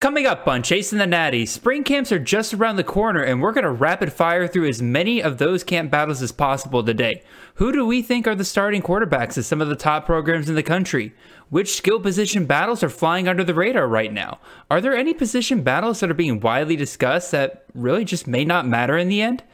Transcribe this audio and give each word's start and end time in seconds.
Coming 0.00 0.24
up 0.24 0.48
on 0.48 0.62
Chasing 0.62 0.96
the 0.96 1.06
Natty, 1.06 1.44
spring 1.44 1.84
camps 1.84 2.10
are 2.10 2.18
just 2.18 2.54
around 2.54 2.76
the 2.76 2.82
corner, 2.82 3.22
and 3.22 3.42
we're 3.42 3.52
going 3.52 3.64
to 3.64 3.70
rapid 3.70 4.10
fire 4.10 4.48
through 4.48 4.66
as 4.66 4.80
many 4.80 5.22
of 5.22 5.36
those 5.36 5.62
camp 5.62 5.90
battles 5.90 6.22
as 6.22 6.32
possible 6.32 6.82
today. 6.82 7.22
Who 7.56 7.70
do 7.70 7.84
we 7.84 8.00
think 8.00 8.26
are 8.26 8.34
the 8.34 8.42
starting 8.42 8.80
quarterbacks 8.80 9.36
of 9.36 9.44
some 9.44 9.60
of 9.60 9.68
the 9.68 9.76
top 9.76 10.06
programs 10.06 10.48
in 10.48 10.54
the 10.54 10.62
country? 10.62 11.12
Which 11.50 11.76
skill 11.76 12.00
position 12.00 12.46
battles 12.46 12.82
are 12.82 12.88
flying 12.88 13.28
under 13.28 13.44
the 13.44 13.52
radar 13.52 13.86
right 13.86 14.10
now? 14.10 14.38
Are 14.70 14.80
there 14.80 14.96
any 14.96 15.12
position 15.12 15.62
battles 15.62 16.00
that 16.00 16.10
are 16.10 16.14
being 16.14 16.40
widely 16.40 16.76
discussed 16.76 17.30
that 17.32 17.66
really 17.74 18.06
just 18.06 18.26
may 18.26 18.46
not 18.46 18.66
matter 18.66 18.96
in 18.96 19.10
the 19.10 19.20
end? 19.20 19.44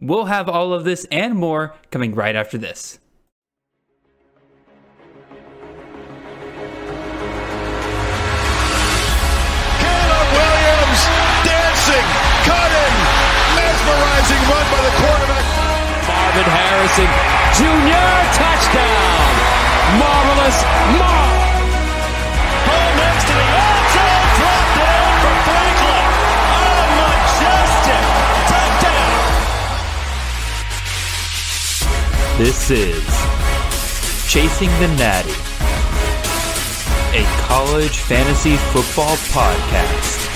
We'll 0.00 0.24
have 0.24 0.48
all 0.48 0.72
of 0.72 0.84
this 0.84 1.06
and 1.12 1.34
more 1.34 1.74
coming 1.90 2.14
right 2.14 2.34
after 2.34 2.56
this. 2.56 2.99
Marvin 16.40 16.56
Harrison 16.56 17.04
Jr. 17.52 18.08
touchdown. 18.32 19.36
Marvelous 20.00 20.58
Marv. 20.96 21.36
Ball 22.64 22.90
next 22.96 23.24
to 23.28 23.34
the 23.36 23.44
end 23.60 23.84
zone. 23.92 24.24
Dropped 24.40 24.72
down 24.80 25.12
for 25.20 25.34
Franklin. 25.44 26.08
A 26.56 26.72
majestic 26.96 28.04
touchdown. 28.48 29.20
This 32.38 32.70
is 32.70 33.04
Chasing 34.26 34.72
the 34.80 34.88
Natty, 34.96 35.36
a 37.18 37.22
college 37.48 37.98
fantasy 37.98 38.56
football 38.72 39.16
podcast. 39.28 40.29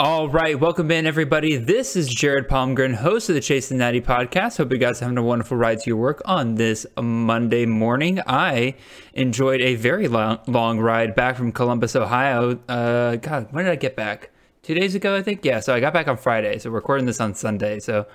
All 0.00 0.28
right, 0.28 0.56
welcome 0.60 0.92
in 0.92 1.06
everybody. 1.06 1.56
This 1.56 1.96
is 1.96 2.06
Jared 2.06 2.46
Palmgren, 2.48 2.94
host 2.94 3.30
of 3.30 3.34
the 3.34 3.40
Chasing 3.40 3.78
the 3.78 3.84
Natty 3.84 4.00
podcast. 4.00 4.58
Hope 4.58 4.70
you 4.70 4.78
guys 4.78 5.02
are 5.02 5.06
having 5.06 5.18
a 5.18 5.24
wonderful 5.24 5.56
ride 5.56 5.80
to 5.80 5.90
your 5.90 5.96
work 5.96 6.22
on 6.24 6.54
this 6.54 6.86
Monday 6.96 7.66
morning. 7.66 8.20
I 8.24 8.76
enjoyed 9.14 9.60
a 9.60 9.74
very 9.74 10.06
long, 10.06 10.38
long 10.46 10.78
ride 10.78 11.16
back 11.16 11.34
from 11.34 11.50
Columbus, 11.50 11.96
Ohio. 11.96 12.60
Uh, 12.68 13.16
God, 13.16 13.48
when 13.50 13.64
did 13.64 13.72
I 13.72 13.74
get 13.74 13.96
back? 13.96 14.30
Two 14.62 14.74
days 14.74 14.94
ago, 14.94 15.16
I 15.16 15.22
think. 15.22 15.44
Yeah, 15.44 15.58
so 15.58 15.74
I 15.74 15.80
got 15.80 15.94
back 15.94 16.06
on 16.06 16.16
Friday. 16.16 16.60
So 16.60 16.70
we're 16.70 16.76
recording 16.76 17.06
this 17.06 17.20
on 17.20 17.34
Sunday. 17.34 17.80
So 17.80 18.06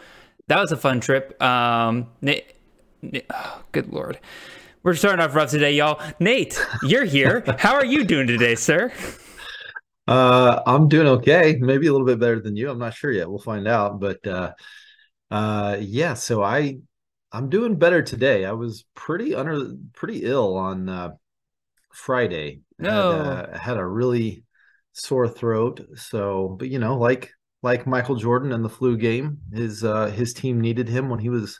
that 0.47 0.59
was 0.59 0.71
a 0.71 0.77
fun 0.77 1.01
trip. 1.01 1.35
Um, 1.43 2.07
Nate, 2.21 2.45
Nate 3.01 3.25
oh, 3.29 3.61
good 3.73 3.91
lord, 3.91 4.21
we're 4.83 4.93
starting 4.93 5.19
off 5.19 5.35
rough 5.35 5.51
today, 5.51 5.73
y'all. 5.73 6.01
Nate, 6.21 6.65
you're 6.83 7.03
here. 7.03 7.43
How 7.59 7.73
are 7.73 7.83
you 7.83 8.05
doing 8.05 8.27
today, 8.27 8.55
sir? 8.55 8.93
Uh, 10.07 10.61
I'm 10.65 10.87
doing 10.87 11.07
okay. 11.07 11.57
Maybe 11.59 11.87
a 11.87 11.91
little 11.91 12.07
bit 12.07 12.19
better 12.19 12.39
than 12.39 12.55
you. 12.55 12.69
I'm 12.69 12.79
not 12.79 12.93
sure 12.93 13.11
yet. 13.11 13.29
We'll 13.29 13.39
find 13.39 13.67
out. 13.67 13.99
But 13.99 14.25
uh, 14.27 14.53
uh, 15.31 15.77
yeah. 15.79 16.13
So 16.13 16.43
I, 16.43 16.77
I'm 17.31 17.49
doing 17.49 17.77
better 17.77 18.01
today. 18.01 18.45
I 18.45 18.51
was 18.51 18.85
pretty 18.95 19.33
under, 19.33 19.73
pretty 19.93 20.23
ill 20.23 20.55
on 20.55 20.89
uh, 20.89 21.11
Friday. 21.93 22.61
No, 22.77 23.11
had, 23.11 23.25
uh, 23.25 23.57
had 23.57 23.77
a 23.77 23.85
really 23.85 24.43
sore 24.91 25.27
throat. 25.27 25.81
So, 25.95 26.55
but 26.59 26.69
you 26.69 26.79
know, 26.79 26.97
like 26.97 27.31
like 27.61 27.87
Michael 27.87 28.15
Jordan 28.15 28.51
in 28.51 28.61
the 28.61 28.69
flu 28.69 28.97
game, 28.97 29.39
his 29.53 29.83
uh, 29.83 30.07
his 30.07 30.33
team 30.33 30.59
needed 30.59 30.89
him 30.89 31.09
when 31.09 31.19
he 31.19 31.29
was 31.29 31.59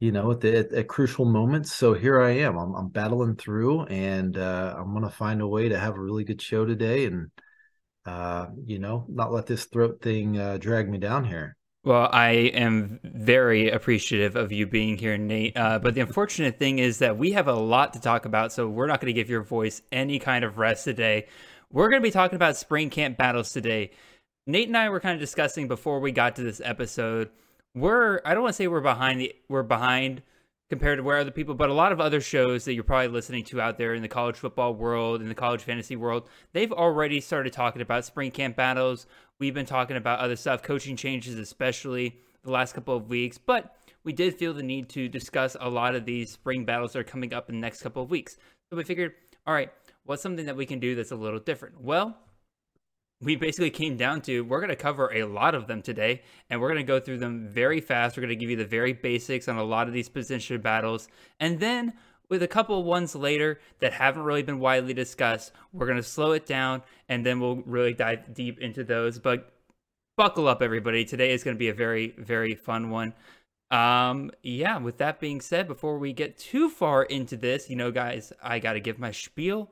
you 0.00 0.12
know, 0.12 0.32
at 0.32 0.40
the 0.40 0.58
at, 0.58 0.72
at, 0.72 0.88
crucial 0.88 1.26
moments. 1.26 1.72
So 1.72 1.92
here 1.92 2.20
I 2.20 2.30
am. 2.30 2.56
I'm, 2.56 2.74
I'm 2.74 2.88
battling 2.88 3.36
through, 3.36 3.84
and 3.84 4.36
uh, 4.36 4.74
I'm 4.76 4.92
gonna 4.94 5.10
find 5.10 5.40
a 5.42 5.46
way 5.46 5.68
to 5.68 5.78
have 5.78 5.94
a 5.94 6.00
really 6.00 6.24
good 6.24 6.42
show 6.42 6.64
today, 6.64 7.04
and 7.04 7.30
uh, 8.06 8.46
you 8.64 8.78
know, 8.78 9.04
not 9.08 9.32
let 9.32 9.46
this 9.46 9.66
throat 9.66 10.00
thing 10.02 10.38
uh, 10.38 10.56
drag 10.56 10.88
me 10.88 10.98
down 10.98 11.24
here. 11.24 11.56
Well, 11.82 12.10
I 12.12 12.30
am 12.32 13.00
very 13.02 13.70
appreciative 13.70 14.36
of 14.36 14.52
you 14.52 14.66
being 14.66 14.98
here, 14.98 15.16
Nate. 15.16 15.56
Uh, 15.56 15.78
but 15.78 15.94
the 15.94 16.02
unfortunate 16.02 16.58
thing 16.58 16.78
is 16.78 16.98
that 16.98 17.16
we 17.16 17.32
have 17.32 17.48
a 17.48 17.54
lot 17.54 17.94
to 17.94 18.00
talk 18.00 18.26
about, 18.26 18.52
so 18.52 18.68
we're 18.68 18.86
not 18.86 19.00
going 19.00 19.14
to 19.14 19.18
give 19.18 19.30
your 19.30 19.42
voice 19.42 19.80
any 19.90 20.18
kind 20.18 20.44
of 20.44 20.58
rest 20.58 20.84
today. 20.84 21.26
We're 21.72 21.88
going 21.88 22.02
to 22.02 22.06
be 22.06 22.10
talking 22.10 22.36
about 22.36 22.58
spring 22.58 22.90
camp 22.90 23.16
battles 23.16 23.52
today. 23.52 23.92
Nate 24.46 24.68
and 24.68 24.76
I 24.76 24.90
were 24.90 25.00
kind 25.00 25.14
of 25.14 25.20
discussing 25.20 25.68
before 25.68 26.00
we 26.00 26.12
got 26.12 26.36
to 26.36 26.42
this 26.42 26.60
episode 26.62 27.30
we're 27.74 28.20
I 28.24 28.34
don't 28.34 28.42
want 28.42 28.54
to 28.54 28.56
say 28.56 28.68
we're 28.68 28.80
behind 28.80 29.20
the 29.20 29.34
we're 29.48 29.62
behind 29.62 30.22
compared 30.70 30.98
to 30.98 31.02
where 31.02 31.18
other 31.18 31.32
people, 31.32 31.54
but 31.54 31.68
a 31.68 31.74
lot 31.74 31.90
of 31.90 32.00
other 32.00 32.20
shows 32.20 32.64
that 32.64 32.74
you're 32.74 32.84
probably 32.84 33.08
listening 33.08 33.42
to 33.42 33.60
out 33.60 33.76
there 33.76 33.92
in 33.92 34.02
the 34.02 34.08
college 34.08 34.36
football 34.36 34.72
world, 34.72 35.20
in 35.20 35.28
the 35.28 35.34
college 35.34 35.62
fantasy 35.62 35.96
world, 35.96 36.28
they've 36.52 36.72
already 36.72 37.20
started 37.20 37.52
talking 37.52 37.82
about 37.82 38.04
spring 38.04 38.30
camp 38.30 38.54
battles. 38.54 39.06
We've 39.40 39.52
been 39.52 39.66
talking 39.66 39.96
about 39.96 40.20
other 40.20 40.36
stuff, 40.36 40.62
coaching 40.62 40.94
changes, 40.94 41.34
especially 41.34 42.20
the 42.44 42.52
last 42.52 42.72
couple 42.72 42.96
of 42.96 43.08
weeks, 43.08 43.36
but 43.36 43.76
we 44.04 44.12
did 44.12 44.38
feel 44.38 44.54
the 44.54 44.62
need 44.62 44.88
to 44.90 45.08
discuss 45.08 45.56
a 45.60 45.68
lot 45.68 45.96
of 45.96 46.04
these 46.04 46.30
spring 46.30 46.64
battles 46.64 46.92
that 46.92 47.00
are 47.00 47.04
coming 47.04 47.34
up 47.34 47.48
in 47.48 47.56
the 47.56 47.60
next 47.60 47.82
couple 47.82 48.02
of 48.02 48.10
weeks. 48.10 48.36
So 48.70 48.76
we 48.76 48.84
figured, 48.84 49.14
all 49.46 49.54
right, 49.54 49.70
what's 50.04 50.22
something 50.22 50.46
that 50.46 50.56
we 50.56 50.66
can 50.66 50.78
do 50.78 50.94
that's 50.94 51.10
a 51.10 51.16
little 51.16 51.40
different? 51.40 51.80
Well, 51.80 52.16
we 53.22 53.36
basically 53.36 53.70
came 53.70 53.96
down 53.96 54.22
to 54.22 54.40
we're 54.42 54.60
going 54.60 54.70
to 54.70 54.76
cover 54.76 55.12
a 55.12 55.24
lot 55.24 55.54
of 55.54 55.66
them 55.66 55.82
today 55.82 56.22
and 56.48 56.60
we're 56.60 56.68
going 56.68 56.80
to 56.80 56.84
go 56.84 56.98
through 56.98 57.18
them 57.18 57.48
very 57.48 57.80
fast. 57.80 58.16
We're 58.16 58.22
going 58.22 58.30
to 58.30 58.36
give 58.36 58.50
you 58.50 58.56
the 58.56 58.64
very 58.64 58.92
basics 58.92 59.48
on 59.48 59.56
a 59.56 59.64
lot 59.64 59.88
of 59.88 59.94
these 59.94 60.08
position 60.08 60.60
battles. 60.60 61.08
And 61.38 61.60
then 61.60 61.92
with 62.28 62.42
a 62.42 62.48
couple 62.48 62.78
of 62.78 62.86
ones 62.86 63.14
later 63.14 63.60
that 63.80 63.92
haven't 63.92 64.22
really 64.22 64.42
been 64.42 64.60
widely 64.60 64.94
discussed 64.94 65.52
we're 65.72 65.86
going 65.86 65.98
to 65.98 66.02
slow 66.02 66.32
it 66.32 66.46
down 66.46 66.82
and 67.08 67.26
then 67.26 67.40
we'll 67.40 67.56
really 67.56 67.92
dive 67.92 68.32
deep 68.32 68.58
into 68.58 68.84
those. 68.84 69.18
But 69.18 69.52
buckle 70.16 70.48
up 70.48 70.62
everybody. 70.62 71.04
Today 71.04 71.32
is 71.32 71.44
going 71.44 71.56
to 71.56 71.58
be 71.58 71.68
a 71.68 71.74
very 71.74 72.14
very 72.18 72.54
fun 72.54 72.90
one. 72.90 73.12
Um 73.70 74.30
yeah 74.42 74.78
with 74.78 74.96
that 74.98 75.20
being 75.20 75.40
said 75.40 75.68
before 75.68 75.98
we 75.98 76.12
get 76.12 76.38
too 76.38 76.70
far 76.70 77.04
into 77.04 77.36
this 77.36 77.70
you 77.70 77.76
know 77.76 77.92
guys 77.92 78.32
i 78.42 78.58
got 78.58 78.72
to 78.72 78.80
give 78.80 78.98
my 78.98 79.12
spiel. 79.12 79.70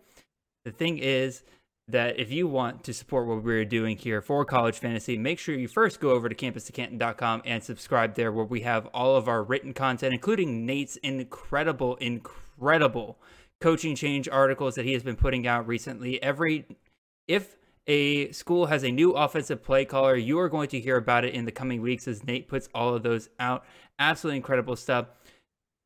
The 0.65 0.71
thing 0.71 0.99
is 0.99 1.43
that 1.89 2.21
if 2.21 2.31
you 2.31 2.47
want 2.47 2.85
to 2.85 2.93
support 2.93 3.27
what 3.27 3.43
we're 3.43 3.65
doing 3.65 3.97
here 3.97 4.21
for 4.21 4.45
college 4.45 4.79
fantasy, 4.79 5.17
make 5.17 5.39
sure 5.39 5.55
you 5.55 5.69
first 5.69 6.01
go 6.01 6.11
over 6.11 6.29
to 6.29 6.35
campus2canton.com 6.35 7.43
and 7.45 7.63
subscribe 7.63 8.15
there, 8.15 8.31
where 8.31 8.45
we 8.45 8.61
have 8.61 8.87
all 8.89 9.17
of 9.17 9.27
our 9.27 9.43
written 9.43 9.73
content, 9.73 10.13
including 10.13 10.67
Nate's 10.67 10.97
incredible, 10.97 11.97
incredible 11.97 13.19
coaching 13.61 13.97
change 13.97 14.29
articles 14.29 14.75
that 14.75 14.85
he 14.85 14.93
has 14.93 15.03
been 15.03 15.17
putting 15.17 15.47
out 15.47 15.67
recently. 15.67 16.23
Every 16.23 16.67
if 17.27 17.57
a 17.87 18.31
school 18.33 18.67
has 18.67 18.85
a 18.85 18.91
new 18.91 19.13
offensive 19.13 19.63
play 19.63 19.85
caller, 19.85 20.15
you 20.15 20.39
are 20.39 20.49
going 20.49 20.69
to 20.69 20.81
hear 20.81 20.97
about 20.97 21.25
it 21.25 21.35
in 21.35 21.47
the 21.47 21.53
coming 21.53 21.81
weeks 21.81 22.07
as 22.07 22.25
Nate 22.25 22.49
puts 22.49 22.69
all 22.75 22.95
of 22.95 23.03
those 23.03 23.31
out. 23.41 23.65
Absolutely 23.99 24.37
incredible 24.37 24.77
stuff. 24.77 25.07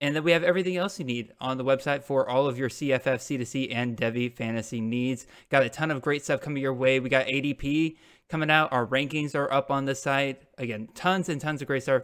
And 0.02 0.16
then 0.16 0.24
we 0.24 0.32
have 0.32 0.42
everything 0.42 0.76
else 0.76 0.98
you 0.98 1.04
need 1.04 1.32
on 1.40 1.58
the 1.58 1.64
website 1.64 2.02
for 2.02 2.28
all 2.28 2.48
of 2.48 2.58
your 2.58 2.68
CFF, 2.68 3.04
C2C, 3.04 3.72
and 3.72 3.96
Devy 3.96 4.32
fantasy 4.32 4.80
needs. 4.80 5.28
Got 5.48 5.62
a 5.62 5.68
ton 5.68 5.92
of 5.92 6.02
great 6.02 6.24
stuff 6.24 6.40
coming 6.40 6.60
your 6.60 6.74
way. 6.74 6.98
We 6.98 7.08
got 7.08 7.26
ADP 7.26 7.96
coming 8.28 8.50
out. 8.50 8.72
Our 8.72 8.84
rankings 8.84 9.36
are 9.36 9.50
up 9.52 9.70
on 9.70 9.84
the 9.84 9.94
site. 9.94 10.42
Again, 10.58 10.88
tons 10.96 11.28
and 11.28 11.40
tons 11.40 11.62
of 11.62 11.68
great 11.68 11.84
stuff. 11.84 12.02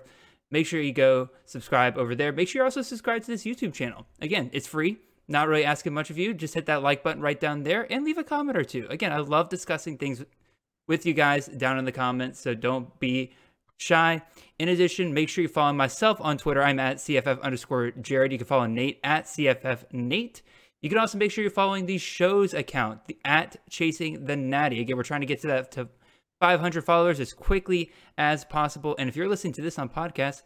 Make 0.49 0.65
sure 0.65 0.81
you 0.81 0.93
go 0.93 1.31
subscribe 1.45 1.99
over 1.99 2.15
there. 2.15 2.31
Make 2.31 2.47
sure 2.47 2.61
you 2.61 2.65
also 2.65 2.83
subscribe 2.83 3.23
to 3.23 3.33
this 3.33 3.43
YouTube 3.43 3.75
channel. 3.75 4.07
Again, 4.21 4.49
it's 4.53 4.69
free. 4.69 4.99
Not 5.27 5.49
really 5.49 5.65
asking 5.65 5.93
much 5.93 6.09
of 6.09 6.17
you. 6.17 6.35
Just 6.35 6.55
hit 6.55 6.67
that 6.67 6.85
like 6.85 7.03
button 7.03 7.21
right 7.21 7.39
down 7.39 7.65
there 7.65 7.93
and 7.93 8.05
leave 8.05 8.17
a 8.17 8.23
comment 8.23 8.57
or 8.57 8.65
two. 8.65 8.87
Again, 8.91 9.11
I 9.11 9.19
love 9.19 9.49
discussing 9.49 9.99
things 9.99 10.25
with 10.87 11.05
you 11.05 11.15
guys 11.15 11.49
down 11.49 11.81
in 11.81 11.85
the 11.85 11.91
comments. 11.91 12.39
So 12.39 12.55
don't 12.55 12.97
be 13.01 13.33
shy. 13.79 14.21
In 14.59 14.69
addition, 14.69 15.15
make 15.15 15.29
sure 15.29 15.43
you 15.43 15.49
follow 15.49 15.73
myself 15.73 16.21
on 16.21 16.37
Twitter. 16.37 16.63
I'm 16.63 16.81
at 16.81 16.99
CFF 16.99 17.41
underscore 17.41 17.93
Jared. 17.93 18.33
You 18.33 18.39
can 18.39 18.47
follow 18.47 18.67
Nate 18.67 19.01
at 19.03 19.25
CFF 19.25 19.85
Nate. 19.93 20.43
You 20.83 20.89
can 20.89 20.99
also 20.99 21.19
make 21.19 21.31
sure 21.31 21.43
you're 21.43 21.51
following 21.51 21.87
the 21.87 21.99
show's 21.99 22.55
account 22.55 23.07
the, 23.07 23.17
at 23.25 23.57
Chasing 23.71 24.27
the 24.27 24.37
Natty. 24.37 24.81
Again, 24.81 24.97
we're 24.97 25.03
trying 25.03 25.23
to 25.23 25.27
get 25.27 25.41
to 25.41 25.47
that 25.49 25.73
to 25.73 25.89
500 26.41 26.85
followers 26.85 27.19
as 27.19 27.33
quickly 27.33 27.91
as 28.17 28.45
possible. 28.45 28.95
And 28.99 29.09
if 29.09 29.17
you're 29.17 29.29
listening 29.29 29.55
to 29.55 29.63
this 29.63 29.79
on 29.79 29.89
podcast, 29.89 30.43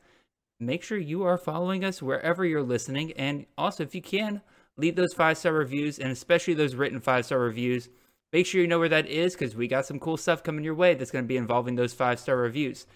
make 0.60 0.82
sure 0.82 0.96
you 0.96 1.22
are 1.24 1.36
following 1.36 1.84
us 1.84 2.00
wherever 2.00 2.44
you're 2.44 2.62
listening. 2.62 3.12
And 3.12 3.46
also, 3.58 3.82
if 3.82 3.94
you 3.94 4.00
can, 4.00 4.40
leave 4.76 4.96
those 4.96 5.12
five 5.12 5.36
star 5.36 5.52
reviews 5.52 5.98
and 5.98 6.10
especially 6.10 6.54
those 6.54 6.74
written 6.74 7.00
five 7.00 7.26
star 7.26 7.38
reviews. 7.38 7.88
Make 8.32 8.46
sure 8.46 8.62
you 8.62 8.66
know 8.66 8.78
where 8.78 8.88
that 8.88 9.06
is 9.06 9.34
because 9.34 9.54
we 9.54 9.68
got 9.68 9.84
some 9.84 9.98
cool 9.98 10.16
stuff 10.16 10.42
coming 10.42 10.64
your 10.64 10.74
way 10.74 10.94
that's 10.94 11.10
going 11.10 11.24
to 11.24 11.28
be 11.28 11.36
involving 11.36 11.74
those 11.74 11.92
five 11.92 12.18
star 12.18 12.36
reviews 12.36 12.86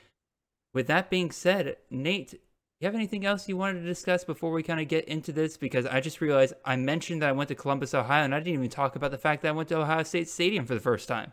with 0.77 0.87
that 0.89 1.11
being 1.11 1.33
said, 1.33 1.79
Nate, 1.91 2.35
you 2.81 2.87
have 2.87 2.95
anything 2.95 3.25
else 3.27 3.49
you 3.49 3.57
wanted 3.57 3.81
to 3.81 3.87
discuss 3.87 4.25
before 4.25 4.53
we 4.53 4.63
kind 4.63 4.81
of 4.81 4.89
get 4.89 5.07
into 5.07 5.33
this? 5.33 5.57
Because 5.57 5.87
I 5.87 6.01
just 6.01 6.21
realized 6.21 6.55
I 6.67 6.77
mentioned 6.77 7.23
that 7.23 7.31
I 7.31 7.33
went 7.33 7.49
to 7.49 7.55
Columbus, 7.57 7.95
Ohio, 7.95 8.25
and 8.25 8.35
I 8.35 8.41
didn't 8.41 8.55
even 8.55 8.71
talk 8.71 8.95
about 8.95 9.11
the 9.11 9.19
fact 9.19 9.43
that 9.43 9.49
I 9.49 9.53
went 9.53 9.71
to 9.71 9.79
Ohio 9.79 10.03
State 10.05 10.29
Stadium 10.29 10.67
for 10.67 10.75
the 10.75 10.81
first 10.81 11.09
time. 11.09 11.33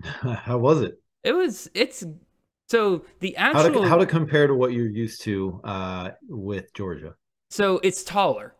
How 0.00 0.58
was 0.58 0.82
it? 0.82 1.00
It 1.24 1.32
was. 1.32 1.68
It's 1.74 2.04
So 2.68 3.04
the 3.20 3.36
How 3.52 3.62
actual 3.66 3.72
to 3.72 3.88
how 3.88 3.96
to 3.96 4.06
compare 4.06 4.46
to 4.46 4.54
what 4.54 4.72
you're 4.72 4.88
used 4.88 5.22
to 5.22 5.60
uh, 5.64 6.10
with 6.28 6.72
Georgia? 6.74 7.14
So 7.50 7.80
it's 7.82 8.04
taller. 8.04 8.54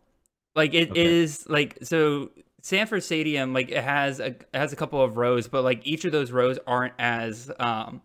Like 0.54 0.74
it 0.74 0.96
is 0.96 1.42
Okay. 1.42 1.52
like 1.52 1.78
so 1.82 2.30
Sanford 2.62 3.02
Stadium 3.04 3.52
like 3.52 3.70
it 3.70 3.82
has 3.82 4.20
a 4.20 4.26
it 4.28 4.48
has 4.54 4.72
a 4.72 4.76
couple 4.76 5.02
of 5.02 5.16
rows, 5.16 5.48
but 5.48 5.62
like 5.64 5.86
each 5.86 6.04
of 6.04 6.12
those 6.12 6.32
rows 6.32 6.58
aren't 6.66 6.94
as 6.98 7.50
um 7.58 8.02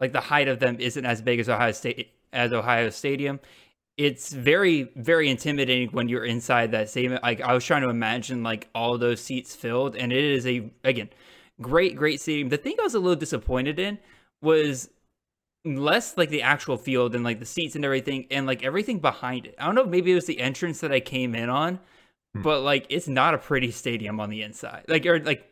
like 0.00 0.12
the 0.12 0.20
height 0.20 0.48
of 0.48 0.58
them 0.58 0.76
isn't 0.80 1.04
as 1.04 1.20
big 1.22 1.40
as 1.40 1.48
Ohio 1.48 1.72
State 1.72 2.10
as 2.32 2.52
Ohio 2.52 2.90
Stadium. 2.90 3.40
It's 3.96 4.32
very 4.32 4.90
very 4.94 5.28
intimidating 5.28 5.88
when 5.90 6.08
you're 6.08 6.24
inside 6.24 6.70
that 6.72 6.88
stadium. 6.88 7.18
Like 7.22 7.40
I 7.40 7.52
was 7.52 7.64
trying 7.64 7.82
to 7.82 7.88
imagine 7.88 8.42
like 8.42 8.68
all 8.74 8.96
those 8.98 9.20
seats 9.20 9.54
filled 9.54 9.96
and 9.96 10.12
it 10.12 10.24
is 10.24 10.46
a 10.46 10.70
again 10.84 11.10
great 11.60 11.96
great 11.96 12.20
stadium. 12.20 12.48
The 12.48 12.58
thing 12.58 12.76
I 12.78 12.84
was 12.84 12.94
a 12.94 13.00
little 13.00 13.16
disappointed 13.16 13.78
in 13.78 13.98
was 14.40 14.88
less 15.64 16.16
like 16.16 16.30
the 16.30 16.42
actual 16.42 16.76
field 16.76 17.14
and 17.14 17.24
like 17.24 17.40
the 17.40 17.44
seats 17.44 17.74
and 17.74 17.84
everything 17.84 18.26
and 18.30 18.46
like 18.46 18.64
everything 18.64 19.00
behind 19.00 19.46
it. 19.46 19.56
I 19.58 19.66
don't 19.66 19.74
know, 19.74 19.84
maybe 19.84 20.12
it 20.12 20.14
was 20.14 20.26
the 20.26 20.38
entrance 20.40 20.80
that 20.80 20.92
I 20.92 21.00
came 21.00 21.34
in 21.34 21.48
on, 21.50 21.80
Hmm. 22.34 22.42
but 22.42 22.60
like 22.60 22.86
it's 22.90 23.08
not 23.08 23.34
a 23.34 23.38
pretty 23.38 23.70
stadium 23.72 24.20
on 24.20 24.30
the 24.30 24.42
inside. 24.42 24.84
Like 24.86 25.06
or 25.06 25.18
like 25.18 25.44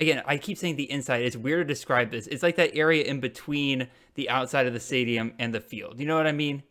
again, 0.00 0.22
I 0.26 0.38
keep 0.38 0.58
saying 0.58 0.76
the 0.76 0.90
inside. 0.90 1.22
It's 1.22 1.36
weird 1.36 1.66
to 1.66 1.72
describe 1.72 2.10
this. 2.10 2.26
It's 2.26 2.42
like 2.42 2.56
that 2.56 2.74
area 2.74 3.04
in 3.04 3.20
between 3.20 3.88
the 4.14 4.28
outside 4.30 4.66
of 4.66 4.72
the 4.72 4.80
stadium 4.80 5.34
and 5.38 5.54
the 5.54 5.60
field. 5.60 5.98
You 5.98 6.06
know 6.06 6.16
what 6.16 6.26
I 6.26 6.32
mean? 6.32 6.62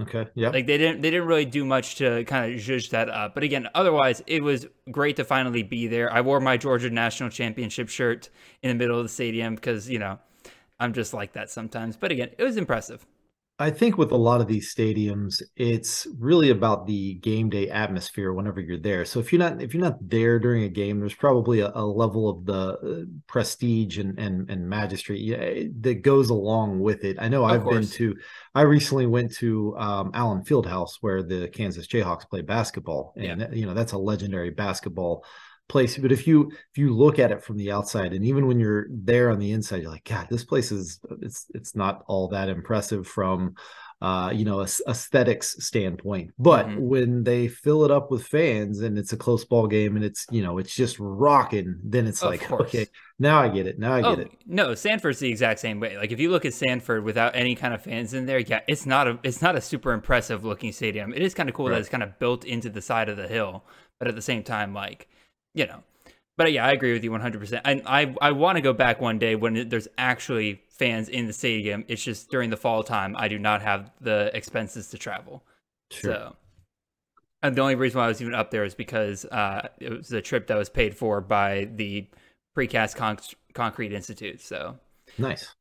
Okay, 0.00 0.26
yeah. 0.34 0.50
Like 0.50 0.66
they 0.66 0.76
didn't 0.76 1.00
they 1.00 1.10
didn't 1.10 1.26
really 1.26 1.46
do 1.46 1.64
much 1.64 1.96
to 1.96 2.22
kind 2.24 2.52
of 2.52 2.60
zhuzh 2.60 2.90
that 2.90 3.08
up. 3.08 3.32
But 3.34 3.44
again, 3.44 3.66
otherwise 3.74 4.22
it 4.26 4.42
was 4.42 4.66
great 4.90 5.16
to 5.16 5.24
finally 5.24 5.62
be 5.62 5.86
there. 5.86 6.12
I 6.12 6.20
wore 6.20 6.38
my 6.38 6.58
Georgia 6.58 6.90
national 6.90 7.30
championship 7.30 7.88
shirt 7.88 8.28
in 8.62 8.68
the 8.68 8.74
middle 8.74 8.98
of 8.98 9.04
the 9.04 9.08
stadium 9.08 9.54
because, 9.54 9.88
you 9.88 9.98
know, 9.98 10.18
I'm 10.78 10.92
just 10.92 11.14
like 11.14 11.32
that 11.32 11.50
sometimes. 11.50 11.96
But 11.96 12.12
again, 12.12 12.28
it 12.36 12.44
was 12.44 12.58
impressive. 12.58 13.06
I 13.58 13.70
think 13.70 13.96
with 13.96 14.12
a 14.12 14.16
lot 14.16 14.42
of 14.42 14.48
these 14.48 14.74
stadiums, 14.74 15.40
it's 15.56 16.06
really 16.18 16.50
about 16.50 16.86
the 16.86 17.14
game 17.14 17.48
day 17.48 17.70
atmosphere 17.70 18.34
whenever 18.34 18.60
you're 18.60 18.78
there. 18.78 19.06
So 19.06 19.18
if 19.18 19.32
you're 19.32 19.38
not 19.38 19.62
if 19.62 19.72
you're 19.72 19.82
not 19.82 19.96
there 20.06 20.38
during 20.38 20.64
a 20.64 20.68
game, 20.68 21.00
there's 21.00 21.14
probably 21.14 21.60
a, 21.60 21.72
a 21.74 21.84
level 21.84 22.28
of 22.28 22.44
the 22.44 22.52
uh, 22.52 23.04
prestige 23.26 23.96
and 23.96 24.18
and 24.18 24.50
and 24.50 24.68
majesty 24.68 25.70
that 25.80 26.02
goes 26.02 26.28
along 26.28 26.80
with 26.80 27.02
it. 27.04 27.16
I 27.18 27.28
know 27.28 27.44
Of 27.46 27.50
I've 27.52 27.68
been 27.70 27.86
to. 27.86 28.14
I 28.54 28.62
recently 28.62 29.06
went 29.06 29.32
to 29.36 29.74
um, 29.78 30.10
Allen 30.12 30.42
Fieldhouse 30.44 30.98
where 31.00 31.22
the 31.22 31.48
Kansas 31.48 31.86
Jayhawks 31.86 32.28
play 32.28 32.42
basketball, 32.42 33.14
and 33.16 33.40
that- 33.40 33.56
you 33.56 33.64
know 33.64 33.72
that's 33.72 33.92
a 33.92 33.98
legendary 33.98 34.50
basketball 34.50 35.24
place. 35.68 35.96
But 35.98 36.12
if 36.12 36.26
you 36.26 36.50
if 36.50 36.78
you 36.78 36.94
look 36.94 37.18
at 37.18 37.30
it 37.32 37.42
from 37.42 37.56
the 37.56 37.72
outside, 37.72 38.12
and 38.12 38.24
even 38.24 38.46
when 38.46 38.60
you're 38.60 38.86
there 38.90 39.30
on 39.30 39.38
the 39.38 39.52
inside, 39.52 39.82
you're 39.82 39.90
like, 39.90 40.04
God, 40.04 40.26
this 40.30 40.44
place 40.44 40.72
is 40.72 41.00
it's 41.22 41.46
it's 41.54 41.74
not 41.76 42.04
all 42.06 42.28
that 42.28 42.48
impressive 42.48 43.06
from 43.06 43.54
uh 44.02 44.30
you 44.34 44.44
know 44.44 44.60
a 44.60 44.68
aesthetics 44.88 45.56
standpoint 45.64 46.30
but 46.38 46.66
Mhm. 46.66 46.80
when 46.80 47.24
they 47.24 47.48
fill 47.48 47.82
it 47.84 47.90
up 47.90 48.10
with 48.10 48.26
fans 48.26 48.80
and 48.82 48.98
it's 48.98 49.14
a 49.14 49.16
close 49.16 49.42
ball 49.46 49.66
game 49.66 49.96
and 49.96 50.04
it's 50.04 50.26
you 50.30 50.42
know 50.42 50.58
it's 50.58 50.74
just 50.74 50.96
rocking 50.98 51.76
then 51.82 52.06
it's 52.06 52.22
Of 52.22 52.30
like 52.30 52.42
course. 52.42 52.68
okay 52.68 52.86
now 53.18 53.40
i 53.40 53.48
get 53.48 53.66
it 53.66 53.78
now 53.78 53.94
i 53.94 54.02
Oh 54.02 54.10
get 54.10 54.18
it 54.18 54.30
no, 54.46 54.74
Sanford's 54.74 55.18
the 55.18 55.28
exact 55.28 55.58
same 55.60 55.80
way. 55.80 55.96
Like 55.96 56.12
if 56.12 56.20
you 56.20 56.30
look 56.30 56.44
at 56.44 56.54
Sanford 56.54 57.02
without 57.02 57.34
any 57.34 57.54
kind 57.56 57.74
of 57.74 57.82
fans 57.82 58.14
in 58.14 58.26
there, 58.26 58.38
yeah, 58.38 58.60
it's 58.68 58.86
not 58.86 59.08
a 59.08 59.18
it's 59.24 59.42
not 59.42 59.56
a 59.56 59.60
super 59.60 59.92
impressive 59.92 60.44
looking 60.44 60.70
stadium. 60.72 61.12
It 61.12 61.22
is 61.22 61.34
kind 61.34 61.48
of 61.48 61.54
cool 61.54 61.66
that 61.66 61.80
it's 61.80 61.88
kind 61.88 62.02
of 62.02 62.18
built 62.18 62.44
into 62.44 62.68
the 62.70 62.82
side 62.82 63.08
of 63.08 63.16
the 63.16 63.26
hill, 63.26 63.64
but 63.98 64.06
at 64.08 64.14
the 64.14 64.22
same 64.22 64.42
time, 64.44 64.72
like 64.74 65.08
you 65.56 65.66
know. 65.66 65.82
But 66.36 66.52
yeah, 66.52 66.66
I 66.66 66.72
agree 66.72 66.92
with 66.92 67.02
you 67.02 67.10
100%. 67.10 67.60
I 67.64 67.82
I, 67.86 68.14
I 68.20 68.32
want 68.32 68.56
to 68.56 68.62
go 68.62 68.72
back 68.72 69.00
one 69.00 69.18
day 69.18 69.34
when 69.34 69.68
there's 69.68 69.88
actually 69.98 70.62
fans 70.68 71.08
in 71.08 71.26
the 71.26 71.32
stadium. 71.32 71.84
It's 71.88 72.04
just 72.04 72.30
during 72.30 72.50
the 72.50 72.56
fall 72.56 72.82
time, 72.84 73.16
I 73.18 73.28
do 73.28 73.38
not 73.38 73.62
have 73.62 73.90
the 74.00 74.30
expenses 74.34 74.88
to 74.90 74.98
travel. 74.98 75.42
sure 75.90 76.12
So, 76.12 76.36
and 77.42 77.56
the 77.56 77.62
only 77.62 77.74
reason 77.74 77.98
why 77.98 78.04
I 78.04 78.08
was 78.08 78.20
even 78.20 78.34
up 78.34 78.50
there 78.50 78.64
is 78.64 78.74
because 78.74 79.24
uh, 79.24 79.68
it 79.80 79.90
was 79.90 80.12
a 80.12 80.20
trip 80.20 80.46
that 80.48 80.56
was 80.56 80.68
paid 80.68 80.96
for 80.96 81.20
by 81.20 81.68
the 81.74 82.06
Precast 82.56 82.96
Con- 82.96 83.18
Concrete 83.54 83.92
Institute. 83.92 84.40
So, 84.40 84.78
nice 85.18 85.54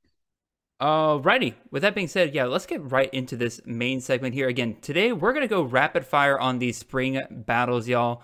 alrighty. 0.82 1.54
With 1.72 1.82
that 1.84 1.96
being 1.96 2.08
said, 2.08 2.34
yeah, 2.34 2.46
let's 2.46 2.66
get 2.66 2.92
right 2.92 3.10
into 3.14 3.38
this 3.38 3.62
main 3.66 4.02
segment 4.02 4.34
here. 4.34 4.48
Again, 4.48 4.78
today 4.82 5.12
we're 5.14 5.34
gonna 5.34 5.48
go 5.48 5.62
rapid 5.62 6.06
fire 6.06 6.40
on 6.40 6.60
these 6.60 6.78
spring 6.78 7.22
battles, 7.30 7.88
y'all. 7.88 8.22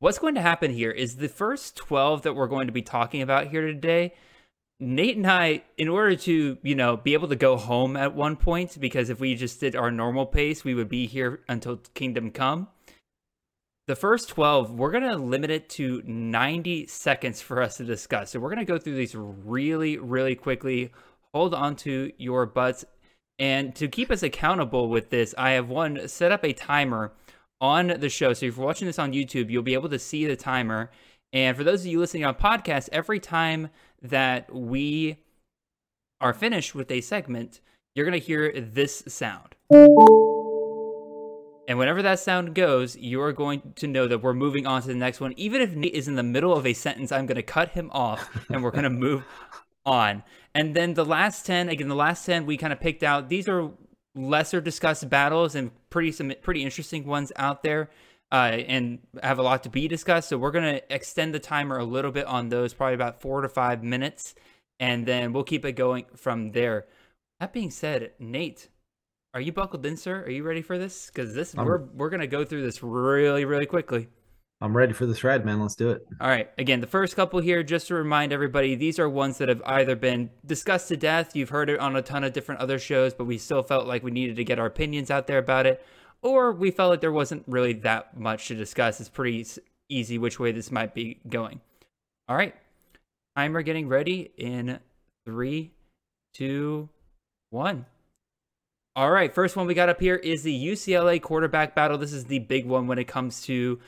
What's 0.00 0.18
going 0.18 0.34
to 0.36 0.40
happen 0.40 0.70
here 0.70 0.90
is 0.90 1.16
the 1.16 1.28
first 1.28 1.76
12 1.76 2.22
that 2.22 2.34
we're 2.34 2.46
going 2.46 2.68
to 2.68 2.72
be 2.72 2.80
talking 2.80 3.20
about 3.20 3.48
here 3.48 3.66
today. 3.66 4.14
Nate 4.78 5.18
and 5.18 5.26
I, 5.26 5.62
in 5.76 5.88
order 5.88 6.16
to, 6.16 6.56
you 6.62 6.74
know, 6.74 6.96
be 6.96 7.12
able 7.12 7.28
to 7.28 7.36
go 7.36 7.58
home 7.58 7.98
at 7.98 8.14
one 8.14 8.36
point, 8.36 8.80
because 8.80 9.10
if 9.10 9.20
we 9.20 9.34
just 9.34 9.60
did 9.60 9.76
our 9.76 9.90
normal 9.90 10.24
pace, 10.24 10.64
we 10.64 10.72
would 10.72 10.88
be 10.88 11.06
here 11.06 11.40
until 11.50 11.82
Kingdom 11.92 12.30
Come. 12.30 12.68
The 13.88 13.94
first 13.94 14.30
12, 14.30 14.70
we're 14.70 14.90
going 14.90 15.06
to 15.06 15.18
limit 15.18 15.50
it 15.50 15.68
to 15.70 16.02
90 16.06 16.86
seconds 16.86 17.42
for 17.42 17.60
us 17.60 17.76
to 17.76 17.84
discuss. 17.84 18.30
So 18.30 18.40
we're 18.40 18.54
going 18.54 18.64
to 18.66 18.72
go 18.72 18.78
through 18.78 18.96
these 18.96 19.14
really, 19.14 19.98
really 19.98 20.34
quickly. 20.34 20.92
Hold 21.34 21.52
on 21.52 21.76
to 21.76 22.10
your 22.16 22.46
butts. 22.46 22.86
And 23.38 23.74
to 23.74 23.86
keep 23.86 24.10
us 24.10 24.22
accountable 24.22 24.88
with 24.88 25.10
this, 25.10 25.34
I 25.36 25.50
have 25.50 25.68
one 25.68 26.08
set 26.08 26.32
up 26.32 26.42
a 26.42 26.54
timer 26.54 27.12
on 27.60 27.88
the 27.98 28.08
show. 28.08 28.32
So 28.32 28.46
if 28.46 28.56
you're 28.56 28.66
watching 28.66 28.86
this 28.86 28.98
on 28.98 29.12
YouTube, 29.12 29.50
you'll 29.50 29.62
be 29.62 29.74
able 29.74 29.88
to 29.90 29.98
see 29.98 30.26
the 30.26 30.36
timer. 30.36 30.90
And 31.32 31.56
for 31.56 31.64
those 31.64 31.80
of 31.82 31.86
you 31.86 31.98
listening 32.00 32.24
on 32.24 32.34
podcast, 32.34 32.88
every 32.92 33.20
time 33.20 33.70
that 34.02 34.54
we 34.54 35.18
are 36.20 36.32
finished 36.32 36.74
with 36.74 36.90
a 36.90 37.00
segment, 37.00 37.60
you're 37.94 38.06
going 38.06 38.18
to 38.18 38.26
hear 38.26 38.52
this 38.60 39.02
sound. 39.08 39.54
And 41.68 41.78
whenever 41.78 42.02
that 42.02 42.18
sound 42.18 42.54
goes, 42.54 42.96
you're 42.96 43.32
going 43.32 43.74
to 43.76 43.86
know 43.86 44.08
that 44.08 44.22
we're 44.22 44.34
moving 44.34 44.66
on 44.66 44.82
to 44.82 44.88
the 44.88 44.94
next 44.94 45.20
one. 45.20 45.34
Even 45.36 45.60
if 45.60 45.74
Nate 45.74 45.94
is 45.94 46.08
in 46.08 46.16
the 46.16 46.22
middle 46.24 46.52
of 46.52 46.66
a 46.66 46.72
sentence, 46.72 47.12
I'm 47.12 47.26
going 47.26 47.36
to 47.36 47.42
cut 47.42 47.70
him 47.70 47.90
off 47.92 48.28
and 48.50 48.64
we're 48.64 48.72
going 48.72 48.84
to 48.84 48.90
move 48.90 49.24
on. 49.86 50.24
And 50.54 50.74
then 50.74 50.94
the 50.94 51.04
last 51.04 51.46
10, 51.46 51.68
again, 51.68 51.86
the 51.88 51.94
last 51.94 52.26
10 52.26 52.44
we 52.44 52.56
kind 52.56 52.72
of 52.72 52.80
picked 52.80 53.04
out. 53.04 53.28
These 53.28 53.48
are 53.48 53.70
lesser 54.28 54.60
discussed 54.60 55.08
battles 55.08 55.54
and 55.54 55.70
pretty 55.90 56.12
some 56.12 56.32
pretty 56.42 56.62
interesting 56.62 57.06
ones 57.06 57.32
out 57.36 57.62
there. 57.62 57.90
Uh, 58.32 58.62
and 58.68 59.00
have 59.24 59.40
a 59.40 59.42
lot 59.42 59.64
to 59.64 59.68
be 59.68 59.88
discussed. 59.88 60.28
So 60.28 60.38
we're 60.38 60.52
gonna 60.52 60.80
extend 60.88 61.34
the 61.34 61.40
timer 61.40 61.78
a 61.78 61.84
little 61.84 62.12
bit 62.12 62.26
on 62.26 62.48
those, 62.48 62.72
probably 62.72 62.94
about 62.94 63.20
four 63.20 63.40
to 63.40 63.48
five 63.48 63.82
minutes, 63.82 64.36
and 64.78 65.04
then 65.04 65.32
we'll 65.32 65.42
keep 65.42 65.64
it 65.64 65.72
going 65.72 66.04
from 66.14 66.52
there. 66.52 66.86
That 67.40 67.52
being 67.52 67.72
said, 67.72 68.12
Nate, 68.20 68.68
are 69.34 69.40
you 69.40 69.50
buckled 69.52 69.84
in, 69.84 69.96
sir? 69.96 70.22
Are 70.22 70.30
you 70.30 70.44
ready 70.44 70.62
for 70.62 70.78
this? 70.78 71.06
Because 71.06 71.34
this 71.34 71.56
I'm- 71.56 71.66
we're 71.66 71.82
we're 71.92 72.10
gonna 72.10 72.28
go 72.28 72.44
through 72.44 72.62
this 72.62 72.84
really 72.84 73.44
really 73.44 73.66
quickly. 73.66 74.08
I'm 74.60 74.76
ready 74.76 74.92
for 74.92 75.06
this 75.06 75.24
ride 75.24 75.44
man 75.44 75.60
let's 75.60 75.74
do 75.74 75.90
it 75.90 76.06
All 76.20 76.28
right. 76.28 76.50
Again, 76.58 76.80
the 76.80 76.86
first 76.86 77.16
couple 77.16 77.40
here, 77.40 77.62
just 77.62 77.86
to 77.88 77.94
remind 77.94 78.32
everybody, 78.32 78.74
these 78.74 78.98
are 78.98 79.08
ones 79.08 79.38
that 79.38 79.48
have 79.48 79.62
either 79.64 79.96
been 79.96 80.30
discussed 80.44 80.88
to 80.88 80.96
death. 80.96 81.34
You've 81.34 81.48
heard 81.48 81.70
it 81.70 81.80
on 81.80 81.96
a 81.96 82.02
ton 82.02 82.24
of 82.24 82.32
different 82.32 82.60
other 82.60 82.78
shows, 82.78 83.14
but 83.14 83.24
we 83.24 83.38
still 83.38 83.62
felt 83.62 83.86
like 83.86 84.02
we 84.02 84.10
needed 84.10 84.36
to 84.36 84.44
get 84.44 84.58
our 84.58 84.66
opinions 84.66 85.10
out 85.10 85.26
there 85.26 85.38
about 85.38 85.66
it. 85.66 85.84
Or 86.22 86.52
we 86.52 86.70
felt 86.70 86.90
like 86.90 87.00
there 87.00 87.12
wasn't 87.12 87.44
really 87.46 87.72
that 87.74 88.18
much 88.18 88.48
to 88.48 88.54
discuss. 88.54 89.00
It's 89.00 89.08
pretty 89.08 89.46
easy 89.88 90.18
which 90.18 90.38
way 90.38 90.52
this 90.52 90.70
might 90.70 90.94
be 90.94 91.20
going. 91.28 91.60
All 92.28 92.36
right. 92.36 92.54
Timer 93.36 93.62
getting 93.62 93.88
ready 93.88 94.30
in 94.36 94.78
three, 95.24 95.70
two, 96.34 96.90
one. 97.50 97.86
All 98.96 99.10
right, 99.10 99.32
first 99.32 99.56
one 99.56 99.66
we 99.66 99.74
got 99.74 99.88
up 99.88 100.00
here 100.00 100.16
is 100.16 100.42
the 100.42 100.66
UCLA 100.66 101.22
quarterback 101.22 101.74
battle. 101.74 101.96
This 101.96 102.12
is 102.12 102.24
the 102.24 102.40
big 102.40 102.66
one 102.66 102.86
when 102.88 102.98
it 102.98 103.06
comes 103.06 103.40
to 103.42 103.78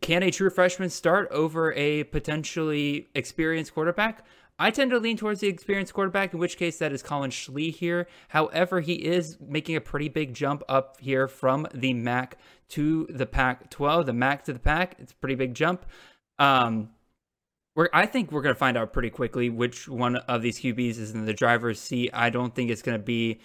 can 0.00 0.22
a 0.22 0.30
true 0.30 0.50
freshman 0.50 0.90
start 0.90 1.28
over 1.30 1.72
a 1.74 2.04
potentially 2.04 3.08
experienced 3.14 3.74
quarterback? 3.74 4.24
I 4.58 4.70
tend 4.70 4.90
to 4.92 4.98
lean 4.98 5.18
towards 5.18 5.40
the 5.40 5.48
experienced 5.48 5.92
quarterback, 5.92 6.32
in 6.32 6.38
which 6.38 6.56
case 6.56 6.78
that 6.78 6.92
is 6.92 7.02
Collin 7.02 7.30
Schlee 7.30 7.74
here. 7.74 8.08
However, 8.28 8.80
he 8.80 8.94
is 8.94 9.36
making 9.38 9.76
a 9.76 9.82
pretty 9.82 10.08
big 10.08 10.32
jump 10.32 10.62
up 10.66 10.96
here 10.98 11.28
from 11.28 11.66
the 11.74 11.92
MAC 11.92 12.38
to 12.70 13.06
the 13.10 13.26
Pac 13.26 13.68
12, 13.68 14.06
the 14.06 14.12
MAC 14.14 14.44
to 14.44 14.54
the 14.54 14.58
Pac. 14.58 14.96
It's 14.98 15.12
a 15.12 15.16
pretty 15.16 15.34
big 15.34 15.52
jump. 15.52 15.84
Um, 16.38 16.90
we're, 17.74 17.90
I 17.92 18.06
think 18.06 18.32
we're 18.32 18.40
going 18.40 18.54
to 18.54 18.58
find 18.58 18.78
out 18.78 18.94
pretty 18.94 19.10
quickly 19.10 19.50
which 19.50 19.88
one 19.88 20.16
of 20.16 20.40
these 20.40 20.58
QBs 20.58 20.98
is 20.98 21.10
in 21.12 21.26
the 21.26 21.34
driver's 21.34 21.78
seat. 21.78 22.10
I 22.14 22.30
don't 22.30 22.54
think 22.54 22.70
it's 22.70 22.82
going 22.82 22.98
to 22.98 23.04
be 23.04 23.40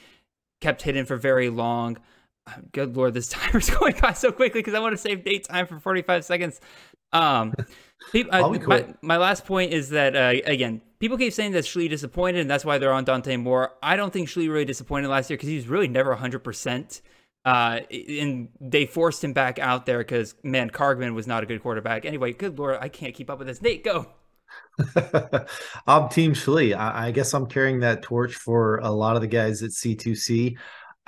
kept 0.61 0.83
hidden 0.83 1.05
for 1.05 1.17
very 1.17 1.49
long. 1.49 1.97
Good 2.71 2.95
lord, 2.95 3.13
this 3.13 3.29
timer's 3.33 3.69
going 3.69 3.95
by 4.01 4.13
so 4.13 4.31
quickly 4.31 4.59
because 4.59 4.73
I 4.73 4.79
want 4.79 4.93
to 4.93 4.97
save 4.97 5.23
date 5.23 5.45
time 5.45 5.67
for 5.67 5.79
45 5.79 6.25
seconds. 6.25 6.59
Um, 7.13 7.53
people, 8.11 8.51
be 8.51 8.59
my, 8.59 8.85
my 9.01 9.17
last 9.17 9.45
point 9.45 9.73
is 9.73 9.89
that 9.89 10.15
uh, 10.15 10.39
again, 10.45 10.81
people 10.99 11.17
keep 11.17 11.33
saying 11.33 11.51
that 11.51 11.65
Schlee 11.65 11.89
disappointed, 11.89 12.41
and 12.41 12.49
that's 12.49 12.65
why 12.65 12.77
they're 12.77 12.93
on 12.93 13.03
Dante 13.03 13.37
Moore. 13.37 13.73
I 13.83 13.95
don't 13.95 14.11
think 14.11 14.27
Schlee 14.29 14.49
really 14.49 14.65
disappointed 14.65 15.09
last 15.09 15.29
year 15.29 15.37
because 15.37 15.49
he 15.49 15.55
was 15.55 15.67
really 15.67 15.87
never 15.87 16.11
100. 16.11 16.39
percent 16.39 17.01
uh, 17.43 17.79
and 17.91 18.49
they 18.59 18.85
forced 18.85 19.23
him 19.23 19.33
back 19.33 19.57
out 19.59 19.85
there 19.85 19.97
because 19.99 20.35
man, 20.43 20.69
Kargman 20.69 21.13
was 21.13 21.27
not 21.27 21.43
a 21.43 21.45
good 21.45 21.61
quarterback. 21.61 22.05
Anyway, 22.05 22.33
good 22.33 22.59
lord, 22.59 22.77
I 22.79 22.89
can't 22.89 23.15
keep 23.15 23.29
up 23.29 23.39
with 23.39 23.47
this. 23.47 23.61
Nate, 23.61 23.83
go. 23.83 24.07
I'm 25.87 26.09
Team 26.09 26.33
Schlee. 26.33 26.75
I, 26.75 27.07
I, 27.07 27.11
guess 27.11 27.33
I'm 27.33 27.47
carrying 27.47 27.79
that 27.79 28.01
torch 28.01 28.35
for 28.35 28.77
a 28.79 28.91
lot 28.91 29.15
of 29.15 29.21
the 29.21 29.27
guys 29.27 29.63
at 29.63 29.71
C2C. 29.71 30.57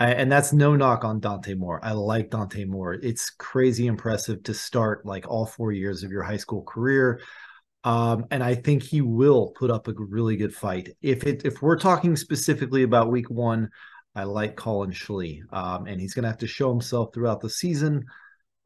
I, 0.04 0.12
and 0.12 0.30
that's 0.30 0.52
no 0.52 0.76
knock 0.76 1.06
on 1.06 1.22
Dante 1.22 1.54
Moore. 1.54 1.80
I 1.82 1.94
like 1.94 2.30
Dante 2.30 2.66
Moore. 2.66 2.96
It's 2.96 3.30
crazy 3.30 3.88
impressive 3.88 4.44
to 4.44 4.54
start 4.54 5.06
like 5.06 5.26
all 5.30 5.46
four 5.46 5.72
years 5.72 6.04
of 6.04 6.12
your 6.12 6.24
high 6.24 6.36
school 6.36 6.62
career. 6.62 7.22
Um, 7.86 8.26
and 8.30 8.44
I 8.44 8.56
think 8.56 8.84
he 8.84 9.00
will 9.00 9.54
put 9.58 9.72
up 9.72 9.88
a 9.88 9.94
really 9.98 10.36
good 10.36 10.54
fight. 10.54 10.90
If 11.02 11.24
it 11.24 11.46
if 11.46 11.62
we're 11.62 11.80
talking 11.80 12.18
specifically 12.18 12.84
about 12.84 13.12
week 13.12 13.30
one, 13.30 13.70
I 14.14 14.26
like 14.26 14.58
Collin 14.58 14.92
Schlee. 14.92 15.40
Um, 15.54 15.88
and 15.88 16.02
he's 16.02 16.14
gonna 16.14 16.28
have 16.28 16.40
to 16.40 16.48
show 16.48 16.70
himself 16.70 17.14
throughout 17.14 17.40
the 17.40 17.50
season. 17.50 18.04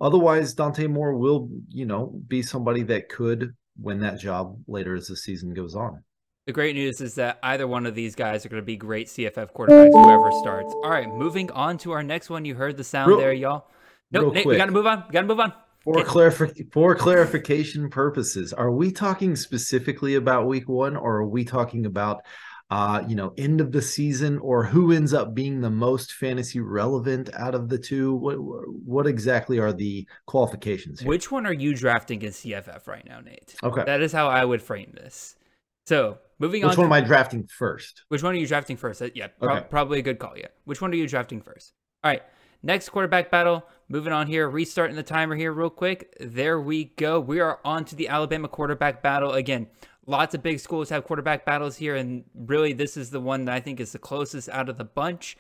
Otherwise, 0.02 0.56
Dante 0.56 0.88
Moore 0.88 1.16
will, 1.16 1.50
you 1.70 1.86
know, 1.86 2.20
be 2.28 2.42
somebody 2.42 2.82
that 2.82 3.10
could 3.10 3.56
win 3.80 4.00
that 4.00 4.20
job 4.20 4.60
later 4.68 4.96
as 4.96 5.06
the 5.06 5.16
season 5.16 5.54
goes 5.54 5.76
on. 5.76 6.04
The 6.48 6.54
great 6.54 6.76
news 6.76 7.02
is 7.02 7.16
that 7.16 7.40
either 7.44 7.68
one 7.68 7.86
of 7.86 7.94
these 7.94 8.16
guys 8.16 8.46
are 8.46 8.50
going 8.50 8.62
to 8.62 8.66
be 8.66 8.78
great 8.78 9.08
CFF 9.08 9.52
quarterbacks, 9.52 9.92
whoever 9.92 10.32
starts. 10.32 10.74
All 10.82 10.90
right, 10.90 11.10
moving 11.10 11.52
on 11.52 11.78
to 11.80 11.92
our 11.92 12.02
next 12.02 12.30
one. 12.30 12.46
You 12.46 12.56
heard 12.56 12.78
the 12.78 12.86
sound 12.86 13.10
real, 13.10 13.18
there, 13.18 13.34
y'all. 13.34 13.68
Nope, 14.12 14.34
Nate, 14.34 14.46
we 14.46 14.56
got 14.56 14.68
to 14.68 14.72
move 14.72 14.88
on. 14.88 15.04
We 15.10 15.12
got 15.12 15.22
to 15.22 15.28
move 15.28 15.42
on. 15.42 15.52
For, 15.84 15.96
clarif- 15.96 16.72
for 16.72 16.96
clarification 16.96 17.90
purposes, 17.90 18.54
are 18.54 18.72
we 18.72 18.94
talking 18.94 19.36
specifically 19.36 20.16
about 20.16 20.48
week 20.48 20.70
one 20.70 20.96
or 20.96 21.18
are 21.18 21.28
we 21.28 21.44
talking 21.44 21.86
about 21.86 22.22
uh, 22.70 23.04
you 23.08 23.16
know, 23.16 23.34
end 23.38 23.62
of 23.62 23.72
the 23.72 23.82
season, 23.82 24.38
or 24.40 24.66
who 24.66 24.92
ends 24.92 25.14
up 25.14 25.34
being 25.34 25.62
the 25.62 25.70
most 25.70 26.12
fantasy 26.14 26.60
relevant 26.60 27.30
out 27.34 27.56
of 27.56 27.70
the 27.70 27.78
two? 27.78 28.14
What 28.16 28.36
what 28.40 29.08
exactly 29.08 29.58
are 29.60 29.72
the 29.72 30.06
qualifications? 30.26 31.00
Here? 31.00 31.08
Which 31.08 31.32
one 31.32 31.46
are 31.46 31.54
you 31.54 31.74
drafting 31.74 32.22
in 32.22 32.32
CFF 32.32 32.86
right 32.88 33.06
now, 33.06 33.22
Nate? 33.22 33.56
Okay, 33.64 33.84
that 33.86 34.02
is 34.02 34.12
how 34.12 34.28
I 34.28 34.44
would 34.44 34.62
frame 34.62 34.92
this. 34.94 35.38
So 35.86 36.18
moving 36.40 36.62
which 36.62 36.66
on. 36.66 36.70
Which 36.70 36.78
one 36.78 36.90
to, 36.90 36.96
am 36.96 37.04
I 37.04 37.08
drafting 37.08 37.48
first? 37.48 38.04
Which 38.10 38.24
one 38.24 38.34
are 38.34 38.38
you 38.38 38.48
drafting 38.48 38.78
first? 38.78 39.02
Uh, 39.02 39.10
yeah, 39.14 39.28
pro- 39.28 39.58
okay. 39.58 39.68
probably 39.70 40.00
a 40.00 40.02
good 40.02 40.20
call. 40.20 40.38
Yeah. 40.38 40.48
Which 40.66 40.82
one 40.82 40.92
are 40.92 40.96
you 40.96 41.08
drafting 41.08 41.42
first? 41.42 41.74
All 42.04 42.12
right. 42.12 42.24
Next 42.64 42.90
quarterback 42.90 43.30
battle. 43.32 43.66
Moving 43.90 44.12
on 44.12 44.28
here, 44.28 44.50
restarting 44.50 44.98
the 44.98 45.04
timer 45.04 45.36
here 45.36 45.54
real 45.54 45.70
quick. 45.70 46.14
There 46.20 46.60
we 46.60 46.86
go. 46.86 47.20
We 47.20 47.40
are 47.40 47.60
on 47.64 47.86
to 47.86 47.96
the 47.96 48.10
Alabama 48.10 48.48
quarterback 48.50 49.02
battle 49.02 49.34
again 49.34 49.68
lots 50.08 50.34
of 50.34 50.42
big 50.42 50.60
schools 50.60 50.90
have 50.90 51.04
quarterback 51.04 51.46
battles 51.46 51.76
here, 51.76 51.96
and 51.96 52.24
really 52.34 52.74
this 52.74 52.98
is 52.98 53.12
the 53.12 53.20
one 53.20 53.46
that 53.46 53.54
I 53.54 53.60
think 53.60 53.80
is 53.80 53.92
the 53.92 54.00
closest 54.00 54.50
out 54.50 54.70
of 54.70 54.78
the 54.78 54.86
bunch. 54.86 55.38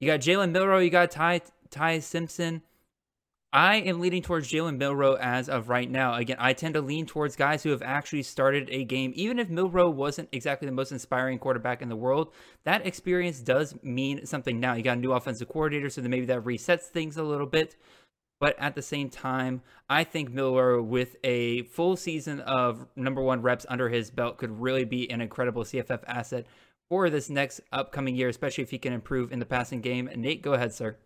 You 0.00 0.06
got 0.06 0.20
Jalen 0.20 0.52
Milroe, 0.52 0.78
you 0.78 0.90
got 0.90 1.10
Ty 1.10 1.42
Ty 1.70 1.98
Simpson. 1.98 2.62
I 3.52 3.76
am 3.76 4.00
leaning 4.00 4.20
towards 4.20 4.50
Jalen 4.52 4.76
Milroe 4.76 5.14
as 5.14 5.48
of 5.48 5.70
right 5.70 5.90
now. 5.90 6.14
Again, 6.14 6.36
I 6.38 6.52
tend 6.52 6.74
to 6.74 6.82
lean 6.82 7.06
towards 7.06 7.34
guys 7.34 7.62
who 7.62 7.70
have 7.70 7.80
actually 7.80 8.22
started 8.22 8.68
a 8.70 8.84
game. 8.84 9.12
Even 9.14 9.38
if 9.38 9.48
Milroe 9.48 9.88
wasn't 9.88 10.28
exactly 10.32 10.66
the 10.66 10.72
most 10.72 10.92
inspiring 10.92 11.38
quarterback 11.38 11.80
in 11.80 11.88
the 11.88 11.96
world, 11.96 12.34
that 12.64 12.86
experience 12.86 13.40
does 13.40 13.74
mean 13.82 14.26
something 14.26 14.60
now. 14.60 14.74
You 14.74 14.82
got 14.82 14.98
a 14.98 15.00
new 15.00 15.12
offensive 15.12 15.48
coordinator, 15.48 15.88
so 15.88 16.02
then 16.02 16.10
maybe 16.10 16.26
that 16.26 16.44
resets 16.44 16.82
things 16.82 17.16
a 17.16 17.22
little 17.22 17.46
bit. 17.46 17.74
But 18.38 18.54
at 18.58 18.74
the 18.74 18.82
same 18.82 19.08
time, 19.08 19.62
I 19.88 20.04
think 20.04 20.30
Milroe, 20.30 20.82
with 20.82 21.16
a 21.24 21.62
full 21.62 21.96
season 21.96 22.40
of 22.40 22.86
number 22.96 23.22
one 23.22 23.40
reps 23.40 23.64
under 23.70 23.88
his 23.88 24.10
belt, 24.10 24.36
could 24.36 24.60
really 24.60 24.84
be 24.84 25.10
an 25.10 25.22
incredible 25.22 25.64
CFF 25.64 26.04
asset 26.06 26.46
for 26.90 27.08
this 27.08 27.30
next 27.30 27.62
upcoming 27.72 28.14
year, 28.14 28.28
especially 28.28 28.62
if 28.62 28.70
he 28.70 28.78
can 28.78 28.92
improve 28.92 29.32
in 29.32 29.38
the 29.38 29.46
passing 29.46 29.80
game. 29.80 30.10
Nate, 30.14 30.42
go 30.42 30.52
ahead, 30.52 30.74
sir. 30.74 30.96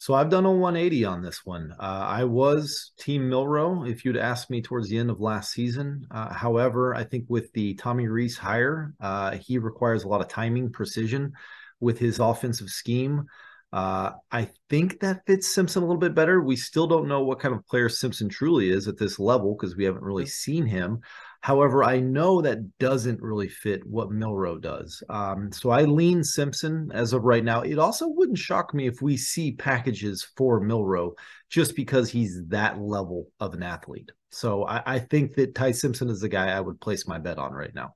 So 0.00 0.14
I've 0.14 0.30
done 0.30 0.46
a 0.46 0.50
180 0.50 1.04
on 1.04 1.20
this 1.20 1.44
one. 1.44 1.74
Uh, 1.78 1.82
I 2.08 2.24
was 2.24 2.92
Team 2.98 3.28
Milroe 3.28 3.84
if 3.84 4.02
you'd 4.02 4.16
asked 4.16 4.48
me 4.48 4.62
towards 4.62 4.88
the 4.88 4.96
end 4.96 5.10
of 5.10 5.20
last 5.20 5.52
season. 5.52 6.06
Uh, 6.10 6.32
however, 6.32 6.94
I 6.94 7.04
think 7.04 7.26
with 7.28 7.52
the 7.52 7.74
Tommy 7.74 8.08
Rees 8.08 8.38
hire, 8.38 8.94
uh, 8.98 9.32
he 9.32 9.58
requires 9.58 10.04
a 10.04 10.08
lot 10.08 10.22
of 10.22 10.28
timing, 10.28 10.72
precision 10.72 11.34
with 11.80 11.98
his 11.98 12.18
offensive 12.18 12.70
scheme. 12.70 13.26
Uh, 13.74 14.12
I 14.32 14.48
think 14.70 15.00
that 15.00 15.26
fits 15.26 15.48
Simpson 15.48 15.82
a 15.82 15.86
little 15.86 16.00
bit 16.00 16.14
better. 16.14 16.40
We 16.40 16.56
still 16.56 16.86
don't 16.86 17.06
know 17.06 17.22
what 17.22 17.38
kind 17.38 17.54
of 17.54 17.66
player 17.66 17.90
Simpson 17.90 18.30
truly 18.30 18.70
is 18.70 18.88
at 18.88 18.96
this 18.96 19.18
level 19.18 19.54
because 19.54 19.76
we 19.76 19.84
haven't 19.84 20.02
really 20.02 20.24
seen 20.24 20.64
him. 20.64 21.02
However, 21.42 21.82
I 21.82 22.00
know 22.00 22.42
that 22.42 22.78
doesn't 22.78 23.22
really 23.22 23.48
fit 23.48 23.86
what 23.86 24.10
Milroe 24.10 24.58
does. 24.58 25.02
Um, 25.08 25.50
so 25.50 25.70
I 25.70 25.82
lean 25.82 26.22
Simpson 26.22 26.90
as 26.92 27.14
of 27.14 27.24
right 27.24 27.42
now. 27.42 27.62
It 27.62 27.78
also 27.78 28.08
wouldn't 28.08 28.38
shock 28.38 28.74
me 28.74 28.86
if 28.86 29.00
we 29.00 29.16
see 29.16 29.52
packages 29.52 30.22
for 30.36 30.60
Milroe 30.60 31.14
just 31.48 31.74
because 31.74 32.10
he's 32.10 32.42
that 32.48 32.78
level 32.78 33.28
of 33.40 33.54
an 33.54 33.62
athlete. 33.62 34.10
So 34.30 34.66
I, 34.66 34.82
I 34.84 34.98
think 34.98 35.34
that 35.36 35.54
Ty 35.54 35.72
Simpson 35.72 36.10
is 36.10 36.20
the 36.20 36.28
guy 36.28 36.50
I 36.50 36.60
would 36.60 36.80
place 36.80 37.08
my 37.08 37.18
bet 37.18 37.38
on 37.38 37.52
right 37.52 37.74
now. 37.74 37.94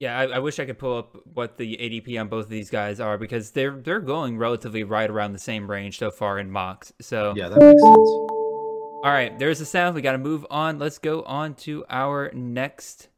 Yeah, 0.00 0.18
I, 0.18 0.24
I, 0.24 0.38
wish 0.40 0.58
I 0.58 0.64
could 0.64 0.80
pull 0.80 0.98
up 0.98 1.16
what 1.32 1.56
the 1.56 1.76
ADP 1.76 2.20
on 2.20 2.26
both 2.26 2.46
of 2.46 2.50
these 2.50 2.70
guys 2.70 2.98
are 2.98 3.16
because 3.16 3.52
they're 3.52 3.80
they're 3.80 4.00
going 4.00 4.36
relatively 4.36 4.82
right 4.82 5.08
around 5.08 5.32
the 5.32 5.38
same 5.38 5.70
range 5.70 5.98
so 5.98 6.10
far 6.10 6.40
in 6.40 6.50
mocks. 6.50 6.92
So 7.00 7.34
yeah, 7.36 7.48
that 7.48 7.60
makes 7.60 7.80
sense. 7.80 8.41
All 9.02 9.10
right, 9.10 9.36
there's 9.36 9.58
the 9.58 9.64
sound. 9.66 9.96
We 9.96 10.00
got 10.02 10.12
to 10.12 10.18
move 10.18 10.46
on. 10.48 10.78
Let's 10.78 10.98
go 10.98 11.22
on 11.22 11.54
to 11.56 11.84
our 11.90 12.30
next 12.32 13.08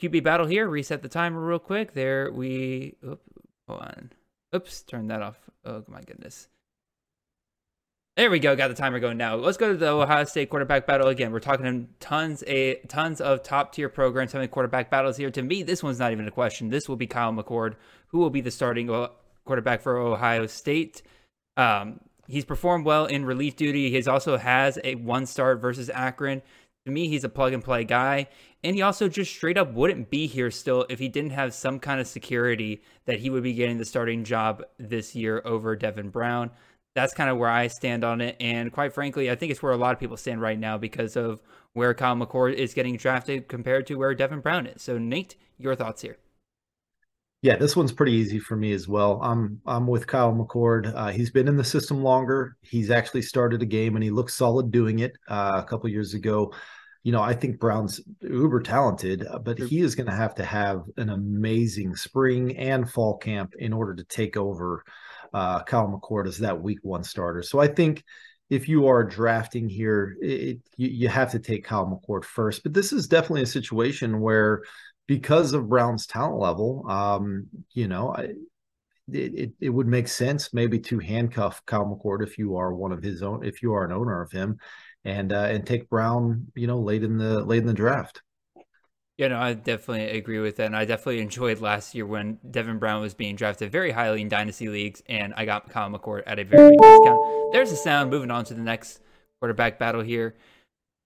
QB 0.00 0.22
battle 0.22 0.46
here. 0.46 0.68
Reset 0.68 1.02
the 1.02 1.08
timer 1.08 1.44
real 1.44 1.58
quick. 1.58 1.94
There 1.94 2.30
we. 2.30 2.94
Oops, 3.04 3.22
hold 3.66 3.80
on. 3.80 4.12
Oops, 4.54 4.82
turn 4.82 5.08
that 5.08 5.20
off. 5.20 5.36
Oh 5.64 5.82
my 5.88 6.00
goodness. 6.02 6.46
There 8.16 8.30
we 8.30 8.38
go. 8.38 8.54
Got 8.54 8.68
the 8.68 8.74
timer 8.74 9.00
going 9.00 9.16
now. 9.16 9.34
Let's 9.34 9.56
go 9.56 9.72
to 9.72 9.76
the 9.76 9.88
Ohio 9.88 10.22
State 10.22 10.48
quarterback 10.48 10.86
battle 10.86 11.08
again. 11.08 11.32
We're 11.32 11.40
talking 11.40 11.88
tons 11.98 12.44
a 12.46 12.76
tons 12.86 13.20
of 13.20 13.42
top 13.42 13.72
tier 13.72 13.88
programs 13.88 14.30
having 14.30 14.48
quarterback 14.48 14.90
battles 14.90 15.16
here. 15.16 15.32
To 15.32 15.42
me, 15.42 15.64
this 15.64 15.82
one's 15.82 15.98
not 15.98 16.12
even 16.12 16.28
a 16.28 16.30
question. 16.30 16.68
This 16.68 16.88
will 16.88 16.94
be 16.94 17.08
Kyle 17.08 17.32
McCord, 17.32 17.74
who 18.08 18.18
will 18.18 18.30
be 18.30 18.40
the 18.40 18.52
starting 18.52 19.08
quarterback 19.44 19.82
for 19.82 19.96
Ohio 19.96 20.46
State. 20.46 21.02
Um, 21.56 21.98
he's 22.26 22.44
performed 22.44 22.84
well 22.84 23.06
in 23.06 23.24
relief 23.24 23.56
duty. 23.56 23.90
He 23.90 24.08
also 24.08 24.36
has 24.36 24.78
a 24.84 24.94
one 24.96 25.26
start 25.26 25.60
versus 25.60 25.90
Akron. 25.90 26.42
To 26.86 26.92
me, 26.92 27.08
he's 27.08 27.24
a 27.24 27.28
plug 27.28 27.52
and 27.52 27.64
play 27.64 27.84
guy. 27.84 28.28
And 28.62 28.76
he 28.76 28.82
also 28.82 29.08
just 29.08 29.34
straight 29.34 29.58
up 29.58 29.72
wouldn't 29.72 30.10
be 30.10 30.26
here 30.26 30.50
still 30.50 30.86
if 30.88 30.98
he 30.98 31.08
didn't 31.08 31.30
have 31.30 31.54
some 31.54 31.78
kind 31.78 32.00
of 32.00 32.06
security 32.06 32.82
that 33.06 33.20
he 33.20 33.30
would 33.30 33.42
be 33.42 33.54
getting 33.54 33.78
the 33.78 33.84
starting 33.84 34.24
job 34.24 34.62
this 34.78 35.14
year 35.14 35.42
over 35.44 35.76
Devin 35.76 36.10
Brown 36.10 36.50
that's 36.94 37.12
kind 37.12 37.28
of 37.28 37.36
where 37.36 37.50
I 37.50 37.66
stand 37.66 38.04
on 38.04 38.20
it. 38.20 38.36
And 38.40 38.72
quite 38.72 38.94
frankly, 38.94 39.30
I 39.30 39.34
think 39.34 39.50
it's 39.50 39.62
where 39.62 39.72
a 39.72 39.76
lot 39.76 39.92
of 39.92 40.00
people 40.00 40.16
stand 40.16 40.40
right 40.40 40.58
now 40.58 40.78
because 40.78 41.16
of 41.16 41.42
where 41.72 41.92
Kyle 41.92 42.14
McCord 42.14 42.54
is 42.54 42.72
getting 42.72 42.96
drafted 42.96 43.48
compared 43.48 43.86
to 43.88 43.96
where 43.96 44.14
Devin 44.14 44.40
Brown 44.40 44.66
is. 44.66 44.82
So, 44.82 44.96
Nate, 44.96 45.36
your 45.58 45.74
thoughts 45.74 46.02
here? 46.02 46.18
Yeah, 47.44 47.56
this 47.56 47.76
one's 47.76 47.92
pretty 47.92 48.12
easy 48.12 48.38
for 48.38 48.56
me 48.56 48.72
as 48.72 48.88
well. 48.88 49.20
I'm 49.22 49.60
I'm 49.66 49.86
with 49.86 50.06
Kyle 50.06 50.32
McCord. 50.32 50.90
Uh, 50.96 51.08
he's 51.08 51.30
been 51.30 51.46
in 51.46 51.58
the 51.58 51.62
system 51.62 52.02
longer. 52.02 52.56
He's 52.62 52.90
actually 52.90 53.20
started 53.20 53.60
a 53.60 53.66
game 53.66 53.96
and 53.96 54.02
he 54.02 54.08
looks 54.08 54.32
solid 54.32 54.70
doing 54.70 55.00
it. 55.00 55.12
Uh, 55.28 55.60
a 55.62 55.62
couple 55.62 55.90
years 55.90 56.14
ago, 56.14 56.54
you 57.02 57.12
know, 57.12 57.20
I 57.20 57.34
think 57.34 57.60
Brown's 57.60 58.00
uber 58.22 58.62
talented, 58.62 59.26
uh, 59.26 59.40
but 59.40 59.58
he 59.58 59.80
is 59.80 59.94
going 59.94 60.06
to 60.06 60.16
have 60.16 60.34
to 60.36 60.42
have 60.42 60.84
an 60.96 61.10
amazing 61.10 61.94
spring 61.96 62.56
and 62.56 62.90
fall 62.90 63.18
camp 63.18 63.52
in 63.58 63.74
order 63.74 63.94
to 63.94 64.04
take 64.04 64.38
over 64.38 64.82
uh, 65.34 65.62
Kyle 65.64 65.86
McCord 65.86 66.26
as 66.26 66.38
that 66.38 66.62
week 66.62 66.78
one 66.80 67.04
starter. 67.04 67.42
So 67.42 67.58
I 67.58 67.66
think 67.66 68.04
if 68.48 68.70
you 68.70 68.86
are 68.86 69.04
drafting 69.04 69.68
here, 69.68 70.16
it, 70.22 70.60
you, 70.78 70.88
you 70.88 71.08
have 71.08 71.32
to 71.32 71.38
take 71.38 71.66
Kyle 71.66 71.84
McCord 71.84 72.24
first. 72.24 72.62
But 72.62 72.72
this 72.72 72.90
is 72.90 73.06
definitely 73.06 73.42
a 73.42 73.46
situation 73.46 74.20
where, 74.20 74.62
because 75.06 75.52
of 75.52 75.68
Brown's 75.68 76.06
talent 76.06 76.38
level, 76.38 76.84
um, 76.88 77.46
you 77.72 77.88
know, 77.88 78.14
I, 78.14 78.34
it, 79.12 79.52
it, 79.60 79.68
would 79.68 79.86
make 79.86 80.08
sense 80.08 80.54
maybe 80.54 80.78
to 80.78 80.98
handcuff 80.98 81.64
Kyle 81.66 81.84
McCord 81.84 82.26
if 82.26 82.38
you 82.38 82.56
are 82.56 82.74
one 82.74 82.92
of 82.92 83.02
his 83.02 83.22
own, 83.22 83.44
if 83.44 83.62
you 83.62 83.74
are 83.74 83.84
an 83.84 83.92
owner 83.92 84.22
of 84.22 84.32
him, 84.32 84.58
and 85.04 85.32
uh, 85.32 85.48
and 85.50 85.66
take 85.66 85.90
Brown, 85.90 86.46
you 86.54 86.66
know, 86.66 86.80
late 86.80 87.04
in 87.04 87.18
the 87.18 87.44
late 87.44 87.58
in 87.58 87.66
the 87.66 87.74
draft. 87.74 88.22
Yeah, 89.16 89.28
no, 89.28 89.38
I 89.38 89.54
definitely 89.54 90.18
agree 90.18 90.40
with 90.40 90.56
that. 90.56 90.66
And 90.66 90.76
I 90.76 90.86
definitely 90.86 91.20
enjoyed 91.20 91.60
last 91.60 91.94
year 91.94 92.04
when 92.04 92.38
Devin 92.50 92.78
Brown 92.78 93.00
was 93.00 93.14
being 93.14 93.36
drafted 93.36 93.70
very 93.70 93.92
highly 93.92 94.22
in 94.22 94.28
dynasty 94.28 94.68
leagues, 94.68 95.02
and 95.06 95.34
I 95.36 95.44
got 95.44 95.70
Kyle 95.70 95.90
McCord 95.90 96.22
at 96.26 96.38
a 96.38 96.44
very 96.44 96.70
big 96.70 96.80
discount. 96.80 97.20
There's 97.52 97.70
the 97.70 97.76
sound. 97.76 98.10
Moving 98.10 98.30
on 98.30 98.44
to 98.46 98.54
the 98.54 98.62
next 98.62 99.00
quarterback 99.40 99.78
battle 99.78 100.00
here. 100.00 100.34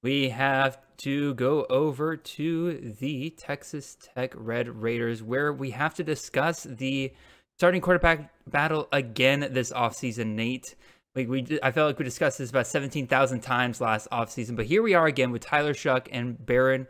We 0.02 0.28
have 0.30 0.78
to 0.98 1.34
go 1.34 1.64
over 1.70 2.16
to 2.16 2.94
the 3.00 3.30
Texas 3.30 3.96
Tech 4.14 4.32
Red 4.36 4.68
Raiders, 4.68 5.22
where 5.22 5.52
we 5.52 5.70
have 5.70 5.94
to 5.94 6.04
discuss 6.04 6.64
the 6.64 7.12
starting 7.56 7.80
quarterback 7.80 8.32
battle 8.48 8.88
again 8.92 9.48
this 9.52 9.72
offseason, 9.72 10.34
Nate. 10.34 10.74
Like 11.14 11.28
we, 11.28 11.58
I 11.62 11.72
felt 11.72 11.88
like 11.88 11.98
we 11.98 12.04
discussed 12.04 12.38
this 12.38 12.50
about 12.50 12.66
17,000 12.66 13.40
times 13.40 13.80
last 13.80 14.08
offseason, 14.10 14.56
but 14.56 14.66
here 14.66 14.82
we 14.82 14.94
are 14.94 15.06
again 15.06 15.32
with 15.32 15.42
Tyler 15.42 15.74
Shough 15.74 16.06
and 16.12 16.36
Behren 16.38 16.86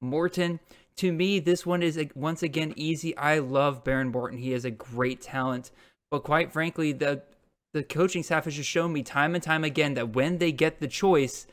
Morton. 0.00 0.60
To 0.96 1.12
me, 1.12 1.38
this 1.38 1.64
one 1.64 1.82
is 1.82 1.98
once 2.14 2.42
again 2.42 2.74
easy. 2.76 3.16
I 3.16 3.38
love 3.38 3.82
Behren 3.82 4.12
Morton. 4.12 4.38
He 4.38 4.52
has 4.52 4.64
a 4.64 4.70
great 4.70 5.22
talent. 5.22 5.70
But 6.10 6.24
quite 6.24 6.52
frankly, 6.52 6.92
the 6.92 7.22
the 7.72 7.82
coaching 7.82 8.22
staff 8.22 8.44
has 8.44 8.54
just 8.54 8.68
shown 8.68 8.92
me 8.92 9.02
time 9.02 9.34
and 9.34 9.42
time 9.42 9.64
again 9.64 9.94
that 9.94 10.14
when 10.14 10.36
they 10.36 10.52
get 10.52 10.78
the 10.78 10.88
choice, 10.88 11.46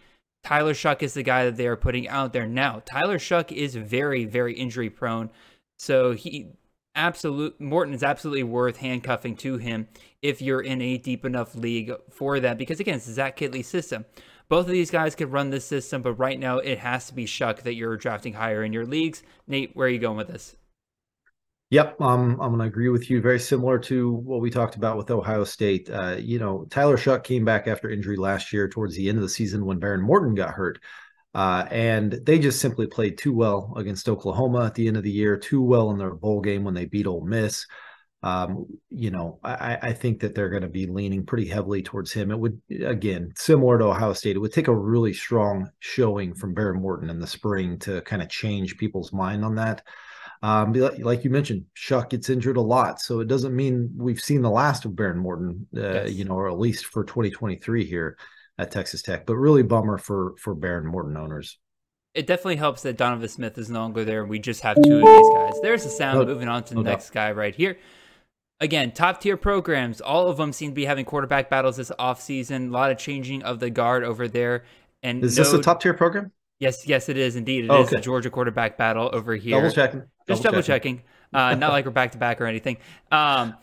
Tyler 0.43 0.73
Shough 0.73 1.01
is 1.03 1.13
the 1.13 1.23
guy 1.23 1.45
that 1.45 1.57
they 1.57 1.67
are 1.67 1.75
putting 1.75 2.07
out 2.07 2.33
there 2.33 2.47
now. 2.47 2.81
Tyler 2.85 3.17
Shough 3.17 3.51
is 3.51 3.75
very, 3.75 4.25
very 4.25 4.53
injury 4.53 4.89
prone. 4.89 5.29
So 5.77 6.11
he 6.13 6.47
absolute 6.95 7.59
Morton 7.61 7.93
is 7.93 8.03
absolutely 8.03 8.43
worth 8.43 8.77
handcuffing 8.77 9.35
to 9.37 9.57
him 9.57 9.87
if 10.21 10.41
you're 10.41 10.61
in 10.61 10.81
a 10.81 10.97
deep 10.97 11.23
enough 11.23 11.55
league 11.55 11.91
for 12.09 12.39
that. 12.39 12.57
Because 12.57 12.79
again, 12.79 12.95
it's 12.95 13.09
Zach 13.09 13.37
Kittley's 13.37 13.67
system. 13.67 14.05
Both 14.49 14.65
of 14.65 14.71
these 14.71 14.89
guys 14.91 15.15
could 15.15 15.31
run 15.31 15.51
this 15.51 15.65
system, 15.65 16.01
but 16.01 16.13
right 16.13 16.39
now 16.39 16.57
it 16.57 16.79
has 16.79 17.07
to 17.07 17.13
be 17.13 17.25
Shough 17.25 17.61
that 17.61 17.75
you're 17.75 17.97
drafting 17.97 18.33
higher 18.33 18.63
in 18.63 18.73
your 18.73 18.85
leagues. 18.85 19.23
Nate, 19.47 19.75
where 19.75 19.87
are 19.87 19.91
you 19.91 19.99
going 19.99 20.17
with 20.17 20.27
this? 20.27 20.55
Yep, 21.71 22.01
um, 22.01 22.31
I'm 22.41 22.49
going 22.49 22.59
to 22.59 22.65
agree 22.65 22.89
with 22.89 23.11
you. 23.11 23.21
Very 23.21 23.39
similar 23.39 23.77
to 23.79 24.11
what 24.11 24.41
we 24.41 24.49
talked 24.49 24.75
about 24.75 24.97
with 24.97 25.11
Ohio 25.11 25.43
State. 25.43 25.87
Uh, 25.87 26.15
you 26.19 26.39
know, 26.39 26.65
Tyler 26.71 26.97
Shough 26.97 27.23
came 27.23 27.45
back 27.45 27.67
after 27.67 27.91
injury 27.91 28.17
last 28.17 28.51
year 28.51 28.67
towards 28.67 28.95
the 28.95 29.07
end 29.07 29.19
of 29.19 29.21
the 29.21 29.29
season 29.29 29.65
when 29.65 29.79
Behren 29.79 30.01
Morton 30.01 30.33
got 30.33 30.49
hurt. 30.49 30.79
Uh, 31.35 31.67
and 31.69 32.13
they 32.25 32.39
just 32.39 32.59
simply 32.59 32.87
played 32.87 33.19
too 33.19 33.33
well 33.33 33.71
against 33.77 34.09
Oklahoma 34.09 34.65
at 34.65 34.73
the 34.73 34.87
end 34.87 34.97
of 34.97 35.03
the 35.03 35.11
year, 35.11 35.37
too 35.37 35.61
well 35.61 35.91
in 35.91 35.99
their 35.99 36.15
bowl 36.15 36.41
game 36.41 36.63
when 36.63 36.73
they 36.73 36.85
beat 36.85 37.05
Ole 37.05 37.23
Miss. 37.23 37.67
Um, 38.23 38.65
you 38.89 39.11
know, 39.11 39.39
I, 39.43 39.77
I 39.79 39.93
think 39.93 40.21
that 40.21 40.33
they're 40.33 40.49
going 40.49 40.63
to 40.63 40.69
be 40.69 40.87
leaning 40.87 41.23
pretty 41.23 41.47
heavily 41.47 41.83
towards 41.83 42.11
him. 42.11 42.31
It 42.31 42.39
would, 42.39 42.59
again, 42.83 43.31
similar 43.37 43.77
to 43.77 43.85
Ohio 43.85 44.13
State, 44.13 44.35
it 44.35 44.39
would 44.39 44.53
take 44.53 44.67
a 44.69 44.75
really 44.75 45.13
strong 45.13 45.69
showing 45.77 46.33
from 46.33 46.55
Behren 46.55 46.81
Morton 46.81 47.11
in 47.11 47.19
the 47.19 47.27
spring 47.27 47.77
to 47.79 48.01
kind 48.01 48.23
of 48.23 48.27
change 48.27 48.77
people's 48.77 49.13
mind 49.13 49.45
on 49.45 49.53
that. 49.55 49.83
Um, 50.41 50.73
like 50.73 51.23
you 51.23 51.29
mentioned, 51.29 51.65
Shough 51.75 52.09
gets 52.09 52.29
injured 52.29 52.57
a 52.57 52.61
lot, 52.61 53.01
so 53.01 53.19
it 53.19 53.27
doesn't 53.27 53.53
mean 53.53 53.91
we've 53.97 54.21
seen 54.21 54.41
the 54.41 54.49
last 54.49 54.85
of 54.85 54.91
Behren 54.91 55.17
Morton, 55.17 55.67
uh, 55.75 55.81
yes. 55.81 56.13
you 56.13 56.23
know, 56.23 56.35
or 56.35 56.49
at 56.49 56.57
least 56.57 56.85
for 56.85 57.03
2023 57.03 57.85
here 57.85 58.17
at 58.57 58.71
Texas 58.71 59.01
Tech. 59.01 59.25
But 59.25 59.35
really 59.35 59.63
bummer 59.63 59.97
for 59.97 60.35
for 60.37 60.55
Behren 60.55 60.85
Morton 60.85 61.17
owners. 61.17 61.57
It 62.13 62.25
definitely 62.25 62.55
helps 62.55 62.83
that 62.83 62.97
Donovan 62.97 63.27
Smith 63.27 63.57
is 63.57 63.69
no 63.69 63.81
longer 63.81 64.05
there. 64.05 64.25
We 64.25 64.39
just 64.39 64.61
have 64.61 64.77
two 64.81 64.99
of 64.99 65.05
these 65.05 65.29
guys. 65.33 65.61
There's 65.61 65.83
the 65.83 65.89
sound. 65.89 66.19
No, 66.19 66.25
moving 66.25 66.47
on 66.47 66.63
to 66.63 66.73
the 66.73 66.81
no 66.81 66.89
next 66.89 67.07
doubt. 67.07 67.13
guy 67.13 67.31
right 67.33 67.55
here. 67.55 67.77
Again, 68.61 68.91
top 68.91 69.21
tier 69.21 69.37
programs. 69.37 70.01
All 70.01 70.27
of 70.27 70.37
them 70.37 70.51
seem 70.51 70.71
to 70.71 70.75
be 70.75 70.85
having 70.85 71.05
quarterback 71.05 71.49
battles 71.49 71.77
this 71.77 71.91
offseason. 71.99 72.69
A 72.69 72.71
lot 72.71 72.91
of 72.91 72.97
changing 72.97 73.43
of 73.43 73.59
the 73.59 73.69
guard 73.69 74.03
over 74.03 74.27
there. 74.27 74.63
And 75.03 75.23
is 75.23 75.37
no, 75.37 75.43
this 75.43 75.53
a 75.53 75.61
top 75.61 75.81
tier 75.81 75.93
program? 75.93 76.31
Yes, 76.59 76.85
yes, 76.85 77.07
it 77.07 77.15
is 77.15 77.37
indeed. 77.37 77.65
It 77.65 77.69
oh, 77.69 77.81
is 77.81 77.87
okay. 77.87 77.97
the 77.97 78.01
Georgia 78.01 78.29
quarterback 78.29 78.77
battle 78.77 79.09
over 79.13 79.35
here. 79.35 79.55
Double 79.55 79.71
checking. 79.71 80.03
Just 80.29 80.43
double, 80.43 80.53
double 80.53 80.63
checking. 80.63 80.97
checking. 80.97 81.09
Uh, 81.33 81.55
not 81.55 81.71
like 81.71 81.85
we're 81.85 81.91
back 81.91 82.11
to 82.13 82.17
back 82.17 82.41
or 82.41 82.45
anything. 82.45 82.77
Um, 83.11 83.55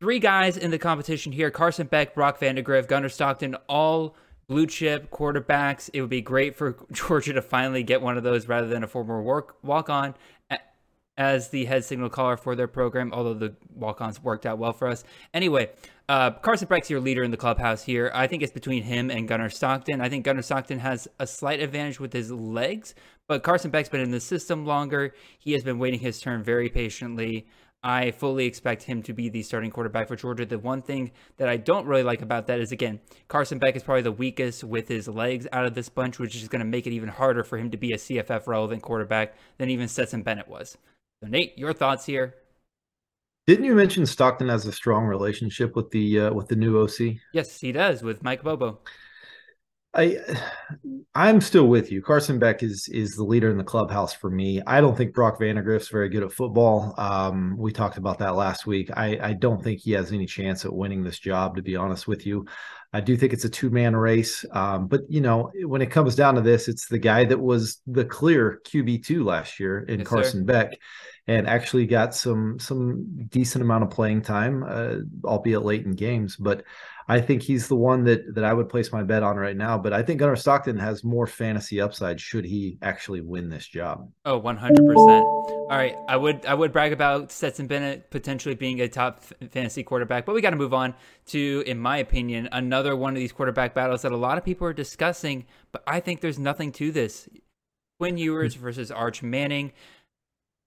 three 0.00 0.18
guys 0.18 0.56
in 0.56 0.70
the 0.70 0.78
competition 0.78 1.32
here: 1.32 1.50
Carson 1.50 1.86
Beck, 1.86 2.14
Brock 2.14 2.40
Vandagriff, 2.40 2.88
Gunnar 2.88 3.08
Stockton, 3.08 3.54
all 3.68 4.16
blue 4.48 4.66
chip 4.66 5.10
quarterbacks. 5.10 5.88
It 5.92 6.00
would 6.00 6.10
be 6.10 6.20
great 6.20 6.56
for 6.56 6.76
Georgia 6.92 7.32
to 7.34 7.42
finally 7.42 7.82
get 7.82 8.02
one 8.02 8.16
of 8.16 8.24
those 8.24 8.48
rather 8.48 8.66
than 8.66 8.82
a 8.82 8.88
former 8.88 9.22
work 9.22 9.56
walk 9.62 9.88
on 9.88 10.14
as 11.18 11.48
the 11.50 11.66
head 11.66 11.84
signal 11.84 12.08
caller 12.08 12.36
for 12.36 12.56
their 12.56 12.68
program, 12.68 13.12
although 13.12 13.34
the 13.34 13.54
walk 13.74 14.00
ons 14.00 14.22
worked 14.22 14.46
out 14.46 14.58
well 14.58 14.72
for 14.72 14.88
us. 14.88 15.04
Anyway, 15.34 15.70
uh, 16.08 16.30
Carson 16.30 16.66
Beck's 16.68 16.88
your 16.88 17.00
leader 17.00 17.22
in 17.22 17.30
the 17.30 17.36
clubhouse 17.36 17.82
here. 17.82 18.10
I 18.14 18.26
think 18.26 18.42
it's 18.42 18.52
between 18.52 18.82
him 18.82 19.10
and 19.10 19.28
Gunnar 19.28 19.50
Stockton. 19.50 20.00
I 20.00 20.08
think 20.08 20.24
Gunnar 20.24 20.42
Stockton 20.42 20.78
has 20.78 21.08
a 21.18 21.26
slight 21.26 21.60
advantage 21.60 22.00
with 22.00 22.12
his 22.12 22.30
legs, 22.30 22.94
but 23.32 23.42
Carson 23.42 23.70
Beck's 23.70 23.88
been 23.88 24.02
in 24.02 24.10
the 24.10 24.20
system 24.20 24.66
longer. 24.66 25.14
He 25.38 25.52
has 25.52 25.64
been 25.64 25.78
waiting 25.78 26.00
his 26.00 26.20
turn 26.20 26.42
very 26.42 26.68
patiently. 26.68 27.46
I 27.82 28.10
fully 28.10 28.44
expect 28.44 28.82
him 28.82 29.02
to 29.04 29.14
be 29.14 29.30
the 29.30 29.42
starting 29.42 29.70
quarterback 29.70 30.08
for 30.08 30.16
Georgia. 30.16 30.44
The 30.44 30.58
one 30.58 30.82
thing 30.82 31.12
that 31.38 31.48
I 31.48 31.56
don't 31.56 31.86
really 31.86 32.02
like 32.02 32.20
about 32.20 32.48
that 32.48 32.60
is, 32.60 32.72
again, 32.72 33.00
Carson 33.28 33.58
Beck 33.58 33.74
is 33.74 33.82
probably 33.82 34.02
the 34.02 34.12
weakest 34.12 34.64
with 34.64 34.86
his 34.86 35.08
legs 35.08 35.46
out 35.50 35.64
of 35.64 35.72
this 35.72 35.88
bunch, 35.88 36.18
which 36.18 36.36
is 36.36 36.46
going 36.46 36.60
to 36.60 36.66
make 36.66 36.86
it 36.86 36.92
even 36.92 37.08
harder 37.08 37.42
for 37.42 37.56
him 37.56 37.70
to 37.70 37.78
be 37.78 37.92
a 37.92 37.96
CFF 37.96 38.46
relevant 38.46 38.82
quarterback 38.82 39.34
than 39.56 39.70
even 39.70 39.88
Stetson 39.88 40.22
Bennett 40.22 40.46
was. 40.46 40.76
So, 41.22 41.30
Nate, 41.30 41.56
your 41.56 41.72
thoughts 41.72 42.04
here? 42.04 42.34
Didn't 43.46 43.64
you 43.64 43.74
mention 43.74 44.04
Stockton 44.04 44.50
has 44.50 44.66
a 44.66 44.72
strong 44.72 45.06
relationship 45.06 45.74
with 45.74 45.90
the 45.90 46.20
uh, 46.20 46.34
with 46.34 46.48
the 46.48 46.56
new 46.56 46.78
OC? 46.82 47.16
Yes, 47.32 47.58
he 47.58 47.72
does 47.72 48.02
with 48.02 48.22
Mike 48.22 48.42
Bobo. 48.42 48.80
I 49.94 50.18
I'm 51.14 51.40
still 51.42 51.66
with 51.66 51.92
you. 51.92 52.00
Carson 52.00 52.38
Beck 52.38 52.62
is 52.62 52.88
is 52.88 53.14
the 53.14 53.24
leader 53.24 53.50
in 53.50 53.58
the 53.58 53.64
clubhouse 53.64 54.14
for 54.14 54.30
me. 54.30 54.62
I 54.66 54.80
don't 54.80 54.96
think 54.96 55.12
Brock 55.12 55.38
Vandagriff's 55.38 55.88
very 55.88 56.08
good 56.08 56.22
at 56.22 56.32
football. 56.32 56.94
Um, 56.96 57.56
we 57.58 57.72
talked 57.72 57.98
about 57.98 58.18
that 58.20 58.34
last 58.34 58.66
week. 58.66 58.90
I, 58.96 59.18
I 59.20 59.32
don't 59.34 59.62
think 59.62 59.80
he 59.80 59.92
has 59.92 60.10
any 60.10 60.24
chance 60.24 60.64
at 60.64 60.72
winning 60.72 61.02
this 61.02 61.18
job, 61.18 61.56
to 61.56 61.62
be 61.62 61.76
honest 61.76 62.08
with 62.08 62.24
you. 62.24 62.46
I 62.94 63.00
do 63.00 63.16
think 63.16 63.32
it's 63.32 63.44
a 63.44 63.50
two 63.50 63.68
man 63.68 63.94
race. 63.94 64.44
Um, 64.52 64.86
but 64.86 65.02
you 65.08 65.20
know, 65.20 65.50
when 65.64 65.82
it 65.82 65.90
comes 65.90 66.14
down 66.14 66.36
to 66.36 66.40
this, 66.40 66.68
it's 66.68 66.88
the 66.88 66.98
guy 66.98 67.24
that 67.26 67.38
was 67.38 67.82
the 67.86 68.04
clear 68.04 68.60
QB 68.64 69.04
two 69.04 69.24
last 69.24 69.60
year 69.60 69.80
in 69.80 70.00
yes, 70.00 70.08
Carson 70.08 70.40
sir. 70.40 70.44
Beck 70.44 70.78
and 71.26 71.46
actually 71.46 71.86
got 71.86 72.14
some 72.14 72.58
some 72.58 73.26
decent 73.28 73.62
amount 73.62 73.84
of 73.84 73.90
playing 73.90 74.22
time, 74.22 74.64
uh, 74.66 74.96
albeit 75.24 75.62
late 75.62 75.84
in 75.84 75.92
games. 75.92 76.36
But 76.36 76.64
I 77.08 77.20
think 77.20 77.42
he's 77.42 77.68
the 77.68 77.76
one 77.76 78.04
that 78.04 78.34
that 78.34 78.44
I 78.44 78.52
would 78.52 78.68
place 78.68 78.92
my 78.92 79.02
bet 79.02 79.22
on 79.22 79.36
right 79.36 79.56
now. 79.56 79.78
But 79.78 79.92
I 79.92 80.02
think 80.02 80.20
Gunnar 80.20 80.36
Stockton 80.36 80.78
has 80.78 81.04
more 81.04 81.26
fantasy 81.26 81.80
upside 81.80 82.20
should 82.20 82.44
he 82.44 82.78
actually 82.82 83.20
win 83.20 83.48
this 83.48 83.66
job. 83.66 84.10
Oh, 84.24 84.40
100%. 84.40 84.78
All 84.96 85.68
right, 85.70 85.96
I 86.08 86.16
would 86.16 86.44
I 86.46 86.54
would 86.54 86.72
brag 86.72 86.92
about 86.92 87.32
Stetson 87.32 87.66
Bennett 87.66 88.10
potentially 88.10 88.54
being 88.54 88.80
a 88.80 88.88
top 88.88 89.22
fantasy 89.50 89.82
quarterback, 89.82 90.26
but 90.26 90.34
we 90.34 90.40
got 90.40 90.50
to 90.50 90.56
move 90.56 90.74
on 90.74 90.94
to 91.26 91.64
in 91.66 91.78
my 91.78 91.98
opinion 91.98 92.48
another 92.52 92.96
one 92.96 93.14
of 93.14 93.18
these 93.18 93.32
quarterback 93.32 93.74
battles 93.74 94.02
that 94.02 94.12
a 94.12 94.16
lot 94.16 94.38
of 94.38 94.44
people 94.44 94.66
are 94.66 94.72
discussing, 94.72 95.46
but 95.72 95.82
I 95.86 96.00
think 96.00 96.20
there's 96.20 96.38
nothing 96.38 96.72
to 96.72 96.92
this. 96.92 97.28
Quinn 97.98 98.18
Ewers 98.18 98.54
versus 98.56 98.90
Arch 98.90 99.22
Manning. 99.22 99.72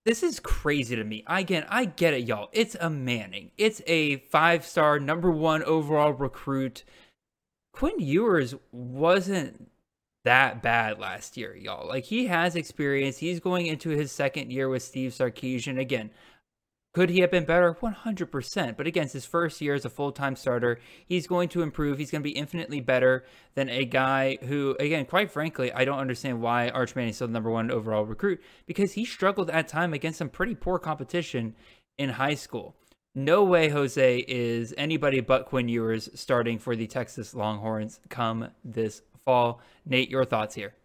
This 0.06 0.22
is 0.22 0.40
crazy 0.40 0.96
to 0.96 1.04
me. 1.04 1.24
Again, 1.26 1.66
I 1.68 1.86
get 1.86 2.14
it, 2.14 2.28
y'all. 2.28 2.50
It's 2.52 2.76
a 2.80 2.92
Manning. 2.92 3.50
It's 3.58 3.82
a 3.88 4.18
five 4.18 4.64
star, 4.64 5.00
number 5.00 5.32
one 5.32 5.64
overall 5.64 6.14
recruit. 6.14 6.84
Quinn 7.74 7.96
Ewers 7.98 8.54
wasn't 8.72 9.72
that 10.24 10.62
bad 10.62 11.00
last 11.00 11.38
year, 11.38 11.56
y'all. 11.56 11.88
Like, 11.88 12.06
he 12.06 12.28
has 12.28 12.56
experience. 12.56 13.18
He's 13.18 13.40
going 13.40 13.66
into 13.66 13.90
his 13.90 14.12
second 14.12 14.52
year 14.52 14.70
with 14.70 14.84
Steve 14.84 15.12
Sarkisian. 15.12 15.80
Again, 15.80 16.12
could 16.96 17.10
he 17.10 17.20
have 17.20 17.30
been 17.30 17.44
better? 17.44 17.74
100%. 17.74 18.78
But 18.78 18.88
against 18.88 19.12
his 19.12 19.26
first 19.26 19.60
year 19.60 19.74
as 19.74 19.84
a 19.84 19.90
full 19.90 20.14
time 20.14 20.38
starter, 20.38 20.80
he's 21.06 21.28
going 21.28 21.50
to 21.50 21.62
improve. 21.62 21.98
He's 21.98 22.10
going 22.10 22.22
to 22.22 22.30
be 22.30 22.38
infinitely 22.38 22.80
better 22.80 23.26
than 23.54 23.68
a 23.68 23.84
guy 23.84 24.38
who, 24.44 24.78
again, 24.80 25.06
quite 25.06 25.30
frankly, 25.30 25.74
I 25.74 25.84
don't 25.84 26.00
understand 26.00 26.42
why 26.42 26.70
Arch 26.70 26.96
Manning 26.96 27.10
is 27.10 27.18
still 27.18 27.28
the 27.28 27.34
number 27.34 27.52
one 27.52 27.70
overall 27.70 28.06
recruit 28.06 28.42
because 28.66 28.94
he 28.94 29.04
struggled 29.04 29.50
at 29.50 29.68
time 29.68 29.94
against 29.94 30.20
some 30.20 30.30
pretty 30.30 30.56
poor 30.56 30.80
competition 30.80 31.54
in 31.98 32.12
high 32.12 32.36
school. 32.36 32.78
No 33.14 33.44
way 33.44 33.68
Jose 33.68 34.20
is 34.20 34.74
anybody 34.78 35.20
but 35.20 35.48
Quinn 35.48 35.68
Ewers 35.68 36.08
starting 36.16 36.60
for 36.60 36.78
the 36.78 36.88
Texas 36.88 37.36
Longhorns 37.36 38.00
come 38.08 38.52
this 38.64 39.02
fall. 39.26 39.60
Nate, 39.86 40.10
your 40.10 40.24
thoughts 40.24 40.56
here? 40.56 40.76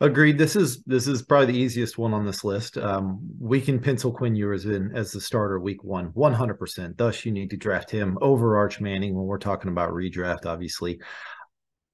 Agreed. 0.00 0.38
This 0.38 0.54
is 0.54 0.80
this 0.84 1.08
is 1.08 1.22
probably 1.22 1.46
the 1.52 1.58
easiest 1.58 1.98
one 1.98 2.14
on 2.14 2.24
this 2.24 2.44
list. 2.44 2.78
Um, 2.78 3.18
we 3.40 3.60
can 3.60 3.80
pencil 3.80 4.12
Quinn 4.12 4.36
Ewers 4.36 4.64
in 4.64 4.94
as 4.94 5.10
the 5.10 5.20
starter 5.20 5.58
week 5.58 5.82
one, 5.82 6.06
one 6.14 6.32
hundred 6.32 6.54
percent. 6.54 6.96
Thus, 6.96 7.24
you 7.24 7.32
need 7.32 7.50
to 7.50 7.56
draft 7.56 7.90
him 7.90 8.16
over 8.20 8.56
Arch 8.56 8.80
Manning 8.80 9.16
when 9.16 9.26
we're 9.26 9.38
talking 9.38 9.72
about 9.72 9.90
redraft, 9.90 10.46
obviously. 10.46 11.00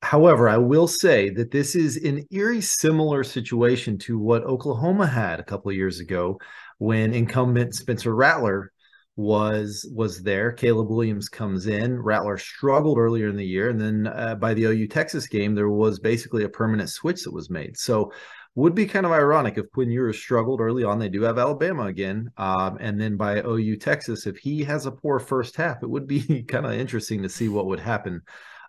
However, 0.02 0.50
I 0.50 0.58
will 0.58 0.86
say 0.86 1.30
that 1.30 1.50
this 1.50 1.74
is 1.74 1.96
an 1.96 2.26
eerie 2.30 2.60
similar 2.60 3.24
situation 3.24 3.96
to 4.00 4.18
what 4.18 4.44
Oklahoma 4.44 5.06
had 5.06 5.40
a 5.40 5.44
couple 5.44 5.70
of 5.70 5.76
years 5.76 5.98
ago 5.98 6.38
when 6.76 7.14
incumbent 7.14 7.74
Spencer 7.74 8.14
Rattler 8.14 8.70
was 9.16 9.88
was 9.94 10.22
there. 10.22 10.53
Caleb 10.53 10.90
Williams 10.90 11.29
comes 11.29 11.66
in. 11.66 12.00
Rattler 12.00 12.37
struggled 12.37 12.98
earlier 12.98 13.29
in 13.29 13.37
the 13.37 13.46
year, 13.46 13.70
and 13.70 13.81
then 13.81 14.07
uh, 14.09 14.35
by 14.35 14.55
the 14.55 14.64
OU 14.64 14.88
Texas 14.88 15.27
game, 15.27 15.55
there 15.55 15.70
was 15.70 16.00
basically 16.00 16.44
a 16.44 16.48
permanent 16.48 16.90
switch 16.90 17.22
that 17.24 17.33
was 17.33 17.50
made. 17.50 17.77
So, 17.77 18.12
would 18.57 18.74
be 18.74 18.87
kind 18.87 19.07
of 19.07 19.12
ironic 19.12 19.59
if 19.59 19.70
Quinn 19.72 19.90
Ewers 19.90 20.18
struggled 20.18 20.61
early 20.61 20.85
on. 20.85 20.98
They 20.98 21.09
do 21.09 21.22
have 21.22 21.38
Alabama 21.38 21.87
again, 21.87 22.31
um, 22.37 22.79
and 22.81 23.00
then 23.00 23.16
by 23.16 23.40
OU 23.40 23.77
Texas, 23.77 24.27
if 24.27 24.37
he 24.38 24.64
has 24.64 24.87
a 24.87 24.92
poor 24.92 25.18
first 25.18 25.57
half, 25.57 25.83
it 25.83 25.90
would 25.90 26.07
be 26.07 26.42
kind 26.48 26.66
of 26.66 26.72
interesting 26.72 27.22
to 27.22 27.29
see 27.29 27.48
what 27.48 27.66
would 27.66 27.81
happen 27.81 28.22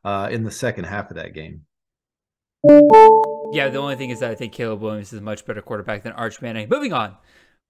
uh, 0.04 0.30
in 0.32 0.44
the 0.44 0.52
second 0.52 0.86
half 0.86 1.10
of 1.10 1.18
that 1.18 1.34
game. 1.34 1.62
Yeah, 3.52 3.70
the 3.70 3.78
only 3.78 3.96
thing 3.96 4.10
is 4.10 4.20
that 4.20 4.32
I 4.32 4.36
think 4.36 4.54
Caleb 4.54 4.82
Williams 4.82 5.14
is 5.14 5.20
a 5.20 5.24
much 5.24 5.46
better 5.46 5.62
quarterback 5.62 6.04
than 6.04 6.14
Arch 6.14 6.42
Manning. 6.42 6.68
Moving 6.70 6.94
on. 6.94 7.16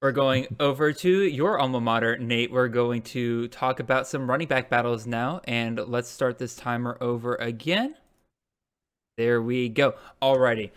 We're 0.02 0.12
going 0.12 0.48
over 0.60 0.94
to 0.94 1.24
your 1.24 1.60
alma 1.60 1.80
mater, 1.82 2.18
Nate. 2.18 2.52
We're 2.52 2.68
going 2.68 3.02
to 3.04 3.48
talk 3.48 3.80
about 3.80 4.08
some 4.08 4.30
running 4.30 4.48
back 4.48 4.70
battles 4.70 5.08
now, 5.08 5.42
and 5.46 5.80
let's 5.88 6.10
start 6.10 6.38
this 6.38 6.56
timer 6.56 6.98
over 7.02 7.36
again. 7.36 7.96
There 9.18 9.42
we 9.42 9.70
go. 9.70 9.96
Alrighty. 10.22 10.72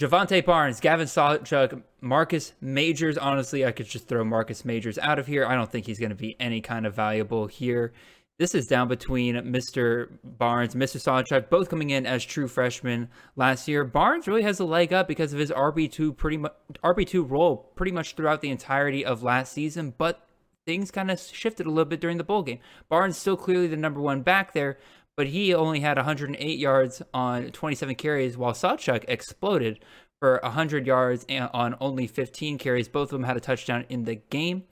Jovantae 0.00 0.44
Barnes, 0.44 0.80
Gavin 0.80 1.06
Sawchuk, 1.06 1.82
Marcus 2.00 2.54
Majors. 2.60 3.16
Honestly, 3.16 3.64
I 3.64 3.70
could 3.70 3.86
just 3.86 4.08
throw 4.08 4.24
Marcus 4.24 4.64
Majors 4.64 4.98
out 4.98 5.20
of 5.20 5.28
here. 5.28 5.46
I 5.46 5.54
don't 5.54 5.70
think 5.70 5.86
he's 5.86 6.00
going 6.00 6.10
to 6.10 6.16
be 6.16 6.36
any 6.40 6.60
kind 6.60 6.86
of 6.86 6.94
valuable 6.94 7.46
here. 7.46 7.92
This 8.38 8.54
is 8.54 8.66
down 8.66 8.88
between 8.88 9.34
Mr. 9.36 10.08
Barnes, 10.24 10.74
and 10.74 10.82
Mr. 10.82 10.96
Sawchuk, 10.96 11.50
both 11.50 11.68
coming 11.68 11.90
in 11.90 12.06
as 12.06 12.24
true 12.24 12.48
freshmen 12.48 13.08
last 13.36 13.68
year. 13.68 13.84
Barnes 13.84 14.26
really 14.26 14.42
has 14.42 14.58
a 14.58 14.64
leg 14.64 14.92
up 14.92 15.06
because 15.06 15.34
of 15.34 15.38
his 15.38 15.50
RB 15.50 15.92
two 15.92 16.14
pretty 16.14 16.38
much 16.38 16.54
RB 16.82 17.06
two 17.06 17.24
role 17.24 17.70
pretty 17.76 17.92
much 17.92 18.14
throughout 18.14 18.40
the 18.40 18.50
entirety 18.50 19.04
of 19.04 19.22
last 19.22 19.52
season, 19.52 19.92
but 19.98 20.26
things 20.66 20.90
kind 20.90 21.10
of 21.10 21.20
shifted 21.20 21.66
a 21.66 21.68
little 21.68 21.84
bit 21.84 22.00
during 22.00 22.16
the 22.16 22.24
bowl 22.24 22.42
game. 22.42 22.58
Barnes 22.88 23.18
still 23.18 23.36
clearly 23.36 23.66
the 23.66 23.76
number 23.76 24.00
one 24.00 24.22
back 24.22 24.54
there, 24.54 24.78
but 25.14 25.26
he 25.26 25.54
only 25.54 25.80
had 25.80 25.98
108 25.98 26.58
yards 26.58 27.02
on 27.12 27.50
27 27.50 27.94
carries, 27.96 28.38
while 28.38 28.54
Sawchuk 28.54 29.04
exploded 29.08 29.84
for 30.20 30.40
100 30.42 30.86
yards 30.86 31.26
on 31.28 31.76
only 31.80 32.06
15 32.06 32.56
carries. 32.56 32.88
Both 32.88 33.12
of 33.12 33.20
them 33.20 33.24
had 33.24 33.36
a 33.36 33.40
touchdown 33.40 33.84
in 33.90 34.04
the 34.04 34.14
game. 34.14 34.64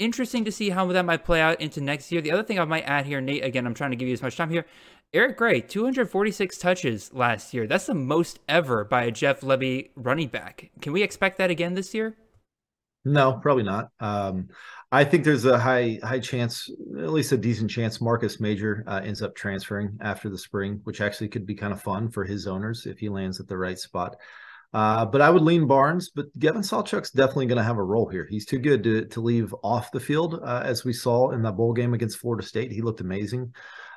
Interesting 0.00 0.46
to 0.46 0.52
see 0.52 0.70
how 0.70 0.86
that 0.86 1.04
might 1.04 1.26
play 1.26 1.42
out 1.42 1.60
into 1.60 1.82
next 1.82 2.10
year. 2.10 2.22
The 2.22 2.32
other 2.32 2.42
thing 2.42 2.58
I 2.58 2.64
might 2.64 2.84
add 2.84 3.04
here, 3.04 3.20
Nate, 3.20 3.44
again, 3.44 3.66
I'm 3.66 3.74
trying 3.74 3.90
to 3.90 3.96
give 3.96 4.08
you 4.08 4.14
as 4.14 4.22
much 4.22 4.34
time 4.34 4.48
here. 4.48 4.64
Eric 5.12 5.36
Gray, 5.36 5.60
246 5.60 6.56
touches 6.56 7.12
last 7.12 7.52
year. 7.52 7.66
That's 7.66 7.84
the 7.84 7.92
most 7.92 8.38
ever 8.48 8.82
by 8.82 9.02
a 9.02 9.10
Jeff 9.10 9.42
Lebby 9.42 9.90
running 9.96 10.28
back. 10.28 10.70
Can 10.80 10.94
we 10.94 11.02
expect 11.02 11.36
that 11.36 11.50
again 11.50 11.74
this 11.74 11.92
year? 11.92 12.16
No, 13.04 13.34
probably 13.42 13.62
not. 13.62 13.90
Um, 14.00 14.48
I 14.90 15.04
think 15.04 15.24
there's 15.24 15.44
a 15.44 15.58
high 15.58 15.98
high 16.02 16.20
chance, 16.20 16.70
at 16.98 17.12
least 17.12 17.32
a 17.32 17.36
decent 17.36 17.70
chance, 17.70 18.00
Marcus 18.00 18.40
Major 18.40 18.84
uh, 18.86 19.02
ends 19.04 19.20
up 19.20 19.34
transferring 19.34 19.98
after 20.00 20.30
the 20.30 20.38
spring, 20.38 20.80
which 20.84 21.02
actually 21.02 21.28
could 21.28 21.44
be 21.44 21.54
kind 21.54 21.74
of 21.74 21.82
fun 21.82 22.08
for 22.08 22.24
his 22.24 22.46
owners 22.46 22.86
if 22.86 22.98
he 22.98 23.10
lands 23.10 23.38
at 23.38 23.48
the 23.48 23.58
right 23.58 23.78
spot. 23.78 24.16
Uh, 24.72 25.04
but 25.04 25.20
I 25.20 25.30
would 25.30 25.42
lean 25.42 25.66
Barnes, 25.66 26.10
but 26.14 26.26
Gavin 26.38 26.62
Sawchuk's 26.62 27.10
definitely 27.10 27.46
going 27.46 27.58
to 27.58 27.64
have 27.64 27.78
a 27.78 27.82
role 27.82 28.08
here. 28.08 28.26
He's 28.30 28.46
too 28.46 28.58
good 28.58 28.84
to 28.84 29.04
to 29.06 29.20
leave 29.20 29.52
off 29.64 29.90
the 29.90 29.98
field, 29.98 30.40
uh, 30.44 30.62
as 30.64 30.84
we 30.84 30.92
saw 30.92 31.30
in 31.32 31.42
that 31.42 31.56
bowl 31.56 31.72
game 31.72 31.92
against 31.92 32.18
Florida 32.18 32.46
State. 32.46 32.70
He 32.70 32.80
looked 32.80 33.00
amazing, 33.00 33.52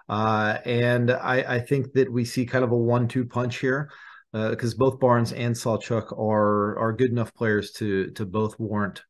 uh, 0.09 0.57
and 0.65 1.11
I, 1.11 1.55
I 1.55 1.59
think 1.59 1.93
that 1.93 2.11
we 2.11 2.25
see 2.25 2.47
kind 2.47 2.63
of 2.63 2.71
a 2.71 2.77
one-two 2.77 3.25
punch 3.25 3.57
here 3.57 3.91
because 4.31 4.73
uh, 4.73 4.77
both 4.77 4.99
Barnes 4.99 5.31
and 5.31 5.53
Sawchuk 5.53 6.11
are 6.17 6.77
are 6.79 6.91
good 6.91 7.11
enough 7.11 7.35
players 7.35 7.71
to 7.73 8.09
to 8.11 8.25
both 8.25 8.59
warrant, 8.59 9.03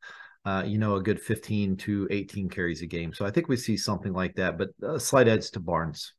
uh, 0.43 0.63
you 0.65 0.77
know, 0.77 0.97
a 0.97 1.01
good 1.01 1.21
15 1.21 1.77
to 1.77 2.09
18 2.11 2.49
carries 2.49 2.81
a 2.81 2.87
game. 2.87 3.13
So 3.13 3.25
I 3.25 3.31
think 3.31 3.47
we 3.47 3.55
see 3.55 3.77
something 3.77 4.11
like 4.11 4.35
that, 4.35 4.57
but 4.57 4.71
a 4.81 4.99
slight 4.99 5.29
edge 5.29 5.49
to 5.51 5.61
Barnes. 5.61 6.13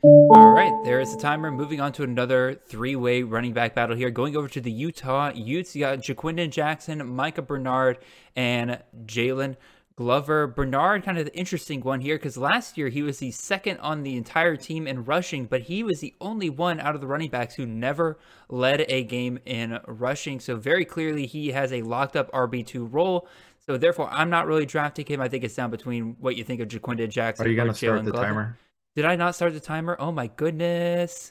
All 0.00 0.52
right, 0.52 0.72
there 0.84 1.00
is 1.00 1.12
the 1.12 1.20
timer. 1.20 1.50
Moving 1.50 1.80
on 1.80 1.92
to 1.94 2.04
another 2.04 2.54
three-way 2.54 3.24
running 3.24 3.52
back 3.52 3.74
battle 3.74 3.96
here. 3.96 4.10
Going 4.10 4.36
over 4.36 4.46
to 4.46 4.60
the 4.60 4.70
Utah 4.70 5.32
Utes, 5.34 5.74
you 5.74 5.80
got 5.80 5.98
Ja'Quinden 5.98 6.50
Jackson, 6.50 7.04
Micah 7.16 7.42
Bernard, 7.42 7.98
and 8.36 8.80
Jaylon 9.06 9.56
Glover. 9.96 10.46
Bernard, 10.46 11.02
kind 11.02 11.18
of 11.18 11.24
the 11.24 11.34
interesting 11.34 11.80
one 11.80 12.00
here 12.00 12.14
because 12.14 12.36
last 12.36 12.78
year 12.78 12.90
he 12.90 13.02
was 13.02 13.18
the 13.18 13.32
second 13.32 13.78
on 13.78 14.04
the 14.04 14.16
entire 14.16 14.56
team 14.56 14.86
in 14.86 15.04
rushing, 15.04 15.46
but 15.46 15.62
he 15.62 15.82
was 15.82 15.98
the 15.98 16.14
only 16.20 16.48
one 16.48 16.78
out 16.78 16.94
of 16.94 17.00
the 17.00 17.08
running 17.08 17.30
backs 17.30 17.56
who 17.56 17.66
never 17.66 18.20
led 18.48 18.84
a 18.88 19.02
game 19.02 19.40
in 19.46 19.80
rushing. 19.88 20.38
So 20.38 20.54
very 20.54 20.84
clearly 20.84 21.26
he 21.26 21.48
has 21.48 21.72
a 21.72 21.82
locked 21.82 22.14
up 22.14 22.30
RB2 22.30 22.86
role. 22.88 23.26
So 23.66 23.76
therefore, 23.76 24.08
I'm 24.12 24.30
not 24.30 24.46
really 24.46 24.64
drafting 24.64 25.06
him. 25.06 25.20
I 25.20 25.28
think 25.28 25.42
it's 25.42 25.56
down 25.56 25.72
between 25.72 26.16
what 26.20 26.36
you 26.36 26.44
think 26.44 26.60
of 26.60 26.68
Ja'Quinden 26.68 27.10
Jackson. 27.10 27.44
Are 27.44 27.48
you 27.48 27.56
going 27.56 27.66
to 27.66 27.74
start 27.74 28.04
the 28.04 28.12
Glover. 28.12 28.26
timer? 28.26 28.58
Did 28.98 29.04
I 29.04 29.14
not 29.14 29.36
start 29.36 29.54
the 29.54 29.60
timer? 29.60 29.96
Oh 30.00 30.10
my 30.10 30.26
goodness. 30.26 31.30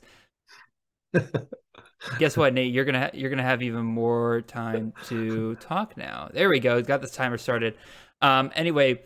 Guess 2.17 2.38
what, 2.38 2.53
Nate? 2.53 2.73
You're 2.73 2.86
gonna 2.86 3.01
ha- 3.01 3.10
you're 3.13 3.30
gonna 3.30 3.43
have 3.43 3.62
even 3.62 3.84
more 3.84 4.39
time 4.39 4.93
to 5.08 5.56
talk 5.56 5.97
now. 5.97 6.30
There 6.34 6.47
we 6.47 6.62
go. 6.62 6.82
Got 6.82 7.01
this 7.01 7.12
timer 7.12 7.38
started. 7.38 7.75
Um, 8.21 8.51
anyway, 8.56 9.01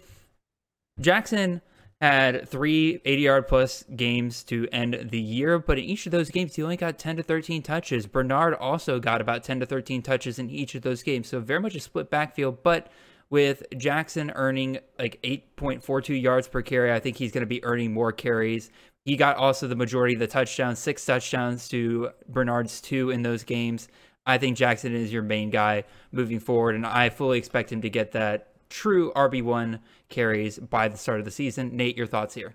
Jackson 0.99 1.61
had 2.01 2.47
three 2.47 3.01
80 3.03 3.21
yard 3.23 3.47
plus 3.47 3.83
games 3.95 4.43
to 4.43 4.67
end 4.71 5.07
the 5.09 5.19
year, 5.19 5.57
but 5.57 5.79
in 5.79 5.85
each 5.85 6.05
of 6.05 6.11
those 6.11 6.29
games, 6.29 6.55
he 6.55 6.61
only 6.61 6.77
got 6.77 6.99
10 6.99 7.17
to 7.17 7.23
13 7.23 7.63
touches. 7.63 8.05
Bernard 8.05 8.53
also 8.53 8.99
got 8.99 9.21
about 9.21 9.43
10 9.43 9.61
to 9.61 9.65
13 9.65 10.03
touches 10.03 10.37
in 10.37 10.51
each 10.51 10.75
of 10.75 10.83
those 10.83 11.01
games. 11.01 11.27
So 11.29 11.39
very 11.39 11.59
much 11.59 11.73
a 11.73 11.79
split 11.79 12.11
backfield, 12.11 12.61
but 12.61 12.91
with 13.31 13.63
Jackson 13.77 14.31
earning 14.35 14.77
like 14.99 15.19
8.42 15.23 16.21
yards 16.21 16.47
per 16.47 16.61
carry, 16.61 16.93
I 16.93 16.99
think 16.99 17.17
he's 17.17 17.31
going 17.31 17.41
to 17.41 17.47
be 17.47 17.63
earning 17.63 17.93
more 17.93 18.11
carries. 18.11 18.69
He 19.05 19.15
got 19.15 19.37
also 19.37 19.67
the 19.67 19.75
majority 19.75 20.13
of 20.13 20.19
the 20.19 20.27
touchdowns, 20.27 20.77
six 20.77 21.03
touchdowns 21.03 21.67
to 21.69 22.11
Bernard's 22.29 22.79
two 22.79 23.09
in 23.09 23.23
those 23.23 23.43
games. 23.43 23.87
I 24.27 24.37
think 24.37 24.57
Jackson 24.57 24.93
is 24.93 25.11
your 25.11 25.23
main 25.23 25.49
guy 25.49 25.85
moving 26.11 26.39
forward, 26.39 26.75
and 26.75 26.85
I 26.85 27.09
fully 27.09 27.39
expect 27.39 27.71
him 27.71 27.81
to 27.81 27.89
get 27.89 28.11
that 28.11 28.49
true 28.69 29.11
RB1 29.15 29.79
carries 30.09 30.59
by 30.59 30.87
the 30.87 30.97
start 30.97 31.19
of 31.19 31.25
the 31.25 31.31
season. 31.31 31.75
Nate, 31.75 31.97
your 31.97 32.05
thoughts 32.05 32.35
here? 32.35 32.53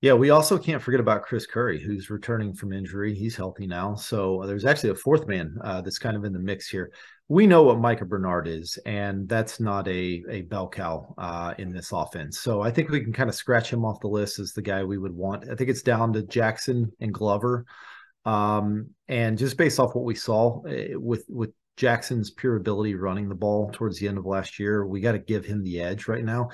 Yeah, 0.00 0.12
we 0.12 0.30
also 0.30 0.58
can't 0.58 0.80
forget 0.80 1.00
about 1.00 1.24
Chris 1.24 1.44
Curry, 1.44 1.80
who's 1.80 2.08
returning 2.08 2.54
from 2.54 2.72
injury. 2.72 3.14
He's 3.14 3.34
healthy 3.34 3.66
now. 3.66 3.96
So 3.96 4.44
there's 4.46 4.64
actually 4.64 4.90
a 4.90 4.94
fourth 4.94 5.26
man 5.26 5.56
uh, 5.64 5.80
that's 5.80 5.98
kind 5.98 6.16
of 6.16 6.24
in 6.24 6.32
the 6.32 6.38
mix 6.38 6.68
here. 6.68 6.92
We 7.26 7.48
know 7.48 7.64
what 7.64 7.80
Micah 7.80 8.04
Bernard 8.04 8.46
is, 8.46 8.78
and 8.86 9.28
that's 9.28 9.58
not 9.58 9.88
a, 9.88 10.22
a 10.30 10.42
bell 10.42 10.68
cow 10.68 11.14
uh, 11.18 11.54
in 11.58 11.72
this 11.72 11.90
offense. 11.90 12.38
So 12.38 12.62
I 12.62 12.70
think 12.70 12.90
we 12.90 13.02
can 13.02 13.12
kind 13.12 13.28
of 13.28 13.34
scratch 13.34 13.72
him 13.72 13.84
off 13.84 14.00
the 14.00 14.06
list 14.06 14.38
as 14.38 14.52
the 14.52 14.62
guy 14.62 14.84
we 14.84 14.98
would 14.98 15.14
want. 15.14 15.50
I 15.50 15.56
think 15.56 15.68
it's 15.68 15.82
down 15.82 16.12
to 16.12 16.22
Jackson 16.22 16.92
and 17.00 17.12
Glover. 17.12 17.66
Um, 18.24 18.90
and 19.08 19.36
just 19.36 19.58
based 19.58 19.80
off 19.80 19.96
what 19.96 20.04
we 20.04 20.14
saw 20.14 20.62
uh, 20.64 20.98
with 20.98 21.24
with 21.28 21.50
Jackson's 21.76 22.30
pure 22.30 22.56
ability 22.56 22.94
running 22.94 23.28
the 23.28 23.34
ball 23.34 23.70
towards 23.72 23.98
the 23.98 24.08
end 24.08 24.18
of 24.18 24.26
last 24.26 24.58
year. 24.58 24.86
We 24.86 25.00
got 25.00 25.12
to 25.12 25.18
give 25.18 25.44
him 25.44 25.62
the 25.62 25.80
edge 25.80 26.08
right 26.08 26.24
now, 26.24 26.50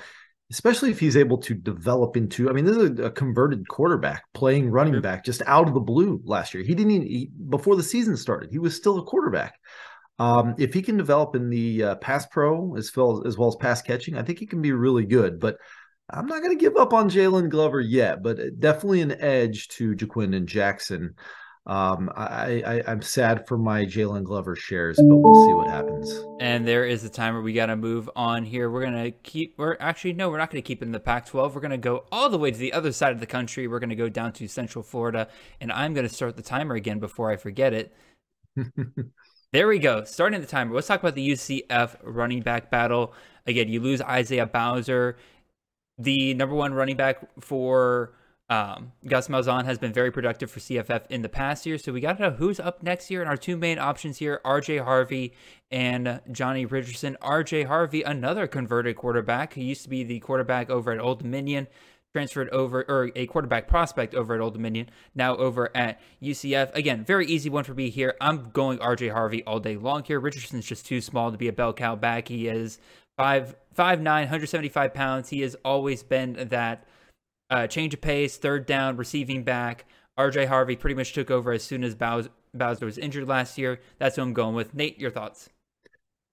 especially 0.51 0.91
if 0.91 1.01
he's 1.01 1.17
able 1.17 1.39
to 1.39 1.55
develop 1.55 2.17
into. 2.17 2.49
I 2.49 2.53
mean, 2.53 2.65
this 2.65 2.77
is 2.77 2.99
a, 2.99 3.05
a 3.05 3.11
converted 3.11 3.67
quarterback 3.69 4.25
playing 4.35 4.71
running 4.71 5.01
back 5.01 5.25
just 5.25 5.43
out 5.47 5.69
of 5.69 5.75
the 5.75 5.81
blue 5.81 6.21
last 6.25 6.55
year. 6.55 6.63
He 6.63 6.75
didn't 6.75 6.93
even 6.93 7.07
he, 7.07 7.31
before 7.49 7.77
the 7.77 7.83
season 7.83 8.17
started. 8.17 8.51
He 8.51 8.59
was 8.59 8.77
still 8.77 8.99
a 8.99 9.05
quarterback. 9.05 9.59
Um, 10.19 10.55
if 10.59 10.73
he 10.73 10.83
can 10.83 10.97
develop 10.97 11.35
in 11.35 11.51
the 11.51 11.83
uh, 11.83 11.95
pass 11.97 12.27
pro 12.27 12.77
as 12.77 12.95
well 12.95 13.27
as 13.27 13.37
well 13.37 13.49
as 13.49 13.57
pass 13.57 13.83
catching, 13.83 14.17
I 14.17 14.23
think 14.23 14.39
he 14.39 14.47
can 14.47 14.63
be 14.63 14.73
really 14.73 15.05
good. 15.05 15.41
But 15.41 15.57
I'm 16.11 16.27
not 16.27 16.43
going 16.43 16.57
to 16.57 16.63
give 16.63 16.77
up 16.77 16.93
on 16.93 17.11
Jaylon 17.11 17.49
Glover 17.49 17.81
yet, 17.81 18.23
but 18.23 18.61
definitely 18.61 19.01
an 19.01 19.21
edge 19.21 19.69
to 19.69 19.95
Ja'Quinden 19.95 20.45
Jackson. 20.45 21.15
Um, 21.67 22.11
I, 22.15 22.63
I 22.67 22.93
am 22.93 23.01
sad 23.01 23.49
for 23.49 23.57
my 23.57 23.87
Jaylon 23.87 24.25
Glover 24.25 24.55
shares, 24.55 24.97
but 24.99 25.17
we'll 25.17 25.47
see 25.47 25.55
what 25.55 25.69
happens. 25.69 26.13
And 26.39 26.69
there 26.69 26.85
is 26.85 27.05
a 27.05 27.09
timer. 27.09 27.41
We 27.41 27.55
got 27.55 27.67
to 27.67 27.77
move 27.77 28.11
on 28.15 28.45
here. 28.45 28.69
We're 28.69 28.85
gonna 28.85 29.13
keep. 29.13 29.55
We're 29.57 29.79
actually 29.81 30.13
no, 30.13 30.29
we're 30.29 30.37
not 30.37 30.51
gonna 30.51 30.61
keep 30.61 30.83
in 30.83 30.93
the 30.93 31.01
Pac-12. 31.01 31.55
We're 31.55 31.63
gonna 31.63 31.79
go 31.79 32.05
all 32.13 32.29
the 32.29 32.37
way 32.37 32.51
to 32.51 32.59
the 32.59 32.75
other 32.75 32.93
side 32.93 33.13
of 33.13 33.21
the 33.21 33.27
country. 33.27 33.67
We're 33.67 33.79
gonna 33.79 33.95
go 33.95 34.11
down 34.11 34.33
to 34.35 34.47
Central 34.47 34.83
Florida, 34.83 35.29
and 35.59 35.73
I'm 35.73 35.95
gonna 35.95 36.11
start 36.11 36.37
the 36.37 36.43
timer 36.43 36.75
again 36.75 36.99
before 36.99 37.31
I 37.31 37.37
forget 37.37 37.73
it. 37.73 37.95
there 39.53 39.67
we 39.67 39.79
go. 39.79 40.05
Starting 40.05 40.43
the 40.43 40.47
timer. 40.47 40.75
Let's 40.75 40.87
talk 40.87 41.01
about 41.01 41.15
the 41.15 41.31
UCF 41.31 41.97
running 42.03 42.43
back 42.43 42.71
battle. 42.71 43.15
Again, 43.47 43.69
you 43.69 43.81
lose 43.81 44.03
Isaiah 44.03 44.47
Bowser, 44.47 45.17
the 45.99 46.35
number 46.35 46.55
one 46.55 46.75
running 46.75 46.97
back 46.97 47.27
for 47.41 48.13
um, 48.51 48.93
Gus 49.07 49.29
Malzahn 49.29 49.65
has 49.65 49.79
been 49.79 49.93
very 49.93 50.11
productive 50.11 50.51
for 50.51 50.61
CFF 50.61 51.07
in 51.09 51.23
the 51.23 51.31
past 51.31 51.65
year, 51.65 51.79
so 51.79 51.93
we 51.93 52.01
got 52.01 52.19
to 52.19 52.25
know 52.25 52.31
who's 52.31 52.61
up 52.61 52.83
next 52.83 53.11
year. 53.11 53.23
And 53.23 53.29
our 53.29 53.39
two 53.39 53.57
main 53.57 53.79
options 53.79 54.19
here: 54.19 54.41
RJ 54.45 54.85
Harvey 54.85 55.33
and 55.71 56.21
Johnny 56.31 56.67
Richardson. 56.67 57.17
RJ 57.23 57.67
Harvey, 57.67 58.03
another 58.03 58.47
converted 58.47 58.97
quarterback, 58.97 59.55
who 59.55 59.63
used 59.63 59.83
to 59.85 59.89
be 59.89 60.05
the 60.05 60.21
quarterback 60.21 60.69
over 60.69 60.93
at 60.93 61.01
Old 61.01 61.21
Dominion, 61.21 61.69
transferred 62.13 62.51
over, 62.51 62.85
or 62.87 63.11
a 63.17 63.27
quarterback 63.27 63.67
prospect 63.67 64.15
over 64.15 64.35
at 64.35 64.43
Old 64.43 64.53
Dominion, 64.53 64.91
now 65.15 65.37
over 65.37 65.75
at 65.75 65.99
UCF. 66.23 66.75
Again, 66.75 67.03
very 67.03 67.27
easy 67.27 67.49
one 67.49 67.65
for 67.65 67.73
me 67.73 67.89
here. 67.89 68.15
I'm 68.21 68.51
going 68.51 68.79
RJ 68.79 69.13
Harvey 69.13 69.43
all 69.45 69.59
day 69.59 69.77
long 69.77 70.05
here. 70.05 70.21
Richardson's 70.21 70.67
just 70.67 70.85
too 70.85 71.01
small 71.01 71.33
to 71.33 71.39
be 71.39 71.49
a 71.49 71.53
bell 71.53 71.73
cow 71.73 71.97
back. 71.97 72.29
He 72.29 72.47
is 72.47 72.79
five 73.17 73.57
five 73.73 74.03
nine, 74.03 74.25
175 74.25 74.93
pounds. 74.93 75.31
He 75.31 75.41
has 75.41 75.57
always 75.65 76.03
been 76.03 76.49
that 76.51 76.87
uh, 77.51 77.67
change 77.67 77.95
of 77.95 78.01
pace, 78.01 78.37
third 78.37 78.67
down, 78.67 78.97
receiving 78.97 79.45
back. 79.45 79.87
RJ 80.19 80.47
Harvey 80.47 80.77
pretty 80.77 80.95
much 80.95 81.13
took 81.13 81.31
over 81.31 81.53
as 81.53 81.63
soon 81.63 81.83
as 81.83 81.95
Bowser, 81.95 82.31
Bowser 82.53 82.87
was 82.87 82.99
injured 82.99 83.27
last 83.27 83.59
year. 83.59 83.81
That's 83.99 84.17
who 84.17 84.23
I'm 84.23 84.33
going 84.33 84.55
with. 84.55 84.75
Nate, 84.75 84.99
your 84.99 85.11
thoughts? 85.11 85.51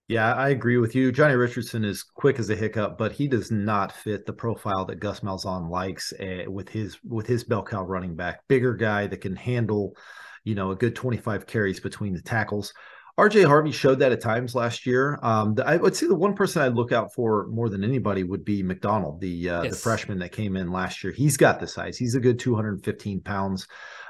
Yeah, 0.07 0.33
I 0.33 0.49
agree 0.49 0.77
with 0.77 0.93
you. 0.93 1.11
Johnny 1.11 1.35
Richardson 1.35 1.85
is 1.85 2.03
quick 2.03 2.37
as 2.37 2.49
a 2.49 2.55
hiccup, 2.55 2.97
but 2.97 3.13
he 3.13 3.29
does 3.29 3.49
not 3.49 3.93
fit 3.93 4.25
the 4.25 4.33
profile 4.33 4.83
that 4.85 4.99
Gus 4.99 5.21
Malzahn 5.21 5.69
likes 5.69 6.11
uh, 6.19 6.51
with 6.51 6.67
his 6.67 6.97
with 7.03 7.27
his 7.27 7.45
bell 7.45 7.63
cow 7.63 7.83
running 7.83 8.15
back. 8.15 8.41
Bigger 8.49 8.73
guy 8.73 9.07
that 9.07 9.21
can 9.21 9.37
handle, 9.37 9.95
you 10.43 10.53
know, 10.53 10.71
a 10.71 10.75
good 10.75 10.97
25 10.97 11.47
carries 11.47 11.79
between 11.79 12.13
the 12.13 12.21
tackles. 12.21 12.73
RJ 13.21 13.45
Harvey 13.45 13.71
showed 13.71 13.99
that 13.99 14.11
at 14.11 14.19
times 14.19 14.55
last 14.55 14.87
year. 14.87 15.19
Um, 15.21 15.53
the, 15.53 15.67
I 15.67 15.77
would 15.77 15.95
say 15.95 16.07
the 16.07 16.15
one 16.15 16.33
person 16.33 16.63
I'd 16.63 16.73
look 16.73 16.91
out 16.91 17.13
for 17.13 17.45
more 17.51 17.69
than 17.69 17.83
anybody 17.83 18.23
would 18.23 18.43
be 18.43 18.63
McDonald, 18.63 19.21
the 19.21 19.47
uh, 19.47 19.61
yes. 19.61 19.73
the 19.73 19.77
freshman 19.77 20.17
that 20.19 20.31
came 20.31 20.57
in 20.57 20.71
last 20.71 21.03
year. 21.03 21.13
He's 21.13 21.37
got 21.37 21.59
the 21.59 21.67
size. 21.67 21.99
He's 21.99 22.15
a 22.15 22.19
good 22.19 22.39
215 22.39 23.21
pounds. 23.21 23.67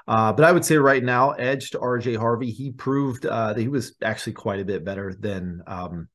Uh, 0.08 0.32
but 0.32 0.46
I 0.46 0.54
would 0.54 0.64
say 0.64 0.78
right 0.78 1.04
now, 1.04 1.32
edge 1.32 1.72
to 1.72 1.80
RJ 1.80 2.16
Harvey. 2.16 2.52
He 2.52 2.72
proved 2.72 3.26
uh, 3.26 3.52
that 3.52 3.60
he 3.60 3.68
was 3.68 3.96
actually 4.02 4.34
quite 4.34 4.62
a 4.62 4.66
bit 4.66 4.86
better 4.86 5.14
than 5.14 5.62
um, 5.68 6.08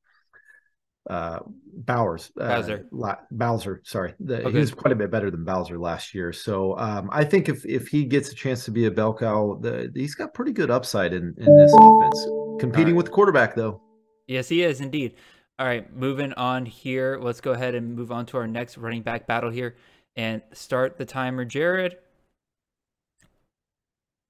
uh, 1.09 1.41
Bowers, 1.75 2.33
uh, 2.41 2.49
Bowser. 2.49 2.87
la- 2.93 3.19
Bowser. 3.31 3.83
Sorry, 3.85 4.15
the, 4.21 4.41
Okay. 4.41 4.53
he 4.53 4.59
was 4.59 4.73
quite 4.73 4.93
a 4.93 4.97
bit 4.97 5.11
better 5.11 5.31
than 5.31 5.45
Bowser 5.45 5.79
last 5.79 6.15
year. 6.15 6.33
So 6.33 6.79
um, 6.79 7.11
I 7.13 7.25
think 7.25 7.51
if 7.51 7.67
if 7.67 7.89
he 7.89 8.05
gets 8.05 8.33
a 8.33 8.35
chance 8.35 8.65
to 8.65 8.71
be 8.71 8.87
a 8.87 8.91
bell 8.91 9.13
cow, 9.13 9.59
the, 9.61 9.93
he's 9.95 10.15
got 10.15 10.33
pretty 10.33 10.53
good 10.53 10.71
upside 10.71 11.13
in 11.13 11.35
in 11.37 11.57
this 11.59 11.75
offense. 11.79 12.46
Competing 12.59 12.87
Alright. 12.87 12.97
with 12.97 13.07
the 13.07 13.13
quarterback 13.13 13.55
though. 13.55 13.81
Yes, 14.27 14.49
he 14.49 14.63
is 14.63 14.81
indeed. 14.81 15.15
All 15.59 15.67
right, 15.67 15.95
moving 15.95 16.33
on 16.35 16.67
here. 16.67 17.19
Let's 17.21 17.41
go 17.41 17.53
ahead 17.53 17.75
and 17.75 17.95
move 17.95 18.13
on 18.13 18.27
to 18.27 18.37
our 18.37 18.47
next 18.47 18.77
running 18.77 19.03
back 19.03 19.27
battle 19.27 19.51
here 19.51 19.77
and 20.17 20.43
start 20.53 20.99
the 20.99 21.05
timer, 21.05 21.45
Jared. 21.45 21.97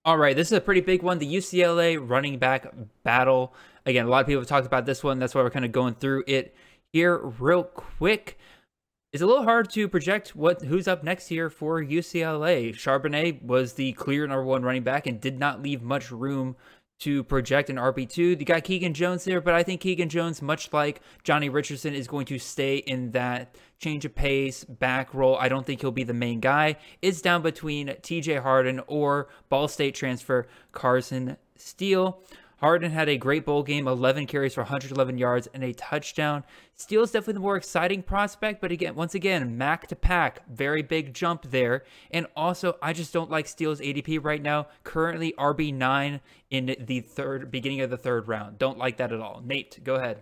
All 0.05 0.17
right, 0.17 0.37
this 0.37 0.49
is 0.49 0.59
a 0.59 0.61
pretty 0.61 0.83
big 0.83 1.03
one. 1.03 1.19
The 1.19 1.35
UCLA 1.35 1.99
running 2.01 2.39
back 2.39 2.73
battle. 3.03 3.55
Again, 3.87 4.07
a 4.07 4.09
lot 4.09 4.21
of 4.21 4.27
people 4.27 4.41
have 4.41 4.49
talked 4.49 4.67
about 4.67 4.87
this 4.87 5.03
one. 5.03 5.19
That's 5.19 5.35
why 5.35 5.43
we're 5.43 5.51
kind 5.51 5.65
of 5.65 5.73
going 5.73 5.95
through 5.95 6.25
it 6.29 6.55
here 6.93 7.19
real 7.19 7.65
quick. 7.65 8.39
It's 9.12 9.23
a 9.23 9.27
little 9.27 9.45
hard 9.45 9.71
to 9.71 9.89
project 9.89 10.37
what 10.37 10.62
who's 10.62 10.87
up 10.87 11.03
next 11.03 11.31
year 11.31 11.51
for 11.51 11.83
UCLA. 11.83 12.75
Charbonnet 12.75 13.43
was 13.43 13.73
the 13.73 13.93
clear 13.95 14.27
number 14.27 14.45
one 14.45 14.62
running 14.62 14.83
back 14.83 15.07
and 15.07 15.21
did 15.21 15.39
not 15.39 15.62
leave 15.62 15.83
much 15.83 16.11
room 16.11 16.55
to 16.99 17.23
project 17.25 17.69
an 17.71 17.77
RB2. 17.77 18.17
You 18.17 18.37
got 18.37 18.65
Keegan 18.65 18.95
Jones 18.95 19.25
there, 19.25 19.41
but 19.41 19.55
I 19.55 19.63
think 19.63 19.81
Keegan 19.81 20.09
Jones, 20.09 20.41
much 20.41 20.73
like 20.73 21.01
Johnny 21.25 21.49
Richardson, 21.49 21.95
is 21.95 22.07
going 22.09 22.27
to 22.27 22.39
stay 22.39 22.77
in 22.77 23.11
that 23.13 23.55
change 23.79 24.05
of 24.05 24.15
pace 24.15 24.65
back 24.65 25.13
role. 25.13 25.37
I 25.37 25.49
don't 25.49 25.67
think 25.67 25.81
he'll 25.81 25.91
be 25.91 26.05
the 26.05 26.15
main 26.15 26.41
guy. 26.41 26.77
It's 27.03 27.21
down 27.21 27.43
between 27.43 27.89
TJ 27.89 28.43
Harden 28.43 28.81
or 28.87 29.29
Ball 29.49 29.69
State 29.69 29.95
transfer 29.95 30.47
Carson 30.73 31.37
Steele. 31.57 32.23
Harden 32.59 32.90
had 32.90 33.09
a 33.09 33.19
great 33.19 33.45
bowl 33.45 33.62
game, 33.62 33.87
11 33.87 34.27
carries 34.27 34.55
for 34.55 34.62
111 34.62 35.19
yards 35.19 35.47
and 35.53 35.62
a 35.62 35.75
touchdown. 35.75 36.42
Steele's 36.75 37.11
definitely 37.11 37.35
the 37.35 37.40
more 37.40 37.57
exciting 37.57 38.03
prospect, 38.03 38.61
but 38.61 38.73
again, 38.73 38.95
once 38.95 39.14
again, 39.14 39.59
Mac 39.59 39.87
to 39.88 39.97
pack, 39.97 40.49
very 40.49 40.83
big 40.83 41.12
jump 41.12 41.51
there. 41.51 41.85
And 42.11 42.27
also, 42.35 42.77
I 42.81 42.92
just 42.92 43.12
don't 43.12 43.31
like 43.31 43.47
Steele's 43.47 43.81
ADP 43.81 44.25
right 44.25 44.42
now. 44.42 44.69
Currently 44.85 45.35
RB9 45.38 46.21
in 46.51 46.77
the 46.81 47.01
third 47.01 47.51
beginning 47.51 47.83
of 47.83 47.90
the 47.90 47.99
third 47.99 48.27
round. 48.27 48.59
Don't 48.59 48.79
like 48.79 48.97
that 48.97 49.12
at 49.12 49.21
all. 49.21 49.42
Nate, 49.45 49.83
go 49.85 49.97
ahead. 49.97 50.21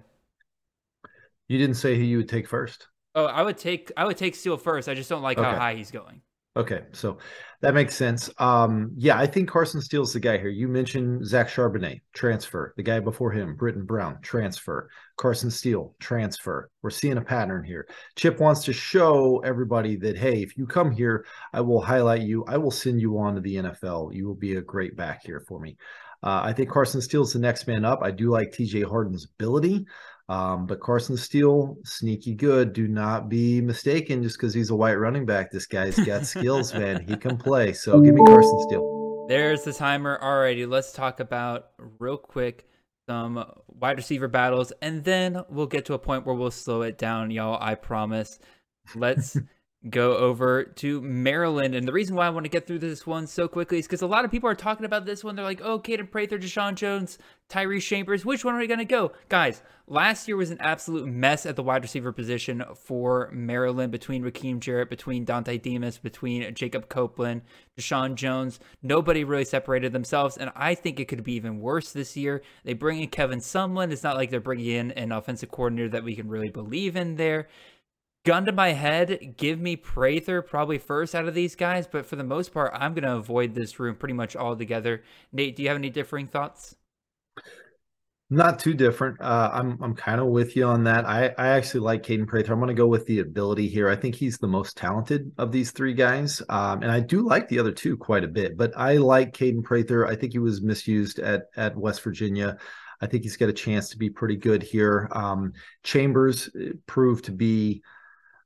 You 1.47 1.59
didn't 1.59 1.77
say 1.77 1.97
who 1.97 2.03
you 2.03 2.17
would 2.19 2.29
take 2.29 2.49
first. 2.49 2.89
Oh, 3.15 3.27
I 3.27 3.43
would 3.43 3.59
take 3.59 3.93
I 3.97 4.05
would 4.05 4.17
take 4.17 4.35
Steele 4.35 4.57
first. 4.57 4.89
I 4.89 4.95
just 4.95 5.09
don't 5.09 5.23
like 5.23 5.39
how 5.39 5.55
high 5.55 5.75
he's 5.75 5.93
going. 5.93 6.21
Okay, 6.57 6.83
so 6.93 7.19
that 7.63 7.75
makes 7.75 7.97
sense. 7.97 8.31
Um, 8.39 8.93
yeah, 8.97 9.19
I 9.19 9.27
think 9.27 9.49
Carson 9.49 9.81
Steele's 9.81 10.13
the 10.13 10.21
guy 10.21 10.39
here. 10.39 10.51
You 10.51 10.69
mentioned 10.69 11.27
Zach 11.27 11.49
Charbonnet, 11.49 12.01
transfer. 12.13 12.73
The 12.77 12.83
guy 12.85 13.01
before 13.01 13.33
him, 13.33 13.57
Brittain 13.57 13.85
Brown, 13.85 14.21
transfer. 14.23 14.89
Carson 15.17 15.51
Steele, 15.51 15.97
transfer. 15.99 16.71
We're 16.81 16.91
seeing 16.91 17.17
a 17.17 17.23
pattern 17.23 17.65
here. 17.65 17.89
Chip 18.15 18.39
wants 18.39 18.63
to 18.65 18.73
show 18.73 19.41
everybody 19.45 19.97
that, 19.97 20.17
hey, 20.17 20.43
if 20.43 20.57
you 20.57 20.65
come 20.65 20.93
here, 20.93 21.27
I 21.53 21.61
will 21.61 21.81
highlight 21.81 22.23
you. 22.23 22.45
I 22.47 22.57
will 22.57 22.71
send 22.71 23.01
you 23.01 23.19
on 23.19 23.35
to 23.35 23.41
the 23.41 23.57
NFL. 23.57 24.15
You 24.15 24.29
will 24.29 24.37
be 24.37 24.55
a 24.55 24.63
great 24.63 24.97
back 24.97 25.23
here 25.25 25.45
for 25.49 25.59
me. 25.59 25.77
Uh, 26.23 26.41
I 26.45 26.53
think 26.53 26.71
Carson 26.71 27.03
Steele's 27.03 27.33
the 27.33 27.41
next 27.41 27.67
man 27.67 27.85
up. 27.85 28.01
I 28.03 28.13
do 28.13 28.31
like 28.31 28.53
TJ 28.53 28.89
Harden's 28.89 29.25
ability. 29.25 29.87
Um, 30.29 30.67
but 30.67 30.81
Carson 30.81 31.17
Steele, 31.17 31.77
sneaky 31.85 32.35
good. 32.35 32.73
Do 32.73 32.89
not 32.89 33.29
be 33.29 33.61
mistaken 33.61 34.23
just 34.23 34.39
because 34.39 34.55
he's 34.55 34.71
a 34.71 34.77
white 34.77 34.95
running 34.95 35.27
back. 35.27 35.51
This 35.51 35.67
guy's 35.67 35.99
got 35.99 36.27
skills, 36.27 36.73
man. 36.73 37.05
He 37.07 37.17
can 37.17 37.37
play. 37.37 37.73
So 37.75 38.01
give 38.01 38.15
me 38.15 38.25
Carson 38.25 38.61
Steele. 38.63 39.27
There's 39.29 39.65
the 39.65 39.73
timer. 39.73 40.19
Alrighty, 40.23 40.69
let's 40.69 40.93
talk 40.93 41.21
about 41.21 41.69
real 41.99 42.17
quick 42.17 42.67
some 43.07 43.45
wide 43.69 43.99
receiver 43.99 44.29
battles, 44.29 44.73
and 44.81 45.05
then 45.05 45.43
we'll 45.51 45.67
get 45.67 45.85
to 45.87 45.95
a 45.95 45.99
point 45.99 46.25
where 46.25 46.35
we'll 46.35 46.51
slow 46.51 46.83
it 46.83 46.97
down, 46.97 47.31
y'all. 47.31 47.59
I 47.61 47.75
promise. 47.75 48.39
Let's 48.95 49.39
go 49.91 50.17
over 50.17 50.65
to 50.65 51.01
Maryland. 51.03 51.75
And 51.75 51.87
the 51.87 51.93
reason 51.93 52.17
why 52.17 52.27
I 52.27 52.31
want 52.31 52.45
to 52.45 52.51
get 52.51 52.67
through 52.67 52.79
this 52.79 53.07
one 53.07 53.27
so 53.27 53.49
quickly 53.49 53.79
is 53.79 53.87
because 53.87 54.03
a 54.03 54.07
lot 54.07 54.25
of 54.25 54.31
people 54.31 54.49
are 54.49 54.55
talking 54.55 54.87
about 54.87 55.05
this 55.05 55.23
one. 55.23 55.37
They're 55.37 55.45
like, 55.45 55.61
oh, 55.63 55.79
Kaden 55.79 56.11
Prather, 56.11 56.39
Jeshaun 56.39 56.75
Jones, 56.75 57.19
Tyree 57.49 57.81
Chambers. 57.81 58.25
Which 58.25 58.45
one 58.45 58.55
are 58.55 58.59
we 58.59 58.67
going 58.67 58.79
to 58.79 58.85
go? 58.87 59.13
Guys, 59.29 59.63
last 59.87 60.27
year 60.27 60.37
was 60.37 60.51
an 60.51 60.61
absolute 60.61 61.07
mess 61.07 61.45
at 61.45 61.57
the 61.57 61.63
wide 61.63 61.83
receiver 61.83 62.13
position 62.13 62.65
for 62.75 63.31
Maryland 63.33 63.93
between 63.93 64.25
Rakim 64.25 64.59
Jarrett, 64.59 64.89
between 64.89 65.27
Dontay 65.27 65.61
Demus, 65.61 65.99
between 65.99 66.55
Jacob 66.55 66.89
Copeland, 66.89 67.43
Jeshaun 67.79 68.15
Jones. 68.15 68.61
Nobody 68.83 69.25
really 69.25 69.45
separated 69.45 69.93
themselves. 69.93 70.39
And 70.39 70.51
I 70.57 70.75
think 70.75 70.99
it 70.99 71.09
could 71.09 71.23
be 71.23 71.35
even 71.35 71.61
worse 71.61 71.93
this 71.93 72.17
year. 72.17 72.43
They 72.65 72.73
bring 72.73 73.03
in 73.03 73.09
Kevin 73.09 73.41
Sumlin. 73.41 73.93
It's 73.93 74.03
not 74.03 74.17
like 74.17 74.31
they're 74.31 74.41
bringing 74.41 74.67
in 74.67 74.91
an 74.93 75.13
offensive 75.13 75.51
coordinator 75.51 75.91
that 75.91 76.05
we 76.05 76.17
can 76.17 76.29
really 76.29 76.51
believe 76.51 76.97
in 76.97 77.17
there 77.17 77.49
gun 78.25 78.47
to 78.47 78.53
my 78.53 78.73
head, 78.73 79.35
give 79.37 79.61
me 79.61 79.77
Prather 79.77 80.43
probably 80.43 80.79
first 80.79 81.15
out 81.15 81.29
of 81.29 81.35
these 81.35 81.55
guys, 81.55 81.87
but 81.87 82.07
for 82.07 82.17
the 82.17 82.25
most 82.25 82.53
part, 82.53 82.73
I'm 82.75 82.95
going 82.95 83.05
to 83.05 83.17
avoid 83.17 83.55
this 83.55 83.79
room 83.79 83.97
pretty 83.97 84.15
much 84.15 84.35
altogether. 84.35 85.03
Nate, 85.33 85.57
do 85.57 85.63
you 85.63 85.69
have 85.69 85.79
any 85.79 85.91
differing 85.91 86.27
thoughts? 86.27 86.75
Not 88.31 88.59
too 88.59 88.73
different. 88.73 89.21
Uh, 89.21 89.51
I'm 89.53 89.79
I'm 89.83 89.95
kind 89.95 90.19
of 90.19 90.29
with 90.29 90.57
you 90.57 90.65
on 90.65 90.85
that. 90.85 91.05
I, 91.05 91.27
I 91.37 91.49
actually 91.49 91.81
like 91.81 92.03
Kaden 92.03 92.27
Prather. 92.27 92.55
I'm 92.55 92.59
going 92.59 92.69
to 92.69 92.75
go 92.75 92.87
with 92.87 93.05
the 93.07 93.21
ability 93.21 93.69
here. 93.69 93.89
I 93.91 93.97
think 93.97 94.15
he's 94.15 94.39
the 94.39 94.49
most 94.49 94.79
talented 94.79 95.31
of 95.37 95.53
these 95.53 95.73
three 95.73 95.93
guys, 95.93 96.41
um, 96.49 96.83
and 96.83 96.91
I 96.91 97.01
do 97.01 97.21
like 97.21 97.49
the 97.49 97.59
other 97.59 97.71
two 97.71 97.99
quite 97.99 98.25
a 98.25 98.29
bit. 98.29 98.57
But 98.57 98.73
I 98.77 98.97
like 98.97 99.37
Kaden 99.37 99.63
Prather. 99.63 100.07
I 100.07 100.17
think 100.17 100.33
he 100.33 100.39
was 100.39 100.63
misused 100.63 101.19
at 101.19 101.45
at 101.55 101.77
West 101.77 102.03
Virginia. 102.03 102.57
I 103.03 103.07
think 103.07 103.25
he's 103.25 103.37
got 103.37 103.51
a 103.51 103.53
chance 103.53 103.91
to 103.91 103.99
be 103.99 104.09
pretty 104.09 104.37
good 104.37 104.63
here. 104.63 105.09
Um, 105.13 105.53
Chambers 105.83 106.49
uh, 106.49 106.71
proved 106.87 107.27
to 107.27 107.33
be 107.33 107.83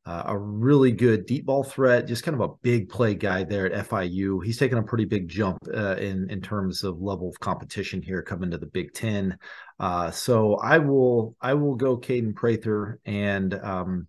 uh, 0.09 0.23
a 0.25 0.39
really 0.39 0.91
good 0.91 1.27
deep 1.27 1.45
ball 1.45 1.63
threat, 1.63 2.07
just 2.07 2.23
kind 2.23 2.35
of 2.35 2.41
a 2.41 2.55
big 2.63 2.89
play 2.89 3.15
guy 3.15 3.45
there 3.45 3.71
at 3.71 3.89
FIU. 3.89 4.43
He's 4.43 4.57
taken 4.57 4.79
a 4.79 4.83
pretty 4.83 5.05
big 5.05 5.29
jump 5.29 5.59
uh, 5.75 5.97
in 5.97 6.31
in 6.31 6.41
terms 6.41 6.83
of 6.83 7.03
level 7.03 7.29
of 7.29 7.39
competition 7.41 8.01
here 8.01 8.23
coming 8.23 8.51
to 8.53 8.57
the 8.57 8.67
Big 8.67 8.95
Ten. 8.95 9.37
Uh, 9.79 10.11
so 10.11 10.55
I 10.57 10.79
will 10.79 11.37
I 11.43 11.53
will 11.53 11.75
go 11.75 11.99
Kaden 11.99 12.35
Prather, 12.35 13.01
and 13.05 13.53
um, 13.53 14.09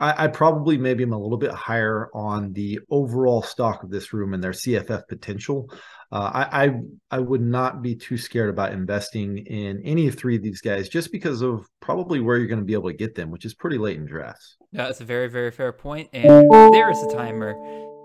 I, 0.00 0.24
I 0.24 0.28
probably 0.28 0.78
maybe 0.78 1.02
am 1.02 1.12
a 1.12 1.18
little 1.18 1.36
bit 1.36 1.52
higher 1.52 2.08
on 2.14 2.54
the 2.54 2.80
overall 2.88 3.42
stock 3.42 3.82
of 3.82 3.90
this 3.90 4.14
room 4.14 4.32
and 4.32 4.42
their 4.42 4.52
CFF 4.52 5.08
potential. 5.08 5.70
Uh, 6.10 6.30
I, 6.32 6.64
I 6.64 6.80
I 7.10 7.18
would 7.18 7.42
not 7.42 7.82
be 7.82 7.94
too 7.94 8.16
scared 8.16 8.48
about 8.48 8.72
investing 8.72 9.38
in 9.46 9.82
any 9.84 10.08
of 10.08 10.14
three 10.14 10.36
of 10.36 10.42
these 10.42 10.62
guys 10.62 10.88
just 10.88 11.12
because 11.12 11.42
of 11.42 11.68
probably 11.80 12.20
where 12.20 12.38
you're 12.38 12.46
going 12.46 12.60
to 12.60 12.64
be 12.64 12.72
able 12.72 12.88
to 12.88 12.96
get 12.96 13.14
them, 13.14 13.30
which 13.30 13.44
is 13.44 13.52
pretty 13.52 13.76
late 13.76 13.98
in 13.98 14.06
drafts. 14.06 14.56
Yeah, 14.72 14.86
that's 14.86 15.02
a 15.02 15.04
very, 15.04 15.28
very 15.28 15.50
fair 15.50 15.72
point. 15.72 16.08
And 16.14 16.50
there's 16.72 17.02
a 17.02 17.08
timer. 17.08 17.54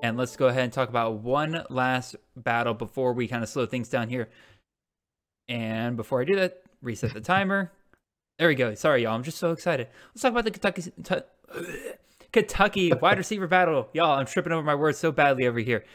And 0.04 0.18
let's 0.18 0.36
go 0.36 0.48
ahead 0.48 0.66
and 0.66 0.74
talk 0.74 0.90
about 0.90 1.20
one 1.20 1.64
last 1.70 2.18
battle 2.36 2.74
before 2.74 3.14
we 3.14 3.26
kind 3.26 3.42
of 3.42 3.48
slow 3.48 3.66
things 3.66 3.88
down 3.88 4.10
here. 4.10 4.28
And 5.48 5.96
before 5.96 6.20
I 6.20 6.26
do 6.26 6.36
that, 6.36 6.62
reset 6.82 7.14
the 7.14 7.22
timer. 7.22 7.72
There 8.38 8.50
we 8.50 8.56
go. 8.56 8.74
Sorry, 8.76 9.04
y'all. 9.04 9.16
I'm 9.16 9.24
just 9.24 9.38
so 9.38 9.52
excited. 9.52 9.88
Let's 10.14 10.22
talk 10.22 10.32
about 10.32 10.44
the 10.44 10.52
Kentucky 10.52 10.92
t- 11.04 11.96
Kentucky 12.34 12.92
wide 13.02 13.18
receiver 13.18 13.48
battle. 13.48 13.88
Y'all, 13.94 14.20
I'm 14.20 14.26
tripping 14.26 14.52
over 14.52 14.64
my 14.64 14.76
words 14.76 14.98
so 14.98 15.12
badly 15.12 15.48
over 15.48 15.60
here. 15.60 15.86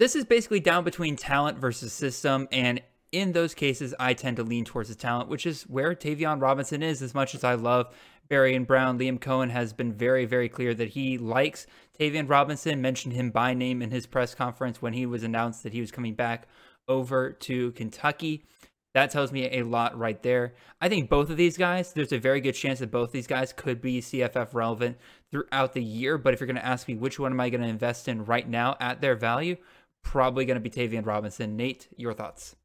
This 0.00 0.16
is 0.16 0.24
basically 0.24 0.60
down 0.60 0.82
between 0.84 1.14
talent 1.14 1.58
versus 1.58 1.92
system, 1.92 2.48
and 2.50 2.80
in 3.12 3.32
those 3.32 3.52
cases, 3.52 3.94
I 4.00 4.14
tend 4.14 4.38
to 4.38 4.42
lean 4.42 4.64
towards 4.64 4.88
the 4.88 4.94
talent, 4.94 5.28
which 5.28 5.44
is 5.44 5.64
where 5.64 5.94
Tayvion 5.94 6.40
Robinson 6.40 6.82
is. 6.82 7.02
As 7.02 7.12
much 7.12 7.34
as 7.34 7.44
I 7.44 7.52
love 7.52 7.94
Barion 8.30 8.66
Brown, 8.66 8.98
Liam 8.98 9.18
Coen 9.18 9.50
has 9.50 9.74
been 9.74 9.92
very, 9.92 10.24
very 10.24 10.48
clear 10.48 10.72
that 10.72 10.88
he 10.88 11.18
likes 11.18 11.66
Tayvion 11.98 12.30
Robinson. 12.30 12.80
Mentioned 12.80 13.12
him 13.12 13.30
by 13.30 13.52
name 13.52 13.82
in 13.82 13.90
his 13.90 14.06
press 14.06 14.34
conference 14.34 14.80
when 14.80 14.94
he 14.94 15.04
was 15.04 15.22
announced 15.22 15.64
that 15.64 15.74
he 15.74 15.82
was 15.82 15.90
coming 15.90 16.14
back 16.14 16.48
over 16.88 17.32
to 17.32 17.72
Kentucky. 17.72 18.46
That 18.94 19.10
tells 19.10 19.30
me 19.30 19.50
a 19.58 19.64
lot 19.64 19.98
right 19.98 20.20
there. 20.22 20.54
I 20.80 20.88
think 20.88 21.10
both 21.10 21.28
of 21.28 21.36
these 21.36 21.56
guys, 21.56 21.92
there's 21.92 22.12
a 22.12 22.18
very 22.18 22.40
good 22.40 22.54
chance 22.54 22.80
that 22.80 22.90
both 22.90 23.12
these 23.12 23.26
guys 23.26 23.52
could 23.52 23.80
be 23.80 24.00
CFF 24.00 24.54
relevant 24.54 24.96
throughout 25.30 25.74
the 25.74 25.82
year. 25.82 26.16
But 26.18 26.32
if 26.32 26.40
you're 26.40 26.46
going 26.46 26.56
to 26.56 26.66
ask 26.66 26.88
me 26.88 26.96
which 26.96 27.18
one 27.18 27.32
am 27.32 27.38
I 27.38 27.50
going 27.50 27.60
to 27.60 27.68
invest 27.68 28.08
in 28.08 28.24
right 28.24 28.48
now 28.48 28.76
at 28.80 29.00
their 29.00 29.14
value, 29.14 29.56
probably 30.02 30.44
going 30.44 30.60
to 30.60 30.60
be 30.60 30.70
Tayvion 30.70 31.06
Robinson. 31.06 31.56
Nate, 31.56 31.88
your 31.96 32.14
thoughts? 32.14 32.56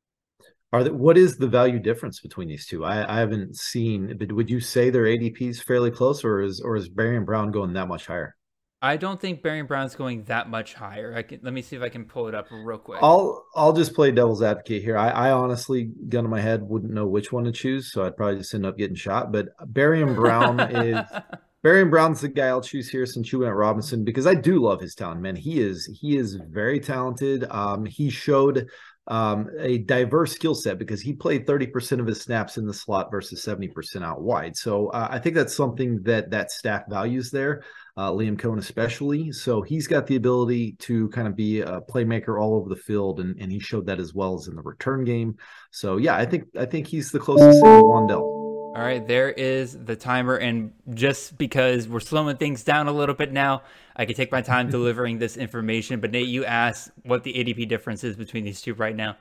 Are 0.73 0.83
that 0.83 0.95
what 0.95 1.17
is 1.17 1.37
the 1.37 1.47
value 1.47 1.79
difference 1.79 2.19
between 2.19 2.49
these 2.49 2.65
two? 2.65 2.83
I, 2.83 3.15
I 3.15 3.19
haven't 3.19 3.55
seen, 3.55 4.17
but 4.17 4.31
would 4.31 4.49
you 4.49 4.59
say 4.59 4.89
their 4.89 5.05
ADP 5.05 5.41
is 5.41 5.61
fairly 5.61 5.91
close, 5.91 6.23
or 6.23 6.41
is 6.41 6.59
or 6.59 6.75
is 6.75 6.89
Barion 6.89 7.25
Brown 7.25 7.51
going 7.51 7.73
that 7.73 7.87
much 7.87 8.07
higher? 8.07 8.35
I 8.81 8.97
don't 8.97 9.19
think 9.19 9.41
Barion 9.41 9.67
Brown's 9.67 9.95
going 9.95 10.25
that 10.25 10.49
much 10.49 10.73
higher. 10.73 11.15
I 11.15 11.23
can 11.23 11.39
let 11.43 11.53
me 11.53 11.61
see 11.61 11.75
if 11.75 11.81
I 11.81 11.89
can 11.89 12.05
pull 12.05 12.27
it 12.27 12.35
up 12.35 12.47
real 12.51 12.77
quick. 12.77 12.99
I'll 13.01 13.45
I'll 13.55 13.73
just 13.73 13.93
play 13.93 14.11
devil's 14.11 14.43
advocate 14.43 14.83
here. 14.83 14.97
I, 14.97 15.09
I 15.09 15.31
honestly, 15.31 15.91
gun 16.09 16.25
to 16.25 16.29
my 16.29 16.41
head, 16.41 16.61
wouldn't 16.61 16.93
know 16.93 17.07
which 17.07 17.31
one 17.31 17.45
to 17.45 17.51
choose, 17.51 17.91
so 17.91 18.05
I'd 18.05 18.17
probably 18.17 18.39
just 18.39 18.53
end 18.53 18.65
up 18.65 18.77
getting 18.77 18.95
shot. 18.95 19.31
But 19.31 19.47
Barion 19.71 20.13
Brown 20.13 20.59
is 20.59 20.99
Barion 21.65 21.89
Brown's 21.89 22.21
the 22.21 22.27
guy 22.27 22.45
I'll 22.45 22.61
choose 22.61 22.89
here 22.89 23.07
since 23.07 23.31
you 23.31 23.39
went 23.39 23.49
at 23.49 23.55
Robinson 23.55 24.03
because 24.03 24.27
I 24.27 24.35
do 24.35 24.59
love 24.59 24.79
his 24.79 24.93
talent, 24.93 25.21
man. 25.21 25.35
He 25.35 25.59
is 25.59 25.89
he 25.99 26.15
is 26.15 26.35
very 26.35 26.79
talented. 26.79 27.43
Um, 27.49 27.87
he 27.87 28.11
showed 28.11 28.69
um, 29.07 29.49
a 29.59 29.79
diverse 29.79 30.33
skill 30.33 30.53
set 30.53 30.77
because 30.77 31.01
he 31.01 31.11
played 31.11 31.47
30% 31.47 31.99
of 31.99 32.05
his 32.05 32.21
snaps 32.21 32.57
in 32.57 32.67
the 32.67 32.73
slot 32.73 33.09
versus 33.09 33.43
70% 33.43 34.03
out 34.03 34.21
wide. 34.21 34.55
So 34.55 34.89
uh, 34.89 35.07
I 35.09 35.17
think 35.17 35.33
that's 35.33 35.55
something 35.55 36.03
that 36.03 36.29
that 36.29 36.51
staff 36.51 36.83
values 36.87 37.31
there, 37.31 37.63
uh, 37.97 38.11
Liam 38.11 38.37
Coen 38.37 38.59
especially. 38.59 39.31
So 39.31 39.63
he's 39.63 39.87
got 39.87 40.05
the 40.05 40.17
ability 40.17 40.73
to 40.81 41.09
kind 41.09 41.27
of 41.27 41.35
be 41.35 41.61
a 41.61 41.81
playmaker 41.81 42.39
all 42.39 42.53
over 42.53 42.69
the 42.69 42.75
field, 42.75 43.19
and, 43.19 43.41
and 43.41 43.51
he 43.51 43.57
showed 43.57 43.87
that 43.87 43.99
as 43.99 44.13
well 44.13 44.35
as 44.35 44.47
in 44.47 44.55
the 44.55 44.61
return 44.61 45.03
game. 45.03 45.35
So 45.71 45.97
yeah, 45.97 46.15
I 46.15 46.27
think 46.27 46.43
I 46.59 46.65
think 46.65 46.85
he's 46.85 47.11
the 47.11 47.19
closest 47.19 47.59
to 47.61 47.65
Wan'Dale. 47.65 48.34
All 48.75 48.81
right, 48.81 49.07
there 49.07 49.29
is 49.29 49.85
the 49.85 49.95
timer. 49.95 50.35
And 50.35 50.73
just 50.93 51.37
because 51.37 51.87
we're 51.87 52.01
slowing 52.01 52.35
things 52.35 52.61
down 52.61 52.89
a 52.89 52.91
little 52.91 53.15
bit 53.15 53.31
now, 53.31 53.61
I 53.95 54.03
can 54.03 54.15
take 54.15 54.33
my 54.33 54.41
time 54.41 54.69
delivering 54.69 55.17
this 55.17 55.37
information. 55.37 56.01
But 56.01 56.11
Nate, 56.11 56.27
you 56.27 56.43
asked 56.43 56.91
what 57.03 57.23
the 57.23 57.33
ADP 57.33 57.69
difference 57.69 58.03
is 58.03 58.17
between 58.17 58.43
these 58.43 58.59
two 58.59 58.73
right 58.73 58.95
now. 58.95 59.15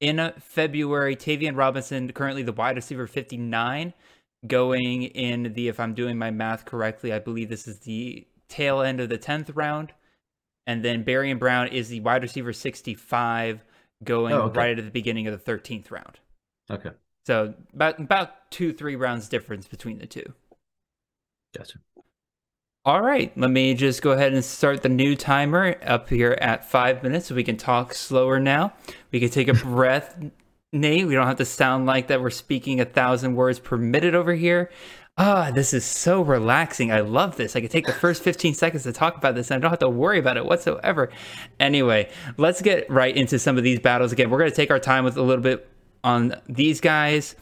In 0.00 0.32
February, 0.40 1.14
Tayvion 1.14 1.56
Robinson, 1.56 2.10
currently 2.12 2.42
the 2.42 2.52
wide 2.52 2.74
receiver 2.74 3.06
59, 3.06 3.94
going 4.44 5.04
in 5.04 5.52
the, 5.54 5.68
if 5.68 5.78
I'm 5.78 5.94
doing 5.94 6.18
my 6.18 6.32
math 6.32 6.64
correctly, 6.64 7.12
I 7.12 7.20
believe 7.20 7.48
this 7.48 7.68
is 7.68 7.78
the 7.78 8.26
tail 8.48 8.80
end 8.80 9.00
of 9.00 9.08
the 9.08 9.18
10th 9.18 9.52
round. 9.54 9.92
And 10.66 10.84
then 10.84 11.04
Barion 11.04 11.38
Brown 11.38 11.68
is 11.68 11.88
the 11.88 12.00
wide 12.00 12.22
receiver 12.22 12.52
65, 12.52 13.64
going 14.02 14.34
oh, 14.34 14.42
okay. 14.42 14.58
right 14.58 14.78
at 14.78 14.84
the 14.84 14.90
beginning 14.90 15.28
of 15.28 15.44
the 15.44 15.52
13th 15.52 15.92
round. 15.92 16.18
Okay. 16.68 16.90
So 17.26 17.54
about 17.74 17.98
about 17.98 18.50
two 18.52 18.72
three 18.72 18.94
rounds 18.94 19.28
difference 19.28 19.66
between 19.66 19.98
the 19.98 20.06
two. 20.06 20.32
Gotcha. 21.56 21.78
All 22.84 23.02
right, 23.02 23.36
let 23.36 23.50
me 23.50 23.74
just 23.74 24.00
go 24.00 24.12
ahead 24.12 24.32
and 24.32 24.44
start 24.44 24.84
the 24.84 24.88
new 24.88 25.16
timer 25.16 25.74
up 25.84 26.08
here 26.08 26.38
at 26.40 26.70
five 26.70 27.02
minutes 27.02 27.26
so 27.26 27.34
we 27.34 27.42
can 27.42 27.56
talk 27.56 27.94
slower 27.94 28.38
now. 28.38 28.74
We 29.10 29.18
can 29.18 29.28
take 29.28 29.48
a 29.48 29.54
breath, 29.64 30.16
Nate. 30.72 31.08
We 31.08 31.14
don't 31.14 31.26
have 31.26 31.38
to 31.38 31.44
sound 31.44 31.86
like 31.86 32.06
that 32.06 32.20
we're 32.20 32.30
speaking 32.30 32.80
a 32.80 32.84
thousand 32.84 33.34
words 33.34 33.58
per 33.58 33.76
minute 33.76 34.14
over 34.14 34.32
here. 34.32 34.70
Ah, 35.18 35.50
this 35.50 35.74
is 35.74 35.84
so 35.84 36.22
relaxing. 36.22 36.92
I 36.92 37.00
love 37.00 37.36
this. 37.36 37.56
I 37.56 37.60
can 37.60 37.70
take 37.70 37.86
the 37.86 37.92
first 37.92 38.22
15 38.22 38.54
seconds 38.54 38.84
to 38.84 38.92
talk 38.92 39.16
about 39.16 39.34
this 39.34 39.50
and 39.50 39.56
I 39.56 39.60
don't 39.62 39.70
have 39.70 39.80
to 39.80 39.88
worry 39.88 40.20
about 40.20 40.36
it 40.36 40.44
whatsoever. 40.44 41.10
Anyway, 41.58 42.08
let's 42.36 42.62
get 42.62 42.88
right 42.88 43.16
into 43.16 43.38
some 43.40 43.56
of 43.56 43.64
these 43.64 43.80
battles 43.80 44.12
again. 44.12 44.30
We're 44.30 44.38
going 44.38 44.50
to 44.50 44.56
take 44.56 44.70
our 44.70 44.78
time 44.78 45.04
with 45.04 45.16
a 45.16 45.22
little 45.22 45.42
bit 45.42 45.68
on 46.06 46.40
these 46.48 46.80
guys. 46.80 47.34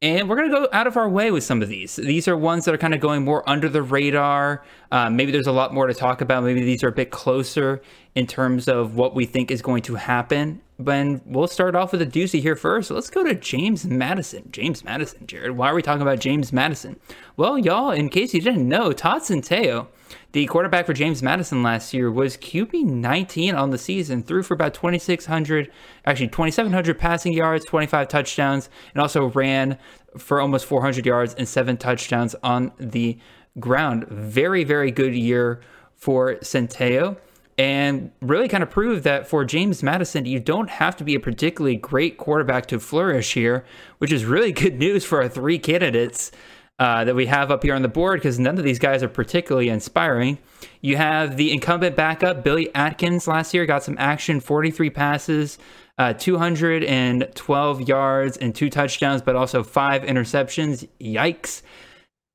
And 0.00 0.28
we're 0.28 0.36
going 0.36 0.48
to 0.48 0.56
go 0.56 0.68
out 0.72 0.86
of 0.86 0.96
our 0.96 1.08
way 1.08 1.30
with 1.30 1.42
some 1.42 1.60
of 1.60 1.68
these. 1.68 1.96
These 1.96 2.28
are 2.28 2.36
ones 2.36 2.64
that 2.64 2.74
are 2.74 2.78
kind 2.78 2.94
of 2.94 3.00
going 3.00 3.24
more 3.24 3.48
under 3.48 3.68
the 3.68 3.82
radar. 3.82 4.64
Uh, 4.92 5.10
maybe 5.10 5.32
there's 5.32 5.48
a 5.48 5.52
lot 5.52 5.74
more 5.74 5.88
to 5.88 5.94
talk 5.94 6.20
about. 6.20 6.44
Maybe 6.44 6.62
these 6.62 6.84
are 6.84 6.88
a 6.88 6.92
bit 6.92 7.10
closer 7.10 7.82
in 8.14 8.26
terms 8.26 8.68
of 8.68 8.94
what 8.94 9.14
we 9.14 9.26
think 9.26 9.50
is 9.50 9.60
going 9.60 9.82
to 9.82 9.96
happen. 9.96 10.60
But 10.78 11.26
we'll 11.26 11.48
start 11.48 11.74
off 11.74 11.90
with 11.90 12.00
a 12.00 12.06
doozy 12.06 12.40
here 12.40 12.54
first. 12.54 12.92
Let's 12.92 13.10
go 13.10 13.24
to 13.24 13.34
James 13.34 13.84
Madison. 13.84 14.48
James 14.52 14.84
Madison, 14.84 15.26
Jared. 15.26 15.56
Why 15.56 15.68
are 15.68 15.74
we 15.74 15.82
talking 15.82 16.02
about 16.02 16.20
James 16.20 16.52
Madison? 16.52 17.00
Well, 17.36 17.58
y'all, 17.58 17.90
in 17.90 18.08
case 18.08 18.32
you 18.32 18.40
didn't 18.40 18.68
know, 18.68 18.92
Todd 18.92 19.22
Centeio 19.22 19.88
the 20.32 20.46
quarterback 20.46 20.86
for 20.86 20.92
James 20.92 21.22
Madison 21.22 21.62
last 21.62 21.94
year 21.94 22.10
was 22.10 22.36
QB 22.36 22.84
19 22.84 23.54
on 23.54 23.70
the 23.70 23.78
season, 23.78 24.22
threw 24.22 24.42
for 24.42 24.54
about 24.54 24.74
2,600, 24.74 25.70
actually 26.04 26.28
2,700 26.28 26.98
passing 26.98 27.32
yards, 27.32 27.64
25 27.64 28.08
touchdowns, 28.08 28.68
and 28.94 29.00
also 29.00 29.26
ran 29.30 29.78
for 30.16 30.40
almost 30.40 30.66
400 30.66 31.06
yards 31.06 31.34
and 31.34 31.48
seven 31.48 31.76
touchdowns 31.76 32.34
on 32.42 32.72
the 32.78 33.18
ground. 33.58 34.06
Very, 34.08 34.64
very 34.64 34.90
good 34.90 35.14
year 35.14 35.60
for 35.94 36.36
Centeio. 36.36 37.16
And 37.58 38.12
really 38.20 38.46
kind 38.46 38.62
of 38.62 38.70
proved 38.70 39.02
that 39.02 39.26
for 39.26 39.44
James 39.44 39.82
Madison, 39.82 40.24
you 40.24 40.38
don't 40.38 40.70
have 40.70 40.96
to 40.96 41.04
be 41.04 41.16
a 41.16 41.20
particularly 41.20 41.74
great 41.74 42.16
quarterback 42.16 42.66
to 42.66 42.78
flourish 42.78 43.34
here, 43.34 43.64
which 43.98 44.12
is 44.12 44.24
really 44.24 44.52
good 44.52 44.78
news 44.78 45.04
for 45.04 45.20
our 45.20 45.28
three 45.28 45.58
candidates 45.58 46.30
uh, 46.78 47.04
that 47.04 47.14
we 47.14 47.26
have 47.26 47.50
up 47.50 47.62
here 47.62 47.74
on 47.74 47.82
the 47.82 47.88
board 47.88 48.20
because 48.20 48.38
none 48.38 48.58
of 48.58 48.64
these 48.64 48.78
guys 48.78 49.02
are 49.02 49.08
particularly 49.08 49.68
inspiring. 49.68 50.38
You 50.80 50.96
have 50.96 51.36
the 51.36 51.52
incumbent 51.52 51.96
backup, 51.96 52.44
Billy 52.44 52.72
Atkins, 52.74 53.26
last 53.26 53.52
year 53.52 53.66
got 53.66 53.82
some 53.82 53.96
action 53.98 54.40
43 54.40 54.90
passes, 54.90 55.58
uh, 55.98 56.12
212 56.12 57.88
yards, 57.88 58.36
and 58.36 58.54
two 58.54 58.70
touchdowns, 58.70 59.22
but 59.22 59.34
also 59.34 59.64
five 59.64 60.02
interceptions. 60.02 60.88
Yikes. 61.00 61.62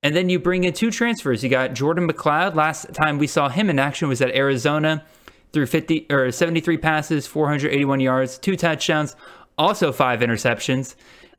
And 0.01 0.13
then 0.13 0.27
you 0.27 0.37
bring 0.37 0.65
in 0.65 0.73
two 0.73 0.91
transfers. 0.91 1.43
You 1.43 1.49
got 1.49 1.73
Jordan 1.73 2.09
McCloud. 2.09 2.55
Last 2.55 2.93
time 2.93 3.17
we 3.17 3.27
saw 3.27 3.47
him 3.47 3.69
in 3.69 3.79
action 3.79 4.09
was 4.09 4.21
at 4.21 4.35
Arizona 4.35 5.05
through 5.53 5.67
50 5.67 6.07
or 6.09 6.29
73 6.29 6.77
passes, 6.77 7.25
481 7.25 8.01
yards, 8.01 8.37
two 8.37 8.57
touchdowns, 8.57 9.15
also 9.57 9.93
five 9.93 10.19
interceptions. 10.19 10.95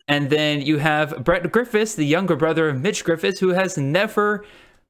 And 0.06 0.28
then 0.28 0.60
you 0.60 0.78
have 0.78 1.24
Brett 1.24 1.44
Griffis, 1.44 1.96
the 1.96 2.04
younger 2.04 2.36
brother 2.36 2.68
of 2.68 2.80
Mitch 2.80 3.04
Griffis, 3.04 3.38
who 3.38 3.50
has 3.50 3.78
never 3.78 4.44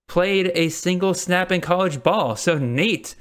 played 0.08 0.50
a 0.54 0.68
single 0.68 1.14
snap 1.14 1.52
in 1.52 1.60
college 1.60 2.02
ball. 2.02 2.36
So, 2.36 2.58
Nate, 2.58 3.14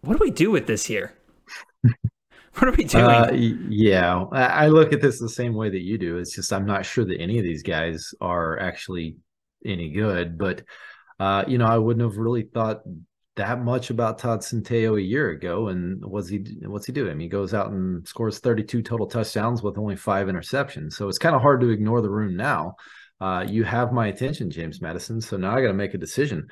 what 0.00 0.18
do 0.18 0.24
we 0.24 0.30
do 0.30 0.50
with 0.50 0.66
this 0.66 0.86
here? 0.86 1.14
what 1.82 2.68
are 2.68 2.72
we 2.72 2.84
doing? 2.84 3.04
Uh, 3.04 3.30
yeah, 3.32 4.24
I 4.32 4.66
look 4.66 4.92
at 4.92 5.00
this 5.00 5.20
the 5.20 5.28
same 5.28 5.54
way 5.54 5.70
that 5.70 5.82
you 5.82 5.96
do. 5.96 6.18
It's 6.18 6.34
just 6.34 6.52
I'm 6.52 6.66
not 6.66 6.84
sure 6.84 7.04
that 7.04 7.20
any 7.20 7.38
of 7.38 7.44
these 7.44 7.62
guys 7.62 8.12
are 8.20 8.58
actually 8.58 9.16
any 9.64 9.90
good. 9.90 10.38
But, 10.38 10.62
uh, 11.20 11.44
you 11.46 11.58
know, 11.58 11.66
I 11.66 11.78
wouldn't 11.78 12.04
have 12.04 12.18
really 12.18 12.42
thought 12.42 12.82
that 13.38 13.64
much 13.64 13.90
about 13.90 14.18
Todd 14.18 14.40
Centeio 14.40 14.98
a 14.98 15.02
year 15.02 15.30
ago, 15.30 15.68
and 15.68 16.04
what's 16.04 16.28
he 16.28 16.44
what's 16.66 16.86
he 16.86 16.92
doing? 16.92 17.18
He 17.18 17.28
goes 17.28 17.54
out 17.54 17.70
and 17.70 18.06
scores 18.06 18.38
32 18.40 18.82
total 18.82 19.06
touchdowns 19.06 19.62
with 19.62 19.78
only 19.78 19.96
five 19.96 20.26
interceptions. 20.26 20.92
So 20.92 21.08
it's 21.08 21.18
kind 21.18 21.34
of 21.34 21.40
hard 21.40 21.60
to 21.62 21.70
ignore 21.70 22.02
the 22.02 22.10
room 22.10 22.36
now. 22.36 22.74
Uh, 23.20 23.44
you 23.48 23.64
have 23.64 23.92
my 23.92 24.08
attention, 24.08 24.50
James 24.50 24.80
Madison. 24.80 25.20
So 25.20 25.36
now 25.36 25.56
I 25.56 25.60
got 25.60 25.68
to 25.68 25.74
make 25.74 25.94
a 25.94 25.98
decision. 25.98 26.48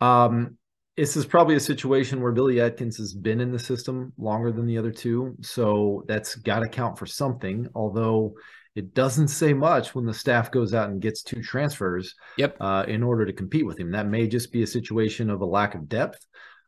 Um, 0.00 0.56
this 0.96 1.16
is 1.16 1.26
probably 1.26 1.56
a 1.56 1.60
situation 1.60 2.20
where 2.20 2.32
Billy 2.32 2.60
Atkins 2.60 2.96
has 2.98 3.14
been 3.14 3.40
in 3.40 3.52
the 3.52 3.58
system 3.58 4.12
longer 4.18 4.52
than 4.52 4.66
the 4.66 4.78
other 4.78 4.92
two, 4.92 5.36
so 5.42 6.04
that's 6.08 6.36
got 6.36 6.60
to 6.60 6.68
count 6.68 6.98
for 6.98 7.06
something. 7.06 7.68
Although 7.74 8.34
it 8.76 8.92
doesn't 8.92 9.28
say 9.28 9.54
much 9.54 9.94
when 9.94 10.04
the 10.04 10.12
staff 10.14 10.50
goes 10.50 10.74
out 10.74 10.90
and 10.90 11.00
gets 11.00 11.22
two 11.22 11.42
transfers 11.42 12.14
yep. 12.36 12.56
Uh, 12.60 12.84
in 12.86 13.02
order 13.02 13.24
to 13.24 13.32
compete 13.32 13.66
with 13.66 13.80
him. 13.80 13.90
That 13.90 14.06
may 14.06 14.28
just 14.28 14.52
be 14.52 14.62
a 14.62 14.66
situation 14.66 15.30
of 15.30 15.40
a 15.40 15.46
lack 15.46 15.74
of 15.74 15.88
depth, 15.88 16.24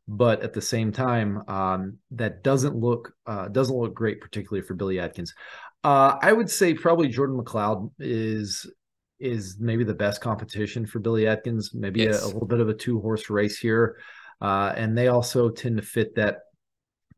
but 0.08 0.42
at 0.42 0.54
the 0.54 0.62
same 0.62 0.90
time, 0.90 1.42
um, 1.48 1.98
that 2.12 2.42
doesn't 2.42 2.74
look 2.74 3.12
uh, 3.26 3.48
doesn't 3.48 3.76
look 3.76 3.94
great, 3.94 4.22
particularly 4.22 4.66
for 4.66 4.74
Billy 4.74 4.98
Atkins. 4.98 5.34
Uh, 5.84 6.16
I 6.20 6.32
would 6.32 6.50
say 6.50 6.72
probably 6.72 7.08
Jordan 7.08 7.38
McCloud 7.38 7.90
is 7.98 8.66
is 9.20 9.58
maybe 9.60 9.84
the 9.84 9.94
best 9.94 10.22
competition 10.22 10.86
for 10.86 11.00
Billy 11.00 11.26
Atkins. 11.26 11.72
Maybe 11.74 12.00
yes. 12.00 12.22
a, 12.22 12.24
a, 12.24 12.28
little 12.28 12.48
bit 12.48 12.60
of 12.60 12.70
a 12.70 12.74
two 12.74 13.00
horse 13.00 13.28
race 13.28 13.58
here, 13.58 13.98
uh, 14.40 14.72
and 14.74 14.96
they 14.96 15.08
also 15.08 15.50
tend 15.50 15.76
to 15.76 15.82
fit 15.82 16.14
that 16.14 16.38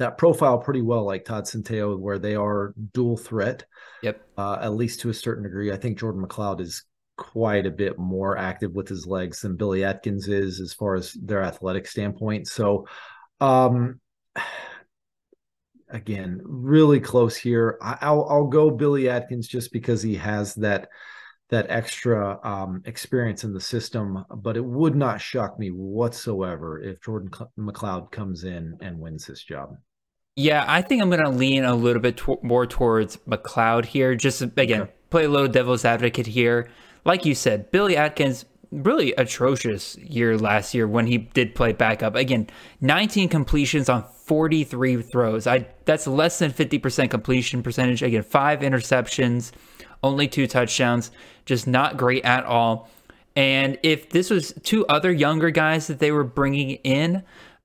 that 0.01 0.17
profile 0.17 0.59
pretty 0.59 0.81
well, 0.81 1.05
like 1.05 1.27
Todd 1.27 1.45
Centeio, 1.45 1.97
where 1.97 2.19
they 2.19 2.35
are 2.35 2.75
dual 2.95 3.19
threat. 3.19 3.65
Yep. 4.03 4.27
Uh, 4.37 4.59
at 4.63 4.73
least 4.73 5.01
to 5.01 5.11
a 5.11 5.15
certain 5.15 5.45
degree. 5.45 5.71
I 5.71 5.77
think 5.77 5.99
Jordan 5.99 6.27
McCloud 6.27 6.61
is 6.61 6.85
quite 7.19 7.67
a 7.67 7.71
bit 7.71 7.99
more 7.99 8.39
active 8.39 8.73
with 8.73 8.89
his 8.89 9.07
legs 9.07 9.43
than 9.43 9.57
Billy 9.57 9.85
Atkins 9.85 10.27
is 10.27 10.59
as 10.59 10.73
far 10.73 10.95
as 10.95 11.13
their 11.13 11.43
athletic 11.43 11.87
standpoint. 11.87 12.49
So, 12.49 12.87
um, 13.43 14.01
again, 15.91 16.41
really 16.45 17.01
close 17.01 17.37
here. 17.37 17.77
I, 17.83 18.11
will 18.11 18.27
I'll 18.27 18.47
go 18.47 18.71
Billy 18.71 19.11
Atkins 19.11 19.47
just 19.47 19.71
because 19.71 20.03
he 20.03 20.15
has 20.15 20.55
that 20.57 20.89
that 21.51 21.67
extra 21.69 22.39
um, 22.43 22.81
experience 22.87 23.45
in 23.45 23.53
the 23.53 23.61
system. 23.61 24.25
But 24.35 24.57
it 24.57 24.65
would 24.65 24.97
not 24.97 25.21
shock 25.21 25.59
me 25.59 25.69
whatsoever 25.69 26.81
if 26.81 27.03
Jordan 27.03 27.31
McCloud 27.59 28.11
comes 28.11 28.45
in 28.45 28.79
and 28.81 28.99
wins 28.99 29.27
this 29.27 29.43
job. 29.43 29.77
Yeah, 30.37 30.64
I 30.66 30.83
think 30.83 31.03
I'm 31.03 31.11
going 31.11 31.23
to 31.23 31.29
lean 31.29 31.64
a 31.64 31.75
little 31.75 32.01
bit 32.01 32.16
to- 32.19 32.38
more 32.43 32.66
towards 32.66 33.16
McCloud 33.19 33.87
here. 33.87 34.14
Just 34.14 34.40
again, 34.43 34.83
okay. 34.83 34.93
play 35.11 35.25
a 35.25 35.29
little 35.29 35.49
devil's 35.49 35.85
advocate 35.85 36.27
here. 36.27 36.71
Like 37.05 37.25
you 37.25 37.35
said, 37.35 37.71
Billy 37.71 37.97
Atkins, 37.97 38.45
really 38.71 39.12
atrocious 39.14 39.97
year 39.99 40.38
last 40.38 40.75
year 40.75 40.87
when 40.87 41.07
he 41.07 41.19
did 41.19 41.55
play 41.55 41.73
backup. 41.73 42.14
Again, 42.14 42.49
19 42.81 43.29
completions 43.29 43.88
on 43.88 44.05
43 44.25 45.03
throws. 45.03 45.47
I 45.47 45.66
that's 45.85 46.07
less 46.07 46.38
than 46.38 46.53
50% 46.53 47.11
completion 47.11 47.62
percentage. 47.62 48.03
Again, 48.03 48.23
five 48.23 48.61
interceptions, 48.61 49.51
only 50.03 50.29
two 50.29 50.47
touchdowns. 50.47 51.11
Just 51.47 51.66
not 51.66 51.97
great 51.97 52.25
at 52.25 52.45
all. 52.45 52.89
And 53.37 53.78
if 53.83 54.11
this 54.11 54.31
was 54.31 54.53
two 54.62 54.87
other 54.87 55.11
younger 55.11 55.51
guys 55.51 55.87
that 55.87 55.99
they 55.99 56.12
were 56.12 56.24
bringing 56.24 56.70
in, 56.85 57.22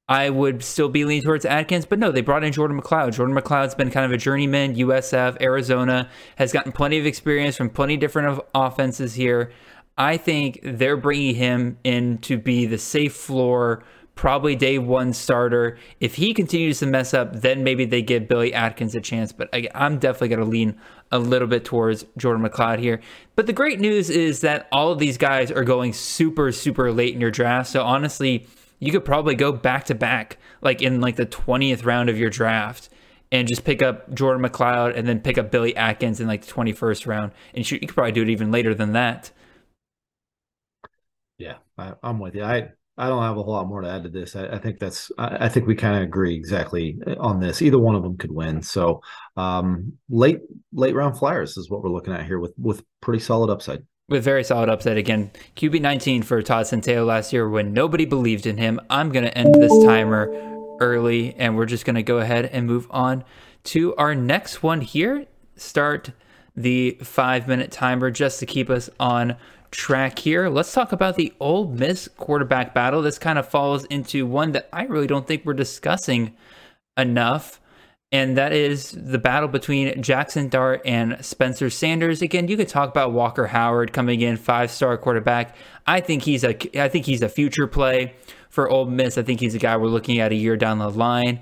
I 0.08 0.30
would 0.30 0.64
still 0.64 0.90
be 0.90 1.04
leaning 1.04 1.24
towards 1.24 1.46
Atkins, 1.46 1.86
but 1.86 1.98
no, 1.98 2.12
they 2.12 2.22
brought 2.22 2.44
in 2.44 2.54
Jordan 2.54 2.80
McCloud. 2.80 3.14
Jordan 3.14 3.36
McCloud's 3.36 3.74
been 3.74 3.90
kind 3.90 4.06
of 4.06 4.12
a 4.12 4.18
journeyman, 4.18 4.76
USF, 4.76 5.42
Arizona, 5.42 6.10
has 6.36 6.52
gotten 6.52 6.72
plenty 6.72 7.00
of 7.00 7.08
experience 7.08 7.58
from 7.58 7.72
plenty 7.72 7.96
of 7.96 8.02
different 8.02 8.40
offenses 8.54 9.16
here. 9.16 9.52
I 9.98 10.18
think 10.18 10.60
they're 10.62 10.98
bringing 10.98 11.36
him 11.36 11.78
in 11.84 12.20
to 12.20 12.38
be 12.38 12.68
the 12.68 12.78
safe 12.78 13.16
floor, 13.16 13.84
probably 14.14 14.56
day 14.56 14.78
one 14.78 15.12
starter. 15.12 15.80
If 16.00 16.16
he 16.16 16.36
continues 16.36 16.80
to 16.80 16.86
mess 16.86 17.16
up, 17.16 17.42
then 17.42 17.64
maybe 17.64 17.86
they 17.86 18.04
give 18.04 18.28
Billy 18.28 18.54
Atkins 18.54 18.94
a 18.94 19.02
chance. 19.02 19.32
But 19.32 19.50
I, 19.54 19.68
I'm 19.74 19.98
definitely 19.98 20.30
going 20.30 20.42
to 20.42 20.46
lean 20.46 20.78
a 21.12 21.18
little 21.18 21.48
bit 21.48 21.66
towards 21.66 22.06
Jordan 22.18 22.44
McCloud 22.48 22.78
here. 22.78 23.02
But 23.36 23.48
the 23.48 23.54
great 23.54 23.80
news 23.80 24.12
is 24.12 24.42
that 24.42 24.68
all 24.72 24.92
of 24.92 25.00
these 25.00 25.18
guys 25.18 25.50
are 25.50 25.64
going 25.64 25.94
super, 25.94 26.52
super 26.52 26.92
late 26.92 27.16
in 27.16 27.22
your 27.22 27.32
draft. 27.32 27.70
So 27.70 27.84
honestly, 27.84 28.48
you 28.80 28.92
could 28.92 29.06
probably 29.06 29.36
go 29.36 29.52
back 29.52 29.86
to 29.86 29.96
back, 29.96 30.38
like 30.62 30.82
in 30.82 31.02
like 31.02 31.16
the 31.16 31.26
20th 31.26 31.86
round 31.86 32.10
of 32.10 32.18
your 32.18 32.30
draft 32.30 32.90
and 33.32 33.48
just 33.48 33.64
pick 33.64 33.82
up 33.82 34.14
Jordan 34.14 34.44
McCloud 34.44 34.96
and 34.96 35.08
then 35.08 35.20
pick 35.20 35.38
up 35.38 35.52
Billy 35.52 35.76
Atkins 35.76 36.20
in 36.20 36.28
like 36.28 36.46
the 36.46 36.52
21st 36.52 37.08
round. 37.08 37.32
And 37.54 37.70
you 37.70 37.80
could 37.80 37.90
probably 37.90 38.12
do 38.12 38.22
it 38.22 38.30
even 38.30 38.52
later 38.52 38.74
than 38.74 38.94
that. 38.94 39.32
Yeah, 41.38 41.56
I, 41.78 41.94
am 42.04 42.20
with 42.20 42.36
you. 42.36 42.44
I 42.44 42.70
I 42.98 43.10
don't 43.10 43.24
have 43.24 43.38
a 43.38 43.44
whole 43.44 43.54
lot 43.54 43.68
more 43.68 43.82
to 43.82 43.90
add 43.90 44.04
to 44.04 44.10
this. 44.10 44.38
I, 44.38 44.48
I 44.48 44.58
think 44.58 44.80
that's 44.80 45.12
I, 45.18 45.46
I 45.46 45.50
think 45.50 45.68
we 45.68 45.76
kind 45.76 45.98
of 45.98 46.04
agree 46.04 46.34
exactly 46.34 46.98
on 47.20 47.42
this. 47.42 47.62
Either 47.62 47.78
one 47.78 47.96
of 47.96 48.04
them 48.04 48.16
could 48.16 48.32
win. 48.32 48.62
So 48.62 49.02
um, 49.36 49.94
late 50.10 50.40
late 50.72 50.96
round 50.96 51.18
flyers 51.18 51.58
is 51.58 51.70
what 51.70 51.84
we're 51.84 51.90
looking 51.90 52.14
at 52.14 52.26
here 52.26 52.40
with 52.40 52.54
with 52.58 52.84
pretty 53.02 53.20
solid 53.20 53.52
upside. 53.52 53.84
With 54.08 54.24
very 54.24 54.44
solid 54.44 54.70
upset 54.70 54.98
again. 54.98 55.32
QB 55.56 55.82
19 55.82 56.22
for 56.22 56.40
Todd 56.44 56.68
Centeio 56.68 57.04
last 57.04 57.34
year 57.34 57.50
when 57.50 57.74
nobody 57.74 58.06
believed 58.06 58.46
in 58.46 58.58
him. 58.58 58.80
I'm 58.88 59.12
going 59.12 59.26
to 59.26 59.36
end 59.36 59.56
this 59.56 59.84
timer 59.84 60.28
early 60.80 61.34
and 61.34 61.56
we're 61.56 61.66
just 61.66 61.86
going 61.86 61.96
to 61.96 62.04
go 62.04 62.20
ahead 62.20 62.46
and 62.46 62.68
move 62.68 62.86
on 62.92 63.24
to 63.64 63.96
our 63.96 64.14
next 64.14 64.62
one 64.62 64.82
here. 64.82 65.26
Start 65.56 66.12
the 66.56 67.00
five 67.02 67.48
minute 67.48 67.72
timer 67.72 68.12
just 68.12 68.40
to 68.42 68.46
keep 68.46 68.70
us 68.70 68.92
on 69.00 69.38
track 69.72 70.20
here. 70.20 70.50
Let's 70.50 70.72
talk 70.72 70.92
about 70.92 71.16
the 71.16 71.34
Ole 71.40 71.68
Miss 71.68 72.08
quarterback 72.16 72.76
battle. 72.76 73.02
This 73.02 73.18
kind 73.18 73.40
of 73.40 73.50
falls 73.50 73.86
into 73.86 74.28
one 74.28 74.52
that 74.52 74.70
I 74.72 74.84
really 74.84 75.08
don't 75.08 75.26
think 75.26 75.44
we're 75.46 75.54
discussing 75.54 76.36
enough. 76.96 77.60
And 78.12 78.38
that 78.38 78.54
is 78.54 78.92
the 78.92 79.18
battle 79.18 79.50
between 79.50 80.02
Jackson 80.02 80.48
Dart 80.48 80.82
and 80.86 81.24
Spencer 81.26 81.70
Sanders. 81.70 82.22
Again, 82.22 82.48
you 82.48 82.56
could 82.56 82.68
talk 82.68 82.90
about 82.90 83.12
Walker 83.12 83.48
Howard 83.48 83.94
coming 83.94 84.22
in, 84.22 84.38
five-star 84.38 84.98
quarterback. 84.98 85.56
I 85.88 86.00
think 86.02 86.24
he's 86.24 86.44
a 86.44 86.56
I 86.82 86.88
think 86.88 87.06
he's 87.06 87.22
a 87.22 87.30
future 87.30 87.68
play 87.68 88.14
for 88.50 88.70
Ole 88.70 88.86
Miss. 88.86 89.18
I 89.18 89.24
think 89.24 89.40
he's 89.40 89.56
a 89.56 89.60
guy 89.60 89.76
we're 89.76 89.88
looking 89.88 90.20
at 90.20 90.32
a 90.32 90.36
year 90.36 90.56
down 90.56 90.80
the 90.80 90.90
line. 90.90 91.42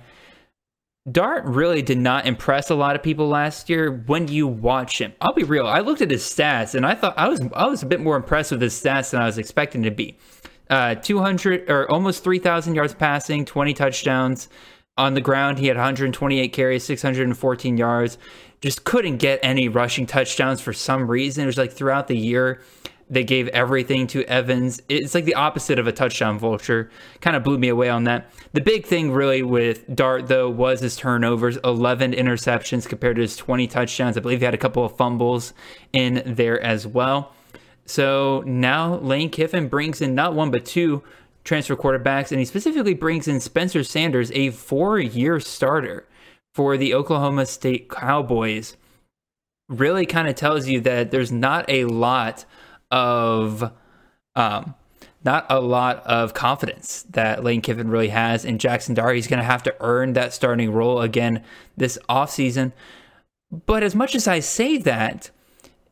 Dart 1.12 1.44
really 1.44 1.82
did 1.82 1.98
not 1.98 2.26
impress 2.26 2.70
a 2.70 2.76
lot 2.76 2.96
of 2.96 3.04
people 3.04 3.28
last 3.28 3.70
year 3.70 3.92
when 4.06 4.30
you 4.30 4.48
watch 4.48 5.02
him. 5.02 5.12
I'll 5.20 5.34
be 5.34 5.44
real. 5.44 5.68
I 5.68 5.82
looked 5.82 6.02
at 6.02 6.10
his 6.10 6.24
stats 6.24 6.76
and 6.76 6.86
I 6.86 6.96
thought 6.96 7.14
I 7.18 7.28
was 7.28 7.42
I 7.54 7.68
was 7.68 7.84
a 7.84 7.86
bit 7.86 8.00
more 8.00 8.16
impressed 8.16 8.52
with 8.52 8.62
his 8.62 8.74
stats 8.74 9.12
than 9.12 9.22
I 9.22 9.26
was 9.26 9.38
expecting 9.38 9.84
to 9.84 9.92
be. 9.92 10.18
Uh, 10.70 10.96
200 10.96 11.70
or 11.70 11.92
almost 11.92 12.24
3,000 12.24 12.74
yards 12.74 12.94
passing, 12.94 13.44
20 13.44 13.74
touchdowns 13.74 14.48
on 14.98 15.14
the 15.14 15.22
ground. 15.22 15.60
He 15.60 15.68
had 15.68 15.78
128 15.78 16.54
carries, 16.54 16.84
614 16.84 17.78
yards. 17.78 18.18
Just 18.62 18.84
couldn't 18.84 19.18
get 19.18 19.40
any 19.44 19.68
rushing 19.68 20.06
touchdowns 20.06 20.62
for 20.62 20.74
some 20.74 21.10
reason. 21.10 21.44
It 21.44 21.48
was 21.48 21.58
like 21.58 21.74
throughout 21.74 22.08
the 22.08 22.18
year, 22.18 22.62
they 23.10 23.24
gave 23.24 23.48
everything 23.50 24.08
to 24.08 24.24
Evans. 24.24 24.82
It's 24.88 25.14
like 25.14 25.26
the 25.26 25.36
opposite 25.36 25.78
of 25.78 25.88
a 25.88 25.92
touchdown 25.92 26.40
vulture. 26.40 26.90
Kind 27.22 27.36
of 27.36 27.44
blew 27.44 27.58
me 27.58 27.68
away 27.68 27.90
on 27.90 28.06
that. 28.06 28.32
The 28.54 28.62
big 28.62 28.86
thing 28.86 29.12
really 29.12 29.44
with 29.44 29.94
Dart 29.94 30.28
though 30.28 30.50
was 30.50 30.80
his 30.80 30.96
turnovers, 30.96 31.58
11 31.64 32.14
interceptions 32.14 32.88
compared 32.88 33.18
to 33.18 33.22
his 33.22 33.36
20 33.36 33.68
touchdowns. 33.68 34.18
I 34.18 34.22
believe 34.22 34.40
he 34.40 34.46
had 34.46 34.54
a 34.54 34.58
couple 34.58 34.86
of 34.86 34.96
fumbles 34.96 35.54
in 35.92 36.24
there 36.26 36.62
as 36.62 36.88
well. 36.88 37.34
So 37.86 38.44
now 38.46 38.96
Lane 38.96 39.30
Kiffin 39.30 39.68
brings 39.68 40.02
in 40.02 40.16
not 40.16 40.34
one 40.34 40.52
but 40.52 40.66
two 40.66 41.04
transfer 41.44 41.76
quarterbacks, 41.76 42.32
and 42.32 42.40
he 42.40 42.46
specifically 42.46 42.94
brings 42.94 43.28
in 43.28 43.40
Spencer 43.40 43.84
Sanders, 43.84 44.32
a 44.32 44.52
four-year 44.52 45.40
starter 45.40 46.08
for 46.54 46.78
the 46.78 46.94
Oklahoma 46.94 47.46
State 47.46 47.90
Cowboys. 47.90 48.78
Really 49.70 50.06
kind 50.06 50.28
of 50.28 50.36
tells 50.36 50.68
you 50.68 50.82
that 50.82 51.12
there's 51.12 51.32
not 51.32 51.66
a 51.70 51.86
lot 51.86 52.46
of 52.92 53.72
um, 54.36 54.76
not 55.24 55.46
a 55.50 55.62
lot 55.62 56.06
of 56.06 56.34
confidence 56.34 57.04
that 57.10 57.44
Lane 57.44 57.62
Kiffin 57.62 57.90
really 57.90 58.10
has 58.10 58.44
in 58.46 58.58
Jackson 58.58 58.94
Dart. 58.94 59.16
He's 59.16 59.28
going 59.28 59.40
to 59.40 59.46
have 59.46 59.64
to 59.64 59.76
earn 59.80 60.14
that 60.14 60.34
starting 60.34 60.72
role 60.72 61.02
again 61.02 61.44
this 61.78 61.98
offseason. 62.10 62.74
But 63.66 63.84
as 63.84 63.96
much 63.96 64.16
as 64.16 64.28
I 64.28 64.40
say 64.40 64.78
that, 64.80 65.30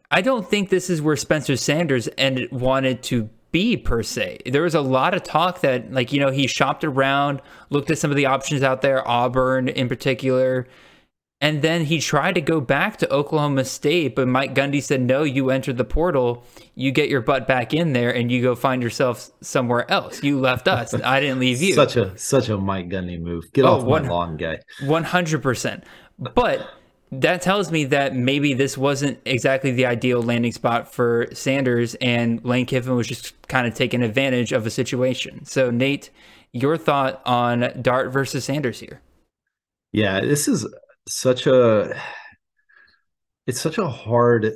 I 0.09 0.21
don't 0.21 0.49
think 0.49 0.69
this 0.69 0.89
is 0.89 1.01
where 1.01 1.15
Spencer 1.15 1.55
Sanders 1.55 2.07
and 2.09 2.47
wanted 2.51 3.03
to 3.03 3.29
be 3.51 3.77
per 3.77 4.03
se. 4.03 4.39
There 4.45 4.63
was 4.63 4.75
a 4.75 4.81
lot 4.81 5.13
of 5.13 5.23
talk 5.23 5.61
that, 5.61 5.91
like, 5.91 6.13
you 6.13 6.19
know, 6.19 6.31
he 6.31 6.47
shopped 6.47 6.83
around, 6.83 7.41
looked 7.69 7.91
at 7.91 7.97
some 7.97 8.11
of 8.11 8.17
the 8.17 8.25
options 8.25 8.63
out 8.63 8.81
there, 8.81 9.07
Auburn 9.07 9.67
in 9.67 9.87
particular, 9.87 10.67
and 11.43 11.63
then 11.63 11.85
he 11.85 11.99
tried 11.99 12.35
to 12.35 12.41
go 12.41 12.61
back 12.61 12.97
to 12.97 13.11
Oklahoma 13.11 13.65
State, 13.65 14.15
but 14.15 14.27
Mike 14.27 14.53
Gundy 14.53 14.81
said, 14.81 15.01
no, 15.01 15.23
you 15.23 15.49
entered 15.49 15.77
the 15.77 15.83
portal, 15.83 16.45
you 16.75 16.91
get 16.91 17.09
your 17.09 17.21
butt 17.21 17.47
back 17.47 17.73
in 17.73 17.93
there 17.93 18.13
and 18.13 18.31
you 18.31 18.43
go 18.43 18.53
find 18.53 18.83
yourself 18.83 19.31
somewhere 19.41 19.89
else. 19.89 20.21
You 20.23 20.39
left 20.39 20.67
us. 20.67 20.93
I 21.03 21.19
didn't 21.19 21.39
leave 21.39 21.59
you. 21.59 21.73
Such 21.73 21.95
a 21.95 22.15
such 22.15 22.49
a 22.49 22.57
Mike 22.57 22.89
Gundy 22.89 23.19
move. 23.19 23.51
Get 23.53 23.65
oh, 23.65 23.79
off 23.79 23.83
one, 23.83 24.03
my 24.03 24.09
lawn, 24.09 24.37
guy. 24.37 24.59
One 24.83 25.03
hundred 25.03 25.41
percent. 25.41 25.83
But 26.19 26.69
that 27.11 27.41
tells 27.41 27.71
me 27.71 27.83
that 27.85 28.15
maybe 28.15 28.53
this 28.53 28.77
wasn't 28.77 29.19
exactly 29.25 29.71
the 29.71 29.85
ideal 29.85 30.21
landing 30.21 30.53
spot 30.53 30.93
for 30.93 31.27
Sanders, 31.33 31.95
and 31.95 32.43
Lane 32.45 32.65
Kiffin 32.65 32.95
was 32.95 33.07
just 33.07 33.47
kind 33.47 33.67
of 33.67 33.73
taking 33.73 34.01
advantage 34.01 34.53
of 34.53 34.65
a 34.65 34.69
situation. 34.69 35.43
So, 35.45 35.71
Nate, 35.71 36.09
your 36.53 36.77
thought 36.77 37.21
on 37.25 37.73
Dart 37.81 38.11
versus 38.11 38.45
Sanders 38.45 38.79
here? 38.79 39.01
Yeah, 39.91 40.21
this 40.21 40.47
is 40.47 40.65
such 41.07 41.47
a 41.47 41.99
it's 43.45 43.59
such 43.59 43.77
a 43.77 43.87
hard 43.89 44.53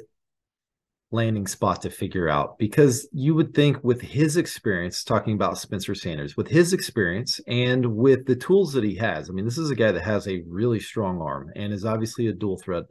landing 1.12 1.47
spot 1.47 1.82
to 1.82 1.89
figure 1.89 2.28
out 2.28 2.58
because 2.58 3.08
you 3.14 3.36
would 3.36 3.53
think 3.53 3.82
with 3.84 4.01
his 4.01 4.38
experience 4.38 5.03
talking 5.03 5.34
about 5.34 5.58
Spencer 5.58 5.93
Sanders 5.93 6.36
with 6.36 6.47
his 6.47 6.74
experience 6.74 7.39
and 7.47 7.86
with 7.95 8.26
the 8.26 8.36
tools 8.36 8.74
that 8.74 8.84
he 8.84 8.95
has 8.95 9.30
I 9.30 9.34
mean 9.34 9.45
this 9.45 9.58
is 9.58 9.70
a 9.70 9.76
guy 9.76 9.91
that 9.91 10.03
has 10.03 10.28
a 10.28 10.43
really 10.47 10.80
strong 10.80 11.22
arm 11.22 11.51
and 11.56 11.72
is 11.72 11.86
obviously 11.86 12.28
a 12.28 12.34
dual 12.34 12.58
threat 12.58 12.86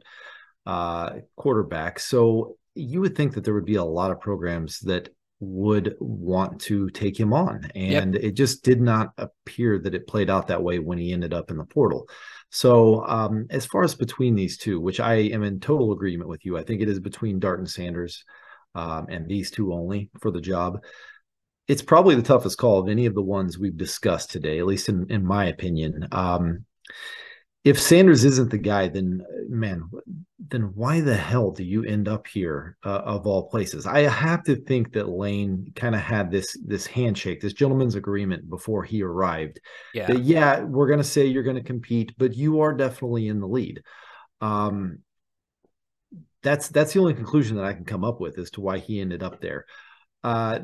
uh, 0.65 1.11
quarterback 1.35 1.99
so 1.99 2.57
you 2.73 3.01
would 3.01 3.15
think 3.15 3.33
that 3.33 3.43
there 3.43 3.53
would 3.53 3.65
be 3.65 3.75
a 3.75 3.83
lot 3.83 4.11
of 4.11 4.21
programs 4.21 4.79
that 4.81 5.09
would 5.41 5.95
want 5.99 6.59
to 6.61 6.89
take 6.91 7.19
him 7.19 7.33
on 7.33 7.69
and 7.75 8.13
yep. 8.13 8.23
it 8.23 8.31
just 8.31 8.63
did 8.63 8.79
not 8.79 9.09
appear 9.17 9.77
that 9.77 9.93
it 9.93 10.07
played 10.07 10.29
out 10.29 10.47
that 10.47 10.63
way 10.63 10.79
when 10.79 10.97
he 10.97 11.11
ended 11.11 11.33
up 11.33 11.51
in 11.51 11.57
the 11.57 11.65
portal 11.65 12.07
so, 12.55 13.05
um, 13.05 13.47
as 13.49 13.65
far 13.65 13.83
as 13.83 13.95
between 13.95 14.33
these 14.33 14.57
two, 14.57 14.79
which 14.79 15.01
I 15.01 15.15
am 15.15 15.43
in 15.43 15.59
total 15.59 15.91
agreement 15.91 16.29
with 16.29 16.45
you, 16.45 16.57
I 16.57 16.63
think 16.63 16.79
it 16.79 16.87
is 16.87 17.01
between 17.01 17.37
Dart 17.37 17.59
and 17.59 17.69
Sanders 17.69 18.23
um, 18.73 19.07
and 19.09 19.27
these 19.27 19.51
two 19.51 19.73
only 19.73 20.09
for 20.21 20.31
the 20.31 20.39
job. 20.39 20.81
It's 21.67 21.81
probably 21.81 22.15
the 22.15 22.21
toughest 22.21 22.57
call 22.57 22.79
of 22.79 22.87
any 22.87 23.07
of 23.07 23.13
the 23.13 23.21
ones 23.21 23.59
we've 23.59 23.75
discussed 23.75 24.31
today, 24.31 24.57
at 24.57 24.65
least 24.65 24.87
in, 24.87 25.05
in 25.09 25.25
my 25.25 25.47
opinion. 25.47 26.07
Um, 26.13 26.63
if 27.65 27.77
Sanders 27.77 28.23
isn't 28.23 28.51
the 28.51 28.57
guy, 28.57 28.87
then 28.87 29.21
man, 29.49 29.89
then 30.49 30.71
why 30.75 31.01
the 31.01 31.15
hell 31.15 31.51
do 31.51 31.63
you 31.63 31.83
end 31.83 32.07
up 32.07 32.27
here 32.27 32.77
uh, 32.83 33.01
of 33.05 33.25
all 33.25 33.49
places? 33.49 33.85
I 33.85 34.01
have 34.01 34.43
to 34.43 34.55
think 34.55 34.93
that 34.93 35.09
Lane 35.09 35.71
kind 35.75 35.95
of 35.95 36.01
had 36.01 36.31
this 36.31 36.57
this 36.65 36.85
handshake, 36.85 37.41
this 37.41 37.53
gentleman's 37.53 37.95
agreement 37.95 38.49
before 38.49 38.83
he 38.83 39.01
arrived. 39.01 39.59
Yeah, 39.93 40.07
that, 40.07 40.23
yeah, 40.23 40.61
we're 40.61 40.89
gonna 40.89 41.03
say 41.03 41.25
you're 41.25 41.43
gonna 41.43 41.63
compete, 41.63 42.13
but 42.17 42.35
you 42.35 42.61
are 42.61 42.73
definitely 42.73 43.27
in 43.27 43.39
the 43.39 43.47
lead. 43.47 43.81
Um, 44.41 44.99
that's 46.43 46.67
that's 46.69 46.93
the 46.93 46.99
only 46.99 47.15
conclusion 47.15 47.57
that 47.57 47.65
I 47.65 47.73
can 47.73 47.85
come 47.85 48.03
up 48.03 48.19
with 48.19 48.37
as 48.37 48.51
to 48.51 48.61
why 48.61 48.77
he 48.77 49.01
ended 49.01 49.23
up 49.23 49.41
there. 49.41 49.65
Uh, 50.23 50.59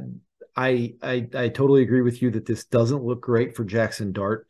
I, 0.56 0.96
I 1.02 1.28
I 1.34 1.50
totally 1.50 1.82
agree 1.82 2.02
with 2.02 2.22
you 2.22 2.32
that 2.32 2.46
this 2.46 2.66
doesn't 2.66 3.04
look 3.04 3.22
great 3.22 3.56
for 3.56 3.64
Jackson 3.64 4.12
Dart, 4.12 4.48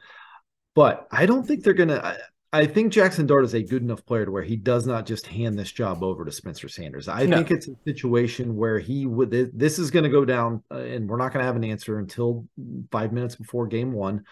but 0.76 1.08
I 1.12 1.26
don't 1.26 1.46
think 1.46 1.64
they're 1.64 1.74
gonna. 1.74 2.02
I 2.04 2.18
think 2.66 2.92
Jackson 2.92 3.26
Dart 3.26 3.46
is 3.46 3.54
a 3.54 3.64
good 3.64 3.82
enough 3.82 4.06
player 4.06 4.26
to 4.26 4.32
where 4.32 4.44
he 4.44 4.58
does 4.58 4.86
not 4.86 5.06
just 5.06 5.26
hand 5.26 5.58
this 5.58 5.72
job 5.72 6.04
over 6.04 6.26
to 6.26 6.32
Spencer 6.32 6.68
Sanders. 6.68 7.08
I 7.08 7.26
no. 7.26 7.38
think 7.38 7.52
it's 7.52 7.70
a 7.70 7.76
situation 7.86 8.58
where 8.58 8.78
he 8.78 9.06
would 9.06 9.32
this 9.32 9.80
is 9.80 9.90
going 9.90 10.04
to 10.04 10.10
go 10.10 10.26
down, 10.26 10.62
uh, 10.70 10.80
and 10.80 11.10
we're 11.10 11.18
not 11.18 11.32
going 11.32 11.42
to 11.42 11.46
have 11.46 11.56
an 11.56 11.64
answer 11.64 11.98
until 11.98 12.46
five 12.92 13.14
minutes 13.14 13.36
before 13.36 13.68
game 13.68 13.94
one. 13.94 14.26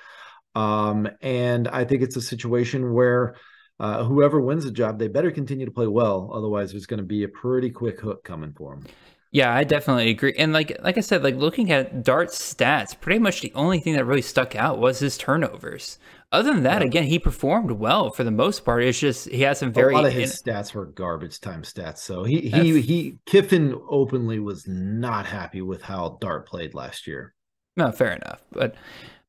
Um, 0.53 1.07
and 1.21 1.69
I 1.69 1.85
think 1.85 2.01
it's 2.01 2.17
a 2.17 2.21
situation 2.21 2.91
where 2.93 3.35
uh, 3.79 4.03
whoever 4.03 4.41
wins 4.41 4.65
the 4.65 4.71
job, 4.71 4.99
they 4.99 5.07
better 5.07 5.31
continue 5.31 5.65
to 5.65 5.71
play 5.71 5.87
well. 5.87 6.31
Otherwise, 6.33 6.71
there's 6.71 6.85
going 6.85 6.99
to 6.99 7.05
be 7.05 7.23
a 7.23 7.29
pretty 7.29 7.69
quick 7.69 8.01
hook 8.01 8.25
coming 8.25 8.51
for 8.51 8.75
them. 8.75 8.85
Yeah, 9.31 9.53
I 9.53 9.63
definitely 9.63 10.09
agree. 10.09 10.33
And 10.37 10.53
like 10.53 10.75
like 10.81 10.97
I 10.97 11.01
said, 11.01 11.23
like 11.23 11.35
looking 11.35 11.71
at 11.71 12.03
Dart's 12.03 12.53
stats, 12.53 12.99
pretty 12.99 13.19
much 13.19 13.41
the 13.41 13.53
only 13.53 13.79
thing 13.79 13.93
that 13.93 14.05
really 14.05 14.23
stuck 14.23 14.55
out 14.55 14.79
was 14.79 14.99
his 14.99 15.17
turnovers. 15.17 15.99
Other 16.31 16.53
than 16.53 16.63
that, 16.63 16.83
again, 16.83 17.05
he 17.05 17.17
performed 17.17 17.71
well 17.71 18.11
for 18.11 18.23
the 18.23 18.31
most 18.31 18.63
part. 18.63 18.83
It's 18.83 18.99
just 18.99 19.29
he 19.29 19.41
has 19.41 19.57
some 19.57 19.73
very 19.73 19.93
a 19.93 19.97
lot 19.97 20.05
of 20.05 20.13
his 20.13 20.39
in- 20.39 20.53
stats 20.53 20.75
were 20.75 20.85
garbage 20.85 21.39
time 21.39 21.63
stats. 21.63 21.99
So 21.99 22.23
he 22.23 22.41
he 22.41 22.81
he 22.81 23.17
Kiffin 23.25 23.75
openly 23.89 24.39
was 24.39 24.67
not 24.67 25.25
happy 25.25 25.61
with 25.61 25.81
how 25.81 26.19
Dart 26.21 26.47
played 26.47 26.75
last 26.75 27.07
year. 27.07 27.33
No, 27.75 27.91
fair 27.91 28.13
enough, 28.13 28.43
but 28.51 28.75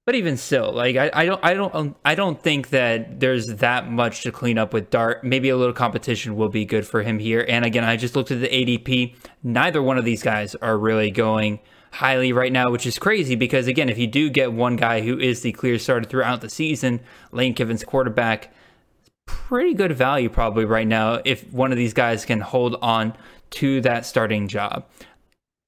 but 0.05 0.15
even 0.15 0.37
still, 0.37 0.73
like 0.73 0.97
I, 0.97 1.11
I 1.15 1.25
don't 1.25 1.43
I 1.43 1.55
don't 1.55 1.75
um, 1.75 1.97
I 2.05 2.15
don't 2.15 2.43
think 2.43 2.69
that 2.71 3.19
there's 3.19 3.47
that 3.47 3.91
much 3.91 4.23
to 4.25 4.33
clean 4.33 4.59
up 4.59 4.75
with 4.75 4.91
Dart. 4.91 5.25
Maybe 5.25 5.49
a 5.49 5.57
little 5.57 5.73
competition 5.73 6.37
will 6.37 6.51
be 6.51 6.67
good 6.67 6.87
for 6.87 7.03
him 7.03 7.19
here. 7.19 7.47
And 7.49 7.65
again, 7.65 7.85
I 7.85 7.97
just 7.97 8.15
looked 8.15 8.31
at 8.31 8.41
the 8.41 8.49
ADP. 8.49 9.15
Neither 9.43 9.83
one 9.83 9.97
of 9.97 10.05
these 10.05 10.23
guys 10.23 10.55
are 10.57 10.77
really 10.77 11.11
going 11.11 11.61
highly 11.93 12.33
right 12.33 12.53
now, 12.53 12.71
which 12.71 12.87
is 12.87 12.99
crazy 12.99 13.35
because 13.35 13.67
again, 13.67 13.89
if 13.89 13.99
you 13.99 14.07
do 14.07 14.31
get 14.31 14.53
one 14.53 14.77
guy 14.77 15.01
who 15.01 15.19
is 15.19 15.43
the 15.43 15.53
clear 15.53 15.79
starter 15.79 16.09
throughout 16.09 16.41
the 16.41 16.49
season, 16.49 17.01
Lane 17.33 17.55
Kiffin's 17.55 17.85
quarterback, 17.85 18.53
pretty 19.27 19.75
good 19.75 19.93
value 19.93 20.29
probably 20.29 20.65
right 20.65 20.87
now 20.87 21.21
if 21.25 21.51
one 21.53 21.71
of 21.71 21.79
these 21.79 21.95
guys 21.95 22.25
can 22.25 22.41
hold 22.41 22.77
on 22.81 23.17
to 23.51 23.81
that 23.81 24.07
starting 24.07 24.49
job. 24.49 24.87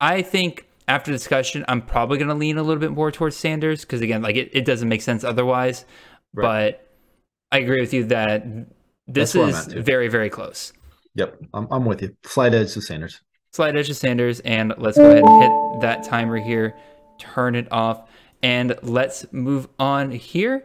I 0.00 0.22
think 0.22 0.66
after 0.88 1.12
discussion, 1.12 1.64
I'm 1.68 1.82
probably 1.82 2.18
going 2.18 2.28
to 2.28 2.34
lean 2.34 2.58
a 2.58 2.62
little 2.62 2.80
bit 2.80 2.92
more 2.92 3.10
towards 3.10 3.36
Sanders 3.36 3.82
because 3.82 4.00
again, 4.00 4.22
like 4.22 4.36
it, 4.36 4.50
it 4.52 4.64
doesn't 4.64 4.88
make 4.88 5.02
sense 5.02 5.24
otherwise. 5.24 5.84
Right. 6.34 6.76
But 6.80 6.88
I 7.50 7.58
agree 7.58 7.80
with 7.80 7.92
you 7.92 8.04
that 8.04 8.44
this 9.06 9.34
is 9.34 9.66
very, 9.66 10.08
very 10.08 10.30
close. 10.30 10.72
Yep, 11.14 11.38
I'm, 11.52 11.68
I'm 11.70 11.84
with 11.84 12.00
you. 12.00 12.16
Slight 12.24 12.54
edge 12.54 12.72
to 12.72 12.80
Sanders 12.80 13.20
slight 13.52 13.76
edge 13.76 13.90
of 13.90 13.96
Sanders, 13.96 14.40
and 14.40 14.72
let's 14.78 14.96
go 14.96 15.10
ahead 15.10 15.22
and 15.22 15.42
hit 15.42 15.80
that 15.82 16.02
timer 16.02 16.38
here, 16.38 16.74
turn 17.18 17.54
it 17.54 17.70
off, 17.70 18.08
and 18.42 18.74
let's 18.82 19.30
move 19.30 19.68
on 19.78 20.10
here. 20.10 20.64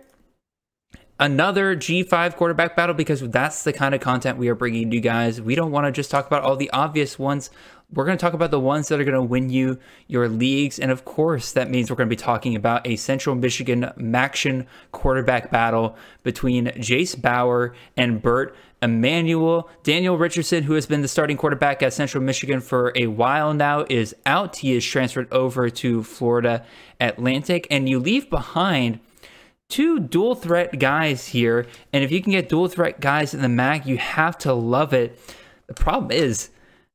Another 1.19 1.75
G5 1.75 2.35
quarterback 2.35 2.75
battle 2.75 2.93
because 2.93 3.21
that's 3.29 3.63
the 3.63 3.73
kind 3.73 3.93
of 3.95 4.01
content 4.01 4.37
we 4.37 4.49
are 4.49 4.55
bringing 4.55 4.91
you 4.91 5.01
guys. 5.01 5.41
We 5.41 5.55
don't 5.55 5.71
want 5.71 5.87
to 5.87 5.91
just 5.91 6.11
talk 6.11 6.27
about 6.27 6.43
all 6.43 6.55
the 6.55 6.69
obvious 6.69 7.17
ones. 7.17 7.49
We're 7.91 8.05
going 8.05 8.17
to 8.17 8.21
talk 8.21 8.33
about 8.33 8.51
the 8.51 8.59
ones 8.59 8.87
that 8.87 8.99
are 8.99 9.03
going 9.03 9.15
to 9.15 9.23
win 9.23 9.49
you 9.49 9.79
your 10.07 10.29
leagues. 10.29 10.77
And 10.77 10.91
of 10.91 11.05
course, 11.05 11.51
that 11.53 11.71
means 11.71 11.89
we're 11.89 11.95
going 11.95 12.09
to 12.09 12.15
be 12.15 12.21
talking 12.21 12.55
about 12.55 12.85
a 12.85 12.97
Central 12.97 13.35
Michigan 13.35 13.91
MACtion 13.97 14.67
quarterback 14.91 15.49
battle 15.49 15.97
between 16.21 16.71
Jase 16.79 17.15
Bauer 17.15 17.73
and 17.97 18.21
Bert 18.21 18.55
Emanuel. 18.81 19.69
Daniel 19.83 20.17
Richardson, 20.17 20.63
who 20.63 20.73
has 20.73 20.85
been 20.85 21.01
the 21.01 21.07
starting 21.07 21.37
quarterback 21.37 21.81
at 21.81 21.93
Central 21.93 22.23
Michigan 22.23 22.61
for 22.61 22.91
a 22.95 23.07
while 23.07 23.53
now, 23.53 23.85
is 23.89 24.15
out. 24.25 24.57
He 24.57 24.73
is 24.73 24.85
transferred 24.85 25.31
over 25.31 25.69
to 25.69 26.03
Florida 26.03 26.65
Atlantic. 26.99 27.67
And 27.71 27.89
you 27.89 27.99
leave 27.99 28.29
behind 28.29 28.99
two 29.69 29.99
dual 29.99 30.35
threat 30.35 30.79
guys 30.79 31.27
here. 31.27 31.65
And 31.91 32.03
if 32.03 32.11
you 32.11 32.21
can 32.21 32.31
get 32.31 32.49
dual 32.49 32.67
threat 32.67 32.99
guys 32.99 33.33
in 33.33 33.41
the 33.41 33.49
MAC, 33.49 33.85
you 33.85 33.97
have 33.97 34.37
to 34.39 34.53
love 34.53 34.93
it. 34.93 35.19
The 35.67 35.73
problem 35.73 36.11
is, 36.11 36.49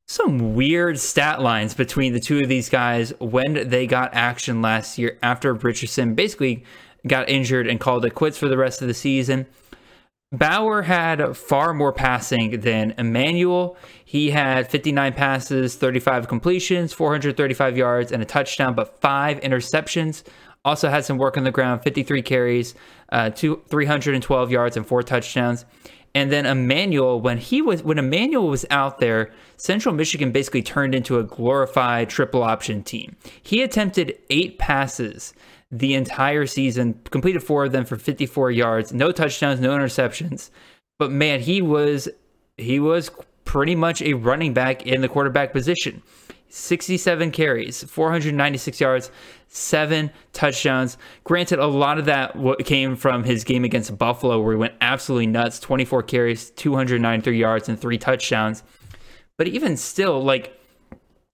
some 0.06 0.54
weird 0.54 0.98
stat 0.98 1.40
lines 1.40 1.74
between 1.74 2.12
the 2.12 2.20
two 2.20 2.38
of 2.38 2.48
these 2.48 2.68
guys 2.68 3.14
when 3.18 3.68
they 3.68 3.86
got 3.86 4.12
action 4.14 4.60
last 4.60 4.98
year 4.98 5.18
after 5.22 5.54
Richardson 5.54 6.14
basically 6.14 6.64
got 7.06 7.28
injured 7.28 7.66
and 7.66 7.80
called 7.80 8.04
it 8.04 8.14
quits 8.14 8.36
for 8.36 8.48
the 8.48 8.56
rest 8.56 8.82
of 8.82 8.88
the 8.88 8.94
season. 8.94 9.46
Bauer 10.32 10.80
had 10.82 11.36
far 11.36 11.74
more 11.74 11.92
passing 11.92 12.60
than 12.60 12.94
Emanuel. 12.96 13.76
He 14.02 14.30
had 14.30 14.70
59 14.70 15.12
passes, 15.12 15.76
35 15.76 16.26
completions, 16.26 16.94
435 16.94 17.76
yards, 17.76 18.10
and 18.10 18.22
a 18.22 18.24
touchdown, 18.26 18.74
but 18.74 18.98
five 19.00 19.40
interceptions. 19.40 20.22
Also 20.64 20.88
had 20.88 21.04
some 21.04 21.18
work 21.18 21.36
on 21.36 21.44
the 21.44 21.50
ground, 21.50 21.82
53 21.82 22.22
carries, 22.22 22.74
uh, 23.10 23.28
two, 23.28 23.62
312 23.68 24.50
yards, 24.50 24.76
and 24.76 24.86
four 24.86 25.02
touchdowns. 25.02 25.66
And 26.14 26.30
then 26.30 26.46
Emanuel, 26.46 27.20
when 27.20 27.38
he 27.38 27.60
was 27.62 27.82
when 27.82 27.98
Emanuel 27.98 28.48
was 28.48 28.66
out 28.70 29.00
there, 29.00 29.32
Central 29.56 29.94
Michigan 29.94 30.30
basically 30.30 30.62
turned 30.62 30.94
into 30.94 31.18
a 31.18 31.24
glorified 31.24 32.10
triple 32.10 32.42
option 32.42 32.82
team. 32.82 33.16
He 33.42 33.62
attempted 33.62 34.18
eight 34.28 34.58
passes 34.58 35.32
the 35.72 35.94
entire 35.94 36.46
season, 36.46 37.00
completed 37.10 37.42
four 37.42 37.64
of 37.64 37.72
them 37.72 37.86
for 37.86 37.96
54 37.96 38.50
yards, 38.50 38.92
no 38.92 39.10
touchdowns, 39.10 39.58
no 39.58 39.70
interceptions. 39.70 40.50
But 40.98 41.10
man, 41.10 41.40
he 41.40 41.62
was 41.62 42.08
he 42.58 42.78
was 42.78 43.10
pretty 43.44 43.74
much 43.74 44.02
a 44.02 44.12
running 44.12 44.52
back 44.52 44.86
in 44.86 45.00
the 45.00 45.08
quarterback 45.08 45.52
position. 45.52 46.02
67 46.50 47.30
carries, 47.30 47.82
496 47.84 48.78
yards, 48.78 49.10
seven 49.48 50.10
touchdowns. 50.34 50.98
Granted, 51.24 51.58
a 51.58 51.66
lot 51.66 51.98
of 51.98 52.04
that 52.04 52.36
came 52.66 52.94
from 52.94 53.24
his 53.24 53.42
game 53.42 53.64
against 53.64 53.96
Buffalo, 53.96 54.38
where 54.38 54.52
he 54.52 54.58
went 54.58 54.74
absolutely 54.82 55.28
nuts 55.28 55.58
24 55.58 56.02
carries, 56.02 56.50
293 56.50 57.38
yards, 57.38 57.70
and 57.70 57.80
three 57.80 57.96
touchdowns. 57.96 58.62
But 59.38 59.48
even 59.48 59.78
still, 59.78 60.22
like, 60.22 60.60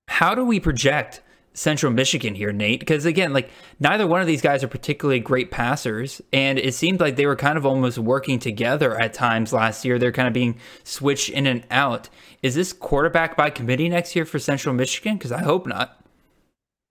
how 0.06 0.36
do 0.36 0.44
we 0.44 0.60
project 0.60 1.20
Central 1.54 1.92
Michigan 1.92 2.34
here, 2.34 2.52
Nate? 2.52 2.80
Because 2.80 3.04
again, 3.04 3.32
like, 3.32 3.50
neither 3.80 4.06
one 4.06 4.20
of 4.20 4.26
these 4.26 4.42
guys 4.42 4.62
are 4.62 4.68
particularly 4.68 5.20
great 5.20 5.50
passers. 5.50 6.20
And 6.32 6.58
it 6.58 6.74
seemed 6.74 7.00
like 7.00 7.16
they 7.16 7.26
were 7.26 7.36
kind 7.36 7.58
of 7.58 7.66
almost 7.66 7.98
working 7.98 8.38
together 8.38 8.98
at 8.98 9.12
times 9.12 9.52
last 9.52 9.84
year. 9.84 9.98
They're 9.98 10.12
kind 10.12 10.28
of 10.28 10.34
being 10.34 10.58
switched 10.84 11.30
in 11.30 11.46
and 11.46 11.64
out. 11.70 12.08
Is 12.42 12.54
this 12.54 12.72
quarterback 12.72 13.36
by 13.36 13.50
committee 13.50 13.88
next 13.88 14.14
year 14.14 14.24
for 14.24 14.38
Central 14.38 14.74
Michigan? 14.74 15.16
Because 15.16 15.32
I 15.32 15.42
hope 15.42 15.66
not. 15.66 15.98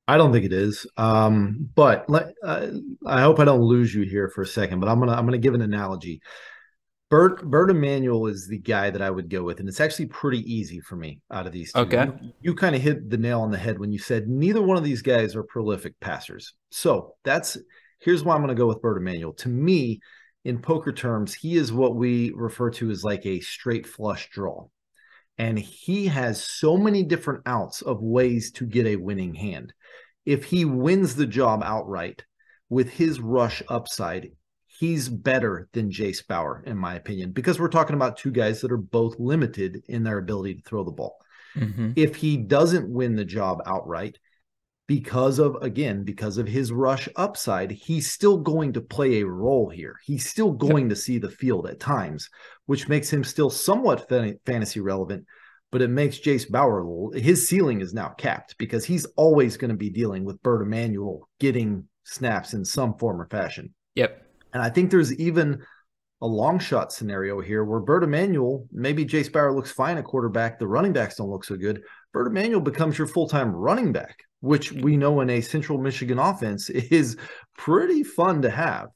I 0.07 0.17
don't 0.17 0.31
think 0.31 0.45
it 0.45 0.53
is. 0.53 0.87
Um, 0.95 1.69
but 1.75 2.09
let, 2.09 2.33
uh, 2.43 2.67
I 3.05 3.21
hope 3.21 3.39
I 3.39 3.45
don't 3.45 3.61
lose 3.61 3.93
you 3.93 4.03
here 4.03 4.29
for 4.29 4.41
a 4.41 4.47
second. 4.47 4.79
But 4.79 4.89
I'm 4.89 4.99
gonna 4.99 5.11
I'm 5.11 5.25
gonna 5.25 5.37
give 5.37 5.53
an 5.53 5.61
analogy. 5.61 6.21
Bert 7.09 7.49
Bert 7.49 7.69
Emanuel 7.69 8.27
is 8.27 8.47
the 8.47 8.57
guy 8.57 8.89
that 8.89 9.01
I 9.01 9.09
would 9.09 9.29
go 9.29 9.43
with, 9.43 9.59
and 9.59 9.69
it's 9.69 9.79
actually 9.79 10.07
pretty 10.07 10.39
easy 10.51 10.79
for 10.81 10.95
me 10.95 11.21
out 11.31 11.47
of 11.47 11.53
these 11.53 11.71
two. 11.71 11.79
Okay, 11.79 12.05
you, 12.21 12.33
you 12.41 12.55
kind 12.55 12.75
of 12.75 12.81
hit 12.81 13.09
the 13.09 13.17
nail 13.17 13.41
on 13.41 13.51
the 13.51 13.57
head 13.57 13.79
when 13.79 13.91
you 13.91 13.99
said 13.99 14.27
neither 14.27 14.61
one 14.61 14.77
of 14.77 14.83
these 14.83 15.01
guys 15.01 15.35
are 15.35 15.43
prolific 15.43 15.97
passers. 15.99 16.53
So 16.69 17.15
that's 17.23 17.57
here's 17.99 18.23
why 18.23 18.35
I'm 18.35 18.41
going 18.41 18.55
to 18.55 18.59
go 18.59 18.67
with 18.67 18.81
Bert 18.81 18.97
Emanuel. 18.97 19.33
To 19.33 19.49
me, 19.49 20.01
in 20.43 20.59
poker 20.59 20.91
terms, 20.91 21.33
he 21.33 21.55
is 21.55 21.71
what 21.71 21.95
we 21.95 22.31
refer 22.35 22.69
to 22.71 22.89
as 22.91 23.03
like 23.03 23.25
a 23.25 23.39
straight 23.39 23.87
flush 23.87 24.29
draw, 24.29 24.67
and 25.37 25.57
he 25.57 26.07
has 26.07 26.43
so 26.43 26.75
many 26.75 27.03
different 27.03 27.43
outs 27.45 27.81
of 27.81 28.01
ways 28.01 28.51
to 28.53 28.65
get 28.65 28.85
a 28.85 28.97
winning 28.97 29.33
hand 29.33 29.73
if 30.27 30.43
he 30.43 30.65
wins 30.65 31.15
the 31.15 31.25
job 31.25 31.63
outright 31.63 32.25
with 32.69 32.89
his 32.89 33.21
rush 33.21 33.63
upside, 33.69 34.31
he's 34.77 35.09
better 35.09 35.67
than 35.73 35.91
Jase 35.91 36.21
Bauer, 36.21 36.63
in 36.65 36.77
my 36.77 36.95
opinion, 36.95 37.31
because 37.31 37.59
we're 37.59 37.67
talking 37.67 37.95
about 37.95 38.17
two 38.17 38.31
guys 38.31 38.61
that 38.61 38.71
are 38.71 38.77
both 38.77 39.19
limited 39.19 39.83
in 39.87 40.03
their 40.03 40.17
ability 40.17 40.55
to 40.55 40.61
throw 40.61 40.83
the 40.83 40.91
ball. 40.91 41.17
Mm-hmm. 41.55 41.91
If 41.95 42.15
he 42.15 42.37
doesn't 42.37 42.89
win 42.89 43.15
the 43.15 43.25
job 43.25 43.61
outright, 43.65 44.17
because 44.87 45.37
of 45.37 45.57
again 45.61 46.05
because 46.05 46.37
of 46.37 46.47
his 46.47 46.71
rush 46.71 47.09
upside 47.17 47.69
he's 47.71 48.09
still 48.09 48.37
going 48.37 48.71
to 48.71 48.79
play 48.79 49.19
a 49.19 49.27
role 49.27 49.69
here 49.69 49.97
he's 50.05 50.25
still 50.25 50.53
going 50.53 50.87
to 50.87 50.95
see 50.95 51.17
the 51.17 51.29
field 51.29 51.67
at 51.67 51.77
times 51.77 52.29
which 52.67 52.87
makes 52.87 53.11
him 53.11 53.21
still 53.21 53.49
somewhat 53.49 54.07
fantasy 54.45 54.79
relevant 54.79 55.25
but 55.71 55.81
it 55.81 55.89
makes 55.89 56.19
Jase 56.19 56.45
Bauer 56.45 57.13
his 57.13 57.47
ceiling 57.47 57.81
is 57.81 57.93
now 57.93 58.09
capped 58.17 58.57
because 58.57 58.85
he's 58.85 59.05
always 59.17 59.57
going 59.57 59.71
to 59.71 59.77
be 59.77 59.89
dealing 59.89 60.23
with 60.23 60.41
Bert 60.41 60.61
Emanuel 60.61 61.27
getting 61.39 61.85
snaps 62.05 62.53
in 62.53 62.63
some 62.63 62.97
form 62.97 63.21
or 63.21 63.27
fashion. 63.27 63.73
Yep. 63.95 64.23
And 64.53 64.61
I 64.61 64.69
think 64.69 64.91
there's 64.91 65.13
even 65.15 65.61
a 66.21 66.27
long 66.27 66.57
shot 66.57 66.91
scenario 66.91 67.39
here 67.41 67.63
where 67.63 67.79
Bert 67.79 68.03
Emanuel, 68.03 68.67
maybe 68.71 69.05
Jase 69.05 69.29
Bauer 69.29 69.53
looks 69.53 69.71
fine 69.71 69.97
at 69.97 70.05
quarterback, 70.05 70.57
the 70.57 70.67
running 70.67 70.93
backs 70.93 71.15
don't 71.15 71.29
look 71.29 71.43
so 71.43 71.55
good. 71.55 71.83
Bert 72.13 72.27
Emanuel 72.27 72.61
becomes 72.61 72.97
your 72.97 73.07
full 73.07 73.27
time 73.27 73.51
running 73.51 73.91
back, 73.91 74.23
which 74.39 74.71
we 74.71 74.97
know 74.97 75.21
in 75.21 75.29
a 75.29 75.41
Central 75.41 75.77
Michigan 75.77 76.17
offense 76.17 76.69
is 76.71 77.17
pretty 77.57 78.03
fun 78.03 78.41
to 78.41 78.49
have. 78.49 78.87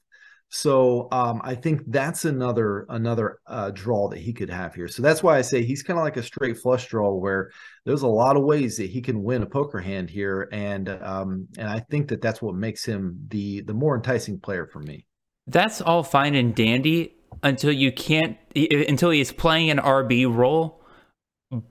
So 0.53 1.07
um, 1.13 1.39
I 1.45 1.55
think 1.55 1.81
that's 1.87 2.25
another 2.25 2.85
another 2.89 3.39
uh, 3.47 3.71
draw 3.71 4.09
that 4.09 4.19
he 4.19 4.33
could 4.33 4.49
have 4.49 4.75
here. 4.75 4.89
So 4.89 5.01
that's 5.01 5.23
why 5.23 5.37
I 5.37 5.41
say 5.43 5.63
he's 5.63 5.81
kind 5.81 5.97
of 5.97 6.03
like 6.03 6.17
a 6.17 6.23
straight 6.23 6.57
flush 6.57 6.87
draw, 6.87 7.13
where 7.13 7.51
there's 7.85 8.01
a 8.01 8.07
lot 8.07 8.35
of 8.35 8.43
ways 8.43 8.75
that 8.75 8.89
he 8.89 9.01
can 9.01 9.23
win 9.23 9.43
a 9.43 9.45
poker 9.45 9.79
hand 9.79 10.09
here, 10.09 10.49
and 10.51 10.89
um, 10.89 11.47
and 11.57 11.69
I 11.69 11.79
think 11.79 12.09
that 12.09 12.21
that's 12.21 12.41
what 12.41 12.55
makes 12.55 12.83
him 12.83 13.17
the 13.29 13.61
the 13.61 13.73
more 13.73 13.95
enticing 13.95 14.41
player 14.41 14.67
for 14.67 14.79
me. 14.79 15.05
That's 15.47 15.81
all 15.81 16.03
fine 16.03 16.35
and 16.35 16.55
dandy 16.55 17.13
until 17.43 17.71
you 17.71 17.91
can't 17.91 18.37
until 18.55 19.09
he's 19.09 19.31
playing 19.31 19.69
an 19.69 19.77
RB 19.77 20.33
role 20.33 20.81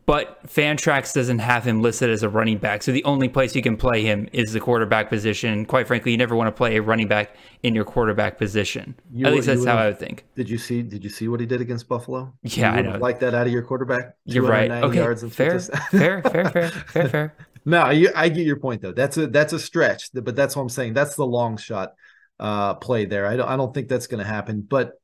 but 0.05 0.47
Fantrax 0.47 1.15
doesn't 1.15 1.39
have 1.39 1.65
him 1.65 1.81
listed 1.81 2.11
as 2.11 2.23
a 2.23 2.29
running 2.29 2.59
back. 2.59 2.83
So 2.83 2.93
the 2.93 3.03
only 3.05 3.31
place 3.31 3.57
you 3.57 3.63
can 3.63 3.79
play 3.79 4.03
him 4.03 4.29
is 4.31 4.53
the 4.53 4.61
quarterback 4.61 5.09
position. 5.09 5.65
Quite 5.65 5.87
frankly, 5.87 6.13
you 6.13 6.19
never 6.19 6.37
want 6.37 6.49
to 6.49 6.53
play 6.53 6.77
a 6.77 6.83
running 6.83 7.09
back 7.09 7.35
in 7.63 7.75
your 7.75 7.85
quarterback 7.85 8.37
position. 8.37 8.95
You, 9.11 9.27
At 9.27 9.33
least 9.33 9.47
that's 9.47 9.65
how 9.65 9.79
I 9.79 9.87
would 9.87 9.99
think. 9.99 10.27
Did 10.37 10.51
you 10.51 10.59
see? 10.59 10.83
Did 10.83 11.03
you 11.03 11.09
see 11.09 11.29
what 11.29 11.41
he 11.41 11.47
did 11.47 11.63
against 11.63 11.89
Buffalo? 11.89 12.35
Yeah, 12.43 12.73
I 12.73 12.83
know. 12.83 12.99
Like 12.99 13.21
that 13.21 13.33
out 13.33 13.47
of 13.47 13.53
your 13.53 13.63
quarterback. 13.63 14.17
You're 14.27 14.45
right. 14.45 14.71
Okay, 14.71 14.99
yards 14.99 15.23
fair, 15.35 15.59
fair, 15.59 16.23
fair, 16.23 16.23
fair, 16.23 16.71
fair, 16.71 17.09
fair. 17.09 17.37
No, 17.67 17.91
you, 17.91 18.11
I 18.17 18.31
get 18.31 18.47
your 18.47 18.57
point 18.57 18.81
though. 18.81 18.93
That's 18.93 19.19
a 19.19 19.27
that's 19.27 19.53
a 19.53 19.59
stretch, 19.59 20.11
but 20.15 20.35
that's 20.35 20.57
what 20.57 20.63
I'm 20.63 20.71
saying. 20.71 20.95
That's 20.95 21.15
the 21.15 21.27
long 21.27 21.59
shot 21.59 21.93
uh, 22.41 22.75
play 22.75 23.05
there. 23.05 23.27
I 23.27 23.37
don't 23.37 23.49
I 23.49 23.57
don't 23.57 23.73
think 23.73 23.89
that's 23.89 24.09
going 24.09 24.19
to 24.25 24.29
happen, 24.29 24.63
but 24.63 24.95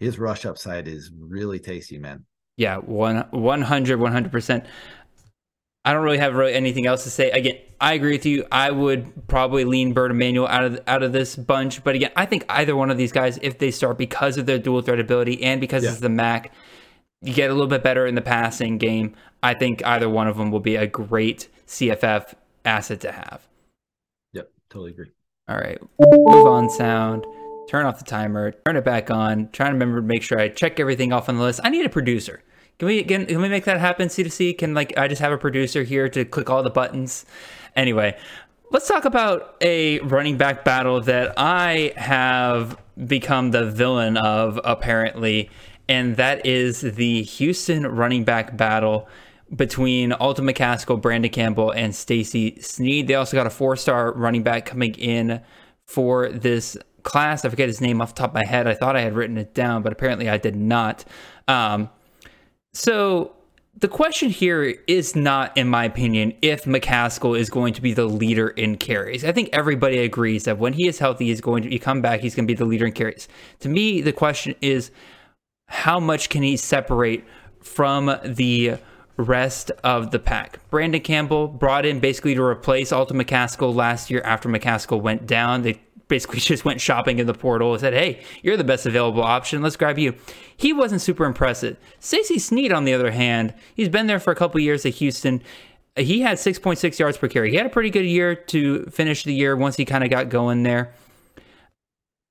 his 0.00 0.18
rush 0.18 0.44
upside 0.44 0.88
is 0.88 1.12
really 1.16 1.60
tasty, 1.60 1.98
man. 1.98 2.24
Yeah, 2.56 2.78
one 2.78 3.24
100 3.30 3.98
100%. 4.00 4.66
I 5.84 5.92
don't 5.92 6.02
really 6.04 6.18
have 6.18 6.34
really 6.34 6.54
anything 6.54 6.86
else 6.86 7.04
to 7.04 7.10
say. 7.10 7.30
Again, 7.30 7.58
I 7.80 7.94
agree 7.94 8.12
with 8.12 8.24
you. 8.26 8.46
I 8.52 8.70
would 8.70 9.26
probably 9.26 9.64
lean 9.64 9.92
Bert 9.92 10.10
Emanuel 10.12 10.46
out 10.46 10.64
of 10.64 10.80
out 10.86 11.02
of 11.02 11.12
this 11.12 11.34
bunch, 11.36 11.82
but 11.84 11.94
again, 11.94 12.12
I 12.16 12.24
think 12.26 12.44
either 12.48 12.74
one 12.76 12.90
of 12.90 12.96
these 12.98 13.12
guys, 13.12 13.38
if 13.42 13.58
they 13.58 13.70
start 13.70 13.98
because 13.98 14.36
of 14.38 14.46
their 14.46 14.58
dual 14.58 14.80
threat 14.82 15.00
ability 15.00 15.42
and 15.42 15.60
because 15.60 15.84
Yeah. 15.84 15.90
it's 15.90 16.00
the 16.00 16.08
MAC, 16.08 16.52
you 17.20 17.34
get 17.34 17.50
a 17.50 17.52
little 17.52 17.68
bit 17.68 17.82
better 17.82 18.06
in 18.06 18.14
the 18.14 18.22
passing 18.22 18.78
game. 18.78 19.14
I 19.42 19.54
think 19.54 19.84
either 19.84 20.08
one 20.08 20.28
of 20.28 20.36
them 20.36 20.50
will 20.52 20.60
be 20.60 20.76
a 20.76 20.86
great 20.86 21.48
CFF 21.66 22.34
asset 22.64 23.00
to 23.00 23.10
have. 23.12 23.46
Yep, 24.34 24.50
totally 24.70 24.92
agree. 24.92 25.10
All 25.48 25.56
right, 25.56 25.80
move 25.98 26.46
on 26.46 26.70
sound. 26.70 27.26
Turn 27.68 27.84
off 27.84 27.98
the 27.98 28.04
timer. 28.04 28.52
Turn 28.64 28.76
it 28.76 28.84
back 28.84 29.10
on. 29.10 29.48
Trying 29.52 29.70
to 29.70 29.72
remember 29.72 30.00
to 30.00 30.06
make 30.06 30.22
sure 30.22 30.38
I 30.38 30.48
check 30.48 30.78
everything 30.78 31.12
off 31.12 31.28
on 31.28 31.36
the 31.36 31.42
list. 31.42 31.60
I 31.64 31.70
need 31.70 31.84
a 31.84 31.88
producer. 31.88 32.42
Can 32.78 32.86
we 32.86 33.02
can, 33.02 33.26
can 33.26 33.40
we 33.40 33.48
make 33.48 33.64
that 33.64 33.80
happen? 33.80 34.08
C2C 34.08 34.56
can 34.58 34.74
like 34.74 34.96
I 34.96 35.08
just 35.08 35.20
have 35.20 35.32
a 35.32 35.38
producer 35.38 35.82
here 35.82 36.08
to 36.10 36.24
click 36.24 36.48
all 36.48 36.62
the 36.62 36.70
buttons. 36.70 37.26
Anyway, 37.74 38.16
let's 38.70 38.86
talk 38.86 39.04
about 39.04 39.56
a 39.60 39.98
running 40.00 40.36
back 40.36 40.64
battle 40.64 41.00
that 41.02 41.34
I 41.36 41.92
have 41.96 42.76
become 43.06 43.50
the 43.50 43.64
villain 43.64 44.16
of 44.16 44.60
apparently, 44.64 45.50
and 45.88 46.16
that 46.16 46.46
is 46.46 46.82
the 46.82 47.22
Houston 47.22 47.86
running 47.86 48.24
back 48.24 48.56
battle 48.56 49.08
between 49.54 50.12
Alton 50.12 50.46
McCaskill, 50.46 51.00
Brandon 51.00 51.30
Campbell, 51.30 51.70
and 51.70 51.94
Stacy 51.94 52.58
Sneed. 52.60 53.06
They 53.06 53.14
also 53.14 53.36
got 53.36 53.46
a 53.46 53.50
four-star 53.50 54.12
running 54.12 54.42
back 54.42 54.66
coming 54.66 54.94
in 54.94 55.40
for 55.86 56.30
this 56.30 56.76
class. 57.02 57.44
I 57.44 57.48
forget 57.48 57.68
his 57.68 57.80
name 57.80 58.00
off 58.00 58.14
the 58.14 58.20
top 58.20 58.30
of 58.30 58.34
my 58.34 58.46
head. 58.46 58.66
I 58.66 58.74
thought 58.74 58.96
I 58.96 59.02
had 59.02 59.14
written 59.14 59.36
it 59.36 59.54
down, 59.54 59.82
but 59.82 59.92
apparently 59.92 60.28
I 60.28 60.38
did 60.38 60.56
not. 60.56 61.04
Um, 61.48 61.90
so 62.72 63.34
the 63.78 63.88
question 63.88 64.30
here 64.30 64.74
is 64.86 65.16
not, 65.16 65.56
in 65.56 65.68
my 65.68 65.84
opinion, 65.84 66.34
if 66.42 66.64
McCaskill 66.64 67.38
is 67.38 67.50
going 67.50 67.74
to 67.74 67.82
be 67.82 67.92
the 67.92 68.06
leader 68.06 68.48
in 68.48 68.76
carries. 68.76 69.24
I 69.24 69.32
think 69.32 69.50
everybody 69.52 69.98
agrees 69.98 70.44
that 70.44 70.58
when 70.58 70.72
he 70.74 70.86
is 70.86 70.98
healthy, 70.98 71.26
he's 71.26 71.40
going 71.40 71.62
to 71.64 71.68
he 71.68 71.78
come 71.78 72.00
back, 72.00 72.20
he's 72.20 72.34
going 72.34 72.46
to 72.46 72.52
be 72.52 72.56
the 72.56 72.64
leader 72.64 72.86
in 72.86 72.92
carries. 72.92 73.28
To 73.60 73.68
me, 73.68 74.00
the 74.00 74.12
question 74.12 74.54
is 74.60 74.90
how 75.68 75.98
much 75.98 76.28
can 76.28 76.42
he 76.42 76.56
separate 76.56 77.24
from 77.60 78.18
the 78.24 78.78
rest 79.16 79.70
of 79.84 80.10
the 80.10 80.18
pack? 80.18 80.58
Brandon 80.70 81.00
Campbell 81.00 81.48
brought 81.48 81.86
in 81.86 82.00
basically 82.00 82.34
to 82.34 82.42
replace 82.42 82.92
Alton 82.92 83.18
McCaskill 83.18 83.74
last 83.74 84.10
year 84.10 84.22
after 84.22 84.48
McCaskill 84.48 85.00
went 85.00 85.26
down. 85.26 85.62
They 85.62 85.80
basically 86.08 86.40
just 86.40 86.64
went 86.64 86.80
shopping 86.80 87.18
in 87.18 87.26
the 87.26 87.34
portal 87.34 87.72
and 87.72 87.80
said, 87.80 87.94
"Hey, 87.94 88.22
you're 88.42 88.56
the 88.56 88.64
best 88.64 88.86
available 88.86 89.22
option. 89.22 89.62
Let's 89.62 89.76
grab 89.76 89.98
you." 89.98 90.14
He 90.56 90.72
wasn't 90.72 91.00
super 91.00 91.24
impressive. 91.24 91.76
Stacy 91.98 92.38
Sneed, 92.38 92.72
on 92.72 92.84
the 92.84 92.94
other 92.94 93.10
hand, 93.10 93.54
he's 93.74 93.88
been 93.88 94.06
there 94.06 94.20
for 94.20 94.32
a 94.32 94.36
couple 94.36 94.60
years 94.60 94.86
at 94.86 94.94
Houston. 94.94 95.42
He 95.96 96.20
had 96.20 96.38
6.6 96.38 96.98
yards 96.98 97.18
per 97.18 97.28
carry. 97.28 97.50
He 97.50 97.56
had 97.56 97.66
a 97.66 97.70
pretty 97.70 97.90
good 97.90 98.06
year 98.06 98.34
to 98.34 98.84
finish 98.86 99.24
the 99.24 99.34
year 99.34 99.54
once 99.54 99.76
he 99.76 99.84
kind 99.84 100.02
of 100.02 100.08
got 100.08 100.30
going 100.30 100.62
there. 100.62 100.94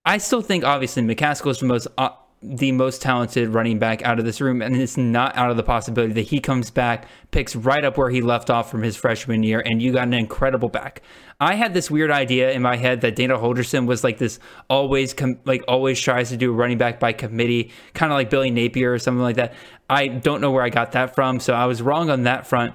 I 0.03 0.17
still 0.17 0.41
think, 0.41 0.63
obviously, 0.63 1.03
McCaskill 1.03 1.51
is 1.51 1.59
the 1.59 1.67
most 1.67 1.87
uh, 1.97 2.09
the 2.43 2.71
most 2.71 3.03
talented 3.03 3.49
running 3.49 3.77
back 3.77 4.01
out 4.03 4.17
of 4.17 4.25
this 4.25 4.41
room, 4.41 4.61
and 4.61 4.75
it's 4.75 4.97
not 4.97 5.35
out 5.37 5.51
of 5.51 5.57
the 5.57 5.63
possibility 5.63 6.13
that 6.13 6.23
he 6.23 6.39
comes 6.39 6.71
back, 6.71 7.07
picks 7.29 7.55
right 7.55 7.85
up 7.85 7.97
where 7.97 8.09
he 8.09 8.21
left 8.21 8.49
off 8.49 8.71
from 8.71 8.81
his 8.81 8.95
freshman 8.95 9.43
year, 9.43 9.61
and 9.63 9.81
you 9.81 9.93
got 9.93 10.07
an 10.07 10.13
incredible 10.13 10.69
back. 10.69 11.03
I 11.39 11.53
had 11.53 11.73
this 11.73 11.91
weird 11.91 12.09
idea 12.09 12.51
in 12.51 12.63
my 12.63 12.77
head 12.77 13.01
that 13.01 13.15
Dana 13.15 13.37
Holgorsen 13.37 13.85
was 13.85 14.03
like 14.03 14.17
this 14.17 14.39
always 14.69 15.13
com- 15.13 15.39
like 15.45 15.63
always 15.67 15.99
tries 15.99 16.29
to 16.29 16.37
do 16.37 16.51
a 16.51 16.53
running 16.53 16.79
back 16.79 16.99
by 16.99 17.13
committee, 17.13 17.71
kind 17.93 18.11
of 18.11 18.15
like 18.15 18.31
Billy 18.31 18.49
Napier 18.49 18.91
or 18.91 18.99
something 18.99 19.21
like 19.21 19.35
that. 19.35 19.53
I 19.87 20.07
don't 20.07 20.41
know 20.41 20.51
where 20.51 20.63
I 20.63 20.69
got 20.69 20.93
that 20.93 21.13
from, 21.13 21.39
so 21.39 21.53
I 21.53 21.65
was 21.65 21.81
wrong 21.81 22.09
on 22.09 22.23
that 22.23 22.47
front. 22.47 22.73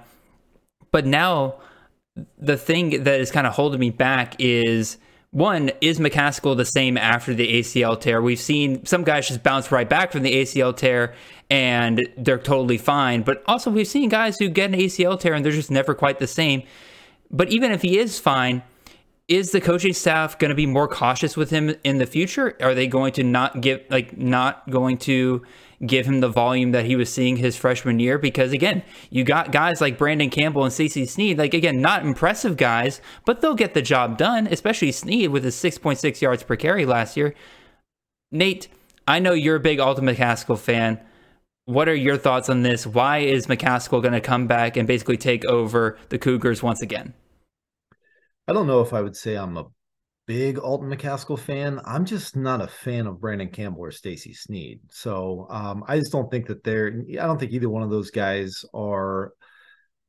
But 0.92 1.06
now 1.06 1.56
the 2.38 2.56
thing 2.56 3.02
that 3.02 3.20
is 3.20 3.30
kind 3.30 3.46
of 3.46 3.54
holding 3.54 3.80
me 3.80 3.90
back 3.90 4.36
is 4.38 4.98
one 5.30 5.70
is 5.80 5.98
McCaskill 5.98 6.56
the 6.56 6.64
same 6.64 6.96
after 6.96 7.34
the 7.34 7.60
ACL 7.60 8.00
tear? 8.00 8.22
We've 8.22 8.40
seen 8.40 8.86
some 8.86 9.04
guys 9.04 9.28
just 9.28 9.42
bounce 9.42 9.70
right 9.70 9.88
back 9.88 10.12
from 10.12 10.22
the 10.22 10.34
ACL 10.34 10.76
tear 10.76 11.14
and 11.50 12.08
they're 12.16 12.38
totally 12.38 12.78
fine, 12.78 13.22
but 13.22 13.42
also 13.46 13.70
we've 13.70 13.86
seen 13.86 14.08
guys 14.08 14.36
who 14.38 14.48
get 14.48 14.72
an 14.72 14.78
ACL 14.78 15.18
tear 15.18 15.34
and 15.34 15.44
they're 15.44 15.52
just 15.52 15.70
never 15.70 15.94
quite 15.94 16.18
the 16.18 16.26
same. 16.26 16.62
But 17.30 17.50
even 17.50 17.72
if 17.72 17.82
he 17.82 17.98
is 17.98 18.18
fine, 18.18 18.62
is 19.28 19.50
the 19.50 19.60
coaching 19.60 19.92
staff 19.92 20.38
going 20.38 20.50
to 20.50 20.54
be 20.54 20.66
more 20.66 20.86
cautious 20.86 21.36
with 21.36 21.50
him 21.50 21.74
in 21.82 21.98
the 21.98 22.06
future? 22.06 22.56
Are 22.60 22.74
they 22.74 22.86
going 22.86 23.12
to 23.14 23.24
not 23.24 23.60
give 23.60 23.82
like 23.90 24.16
not 24.16 24.68
going 24.70 24.98
to 24.98 25.42
give 25.84 26.06
him 26.06 26.20
the 26.20 26.28
volume 26.28 26.72
that 26.72 26.86
he 26.86 26.96
was 26.96 27.12
seeing 27.12 27.36
his 27.36 27.56
freshman 27.56 27.98
year? 27.98 28.18
Because 28.18 28.52
again, 28.52 28.82
you 29.10 29.24
got 29.24 29.52
guys 29.52 29.80
like 29.80 29.98
Brandon 29.98 30.30
Campbell 30.30 30.64
and 30.64 30.72
Stacy 30.72 31.06
Sneed, 31.06 31.38
like 31.38 31.54
again, 31.54 31.80
not 31.80 32.04
impressive 32.04 32.56
guys, 32.56 33.00
but 33.24 33.40
they'll 33.40 33.54
get 33.54 33.74
the 33.74 33.82
job 33.82 34.16
done, 34.16 34.46
especially 34.46 34.92
Sneed 34.92 35.30
with 35.30 35.44
his 35.44 35.56
6.6 35.56 36.20
yards 36.20 36.42
per 36.42 36.56
carry 36.56 36.86
last 36.86 37.16
year. 37.16 37.34
Nate, 38.30 38.68
I 39.08 39.18
know 39.18 39.32
you're 39.32 39.56
a 39.56 39.60
big 39.60 39.78
Alton 39.80 40.04
McCaskill 40.04 40.58
fan. 40.58 41.00
What 41.66 41.88
are 41.88 41.94
your 41.94 42.16
thoughts 42.16 42.48
on 42.48 42.62
this? 42.62 42.86
Why 42.86 43.18
is 43.18 43.46
McCaskill 43.46 44.02
going 44.02 44.12
to 44.12 44.20
come 44.20 44.46
back 44.46 44.76
and 44.76 44.86
basically 44.86 45.16
take 45.16 45.44
over 45.46 45.98
the 46.08 46.18
Cougars 46.18 46.62
once 46.62 46.80
again? 46.80 47.14
I 48.48 48.52
don't 48.52 48.68
know 48.68 48.80
if 48.80 48.92
I 48.92 49.02
would 49.02 49.16
say 49.16 49.34
I'm 49.34 49.56
a 49.56 49.66
big 50.26 50.58
Alton 50.58 50.90
McCaskill 50.90 51.38
fan. 51.38 51.80
I'm 51.84 52.04
just 52.04 52.36
not 52.36 52.60
a 52.60 52.66
fan 52.66 53.06
of 53.06 53.20
Brandon 53.20 53.48
Campbell 53.48 53.82
or 53.82 53.90
Stacy 53.90 54.34
Sneed. 54.34 54.80
So 54.90 55.46
um, 55.50 55.84
I 55.86 55.98
just 55.98 56.12
don't 56.12 56.30
think 56.30 56.46
that 56.48 56.64
they're. 56.64 57.02
I 57.10 57.26
don't 57.26 57.38
think 57.38 57.52
either 57.52 57.70
one 57.70 57.82
of 57.82 57.90
those 57.90 58.10
guys 58.10 58.64
are 58.74 59.32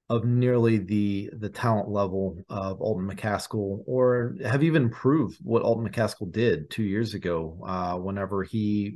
of 0.09 0.26
nearly 0.26 0.78
the 0.78 1.30
the 1.38 1.49
talent 1.49 1.89
level 1.89 2.38
of 2.49 2.82
Alton 2.82 3.09
McCaskill, 3.09 3.84
or 3.86 4.36
have 4.43 4.63
even 4.63 4.89
proved 4.89 5.38
what 5.43 5.61
Alton 5.61 5.88
McCaskill 5.88 6.32
did 6.32 6.70
two 6.70 6.84
years 6.84 7.13
ago. 7.13 7.59
Uh, 7.65 7.95
whenever 7.97 8.43
he 8.43 8.95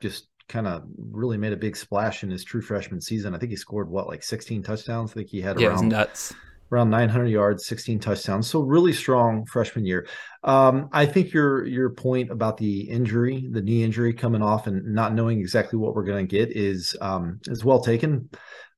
just 0.00 0.28
kind 0.48 0.66
of 0.66 0.82
really 1.10 1.36
made 1.36 1.52
a 1.52 1.56
big 1.56 1.76
splash 1.76 2.22
in 2.22 2.30
his 2.30 2.42
true 2.42 2.62
freshman 2.62 3.00
season. 3.00 3.34
I 3.34 3.38
think 3.38 3.50
he 3.50 3.56
scored 3.56 3.90
what 3.90 4.06
like 4.06 4.22
16 4.22 4.62
touchdowns. 4.62 5.10
I 5.10 5.14
think 5.14 5.28
he 5.28 5.40
had 5.40 5.60
Yeah, 5.60 5.68
around 5.68 5.90
nuts. 5.90 6.34
Around 6.70 6.90
900 6.90 7.26
yards, 7.26 7.66
16 7.66 7.98
touchdowns. 8.00 8.46
So 8.48 8.60
really 8.60 8.92
strong 8.92 9.46
freshman 9.46 9.84
year. 9.86 10.06
Um, 10.44 10.88
I 10.92 11.06
think 11.06 11.32
your 11.32 11.66
your 11.66 11.90
point 11.90 12.30
about 12.30 12.56
the 12.56 12.82
injury, 12.82 13.48
the 13.50 13.62
knee 13.62 13.82
injury 13.82 14.12
coming 14.12 14.42
off, 14.42 14.66
and 14.66 14.94
not 14.94 15.14
knowing 15.14 15.40
exactly 15.40 15.78
what 15.78 15.94
we're 15.94 16.04
going 16.04 16.26
to 16.26 16.36
get 16.36 16.56
is 16.56 16.96
um, 17.00 17.40
is 17.46 17.64
well 17.64 17.80
taken. 17.80 18.28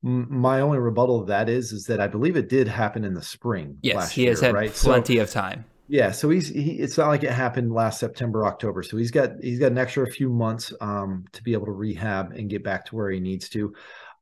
My 0.03 0.61
only 0.61 0.79
rebuttal 0.79 1.21
of 1.21 1.27
that 1.27 1.49
is 1.51 1.73
is 1.73 1.85
that 1.87 2.01
I 2.01 2.07
believe 2.07 2.37
it 2.37 2.49
did 2.49 2.67
happen 2.69 3.05
in 3.05 3.13
the 3.13 3.23
spring. 3.23 3.77
Yes, 3.83 4.11
he 4.11 4.25
has 4.27 4.41
year, 4.41 4.49
had 4.49 4.55
right? 4.55 4.75
So- 4.75 4.89
plenty 4.89 5.19
of 5.19 5.31
time. 5.31 5.67
yeah, 5.89 6.11
so 6.13 6.31
he's 6.31 6.49
he, 6.49 6.79
it's 6.79 6.97
not 6.97 7.09
like 7.09 7.23
it 7.25 7.33
happened 7.33 7.73
last 7.73 8.01
September, 8.01 8.47
October. 8.47 8.83
So 8.83 8.97
he's 8.97 9.11
got 9.11 9.33
he's 9.43 9.59
got 9.59 9.73
an 9.73 9.79
extra 9.79 10.07
few 10.07 10.31
months 10.31 10.73
um, 10.81 11.27
to 11.33 11.43
be 11.43 11.53
able 11.53 11.67
to 11.67 11.73
rehab 11.73 12.33
and 12.33 12.49
get 12.49 12.65
back 12.65 12.87
to 12.87 12.97
where 12.97 13.11
he 13.11 13.21
needs 13.21 13.49
to. 13.51 13.75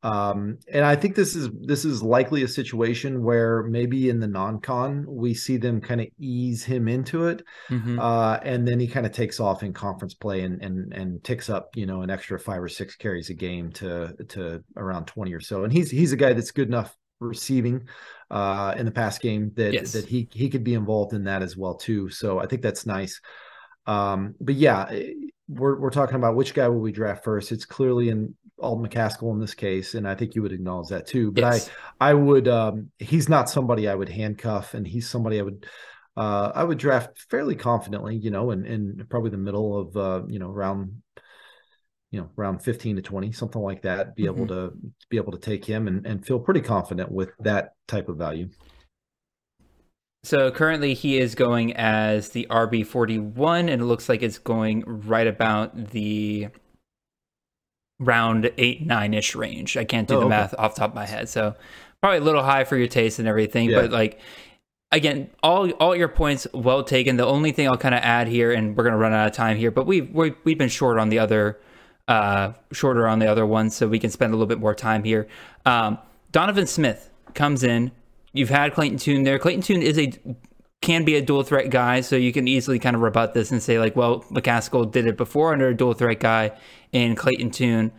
Um, 0.03 0.59
and 0.73 0.85
I 0.85 0.95
think 0.95 1.17
this 1.17 1.35
is 1.35 1.49
this 1.61 1.85
is 1.85 2.03
likely 2.03 2.45
a 2.45 2.49
situation 2.49 3.23
where 3.23 3.65
maybe 3.65 4.09
in 4.11 4.21
the 4.21 4.29
non-con 4.29 5.05
we 5.09 5.35
see 5.35 5.57
them 5.57 5.81
kind 5.81 6.01
of 6.01 6.07
ease 6.21 6.63
him 6.65 6.87
into 6.87 7.27
it, 7.27 7.43
Mhm. 7.69 7.99
uh, 7.99 8.39
and 8.45 8.67
then 8.67 8.79
he 8.79 8.87
kind 8.87 9.07
of 9.07 9.13
takes 9.13 9.41
off 9.41 9.63
in 9.65 9.73
conference 9.73 10.15
play 10.15 10.43
and 10.43 10.63
and 10.63 10.93
and 10.93 11.25
ticks 11.25 11.51
up 11.51 11.71
you 11.75 11.85
know 11.85 12.03
an 12.03 12.11
extra 12.11 12.39
five 12.39 12.63
or 12.63 12.69
six 12.69 12.95
carries 12.95 13.29
a 13.31 13.35
game 13.35 13.73
to 13.73 14.15
to 14.29 14.63
around 14.77 15.07
twenty 15.07 15.35
or 15.35 15.41
so. 15.41 15.65
And 15.65 15.73
he's 15.73 15.91
he's 15.91 16.13
a 16.13 16.17
guy 16.17 16.33
that's 16.33 16.53
good 16.53 16.69
enough 16.69 16.95
receiving 17.21 17.83
uh, 18.31 18.75
in 18.79 18.87
the 18.87 18.93
pass 18.93 19.19
game 19.19 19.51
that 19.57 19.73
Yes. 19.73 19.93
that 19.93 20.05
he 20.07 20.29
he 20.33 20.49
could 20.49 20.63
be 20.63 20.75
involved 20.75 21.13
in 21.13 21.25
that 21.25 21.43
as 21.43 21.57
well 21.57 21.75
too. 21.75 22.09
So 22.11 22.39
I 22.39 22.47
think 22.47 22.63
that's 22.63 22.87
nice. 22.87 23.21
Um, 23.87 24.37
but 24.41 24.55
yeah, 24.55 24.87
eh, 24.91 25.13
we're 25.49 25.79
we're 25.79 25.91
talking 25.91 26.17
about 26.17 26.37
which 26.37 26.55
guy 26.55 26.69
will 26.69 26.81
we 26.81 26.93
draft 26.93 27.25
first. 27.25 27.53
It's 27.53 27.65
clearly 27.65 28.11
in 28.11 28.35
Alton 28.59 28.87
McCaskill 28.87 29.33
in 29.33 29.41
this 29.41 29.55
case, 29.55 29.95
and 29.95 30.07
I 30.07 30.15
think 30.15 30.35
you 30.35 30.43
would 30.43 30.53
acknowledge 30.53 30.89
that 30.89 31.07
too. 31.07 31.33
But 31.33 31.41
Yes. 31.43 31.71
I 32.01 32.11
I 32.11 32.15
would 32.15 32.49
um, 32.49 32.91
he's 32.99 33.29
not 33.29 33.49
somebody 33.49 33.89
I 33.89 33.95
would 33.95 34.09
handcuff, 34.09 34.75
and 34.75 34.87
he's 34.87 35.09
somebody 35.09 35.39
I 35.39 35.43
would 35.43 35.67
uh, 36.17 36.53
I 36.55 36.65
would 36.65 36.79
draft 36.79 37.19
fairly 37.31 37.55
confidently, 37.55 38.17
you 38.17 38.31
know, 38.31 38.51
in, 38.51 38.67
in 38.67 39.07
probably 39.09 39.31
the 39.31 39.39
middle 39.39 39.79
of 39.79 39.97
uh, 39.97 40.27
you 40.29 40.39
know 40.39 40.51
round 40.51 41.03
you 42.11 42.21
know 42.21 42.31
round 42.37 42.63
15 42.63 42.97
to 42.97 43.03
20 43.03 43.33
something 43.33 43.61
like 43.61 43.83
that 43.83 44.17
be 44.17 44.25
able 44.25 44.47
to 44.47 44.73
be 45.11 45.19
able 45.19 45.33
to 45.33 45.39
take 45.39 45.63
him 45.65 45.87
and, 45.87 46.07
and 46.07 46.25
feel 46.25 46.39
pretty 46.39 46.63
confident 46.63 47.13
with 47.13 47.31
that 47.41 47.75
type 47.87 48.09
of 48.09 48.17
value 48.17 48.49
So 50.29 50.51
currently 50.51 50.93
he 50.93 51.17
is 51.17 51.35
going 51.35 51.75
as 51.75 52.29
the 52.29 52.47
RB41, 52.51 53.61
and 53.61 53.81
it 53.81 53.85
looks 53.87 54.11
like 54.11 54.23
it's 54.23 54.37
going 54.37 54.85
right 54.87 55.27
about 55.27 55.75
the 55.93 56.49
round 57.99 58.53
8 58.59 58.85
9 58.85 59.15
ish 59.15 59.35
range. 59.35 59.79
I 59.79 59.85
can't 59.85 60.07
do 60.07 60.17
Oh, 60.17 60.21
the 60.21 60.27
okay. 60.27 60.29
math 60.37 60.55
off 60.59 60.75
the 60.75 60.81
top 60.81 60.91
of 60.91 60.95
my 60.95 61.07
head. 61.07 61.31
So 61.31 61.55
probably 62.03 62.19
a 62.19 62.21
little 62.21 62.43
high 62.43 62.65
for 62.65 62.77
your 62.77 62.89
taste 62.89 63.19
and 63.19 63.27
everything, 63.27 63.71
Yeah. 63.71 63.81
but 63.81 63.91
like 63.91 64.21
again, 64.93 65.31
all 65.43 65.71
all 65.71 65.97
your 65.97 66.09
points 66.09 66.47
well 66.53 66.85
taken. 66.85 67.17
The 67.17 67.25
only 67.25 67.51
thing 67.53 67.67
I'll 67.67 67.79
kind 67.79 67.95
of 67.95 68.03
add 68.03 68.29
here, 68.29 68.53
and 68.53 68.77
we're 68.77 68.85
gonna 68.85 68.99
run 68.99 69.15
out 69.15 69.29
of 69.29 69.33
time 69.33 69.57
here, 69.57 69.71
but 69.71 69.87
we've 69.87 70.11
we, 70.13 70.35
we've 70.45 70.59
been 70.59 70.69
short 70.69 70.99
on 70.99 71.09
the 71.09 71.21
other, 71.21 71.59
uh, 72.07 72.53
shorter 72.71 73.09
on 73.09 73.19
the 73.19 73.29
other 73.29 73.47
ones, 73.47 73.75
so 73.75 73.89
we 73.89 73.99
can 73.99 74.11
spend 74.11 74.35
a 74.35 74.37
little 74.37 74.47
bit 74.47 74.61
more 74.61 74.75
time 74.75 75.05
here. 75.05 75.27
Um, 75.65 75.97
Donovan 76.33 76.67
Smith 76.67 77.09
comes 77.33 77.65
in. 77.65 77.93
You've 78.39 78.51
had 78.51 78.73
Clayton 78.75 78.99
Tune 78.99 79.25
there. 79.25 79.39
Clayton 79.39 79.63
Tune 79.63 79.83
is 79.83 79.99
a 79.99 80.13
can 80.81 81.05
be 81.05 81.17
a 81.17 81.23
dual 81.23 81.43
threat 81.43 81.71
guy, 81.71 82.01
so 82.01 82.15
you 82.15 82.33
can 82.33 82.47
easily 82.47 82.79
kind 82.79 82.95
of 82.95 83.03
rebut 83.03 83.35
this 83.35 83.51
and 83.51 83.61
say 83.61 83.81
like, 83.81 83.97
well, 83.97 84.23
McCaskill 84.31 84.91
did 84.91 85.07
it 85.07 85.17
before 85.17 85.53
under 85.53 85.69
a 85.69 85.77
dual 85.77 85.93
threat 85.93 86.21
guy 86.21 86.53
in 86.93 87.17
Clayton 87.17 87.51
Tune, 87.51 87.93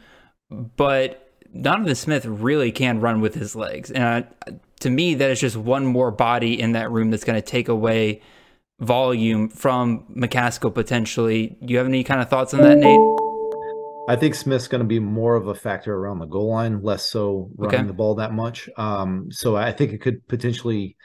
but 0.49 1.29
Donovan 1.59 1.95
Smith 1.95 2.25
really 2.25 2.71
can 2.71 3.01
run 3.01 3.19
with 3.19 3.35
his 3.35 3.55
legs, 3.55 3.91
and 3.91 4.25
uh, 4.47 4.51
to 4.79 4.89
me, 4.89 5.13
that 5.15 5.29
is 5.29 5.41
just 5.41 5.57
one 5.57 5.85
more 5.85 6.09
body 6.09 6.59
in 6.59 6.71
that 6.71 6.89
room 6.89 7.11
that's 7.11 7.23
going 7.23 7.35
to 7.35 7.45
take 7.45 7.67
away 7.67 8.21
volume 8.79 9.49
from 9.49 10.05
McCaskill 10.15 10.73
potentially. 10.73 11.57
Do 11.63 11.73
you 11.73 11.77
have 11.77 11.87
any 11.87 12.03
kind 12.03 12.21
of 12.21 12.29
thoughts 12.29 12.53
on 12.53 12.61
that, 12.61 12.77
Nate? 12.77 13.28
I 14.09 14.15
think 14.15 14.33
Smith's 14.33 14.67
going 14.67 14.81
to 14.81 14.87
be 14.87 14.99
more 14.99 15.35
of 15.35 15.47
a 15.47 15.53
factor 15.53 15.95
around 15.95 16.17
the 16.17 16.25
goal 16.25 16.49
line, 16.49 16.81
less 16.81 17.05
so 17.05 17.51
running 17.55 17.81
Okay. 17.81 17.87
the 17.87 17.93
ball 17.93 18.15
that 18.15 18.33
much. 18.33 18.67
Um, 18.75 19.27
so 19.29 19.55
I 19.55 19.71
think 19.71 19.93
it 19.93 20.01
could 20.01 20.27
potentially 20.27 20.97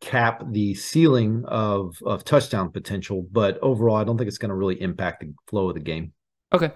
cap 0.00 0.42
the 0.50 0.72
ceiling 0.74 1.44
of 1.46 1.96
of 2.06 2.24
touchdown 2.24 2.70
potential, 2.70 3.26
but 3.30 3.58
overall, 3.60 3.96
I 3.96 4.04
don't 4.04 4.16
think 4.16 4.28
it's 4.28 4.38
going 4.38 4.48
to 4.48 4.54
really 4.54 4.80
impact 4.80 5.20
the 5.20 5.34
flow 5.48 5.68
of 5.68 5.74
the 5.74 5.80
game. 5.80 6.14
Okay. 6.54 6.70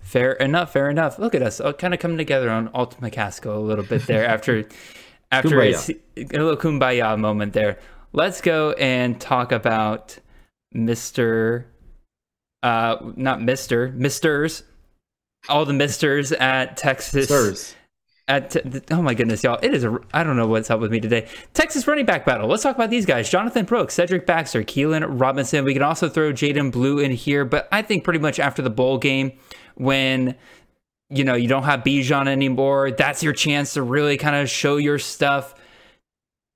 Fair 0.00 0.32
enough. 0.32 0.72
Fair 0.72 0.90
enough. 0.90 1.20
Look 1.20 1.36
at 1.36 1.42
us, 1.42 1.60
all 1.60 1.72
kind 1.72 1.94
of 1.94 2.00
coming 2.00 2.18
together 2.18 2.50
on 2.50 2.66
Alton 2.68 3.00
McCaskill 3.08 3.56
a 3.56 3.60
little 3.60 3.84
bit 3.84 4.06
there 4.08 4.26
after 4.26 4.64
after 5.30 5.60
a, 5.62 5.72
a 5.72 6.22
little 6.32 6.56
kumbaya 6.56 7.16
moment 7.16 7.52
there. 7.52 7.78
Let's 8.12 8.40
go 8.40 8.72
and 8.72 9.20
talk 9.20 9.52
about 9.52 10.18
Mister, 10.72 11.66
uh, 12.64 12.96
not 13.14 13.40
Mister, 13.40 13.92
Misters, 13.92 14.64
all 15.48 15.64
the 15.64 15.72
Misters 15.72 16.32
at 16.32 16.76
Texas. 16.76 17.28
Sirs. 17.28 17.74
At 18.28 18.56
oh 18.90 19.02
my 19.02 19.14
goodness, 19.14 19.44
y'all! 19.44 19.60
It 19.62 19.72
is 19.72 19.84
a 19.84 20.00
I 20.12 20.24
don't 20.24 20.36
know 20.36 20.48
what's 20.48 20.68
up 20.68 20.80
with 20.80 20.90
me 20.90 20.98
today. 20.98 21.28
Texas 21.54 21.86
running 21.86 22.06
back 22.06 22.24
battle. 22.24 22.48
Let's 22.48 22.64
talk 22.64 22.74
about 22.74 22.90
these 22.90 23.06
guys: 23.06 23.30
Jonathan 23.30 23.64
Brooks, 23.64 23.94
Cedric 23.94 24.26
Baxter, 24.26 24.64
Keilan 24.64 25.04
Robinson. 25.08 25.64
We 25.64 25.74
can 25.74 25.82
also 25.82 26.08
throw 26.08 26.32
Jaydon 26.32 26.72
Blue 26.72 26.98
in 26.98 27.12
here, 27.12 27.44
but 27.44 27.68
I 27.70 27.82
think 27.82 28.02
pretty 28.02 28.18
much 28.18 28.40
after 28.40 28.62
the 28.62 28.70
bowl 28.70 28.98
game, 28.98 29.38
when 29.76 30.34
you 31.08 31.22
know 31.22 31.34
you 31.34 31.46
don't 31.46 31.62
have 31.62 31.84
Bijan 31.84 32.26
anymore, 32.26 32.90
that's 32.90 33.22
your 33.22 33.32
chance 33.32 33.74
to 33.74 33.82
really 33.82 34.16
kind 34.16 34.34
of 34.34 34.50
show 34.50 34.76
your 34.76 34.98
stuff. 34.98 35.54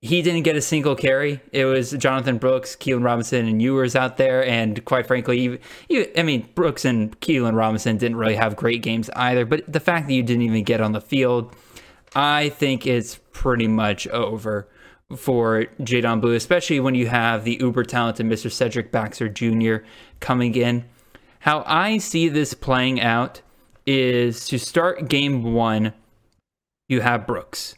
He 0.02 0.22
didn't 0.22 0.44
get 0.44 0.56
a 0.56 0.62
single 0.62 0.96
carry. 0.96 1.40
It 1.52 1.66
was 1.66 1.90
Jonathan 1.92 2.38
Brooks, 2.38 2.74
Keilan 2.74 3.04
Robinson, 3.04 3.46
and 3.46 3.60
Ewers 3.60 3.94
out 3.94 4.16
there. 4.16 4.42
And 4.46 4.82
quite 4.86 5.06
frankly, 5.06 5.40
you, 5.40 5.58
you, 5.90 6.10
I 6.16 6.22
mean, 6.22 6.48
Brooks 6.54 6.86
and 6.86 7.18
Keilan 7.20 7.54
Robinson 7.54 7.98
didn't 7.98 8.16
really 8.16 8.36
have 8.36 8.56
great 8.56 8.80
games 8.80 9.10
either. 9.14 9.44
But 9.44 9.70
the 9.70 9.80
fact 9.80 10.06
that 10.06 10.14
you 10.14 10.22
didn't 10.22 10.42
even 10.42 10.64
get 10.64 10.80
on 10.80 10.92
the 10.92 11.02
field, 11.02 11.54
I 12.14 12.48
think 12.48 12.86
it's 12.86 13.16
pretty 13.32 13.68
much 13.68 14.08
over 14.08 14.68
for 15.16 15.66
Jaydon 15.80 16.22
Blue, 16.22 16.34
especially 16.34 16.80
when 16.80 16.94
you 16.94 17.08
have 17.08 17.44
the 17.44 17.58
uber 17.60 17.84
talented 17.84 18.24
Mr. 18.24 18.50
Cedric 18.50 18.90
Baxter 18.90 19.28
Jr. 19.28 19.84
coming 20.20 20.54
in. 20.54 20.84
How 21.40 21.62
I 21.66 21.98
see 21.98 22.28
this 22.28 22.54
playing 22.54 23.00
out 23.00 23.42
is 23.86 24.46
to 24.48 24.58
start 24.58 25.08
game 25.08 25.52
one, 25.52 25.92
you 26.88 27.00
have 27.00 27.26
Brooks. 27.26 27.74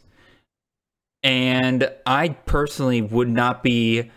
And 1.23 1.89
I 2.05 2.29
personally 2.29 3.01
would 3.01 3.29
not 3.29 3.63
be, 3.63 4.11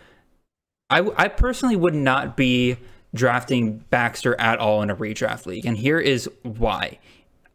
I, 0.89 1.09
I 1.15 1.27
personally 1.29 1.75
would 1.75 1.95
not 1.95 2.35
be 2.35 2.77
drafting 3.13 3.77
Baxter 3.89 4.39
at 4.39 4.59
all 4.59 4.81
in 4.81 4.89
a 4.89 4.95
redraft 4.95 5.45
league. 5.45 5.65
And 5.65 5.77
here 5.77 5.99
is 5.99 6.29
why. 6.43 6.99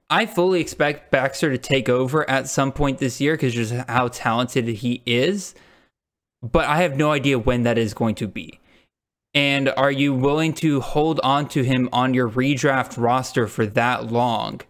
I 0.09 0.27
fully 0.27 0.61
expect 0.61 1.11
Baxter 1.11 1.51
to 1.51 1.59
take 1.59 1.89
over 1.89 2.29
at 2.29 2.49
some 2.49 2.73
point 2.73 2.99
this 2.99 3.21
year 3.21 3.35
because 3.35 3.55
just 3.55 3.73
how 3.89 4.09
talented 4.09 4.67
he 4.69 5.03
is. 5.07 5.55
But 6.43 6.67
I 6.67 6.83
have 6.83 6.97
no 6.97 7.13
idea 7.13 7.39
when 7.39 7.63
that 7.63 7.79
is 7.79 7.95
going 7.95 8.17
to 8.17 8.29
be. 8.29 8.59
And 9.35 9.71
are 9.71 9.91
you 9.91 10.13
willing 10.13 10.53
to 10.55 10.81
hold 10.81 11.21
on 11.21 11.49
to 11.51 11.63
him 11.63 11.89
on 11.93 12.13
your 12.13 12.29
redraft 12.29 13.01
roster 13.01 13.47
for 13.47 13.65
that 13.67 14.13
long? 14.13 14.61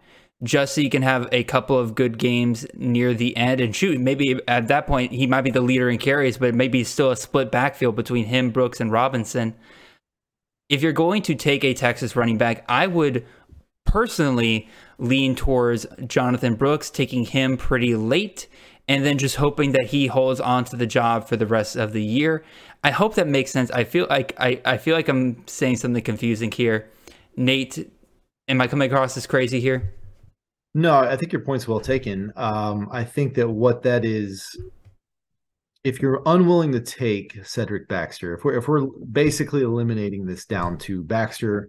Just 0.42 0.74
so 0.74 0.80
you 0.80 0.90
can 0.90 1.02
have 1.02 1.28
a 1.30 1.44
couple 1.44 1.78
of 1.78 1.94
good 1.94 2.18
games 2.18 2.66
near 2.74 3.14
the 3.14 3.36
end. 3.36 3.60
And 3.60 3.74
shoot, 3.74 4.00
maybe 4.00 4.40
at 4.48 4.68
that 4.68 4.86
point 4.86 5.12
he 5.12 5.26
might 5.26 5.42
be 5.42 5.50
the 5.50 5.60
leader 5.60 5.88
in 5.88 5.98
carries, 5.98 6.36
but 6.36 6.54
maybe 6.54 6.82
still 6.82 7.10
a 7.10 7.16
split 7.16 7.52
backfield 7.52 7.94
between 7.94 8.26
him, 8.26 8.50
Brooks, 8.50 8.80
and 8.80 8.90
Robinson. 8.90 9.54
If 10.68 10.82
you're 10.82 10.92
going 10.92 11.22
to 11.22 11.34
take 11.34 11.62
a 11.64 11.74
Texas 11.74 12.16
running 12.16 12.38
back, 12.38 12.64
I 12.68 12.86
would 12.88 13.24
personally 13.84 14.68
lean 14.98 15.34
towards 15.34 15.86
Jonathan 16.06 16.54
Brooks, 16.54 16.90
taking 16.90 17.24
him 17.24 17.56
pretty 17.56 17.94
late, 17.94 18.48
and 18.88 19.04
then 19.04 19.18
just 19.18 19.36
hoping 19.36 19.72
that 19.72 19.86
he 19.86 20.06
holds 20.06 20.40
on 20.40 20.64
to 20.64 20.76
the 20.76 20.86
job 20.86 21.28
for 21.28 21.36
the 21.36 21.46
rest 21.46 21.76
of 21.76 21.92
the 21.92 22.02
year. 22.02 22.42
I 22.82 22.90
hope 22.90 23.14
that 23.14 23.28
makes 23.28 23.50
sense. 23.50 23.70
I 23.70 23.84
feel 23.84 24.06
like 24.10 24.34
I, 24.38 24.60
I 24.64 24.76
feel 24.76 24.96
like 24.96 25.08
I'm 25.08 25.46
saying 25.46 25.76
something 25.76 26.02
confusing 26.02 26.50
here. 26.50 26.90
Nate, 27.36 27.90
am 28.48 28.60
I 28.60 28.66
coming 28.66 28.90
across 28.90 29.16
as 29.16 29.26
crazy 29.26 29.60
here? 29.60 29.92
No, 30.74 30.98
I 30.98 31.16
think 31.16 31.32
your 31.32 31.42
point's 31.42 31.68
well 31.68 31.80
taken. 31.80 32.32
Um, 32.36 32.88
I 32.90 33.04
think 33.04 33.34
that 33.34 33.48
what 33.48 33.82
that 33.82 34.04
is, 34.04 34.46
if 35.84 36.00
you're 36.00 36.22
unwilling 36.24 36.72
to 36.72 36.80
take 36.80 37.44
Cedric 37.44 37.88
Baxter, 37.88 38.34
if 38.34 38.44
we're 38.44 38.56
if 38.56 38.68
we're 38.68 38.86
basically 39.10 39.62
eliminating 39.62 40.24
this 40.24 40.46
down 40.46 40.78
to 40.78 41.02
Baxter 41.02 41.68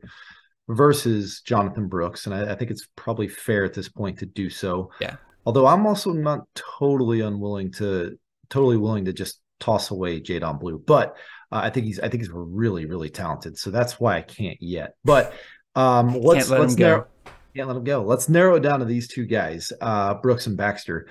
versus 0.70 1.42
Jonathan 1.42 1.88
Brooks, 1.88 2.28
and 2.28 2.36
I, 2.36 2.54
I 2.54 2.56
think 2.56 2.72
it's 2.72 2.88
probably 2.96 3.28
fair 3.28 3.66
at 3.66 3.74
this 3.74 3.90
point 3.90 4.20
to 4.20 4.26
do 4.26 4.50
so. 4.50 4.90
Yeah. 5.02 5.18
Although 5.46 5.68
I'm 5.68 5.86
also 5.86 6.14
not 6.14 6.48
totally 6.56 7.20
unwilling 7.20 7.74
to 7.74 8.18
totally 8.50 8.78
willing 8.78 9.04
to 9.06 9.14
just 9.14 9.42
toss 9.60 9.92
away 9.92 10.22
Jaydon 10.22 10.62
Blue, 10.62 10.82
but 10.86 11.18
uh, 11.52 11.60
I 11.64 11.70
think 11.70 11.88
he's 11.88 12.00
I 12.00 12.08
think 12.08 12.24
he's 12.24 12.32
really 12.32 12.86
really 12.86 13.10
talented. 13.10 13.58
So 13.58 13.70
that's 13.70 14.00
why 14.00 14.16
I 14.16 14.22
can't 14.22 14.62
yet. 14.62 14.96
But 15.04 15.34
um, 15.76 16.18
let's 16.22 16.50
let's 16.50 16.74
him 16.74 16.80
go. 16.80 16.86
narrow 16.86 17.08
can't 17.56 17.68
let 17.68 17.78
him 17.78 17.84
go. 17.84 18.04
Let's 18.04 18.30
narrow 18.30 18.56
it 18.56 18.62
down 18.62 18.80
to 18.80 18.86
these 18.86 19.08
two 19.08 19.26
guys, 19.26 19.72
uh, 19.82 20.16
Brooks 20.16 20.48
and 20.48 20.58
Baxter. 20.58 21.08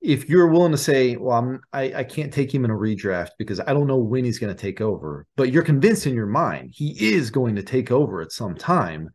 If 0.00 0.28
you're 0.28 0.48
willing 0.48 0.72
to 0.72 0.78
say, 0.78 1.16
well, 1.16 1.38
I'm, 1.38 1.60
I, 1.72 1.94
I 1.94 2.04
can't 2.04 2.32
take 2.32 2.52
him 2.52 2.64
in 2.64 2.70
a 2.70 2.74
redraft 2.74 3.30
because 3.38 3.60
I 3.60 3.72
don't 3.72 3.86
know 3.86 3.98
when 3.98 4.24
he's 4.24 4.38
going 4.38 4.54
to 4.54 4.60
take 4.60 4.80
over, 4.80 5.26
but 5.36 5.52
you're 5.52 5.62
convinced 5.62 6.06
in 6.06 6.14
your 6.14 6.26
mind 6.26 6.70
he 6.74 7.14
is 7.14 7.30
going 7.30 7.54
to 7.56 7.62
take 7.62 7.90
over 7.92 8.20
at 8.20 8.32
some 8.32 8.56
time, 8.56 9.10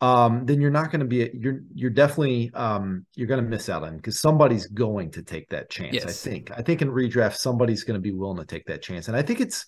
um, 0.00 0.44
then 0.44 0.60
you're 0.60 0.70
not 0.70 0.90
going 0.90 1.00
to 1.00 1.06
be, 1.06 1.30
you're, 1.32 1.60
you're 1.72 1.90
definitely, 1.90 2.50
um, 2.54 3.06
you're 3.14 3.28
going 3.28 3.42
to 3.42 3.48
miss 3.48 3.68
out 3.68 3.84
on 3.84 3.96
because 3.96 4.20
somebody's 4.20 4.66
going 4.66 5.12
to 5.12 5.22
take 5.22 5.48
that 5.50 5.70
chance. 5.70 5.94
I 6.04 6.30
think, 6.30 6.50
I 6.50 6.60
think 6.60 6.82
in 6.82 6.90
redraft, 6.90 7.36
somebody's 7.36 7.84
going 7.84 7.94
to 7.94 8.02
be 8.02 8.12
willing 8.12 8.38
to 8.38 8.44
take 8.44 8.66
that 8.66 8.82
chance. 8.82 9.08
And 9.08 9.16
I 9.16 9.22
think 9.22 9.40
it's, 9.40 9.64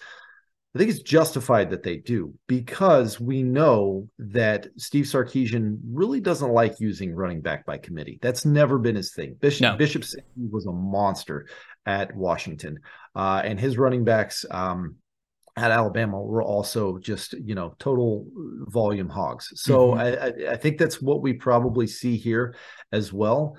I 0.75 0.79
think 0.79 0.91
it's 0.91 1.01
justified 1.01 1.71
that 1.71 1.83
they 1.83 1.97
do 1.97 2.35
because 2.47 3.19
we 3.19 3.43
know 3.43 4.09
that 4.19 4.67
Steve 4.77 5.07
Sarkisian 5.07 5.79
really 5.91 6.21
doesn't 6.21 6.53
like 6.53 6.79
using 6.79 7.15
running 7.15 7.41
back 7.41 7.65
by 7.65 7.79
committee. 7.79 8.19
That's 8.21 8.45
never 8.45 8.79
been 8.79 8.95
his 8.95 9.13
thing. 9.13 9.37
Bishop 9.41 9.63
No. 9.63 9.77
Bishop 9.77 10.05
was 10.51 10.67
a 10.67 10.73
monster 10.73 11.47
at 11.87 12.15
Washington, 12.15 12.81
uh, 13.17 13.41
and 13.45 13.59
his 13.59 13.79
running 13.79 14.05
backs 14.05 14.45
um, 14.51 14.97
at 15.57 15.71
Alabama 15.71 16.21
were 16.21 16.43
also 16.43 16.99
just 16.99 17.33
you 17.33 17.55
know 17.55 17.75
total 17.79 18.27
volume 18.67 19.09
hogs. 19.09 19.51
So 19.57 19.93
Mhm. 19.93 19.99
I, 19.99 20.51
I, 20.51 20.53
I 20.53 20.57
think 20.57 20.79
that's 20.79 21.01
what 21.01 21.23
we 21.23 21.33
probably 21.33 21.87
see 21.87 22.17
here 22.17 22.55
as 22.93 23.13
well. 23.13 23.57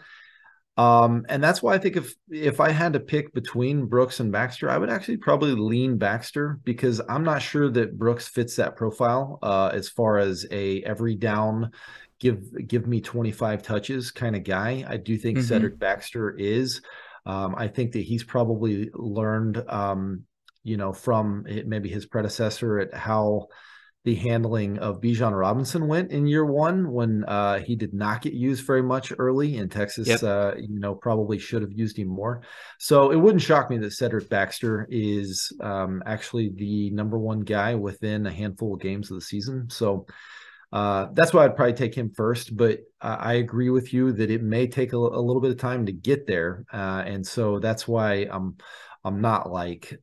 Um, 0.79 1.25
and 1.27 1.43
that's 1.43 1.61
why 1.61 1.73
I 1.73 1.77
think 1.77 1.97
if 1.97 2.15
if 2.29 2.61
I 2.61 2.69
had 2.71 2.93
to 2.93 3.01
pick 3.01 3.33
between 3.33 3.85
Brooks 3.87 4.21
and 4.21 4.31
Baxter, 4.31 4.69
I 4.69 4.77
would 4.77 4.89
actually 4.89 5.17
probably 5.17 5.51
lean 5.51 5.97
Baxter 5.97 6.59
because 6.63 7.01
I'm 7.09 7.23
not 7.25 7.41
sure 7.41 7.69
that 7.69 7.97
Brooks 7.99 8.29
fits 8.29 8.55
that 8.55 8.77
profile 8.77 9.39
uh, 9.43 9.71
as 9.73 9.89
far 9.89 10.19
as 10.19 10.45
a 10.51 10.81
every 10.83 11.15
down 11.15 11.71
give 12.19 12.39
give 12.65 12.87
me 12.87 13.01
25 13.01 13.61
touches 13.61 14.11
kind 14.11 14.37
of 14.37 14.43
guy. 14.45 14.85
I 14.87 14.95
do 14.95 15.17
think 15.17 15.39
Mhm. 15.39 15.43
Cedric 15.43 15.79
Baxter 15.79 16.31
is. 16.37 16.81
Um, 17.25 17.55
I 17.57 17.67
think 17.67 17.91
that 17.91 18.03
he's 18.03 18.23
probably 18.23 18.89
learned, 18.93 19.61
um, 19.67 20.23
you 20.63 20.77
know, 20.77 20.93
from 20.93 21.45
it- 21.45 21.67
maybe 21.67 21.89
his 21.89 22.05
predecessor 22.05 22.79
at 22.79 22.93
how 22.93 23.49
the 24.05 24.15
handling 24.15 24.77
of 24.79 25.01
Bijan 25.01 25.37
Robinson 25.37 25.87
went 25.87 26.11
in 26.11 26.25
year 26.25 26.45
one 26.45 26.91
when 26.91 27.25
uh, 27.25 27.59
he 27.59 27.75
did 27.75 27.93
not 27.93 28.21
get 28.21 28.33
used 28.33 28.65
very 28.65 28.81
much 28.81 29.11
early 29.17 29.57
in 29.57 29.67
Texas. 29.67 30.07
Yep. 30.07 30.23
Uh, 30.23 30.53
you 30.57 30.79
know, 30.79 30.95
probably 30.95 31.37
should 31.37 31.61
have 31.61 31.73
used 31.73 31.97
him 31.97 32.07
more. 32.07 32.41
So 32.79 33.11
it 33.11 33.17
wouldn't 33.17 33.41
shock 33.41 33.69
me 33.69 33.77
that 33.79 33.91
Cedric 33.91 34.29
Baxter 34.29 34.87
is 34.89 35.51
um, 35.61 36.01
actually 36.05 36.51
the 36.55 36.91
number 36.91 37.19
one 37.19 37.41
guy 37.41 37.75
within 37.75 38.25
a 38.25 38.31
handful 38.31 38.73
of 38.73 38.81
games 38.81 39.11
of 39.11 39.15
the 39.15 39.21
season. 39.21 39.69
So 39.69 40.05
uh, 40.71 41.07
that's 41.13 41.33
why 41.33 41.43
I'd 41.43 41.55
probably 41.55 41.73
take 41.73 41.95
him 41.95 42.11
first. 42.15 42.55
But 42.55 42.79
I 43.01 43.33
agree 43.33 43.69
with 43.69 43.91
you 43.93 44.13
that 44.13 44.29
it 44.31 44.43
may 44.43 44.67
take 44.67 44.93
a, 44.93 44.97
a 44.97 45.21
little 45.21 45.41
bit 45.41 45.51
of 45.51 45.57
time 45.57 45.85
to 45.87 45.91
get 45.91 46.27
there, 46.27 46.63
uh, 46.71 47.03
and 47.05 47.25
so 47.25 47.59
that's 47.59 47.87
why 47.87 48.27
I'm 48.31 48.57
I'm 49.03 49.21
not 49.21 49.51
like 49.51 49.97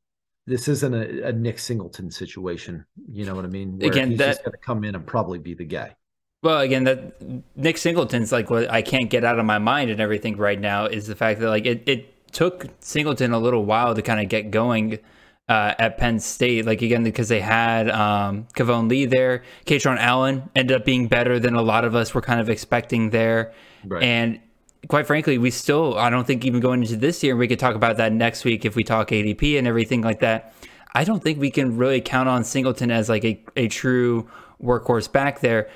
this 0.47 0.69
isn't 0.69 0.95
a, 0.95 1.29
a 1.29 1.33
Nick 1.33 1.59
Singleton 1.59 2.11
situation. 2.11 2.85
You 3.11 3.27
know 3.27 3.35
what 3.35 3.45
I 3.45 3.49
mean? 3.49 3.79
Where 3.79 3.91
again, 3.91 4.11
he's 4.11 4.19
that, 4.19 4.27
just 4.27 4.45
going 4.45 4.53
to 4.53 4.59
come 4.59 4.85
in 4.85 4.95
and 4.95 5.07
probably 5.07 5.39
be 5.39 5.55
the 5.55 5.65
guy. 5.65 5.97
Well, 6.43 6.61
again, 6.61 6.85
that 6.85 7.21
Nick 7.57 7.79
Singleton's 7.79 8.31
like 8.31 8.51
what 8.51 8.71
I 8.71 8.83
can't 8.83 9.11
get 9.11 9.25
out 9.25 9.39
of 9.39 9.45
my 9.45 9.59
mind 9.59 9.91
and 9.91 10.01
everything 10.01 10.37
right 10.37 10.61
now 10.61 10.87
is 10.87 11.07
the 11.07 11.17
fact 11.17 11.41
that 11.41 11.49
like 11.49 11.67
it, 11.67 11.83
it 11.89 12.33
took 12.33 12.67
Singleton 12.81 13.33
a 13.33 13.39
little 13.39 13.65
while 13.65 13.95
to 13.95 14.03
kind 14.03 14.21
of 14.21 14.29
get 14.29 14.51
going 14.51 15.01
uh, 15.49 15.75
at 15.79 15.99
Penn 15.99 16.21
State. 16.21 16.65
Like 16.65 16.83
again, 16.83 17.03
because 17.03 17.29
they 17.29 17.41
had 17.41 17.91
um, 17.91 18.47
Keyvone 18.55 18.89
Lee 18.89 19.07
there, 19.07 19.43
Kaytron 19.65 19.99
Allen 19.99 20.49
ended 20.55 20.77
up 20.77 20.85
being 20.85 21.09
better 21.09 21.41
than 21.41 21.55
a 21.55 21.63
lot 21.63 21.85
of 21.85 21.97
us 21.97 22.15
were 22.15 22.23
kind 22.23 22.41
of 22.41 22.49
expecting 22.49 23.11
there, 23.11 23.53
right. 23.85 24.03
and 24.03 24.41
quite 24.89 25.07
frankly, 25.07 25.39
we 25.39 25.51
still, 25.51 25.97
I 25.99 26.11
don't 26.11 26.27
think 26.27 26.45
even 26.45 26.61
going 26.61 26.83
into 26.83 26.97
this 26.97 27.23
year, 27.23 27.37
we 27.37 27.49
could 27.49 27.59
talk 27.59 27.75
about 27.75 27.97
that 27.97 28.13
next 28.13 28.45
week 28.45 28.65
if 28.65 28.77
we 28.77 28.85
talk 28.85 29.09
ADP 29.09 29.59
and 29.59 29.67
everything 29.67 30.03
like 30.03 30.21
that. 30.21 30.53
I 30.95 31.05
don't 31.05 31.23
think 31.23 31.39
we 31.39 31.51
can 31.51 31.77
really 31.77 32.01
count 32.01 32.29
on 32.29 32.45
Singleton 32.45 32.91
as 32.91 33.09
like 33.09 33.25
a, 33.25 33.43
a 33.57 33.69
true 33.69 34.29
workhorse 34.63 35.11
back 35.11 35.41
there. 35.41 35.69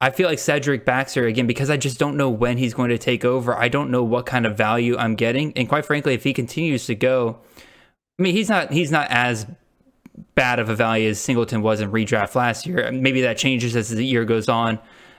I 0.00 0.10
feel 0.10 0.28
like 0.28 0.38
Cedric 0.38 0.84
Baxter, 0.84 1.26
again, 1.26 1.46
because 1.46 1.70
I 1.70 1.76
just 1.76 1.98
don't 1.98 2.16
know 2.16 2.28
when 2.28 2.58
he's 2.58 2.74
going 2.74 2.90
to 2.90 2.98
take 2.98 3.24
over. 3.24 3.56
I 3.56 3.68
don't 3.68 3.90
know 3.90 4.02
what 4.02 4.26
kind 4.26 4.46
of 4.46 4.56
value 4.56 4.96
I'm 4.96 5.14
getting. 5.14 5.52
And 5.56 5.68
quite 5.68 5.86
frankly, 5.86 6.14
if 6.14 6.24
he 6.24 6.32
continues 6.32 6.86
to 6.86 6.94
go, 6.94 7.38
I 8.18 8.22
mean, 8.22 8.34
he's 8.34 8.48
not 8.48 8.72
he's 8.72 8.90
not 8.90 9.08
as 9.10 9.46
bad 10.34 10.58
of 10.58 10.68
a 10.68 10.74
value 10.74 11.08
as 11.08 11.20
Singleton 11.20 11.62
was 11.62 11.80
in 11.80 11.90
redraft 11.92 12.34
last 12.34 12.66
year. 12.66 12.90
Maybe 12.92 13.22
that 13.22 13.38
changes 13.38 13.76
as 13.76 13.90
the 13.90 14.04
year 14.04 14.24
goes 14.24 14.48
on. 14.48 14.78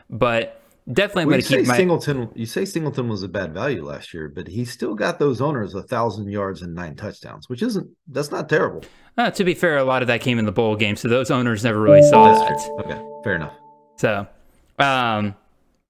But 0.09 0.62
definitely 0.91 1.23
I'm 1.23 1.29
going 1.29 1.41
to 1.41 1.47
keep 1.47 1.67
my 1.67 1.77
Singleton. 1.77 2.29
You 2.35 2.45
say 2.45 2.65
Singleton 2.65 3.07
was 3.07 3.23
a 3.23 3.27
bad 3.27 3.53
value 3.53 3.83
last 3.83 4.13
year, 4.13 4.29
but 4.29 4.47
he 4.47 4.65
still 4.65 4.95
got 4.95 5.19
those 5.19 5.41
owners 5.41 5.73
a 5.75 5.83
thousand 5.83 6.29
yards 6.29 6.61
and 6.61 6.73
nine 6.73 6.95
touchdowns, 6.95 7.49
which 7.49 7.61
isn't 7.61 7.89
that's 8.07 8.31
not 8.31 8.49
terrible. 8.49 8.83
Uh, 9.17 9.31
to 9.31 9.43
be 9.43 9.53
fair, 9.53 9.77
a 9.77 9.83
lot 9.83 10.01
of 10.01 10.07
that 10.07 10.21
came 10.21 10.39
in 10.39 10.45
the 10.45 10.51
bowl 10.51 10.75
game, 10.75 10.95
so 10.95 11.07
those 11.07 11.31
owners 11.31 11.63
never 11.63 11.79
really 11.79 12.01
saw 12.01 12.33
that. 12.33 12.69
Okay, 12.79 13.01
fair 13.23 13.35
enough. 13.35 13.53
So, 13.97 14.27
um, 14.79 15.35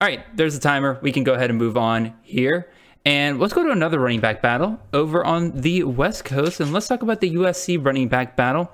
all 0.01 0.07
right, 0.07 0.23
there's 0.35 0.53
the 0.53 0.59
timer. 0.59 0.99
We 1.01 1.11
can 1.11 1.23
go 1.23 1.33
ahead 1.33 1.49
and 1.49 1.57
move 1.57 1.77
on 1.77 2.13
here. 2.21 2.69
And 3.05 3.39
let's 3.39 3.53
go 3.53 3.63
to 3.63 3.71
another 3.71 3.99
running 3.99 4.21
back 4.21 4.41
battle 4.41 4.79
over 4.93 5.25
on 5.25 5.51
the 5.59 5.83
West 5.83 6.23
Coast, 6.23 6.59
and 6.59 6.71
let's 6.71 6.87
talk 6.87 7.01
about 7.01 7.19
the 7.19 7.35
USC 7.35 7.83
running 7.83 8.07
back 8.07 8.37
battle. 8.37 8.71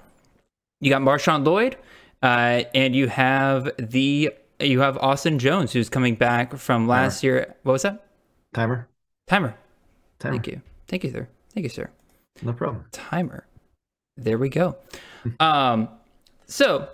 You 0.81 0.89
got 0.89 1.01
Marshawn 1.01 1.45
Lloyd, 1.45 1.77
uh, 2.21 2.63
and 2.73 2.95
you 2.95 3.07
have 3.07 3.71
the 3.77 4.31
you 4.59 4.81
have 4.81 4.97
Austin 4.97 5.39
Jones, 5.39 5.73
who's 5.73 5.89
coming 5.89 6.15
back 6.15 6.55
from 6.57 6.87
last 6.87 7.21
Timer. 7.21 7.33
year. 7.33 7.55
What 7.63 7.73
was 7.73 7.81
that? 7.83 8.05
Timer. 8.53 8.87
Timer. 9.27 9.55
Timer. 10.19 10.33
Thank 10.33 10.47
you. 10.47 10.61
Thank 10.87 11.03
you, 11.03 11.11
sir. 11.11 11.27
Thank 11.53 11.63
you, 11.63 11.69
sir. 11.69 11.89
No 12.41 12.53
problem. 12.53 12.85
Timer. 12.91 13.45
There 14.17 14.37
we 14.37 14.49
go. 14.49 14.77
um, 15.39 15.89
so 16.45 16.89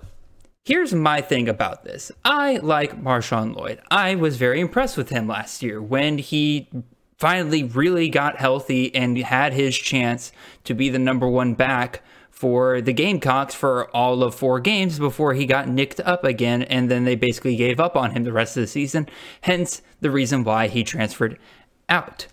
here's 0.64 0.94
my 0.94 1.22
thing 1.22 1.48
about 1.48 1.84
this. 1.84 2.12
I 2.24 2.58
like 2.58 3.02
Marshawn 3.02 3.56
Lloyd. 3.56 3.82
I 3.90 4.16
was 4.16 4.38
very 4.38 4.60
impressed 4.60 4.98
with 4.98 5.10
him 5.10 5.28
last 5.28 5.64
year 5.64 5.82
when 5.82 6.18
he 6.18 6.70
finally 7.18 7.64
really 7.64 8.10
got 8.10 8.38
healthy 8.38 8.94
and 8.94 9.18
had 9.18 9.54
his 9.54 9.76
chance 9.78 10.32
to 10.66 10.74
be 10.74 10.90
the 10.90 11.00
number 11.00 11.28
one 11.28 11.54
back 11.54 12.04
for 12.36 12.82
the 12.82 12.92
Gamecocks 12.92 13.56
for 13.56 13.90
all 13.96 14.22
of 14.22 14.36
four 14.36 14.60
games 14.60 15.00
before 15.00 15.34
he 15.34 15.46
got 15.46 15.70
nicked 15.70 16.02
up 16.02 16.26
again, 16.26 16.64
and 16.64 16.92
then 16.92 17.06
they 17.06 17.16
basically 17.16 17.56
gave 17.56 17.80
up 17.80 17.96
on 17.96 18.12
him 18.12 18.26
the 18.26 18.34
rest 18.34 18.58
of 18.58 18.62
the 18.62 18.68
season. 18.68 19.08
Hence 19.42 19.82
the 20.02 20.12
reason 20.12 20.44
why 20.44 20.68
he 20.68 20.84
transferred 20.84 21.40
out. 21.88 22.28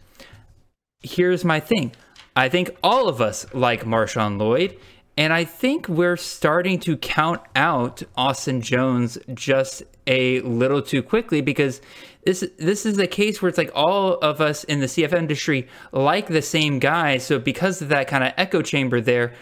Here's 1.03 1.45
my 1.45 1.61
thing 1.61 1.93
I 2.35 2.49
think 2.49 2.77
all 2.83 3.09
of 3.09 3.21
us 3.21 3.47
like 3.55 3.85
Marshawn 3.85 4.41
Lloyd, 4.41 4.77
and 5.17 5.33
I 5.33 5.45
think 5.45 5.89
we're 5.89 6.17
starting 6.17 6.81
to 6.81 6.97
count 6.97 7.41
out 7.55 8.03
Austin 8.17 8.61
Jones 8.61 9.19
just 9.33 9.85
a 10.09 10.41
little 10.41 10.83
too 10.83 11.05
quickly 11.05 11.41
because 11.41 11.81
this 12.25 12.45
this 12.59 12.85
is 12.85 12.99
a 12.99 13.07
case 13.07 13.41
where 13.41 13.49
it's 13.49 13.59
like 13.59 13.71
all 13.73 14.15
of 14.15 14.41
us 14.41 14.65
in 14.65 14.81
the 14.81 14.87
CF 14.87 15.13
industry 15.13 15.69
like 15.93 16.27
the 16.27 16.43
same 16.43 16.81
guy. 16.81 17.19
So 17.19 17.39
because 17.39 17.81
of 17.81 17.89
that 17.91 18.09
kind 18.09 18.25
of 18.25 18.33
echo 18.37 18.63
chamber 18.63 19.01
there, 19.01 19.33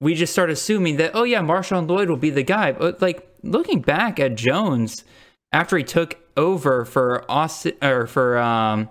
we 0.00 0.14
just 0.14 0.32
start 0.32 0.50
assuming 0.50 0.96
that, 0.96 1.12
oh 1.14 1.24
yeah, 1.24 1.40
Marshawn 1.40 1.88
Lloyd 1.88 2.08
will 2.08 2.16
be 2.16 2.30
the 2.30 2.42
guy. 2.42 2.72
But 2.72 3.00
like 3.00 3.28
looking 3.42 3.80
back 3.80 4.20
at 4.20 4.34
Jones 4.34 5.04
after 5.52 5.76
he 5.76 5.84
took 5.84 6.18
over 6.36 6.84
for 6.84 7.24
Austin 7.30 7.74
or 7.82 8.06
for 8.06 8.38
um, 8.38 8.90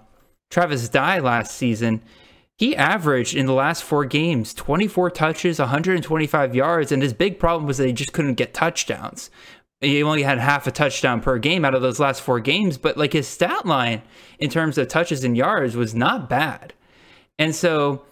Travis 0.50 0.90
Dye 0.90 1.20
last 1.20 1.56
season, 1.56 2.02
he 2.58 2.76
averaged 2.76 3.36
in 3.36 3.46
the 3.46 3.54
last 3.54 3.84
four 3.84 4.06
games 4.06 4.54
24 4.54 5.12
touches, 5.12 5.60
125 5.60 6.56
yards, 6.56 6.92
and 6.92 7.04
his 7.04 7.14
big 7.14 7.38
problem 7.38 7.68
was 7.68 7.78
that 7.78 7.88
he 7.88 7.94
just 7.94 8.14
couldn't 8.14 8.36
get 8.36 8.54
touchdowns. 8.54 9.30
He 9.82 10.02
only 10.02 10.24
had 10.24 10.40
half 10.40 10.66
a 10.66 10.72
touchdown 10.72 11.20
per 11.20 11.38
game 11.38 11.66
out 11.66 11.76
of 11.76 11.82
those 11.82 12.00
last 12.00 12.22
four 12.22 12.40
games, 12.40 12.78
but 12.78 12.98
like 12.98 13.14
his 13.14 13.28
stat 13.28 13.66
line 13.66 14.02
in 14.40 14.50
terms 14.50 14.78
of 14.78 14.88
touches 14.88 15.24
and 15.24 15.36
yards 15.36 15.76
was 15.76 15.94
not 15.94 16.30
bad. 16.30 16.74
And 17.38 17.54
so 17.54 18.04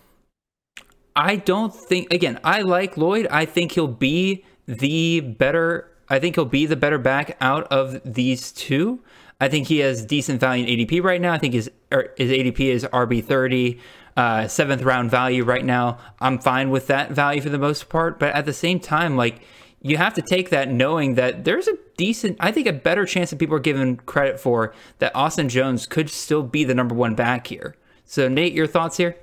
I 1.16 1.36
don't 1.36 1.74
think 1.74 2.12
again, 2.14 2.40
I 2.44 2.62
like 2.62 2.98
Lloyd. 2.98 3.28
I 3.30 3.46
think 3.46 3.74
he'll 3.74 3.88
be 3.88 4.46
the 4.66 5.20
better 5.20 5.90
I 6.10 6.20
think 6.20 6.36
he'll 6.36 6.46
be 6.46 6.66
the 6.66 6.76
better 6.76 6.98
back 6.98 7.38
out 7.42 7.64
of 7.72 8.02
these 8.06 8.52
two. 8.52 9.02
I 9.40 9.50
think 9.50 9.68
he 9.68 9.80
has 9.80 10.06
decent 10.06 10.40
value 10.40 10.66
in 10.66 10.80
ADP 10.80 11.04
right 11.04 11.20
now. 11.20 11.34
I 11.34 11.38
think 11.38 11.54
his 11.54 11.72
er, 11.92 12.14
his 12.18 12.32
ADP 12.32 12.60
is 12.60 12.84
RB 12.86 13.24
thirty, 13.24 13.80
uh, 14.16 14.48
seventh 14.48 14.84
round 14.84 15.12
value 15.12 15.44
right 15.44 15.66
now. 15.66 15.98
I'm 16.20 16.40
fine 16.40 16.70
with 16.70 16.88
that 16.88 17.12
value 17.12 17.42
for 17.42 17.50
the 17.50 17.58
most 17.58 17.90
part, 17.90 18.20
but 18.20 18.34
at 18.34 18.46
the 18.46 18.54
same 18.54 18.80
time, 18.80 19.18
like 19.18 19.42
you 19.82 19.98
have 19.98 20.14
to 20.14 20.22
take 20.22 20.50
that 20.50 20.70
knowing 20.70 21.16
that 21.16 21.44
there's 21.44 21.68
a 21.68 21.78
decent, 21.98 22.38
I 22.40 22.52
think, 22.52 22.68
a 22.68 22.74
better 22.74 23.06
chance 23.06 23.32
that 23.32 23.40
people 23.40 23.56
are 23.56 23.60
given 23.60 23.98
credit 23.98 24.40
for 24.40 24.74
that 25.00 25.14
Austin 25.14 25.50
Jones 25.50 25.86
could 25.86 26.10
still 26.10 26.42
be 26.42 26.64
the 26.64 26.74
number 26.74 26.96
one 26.96 27.16
back 27.16 27.48
here. 27.48 27.76
So, 28.06 28.30
Nate, 28.30 28.54
your 28.54 28.68
thoughts 28.68 28.98
here? 28.98 29.18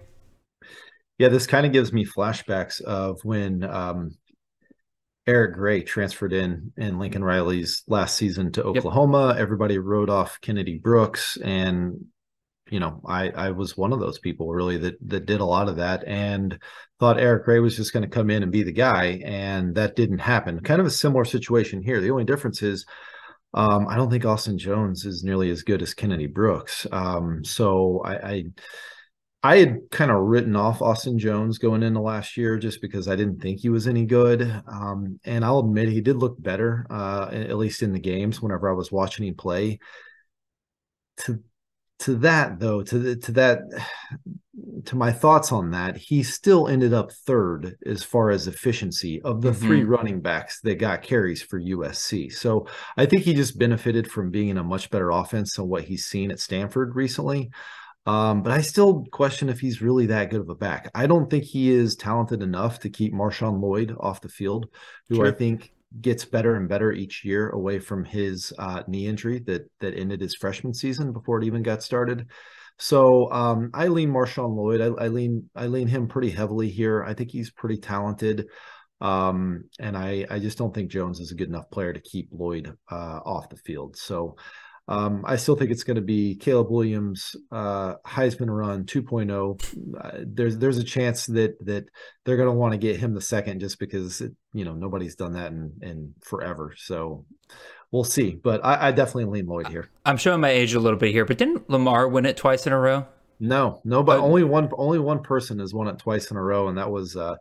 Yeah, 1.20 1.28
this 1.28 1.46
kind 1.46 1.66
of 1.66 1.72
gives 1.72 1.92
me 1.92 2.06
flashbacks 2.06 2.80
of 2.80 3.20
when 3.24 3.62
um, 3.62 4.16
Eric 5.26 5.52
Gray 5.52 5.82
transferred 5.82 6.32
in 6.32 6.72
in 6.78 6.98
Lincoln 6.98 7.22
Riley's 7.22 7.82
last 7.86 8.16
season 8.16 8.52
to 8.52 8.64
Oklahoma. 8.64 9.28
Yep. 9.28 9.36
Everybody 9.36 9.76
wrote 9.76 10.08
off 10.08 10.40
Kennedy 10.40 10.78
Brooks, 10.78 11.36
and 11.36 12.06
you 12.70 12.80
know, 12.80 13.02
I 13.06 13.28
I 13.28 13.50
was 13.50 13.76
one 13.76 13.92
of 13.92 14.00
those 14.00 14.18
people 14.18 14.48
really 14.50 14.78
that 14.78 14.94
that 15.08 15.26
did 15.26 15.42
a 15.42 15.44
lot 15.44 15.68
of 15.68 15.76
that 15.76 16.04
and 16.06 16.58
thought 16.98 17.20
Eric 17.20 17.44
Gray 17.44 17.58
was 17.58 17.76
just 17.76 17.92
going 17.92 18.02
to 18.02 18.08
come 18.08 18.30
in 18.30 18.42
and 18.42 18.50
be 18.50 18.62
the 18.62 18.72
guy, 18.72 19.20
and 19.22 19.74
that 19.74 19.96
didn't 19.96 20.20
happen. 20.20 20.60
Kind 20.60 20.80
of 20.80 20.86
a 20.86 20.90
similar 20.90 21.26
situation 21.26 21.82
here. 21.82 22.00
The 22.00 22.12
only 22.12 22.24
difference 22.24 22.62
is. 22.62 22.86
Um, 23.52 23.88
I 23.88 23.96
don't 23.96 24.10
think 24.10 24.24
Austin 24.24 24.56
Jones 24.56 25.04
is 25.04 25.24
nearly 25.24 25.50
as 25.50 25.64
good 25.64 25.82
as 25.82 25.92
Kennedy 25.92 26.28
Brooks. 26.28 26.86
Um, 26.92 27.44
so 27.44 28.00
I, 28.04 28.14
I 28.14 28.44
I 29.42 29.56
had 29.56 29.90
kind 29.90 30.10
of 30.10 30.18
written 30.18 30.54
off 30.54 30.82
Austin 30.82 31.18
Jones 31.18 31.58
going 31.58 31.82
into 31.82 32.00
last 32.00 32.36
year 32.36 32.58
just 32.58 32.82
because 32.82 33.08
I 33.08 33.16
didn't 33.16 33.40
think 33.40 33.60
he 33.60 33.70
was 33.70 33.86
any 33.86 34.04
good. 34.04 34.42
Um, 34.70 35.18
and 35.24 35.44
I'll 35.44 35.60
admit 35.60 35.88
he 35.88 36.02
did 36.02 36.16
look 36.16 36.40
better, 36.40 36.86
uh, 36.90 37.30
at 37.32 37.56
least 37.56 37.82
in 37.82 37.92
the 37.92 38.00
games 38.00 38.42
whenever 38.42 38.68
I 38.68 38.74
was 38.74 38.92
watching 38.92 39.26
him 39.26 39.34
play. 39.34 39.78
To 41.18 41.42
to 42.00 42.16
that 42.16 42.58
though, 42.58 42.82
to 42.82 42.98
the, 42.98 43.16
to 43.16 43.32
that, 43.32 43.60
to 44.86 44.96
my 44.96 45.12
thoughts 45.12 45.52
on 45.52 45.70
that, 45.70 45.96
he 45.96 46.22
still 46.22 46.68
ended 46.68 46.92
up 46.92 47.12
third 47.12 47.76
as 47.86 48.02
far 48.02 48.30
as 48.30 48.46
efficiency 48.46 49.22
of 49.22 49.40
the 49.40 49.50
mm-hmm. 49.50 49.66
three 49.66 49.84
running 49.84 50.20
backs 50.20 50.60
that 50.62 50.76
got 50.76 51.02
carries 51.02 51.42
for 51.42 51.60
USC. 51.60 52.32
So 52.32 52.66
I 52.96 53.06
think 53.06 53.22
he 53.22 53.32
just 53.32 53.58
benefited 53.58 54.10
from 54.10 54.30
being 54.30 54.48
in 54.48 54.58
a 54.58 54.64
much 54.64 54.90
better 54.90 55.10
offense 55.10 55.56
than 55.56 55.68
what 55.68 55.84
he's 55.84 56.06
seen 56.06 56.30
at 56.30 56.40
Stanford 56.40 56.94
recently. 56.94 57.50
Um, 58.06 58.42
but 58.42 58.52
I 58.52 58.62
still 58.62 59.04
question 59.12 59.48
if 59.48 59.60
he's 59.60 59.82
really 59.82 60.06
that 60.06 60.30
good 60.30 60.40
of 60.40 60.48
a 60.48 60.54
back. 60.54 60.90
I 60.94 61.06
don't 61.06 61.28
think 61.28 61.44
he 61.44 61.70
is 61.70 61.96
talented 61.96 62.42
enough 62.42 62.80
to 62.80 62.90
keep 62.90 63.12
Marshawn 63.12 63.60
Lloyd 63.60 63.94
off 64.00 64.22
the 64.22 64.28
field, 64.28 64.68
who 65.08 65.16
sure. 65.16 65.26
I 65.26 65.32
think 65.32 65.72
gets 66.00 66.24
better 66.24 66.54
and 66.54 66.68
better 66.68 66.92
each 66.92 67.24
year 67.24 67.50
away 67.50 67.78
from 67.78 68.04
his 68.04 68.52
uh, 68.58 68.82
knee 68.86 69.06
injury 69.06 69.40
that 69.40 69.70
that 69.80 69.94
ended 69.94 70.20
his 70.20 70.34
freshman 70.34 70.72
season 70.72 71.12
before 71.12 71.38
it 71.38 71.44
even 71.44 71.62
got 71.62 71.82
started. 71.82 72.26
So 72.78 73.30
um, 73.30 73.70
I 73.74 73.88
lean 73.88 74.10
Marshawn 74.10 74.56
Lloyd. 74.56 74.80
I, 74.80 75.04
I, 75.04 75.08
lean 75.08 75.50
I 75.54 75.66
lean 75.66 75.86
him 75.86 76.08
pretty 76.08 76.30
heavily 76.30 76.70
here. 76.70 77.04
I 77.04 77.12
think 77.12 77.30
he's 77.30 77.50
pretty 77.50 77.76
talented, 77.76 78.46
um, 79.02 79.64
and 79.78 79.96
I 79.96 80.26
I 80.30 80.38
just 80.38 80.56
don't 80.56 80.74
think 80.74 80.90
Jones 80.90 81.20
is 81.20 81.32
a 81.32 81.34
good 81.34 81.48
enough 81.48 81.70
player 81.70 81.92
to 81.92 82.00
keep 82.00 82.30
Lloyd 82.32 82.74
uh, 82.90 83.20
off 83.24 83.50
the 83.50 83.56
field. 83.56 83.96
So 83.96 84.36
um, 84.90 85.24
I 85.24 85.36
still 85.36 85.54
think 85.54 85.70
it's 85.70 85.84
going 85.84 85.94
to 85.96 86.02
be 86.02 86.34
Caleb 86.34 86.68
Williams, 86.68 87.36
uh, 87.52 87.94
Heisman 88.04 88.48
run 88.48 88.84
2.0. 88.84 89.96
Uh, 89.96 90.24
there's 90.26 90.58
there's 90.58 90.78
a 90.78 90.84
chance 90.84 91.26
that 91.26 91.64
that 91.64 91.86
they're 92.24 92.36
going 92.36 92.48
to 92.48 92.52
want 92.52 92.72
to 92.72 92.78
get 92.78 92.98
him 92.98 93.14
the 93.14 93.20
second 93.20 93.60
just 93.60 93.78
because 93.78 94.20
it, 94.20 94.32
you 94.52 94.64
know 94.64 94.74
nobody's 94.74 95.14
done 95.14 95.34
that 95.34 95.52
in 95.52 95.72
in 95.80 96.14
forever. 96.22 96.74
So 96.76 97.24
we'll 97.92 98.02
see. 98.02 98.32
But 98.34 98.64
I, 98.64 98.88
I 98.88 98.90
definitely 98.90 99.26
lean 99.26 99.46
Lloyd 99.46 99.68
here. 99.68 99.88
I'm 100.04 100.16
showing 100.16 100.40
my 100.40 100.50
age 100.50 100.74
a 100.74 100.80
little 100.80 100.98
bit 100.98 101.12
here, 101.12 101.24
but 101.24 101.38
didn't 101.38 101.70
Lamar 101.70 102.08
win 102.08 102.26
it 102.26 102.36
twice 102.36 102.66
in 102.66 102.72
a 102.72 102.78
row? 102.78 103.06
No, 103.38 103.80
no, 103.84 104.02
but 104.02 104.18
only 104.18 104.42
one 104.42 104.70
only 104.76 104.98
one 104.98 105.22
person 105.22 105.60
has 105.60 105.72
won 105.72 105.86
it 105.86 106.00
twice 106.00 106.32
in 106.32 106.36
a 106.36 106.42
row, 106.42 106.66
and 106.66 106.76
that 106.78 106.90
was 106.90 107.14
uh, 107.14 107.36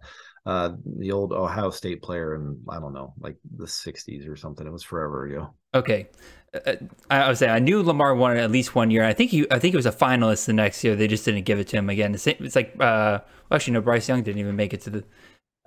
uh, 0.46 0.72
the 0.98 1.12
old 1.12 1.34
Ohio 1.34 1.70
State 1.70 2.02
player 2.02 2.36
in 2.36 2.60
I 2.70 2.80
don't 2.80 2.94
know, 2.94 3.14
like 3.20 3.38
the 3.58 3.66
'60s 3.66 4.30
or 4.30 4.36
something. 4.36 4.66
It 4.66 4.72
was 4.72 4.84
forever 4.84 5.26
ago. 5.26 5.54
Okay, 5.74 6.08
uh, 6.54 6.76
I, 7.10 7.22
I 7.22 7.30
was 7.30 7.40
saying 7.40 7.52
I 7.52 7.60
knew 7.60 7.84
Lamar 7.84 8.16
won 8.16 8.38
at 8.38 8.52
least 8.52 8.76
one 8.76 8.92
year. 8.92 9.04
I 9.04 9.14
think 9.14 9.32
he, 9.32 9.46
I 9.52 9.60
think 9.60 9.74
he 9.74 9.78
was 9.78 9.86
a 9.86 9.92
finalist 9.92 10.46
the 10.46 10.54
next 10.54 10.84
year. 10.84 10.96
They 10.96 11.08
just 11.08 11.26
didn't 11.26 11.44
give 11.44 11.60
it 11.60 11.68
to 11.70 11.78
him 11.78 11.90
again. 11.90 12.14
It's, 12.14 12.26
it's 12.26 12.56
like, 12.56 12.76
uh, 12.80 13.20
actually, 13.52 13.74
no, 13.74 13.82
Bryce 13.82 14.08
Young 14.10 14.24
didn't 14.24 14.40
even 14.40 14.56
make 14.56 14.74
it 14.74 14.82
to 14.82 14.90
the. 14.90 15.04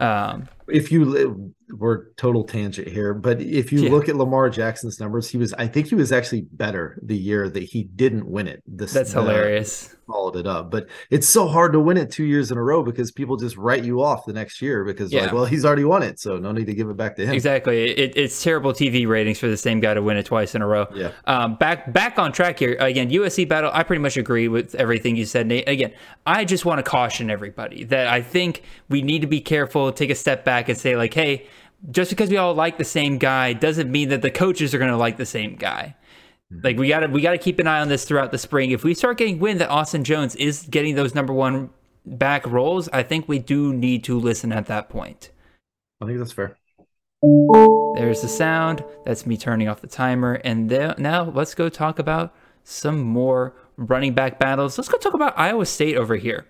Um, 0.04 0.48
if 0.68 0.90
you 0.90 1.54
we're 1.78 2.12
total 2.14 2.44
tangent 2.44 2.88
here, 2.88 3.14
but 3.14 3.40
if 3.40 3.72
you 3.72 3.80
Yeah. 3.82 3.90
look 3.90 4.08
at 4.08 4.16
Lamar 4.16 4.50
Jackson's 4.50 5.00
numbers, 5.00 5.28
he 5.30 5.38
was 5.38 5.52
I 5.54 5.66
think 5.66 5.88
he 5.88 5.94
was 5.94 6.12
actually 6.12 6.42
better 6.52 6.98
the 7.02 7.16
year 7.16 7.48
that 7.48 7.62
he 7.62 7.84
didn't 7.84 8.26
win 8.28 8.46
it. 8.48 8.62
This 8.66 8.92
that's 8.92 9.12
hilarious. 9.12 9.94
followed 10.08 10.36
it 10.36 10.46
up. 10.46 10.70
But 10.70 10.88
it's 11.10 11.26
so 11.28 11.46
hard 11.46 11.72
to 11.72 11.80
win 11.80 11.96
it 11.96 12.10
two 12.10 12.24
years 12.24 12.50
in 12.50 12.58
a 12.58 12.62
row 12.62 12.82
because 12.82 13.10
people 13.12 13.36
just 13.36 13.56
write 13.56 13.84
you 13.84 14.02
off 14.02 14.26
the 14.26 14.32
next 14.34 14.60
year 14.60 14.84
because 14.84 15.10
Yeah. 15.12 15.22
like, 15.22 15.32
well, 15.32 15.44
he's 15.46 15.64
already 15.64 15.84
won 15.84 16.02
it, 16.02 16.18
so 16.20 16.36
no 16.36 16.52
need 16.52 16.66
to 16.66 16.74
give 16.74 16.90
it 16.90 16.96
back 16.96 17.16
to 17.16 17.24
him. 17.24 17.32
Exactly. 17.32 17.84
It, 17.92 18.12
it's 18.16 18.42
terrible 18.42 18.72
TV 18.74 19.06
ratings 19.06 19.38
for 19.38 19.46
the 19.48 19.56
same 19.56 19.80
guy 19.80 19.94
to 19.94 20.02
win 20.02 20.16
it 20.18 20.26
twice 20.26 20.54
in 20.54 20.60
a 20.60 20.66
row. 20.66 20.86
Yeah. 20.94 21.12
Um, 21.26 21.54
back 21.54 21.92
back 21.92 22.18
on 22.18 22.32
track 22.32 22.58
here. 22.58 22.76
Again, 22.78 23.10
USC 23.10 23.48
battle. 23.48 23.70
I 23.72 23.84
pretty 23.84 24.02
much 24.02 24.16
agree 24.18 24.48
with 24.48 24.74
everything 24.74 25.16
you 25.16 25.24
said, 25.24 25.46
Nate. 25.46 25.68
Again, 25.68 25.92
I 26.26 26.44
just 26.44 26.64
want 26.66 26.78
to 26.78 26.82
caution 26.82 27.30
everybody 27.30 27.84
that 27.84 28.08
I 28.08 28.20
think 28.20 28.62
we 28.90 29.00
need 29.02 29.20
to 29.22 29.28
be 29.28 29.40
careful, 29.40 29.92
take 29.92 30.10
a 30.10 30.14
step 30.14 30.44
back, 30.44 30.68
and 30.68 30.76
say 30.76 30.96
like, 30.96 31.14
hey, 31.14 31.46
just 31.90 32.10
because 32.10 32.30
we 32.30 32.36
all 32.36 32.54
like 32.54 32.78
the 32.78 32.84
same 32.84 33.18
guy 33.18 33.52
doesn't 33.52 33.90
mean 33.90 34.10
that 34.10 34.22
the 34.22 34.30
coaches 34.30 34.74
are 34.74 34.78
going 34.78 34.90
to 34.90 34.96
like 34.96 35.16
the 35.16 35.26
same 35.26 35.56
guy. 35.56 35.96
Mm-hmm. 36.52 36.64
Like 36.64 36.78
we 36.78 36.88
gotta 36.88 37.08
we 37.08 37.20
gotta 37.20 37.38
keep 37.38 37.58
an 37.58 37.66
eye 37.66 37.80
on 37.80 37.88
this 37.88 38.04
throughout 38.04 38.30
the 38.30 38.38
spring. 38.38 38.70
If 38.70 38.84
we 38.84 38.94
start 38.94 39.18
getting 39.18 39.38
wind 39.38 39.60
that 39.60 39.70
Austin 39.70 40.04
Jones 40.04 40.36
is 40.36 40.66
getting 40.70 40.94
those 40.94 41.14
number 41.14 41.32
one 41.32 41.70
back 42.04 42.46
roles, 42.46 42.88
I 42.92 43.02
think 43.02 43.28
we 43.28 43.38
do 43.38 43.72
need 43.72 44.04
to 44.04 44.18
listen 44.18 44.52
at 44.52 44.66
that 44.66 44.88
point. 44.88 45.30
I 46.00 46.06
think 46.06 46.18
that's 46.18 46.32
fair. 46.32 46.56
There's 47.94 48.22
the 48.22 48.28
sound. 48.28 48.84
That's 49.04 49.26
me 49.26 49.36
turning 49.36 49.68
off 49.68 49.80
the 49.80 49.86
timer. 49.86 50.34
And 50.44 50.68
now 50.98 51.24
let's 51.24 51.54
go 51.54 51.68
talk 51.68 52.00
about 52.00 52.34
some 52.64 53.00
more 53.00 53.54
running 53.76 54.12
back 54.12 54.40
battles. 54.40 54.76
Let's 54.76 54.88
go 54.88 54.98
talk 54.98 55.14
about 55.14 55.38
Iowa 55.38 55.66
State 55.66 55.96
over 55.96 56.16
here. 56.16 56.46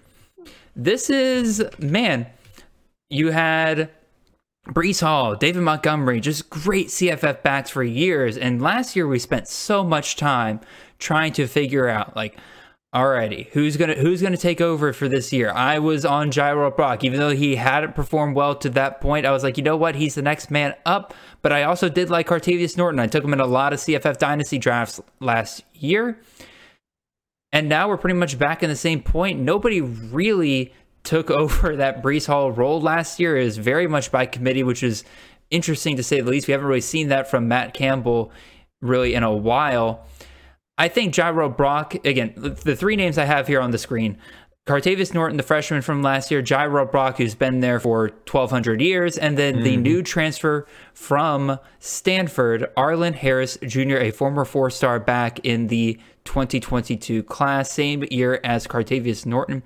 This 0.74 1.10
is, 1.10 1.62
man, 1.78 2.26
you 3.10 3.32
had 3.32 3.90
Breece 4.68 5.00
Hall, 5.00 5.34
David 5.34 5.62
Montgomery, 5.62 6.20
just 6.20 6.48
great 6.48 6.88
CFF 6.88 7.42
backs 7.42 7.70
for 7.70 7.82
years. 7.82 8.36
And 8.36 8.62
last 8.62 8.94
year 8.94 9.08
we 9.08 9.18
spent 9.18 9.48
so 9.48 9.82
much 9.82 10.16
time 10.16 10.60
trying 10.98 11.32
to 11.32 11.46
figure 11.46 11.88
out, 11.88 12.14
like, 12.14 12.38
Alrighty, 12.94 13.48
who's 13.52 13.78
gonna 13.78 13.94
who's 13.94 14.20
gonna 14.20 14.36
take 14.36 14.60
over 14.60 14.92
for 14.92 15.08
this 15.08 15.32
year? 15.32 15.50
I 15.50 15.78
was 15.78 16.04
on 16.04 16.30
Jirehl 16.30 16.76
Brock, 16.76 17.04
even 17.04 17.18
though 17.18 17.30
he 17.30 17.56
hadn't 17.56 17.94
performed 17.94 18.36
well 18.36 18.54
to 18.56 18.68
that 18.70 19.00
point. 19.00 19.24
I 19.24 19.30
was 19.30 19.42
like, 19.42 19.56
you 19.56 19.62
know 19.62 19.78
what, 19.78 19.94
he's 19.94 20.14
the 20.14 20.20
next 20.20 20.50
man 20.50 20.74
up. 20.84 21.14
But 21.40 21.52
I 21.52 21.62
also 21.62 21.88
did 21.88 22.10
like 22.10 22.26
Cartevious 22.26 22.76
Norton. 22.76 23.00
I 23.00 23.06
took 23.06 23.24
him 23.24 23.32
in 23.32 23.40
a 23.40 23.46
lot 23.46 23.72
of 23.72 23.78
CFF 23.78 24.18
dynasty 24.18 24.58
drafts 24.58 25.00
last 25.20 25.64
year, 25.72 26.20
and 27.50 27.66
now 27.66 27.88
we're 27.88 27.96
pretty 27.96 28.18
much 28.18 28.38
back 28.38 28.62
in 28.62 28.68
the 28.68 28.76
same 28.76 29.00
point. 29.00 29.40
Nobody 29.40 29.80
really 29.80 30.74
took 31.04 31.30
over 31.30 31.76
that 31.76 32.02
Breece 32.02 32.26
Hall 32.26 32.50
role 32.52 32.80
last 32.80 33.20
year. 33.20 33.36
is 33.36 33.56
very 33.56 33.86
much 33.86 34.10
by 34.10 34.26
committee, 34.26 34.62
which 34.62 34.82
is 34.82 35.04
interesting 35.50 35.96
to 35.96 36.02
say 36.02 36.20
the 36.20 36.30
least. 36.30 36.48
We 36.48 36.52
haven't 36.52 36.66
really 36.66 36.80
seen 36.80 37.08
that 37.08 37.30
from 37.30 37.48
Matt 37.48 37.74
Campbell 37.74 38.32
really 38.80 39.14
in 39.14 39.22
a 39.22 39.32
while. 39.32 40.06
I 40.78 40.88
think 40.88 41.14
Jirehl 41.14 41.56
Brock, 41.56 41.94
again, 42.04 42.32
the 42.36 42.74
three 42.74 42.96
names 42.96 43.18
I 43.18 43.24
have 43.24 43.46
here 43.46 43.60
on 43.60 43.70
the 43.70 43.78
screen 43.78 44.18
Cartevious 44.64 45.12
Norton, 45.12 45.36
the 45.36 45.42
freshman 45.42 45.82
from 45.82 46.02
last 46.02 46.30
year, 46.30 46.40
Jirehl 46.40 46.88
Brock, 46.88 47.16
who's 47.16 47.34
been 47.34 47.58
there 47.58 47.80
for 47.80 48.10
1,200 48.30 48.80
years, 48.80 49.18
and 49.18 49.36
then 49.36 49.64
the 49.64 49.72
mm-hmm. 49.72 49.82
new 49.82 50.02
transfer 50.04 50.68
from 50.94 51.58
Stanford, 51.80 52.70
Arlen 52.76 53.12
Harris 53.12 53.58
Jr., 53.66 53.96
a 53.96 54.12
former 54.12 54.44
four 54.44 54.70
star 54.70 55.00
back 55.00 55.40
in 55.44 55.66
the 55.66 55.98
2022 56.24 57.24
class, 57.24 57.72
same 57.72 58.04
year 58.12 58.38
as 58.44 58.68
Cartevious 58.68 59.26
Norton. 59.26 59.64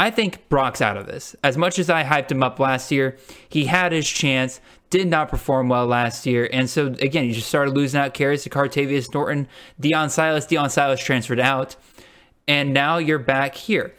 I 0.00 0.08
think 0.08 0.48
Brock's 0.48 0.80
out 0.80 0.96
of 0.96 1.06
this. 1.06 1.36
As 1.44 1.58
much 1.58 1.78
as 1.78 1.90
I 1.90 2.04
hyped 2.04 2.32
him 2.32 2.42
up 2.42 2.58
last 2.58 2.90
year, 2.90 3.18
he 3.50 3.66
had 3.66 3.92
his 3.92 4.08
chance, 4.08 4.58
did 4.88 5.06
not 5.06 5.28
perform 5.28 5.68
well 5.68 5.84
last 5.84 6.24
year. 6.24 6.48
And 6.50 6.70
so, 6.70 6.86
again, 6.86 7.26
you 7.26 7.34
just 7.34 7.48
started 7.50 7.74
losing 7.74 8.00
out 8.00 8.14
carries 8.14 8.42
to 8.44 8.48
Cartevious 8.48 9.12
Norton, 9.12 9.46
Deon 9.78 10.08
Silas. 10.08 10.46
Deon 10.46 10.70
Silas 10.70 11.00
transferred 11.00 11.38
out. 11.38 11.76
And 12.48 12.72
now 12.72 12.96
you're 12.96 13.18
back 13.18 13.54
here. 13.54 13.94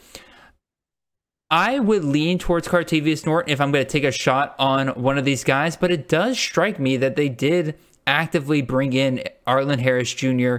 I 1.52 1.78
would 1.78 2.04
lean 2.04 2.40
towards 2.40 2.68
Cartevious 2.68 3.24
Norton 3.28 3.54
if 3.54 3.62
I'm 3.62 3.72
going 3.72 3.86
to 3.86 3.92
take 3.92 4.04
a 4.04 4.12
shot 4.12 4.56
on 4.58 4.88
one 4.88 5.20
of 5.20 5.24
these 5.24 5.44
guys, 5.44 5.76
but 5.76 5.92
it 5.92 6.10
does 6.10 6.40
strike 6.40 6.80
me 6.80 6.98
that 6.98 7.16
they 7.16 7.30
did 7.30 7.78
actively 8.08 8.64
bring 8.64 8.94
in 8.94 9.24
Arlen 9.46 9.78
Harris 9.78 10.12
Jr. 10.12 10.56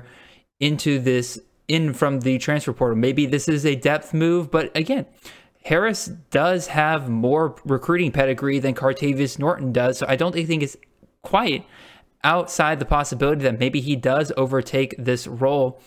into 0.61 1.01
this 1.01 1.41
in 1.69 1.95
from 1.95 2.21
the 2.21 2.39
transfer 2.39 2.73
portal. 2.73 2.97
Maybe 2.97 3.27
this 3.27 3.49
is 3.49 3.65
a 3.65 3.75
depth 3.75 4.13
move, 4.13 4.51
but 4.51 4.77
again, 4.77 5.07
Harris 5.65 6.07
does 6.31 6.69
have 6.69 7.09
more 7.09 7.57
recruiting 7.65 8.11
pedigree 8.11 8.59
than 8.59 8.75
Cartevious 8.75 9.39
Norton 9.39 9.73
does, 9.73 9.99
so 9.99 10.07
I 10.09 10.17
don't 10.17 10.35
think 10.35 10.63
it's 10.63 10.77
quite 11.23 11.65
outside 12.25 12.79
the 12.79 12.85
possibility 12.85 13.43
that 13.43 13.59
maybe 13.59 13.81
he 13.81 13.97
does 13.97 14.33
overtake 14.37 14.95
this 14.99 15.27
role. 15.27 15.81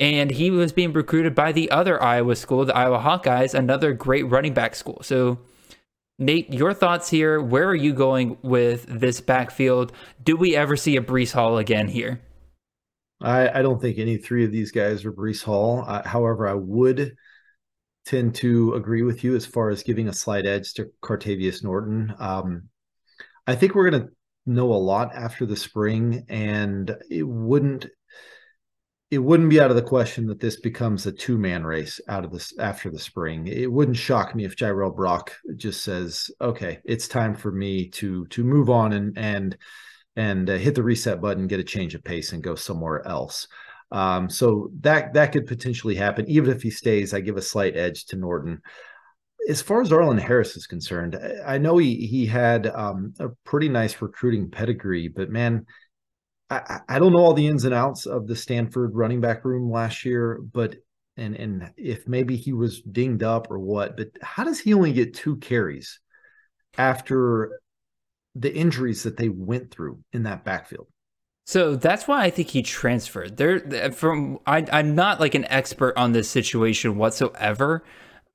And 0.00 0.30
he 0.30 0.50
was 0.50 0.72
being 0.72 0.92
recruited 0.92 1.34
by 1.34 1.50
the 1.50 1.70
other 1.72 2.00
Iowa 2.00 2.36
school, 2.36 2.64
the 2.64 2.76
Iowa 2.76 3.00
Hawkeyes, 3.00 3.54
another 3.54 3.92
great 3.92 4.22
running 4.30 4.54
back 4.54 4.76
school. 4.76 5.00
So, 5.02 5.38
Nate, 6.20 6.52
your 6.52 6.72
thoughts 6.72 7.10
here? 7.10 7.40
Where 7.40 7.68
are 7.68 7.74
you 7.74 7.92
going 7.92 8.38
with 8.42 8.86
this 8.88 9.20
backfield? 9.20 9.92
Do 10.22 10.36
we 10.36 10.54
ever 10.54 10.76
see 10.76 10.96
a 10.96 11.00
Breece 11.00 11.32
Hall 11.32 11.58
again 11.58 11.88
here? 11.88 12.20
I, 13.20 13.58
I 13.58 13.62
don't 13.62 13.80
think 13.80 13.98
any 13.98 14.16
three 14.16 14.44
of 14.44 14.52
these 14.52 14.70
guys 14.70 15.04
are 15.04 15.12
Breece 15.12 15.42
Hall. 15.42 15.84
Uh, 15.86 16.06
however, 16.06 16.46
I 16.46 16.54
would 16.54 17.16
tend 18.06 18.34
to 18.36 18.74
agree 18.74 19.02
with 19.02 19.24
you 19.24 19.36
as 19.36 19.44
far 19.44 19.70
as 19.70 19.82
giving 19.82 20.08
a 20.08 20.12
slight 20.12 20.46
edge 20.46 20.72
to 20.74 20.90
Cartevious 21.02 21.62
Norton. 21.62 22.14
Um, 22.18 22.68
I 23.46 23.54
think 23.54 23.74
we're 23.74 23.90
going 23.90 24.02
to 24.02 24.08
know 24.46 24.72
a 24.72 24.74
lot 24.74 25.14
after 25.14 25.46
the 25.46 25.56
spring, 25.56 26.24
and 26.28 26.96
it 27.10 27.26
wouldn't 27.26 27.86
it 29.10 29.18
wouldn't 29.18 29.48
be 29.48 29.58
out 29.58 29.70
of 29.70 29.76
the 29.76 29.82
question 29.82 30.26
that 30.26 30.38
this 30.38 30.60
becomes 30.60 31.06
a 31.06 31.12
two 31.12 31.38
man 31.38 31.64
race 31.64 31.98
out 32.08 32.24
of 32.26 32.30
this 32.30 32.52
after 32.58 32.90
the 32.90 32.98
spring. 32.98 33.46
It 33.46 33.70
wouldn't 33.72 33.96
shock 33.96 34.34
me 34.34 34.44
if 34.44 34.56
Jirehl 34.56 34.94
Brock 34.94 35.34
just 35.56 35.82
says, 35.82 36.30
"Okay, 36.40 36.80
it's 36.84 37.08
time 37.08 37.34
for 37.34 37.50
me 37.50 37.88
to 37.90 38.26
to 38.26 38.44
move 38.44 38.68
on 38.68 38.92
and 38.92 39.16
and 39.18 39.56
and 40.18 40.50
uh, 40.50 40.56
hit 40.56 40.74
the 40.74 40.82
reset 40.82 41.20
button, 41.20 41.46
get 41.46 41.60
a 41.60 41.64
change 41.64 41.94
of 41.94 42.04
pace, 42.04 42.32
and 42.32 42.42
go 42.42 42.54
somewhere 42.54 43.06
else." 43.06 43.48
Um, 43.90 44.28
so 44.28 44.70
that 44.80 45.14
that 45.14 45.32
could 45.32 45.46
potentially 45.46 45.94
happen. 45.94 46.28
Even 46.28 46.50
if 46.50 46.62
he 46.62 46.70
stays, 46.70 47.14
I 47.14 47.20
give 47.20 47.36
a 47.36 47.42
slight 47.42 47.76
edge 47.76 48.06
to 48.06 48.16
Norton. 48.16 48.60
As 49.48 49.62
far 49.62 49.80
as 49.80 49.92
Arlen 49.92 50.18
Harris 50.18 50.56
is 50.56 50.66
concerned, 50.66 51.18
I 51.46 51.58
know 51.58 51.78
he 51.78 52.06
he 52.06 52.26
had 52.26 52.66
um, 52.66 53.14
a 53.18 53.28
pretty 53.44 53.68
nice 53.68 54.00
recruiting 54.02 54.50
pedigree, 54.50 55.08
but 55.08 55.30
man, 55.30 55.64
I, 56.50 56.80
I 56.88 56.98
don't 56.98 57.12
know 57.12 57.20
all 57.20 57.34
the 57.34 57.46
ins 57.46 57.64
and 57.64 57.74
outs 57.74 58.06
of 58.06 58.26
the 58.26 58.36
Stanford 58.36 58.94
running 58.94 59.20
back 59.20 59.44
room 59.44 59.70
last 59.70 60.04
year, 60.04 60.40
but 60.52 60.76
and 61.16 61.34
and 61.36 61.70
if 61.76 62.06
maybe 62.06 62.36
he 62.36 62.52
was 62.52 62.82
dinged 62.82 63.22
up 63.22 63.50
or 63.50 63.58
what, 63.58 63.96
but 63.96 64.08
how 64.22 64.44
does 64.44 64.60
he 64.60 64.74
only 64.74 64.92
get 64.92 65.14
two 65.14 65.36
carries 65.36 66.00
after 66.76 67.60
the 68.34 68.54
injuries 68.54 69.02
that 69.02 69.16
they 69.16 69.28
went 69.28 69.70
through 69.70 69.98
in 70.12 70.22
that 70.24 70.44
backfield? 70.44 70.86
So 71.46 71.76
that's 71.76 72.06
why 72.06 72.24
I 72.24 72.30
think 72.30 72.48
he 72.48 72.62
transferred. 72.62 73.38
There, 73.38 73.90
from 73.92 74.38
I, 74.46 74.66
I'm 74.70 74.94
not 74.94 75.18
like 75.18 75.34
an 75.34 75.46
expert 75.46 75.96
on 75.96 76.12
this 76.12 76.28
situation 76.28 76.98
whatsoever, 76.98 77.82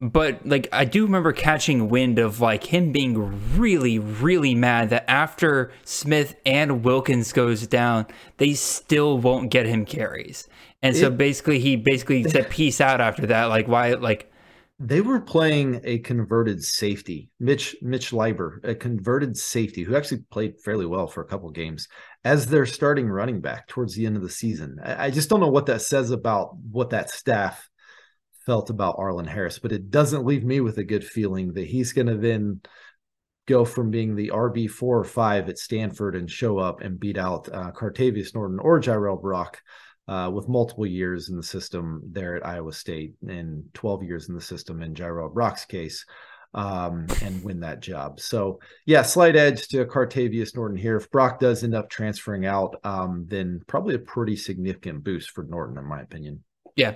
but 0.02 0.46
like 0.48 0.68
I 0.72 0.84
do 0.86 1.06
remember 1.06 1.32
catching 1.32 1.90
wind 1.90 2.18
of 2.18 2.42
like 2.42 2.64
him 2.64 2.92
being 2.92 3.56
really, 3.56 4.00
really 4.00 4.56
mad 4.56 4.90
that 4.90 5.08
after 5.10 5.72
Smith 5.84 6.36
and 6.44 6.84
Wilkins 6.84 7.32
goes 7.34 7.68
down, 7.68 8.08
they 8.38 8.54
still 8.56 9.20
won't 9.20 9.52
get 9.52 9.68
him 9.68 9.86
carries, 9.86 10.48
and 10.82 10.96
so 10.96 11.08
It- 11.08 11.18
basically 11.20 11.60
he 11.60 11.76
basically 11.76 12.24
said 12.24 12.50
peace 12.50 12.82
out 12.82 13.00
after 13.00 13.28
that. 13.28 13.46
Like 13.46 13.68
why? 13.68 13.94
Like 13.94 14.33
They 14.80 15.02
were 15.02 15.22
playing 15.22 15.82
a 15.84 16.00
converted 16.00 16.64
safety, 16.64 17.30
Mitch 17.40 17.76
Mitch 17.82 18.12
Leigber, 18.12 18.60
a 18.64 18.76
converted 18.76 19.38
safety 19.38 19.84
who 19.84 19.96
actually 19.96 20.24
played 20.32 20.60
fairly 20.60 20.86
well 20.86 21.08
for 21.08 21.22
a 21.22 21.28
couple 21.28 21.50
games 21.52 21.88
as 22.24 22.48
their 22.48 22.66
starting 22.66 23.08
running 23.08 23.40
back 23.40 23.68
towards 23.68 23.96
the 23.96 24.06
end 24.06 24.16
of 24.16 24.24
the 24.24 24.30
season. 24.30 24.80
I, 24.84 25.06
I 25.06 25.10
just 25.12 25.30
don't 25.30 25.40
know 25.40 25.48
what 25.48 25.68
that 25.68 25.82
says 25.82 26.12
about 26.12 26.58
what 26.58 26.90
that 26.90 27.12
staff 27.12 27.70
felt 28.46 28.70
about 28.70 28.96
Arlen 28.98 29.28
Harris, 29.28 29.60
but 29.60 29.72
it 29.72 29.90
doesn't 29.90 30.26
leave 30.26 30.44
me 30.44 30.60
with 30.60 30.78
a 30.78 30.84
good 30.84 31.06
feeling 31.06 31.54
that 31.54 31.68
he's 31.68 31.94
going 31.94 32.08
to 32.08 32.18
then 32.18 32.62
go 33.46 33.66
from 33.66 33.92
being 33.92 34.16
the 34.16 34.32
RB 34.34 34.70
four 34.70 35.00
or 35.00 35.04
five 35.04 35.50
at 35.50 35.58
Stanford 35.58 36.16
and 36.16 36.30
show 36.30 36.58
up 36.58 36.82
and 36.82 37.00
beat 37.00 37.18
out 37.18 37.48
uh, 37.54 37.72
Cartevious 37.72 38.34
Norton 38.34 38.60
or 38.60 38.80
Jirehl 38.80 39.22
Brock 39.22 39.62
uh, 40.08 40.30
with 40.34 40.50
multiple 40.50 40.86
years 40.86 41.30
in 41.30 41.38
the 41.38 41.44
system 41.44 42.02
there 42.06 42.36
at 42.36 42.46
Iowa 42.46 42.74
State 42.74 43.14
and 43.28 43.64
12 43.74 44.04
years 44.04 44.30
in 44.30 44.36
the 44.36 44.42
system 44.42 44.82
in 44.82 44.94
Jirehl 44.94 45.34
Brock's 45.34 45.66
case. 45.66 46.06
um, 46.56 47.08
and 47.22 47.44
win 47.44 47.60
that 47.62 47.80
job. 47.80 48.20
So 48.20 48.60
yeah, 48.86 49.02
slight 49.02 49.36
edge 49.36 49.68
to 49.70 49.86
Cartevious 49.86 50.56
Norton 50.56 50.78
here. 50.78 50.98
If 50.98 51.10
Brock 51.10 51.40
does 51.40 51.64
end 51.64 51.76
up 51.76 51.90
transferring 51.90 52.46
out, 52.46 52.80
um, 52.84 53.26
then 53.28 53.62
probably 53.68 53.96
a 53.96 54.00
pretty 54.00 54.36
significant 54.36 55.04
boost 55.04 55.32
for 55.32 55.44
Norton, 55.46 55.78
in 55.78 55.86
my 55.86 56.02
opinion. 56.02 56.44
Yeah, 56.76 56.96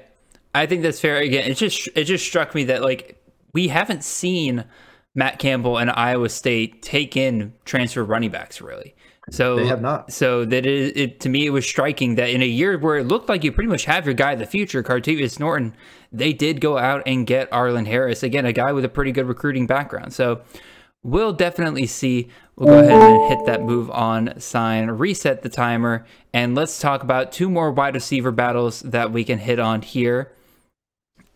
I 0.53 0.65
think 0.65 0.83
that's 0.83 0.99
fair. 0.99 1.17
Again, 1.17 1.49
it 1.49 1.55
just 1.55 1.89
it 1.95 2.03
just 2.03 2.25
struck 2.25 2.53
me 2.53 2.65
that 2.65 2.81
like 2.81 3.21
we 3.53 3.67
haven't 3.69 4.03
seen 4.03 4.65
Matt 5.15 5.39
Campbell 5.39 5.77
and 5.77 5.89
Iowa 5.89 6.29
State 6.29 6.83
take 6.83 7.17
in 7.17 7.53
transfer 7.65 8.03
running 8.03 8.31
backs 8.31 8.61
really. 8.61 8.95
So 9.29 9.57
they 9.57 9.67
have 9.67 9.81
not. 9.81 10.11
So 10.11 10.45
that 10.45 10.65
it, 10.65 10.97
it, 10.97 11.19
to 11.21 11.29
me 11.29 11.45
it 11.45 11.49
was 11.49 11.65
striking 11.65 12.15
that 12.15 12.29
in 12.29 12.41
a 12.41 12.47
year 12.47 12.77
where 12.77 12.97
it 12.97 13.05
looked 13.05 13.27
like 13.27 13.43
you 13.43 13.51
pretty 13.51 13.69
much 13.69 13.85
have 13.85 14.05
your 14.05 14.13
guy 14.13 14.33
of 14.33 14.39
the 14.39 14.45
future, 14.45 14.81
Cartevious 14.83 15.39
Norton, 15.39 15.75
they 16.11 16.31
did 16.31 16.61
go 16.61 16.77
out 16.77 17.03
and 17.05 17.27
get 17.27 17.51
Arlen 17.51 17.85
Harris 17.85 18.23
again, 18.23 18.45
a 18.45 18.53
guy 18.53 18.71
with 18.71 18.85
a 18.85 18.89
pretty 18.89 19.11
good 19.11 19.27
recruiting 19.27 19.67
background. 19.67 20.13
So 20.13 20.41
we'll 21.03 21.33
definitely 21.33 21.87
see. 21.87 22.29
We'll 22.55 22.69
go 22.69 22.79
ahead 22.79 22.91
and 22.91 23.29
hit 23.29 23.45
that 23.45 23.61
move 23.61 23.91
on 23.91 24.39
sign, 24.39 24.89
reset 24.89 25.43
the 25.43 25.49
timer, 25.49 26.05
and 26.33 26.55
let's 26.55 26.79
talk 26.79 27.03
about 27.03 27.31
two 27.31 27.49
more 27.49 27.71
wide 27.71 27.93
receiver 27.93 28.31
battles 28.31 28.79
that 28.79 29.11
we 29.11 29.23
can 29.23 29.39
hit 29.39 29.59
on 29.59 29.83
here. 29.83 30.31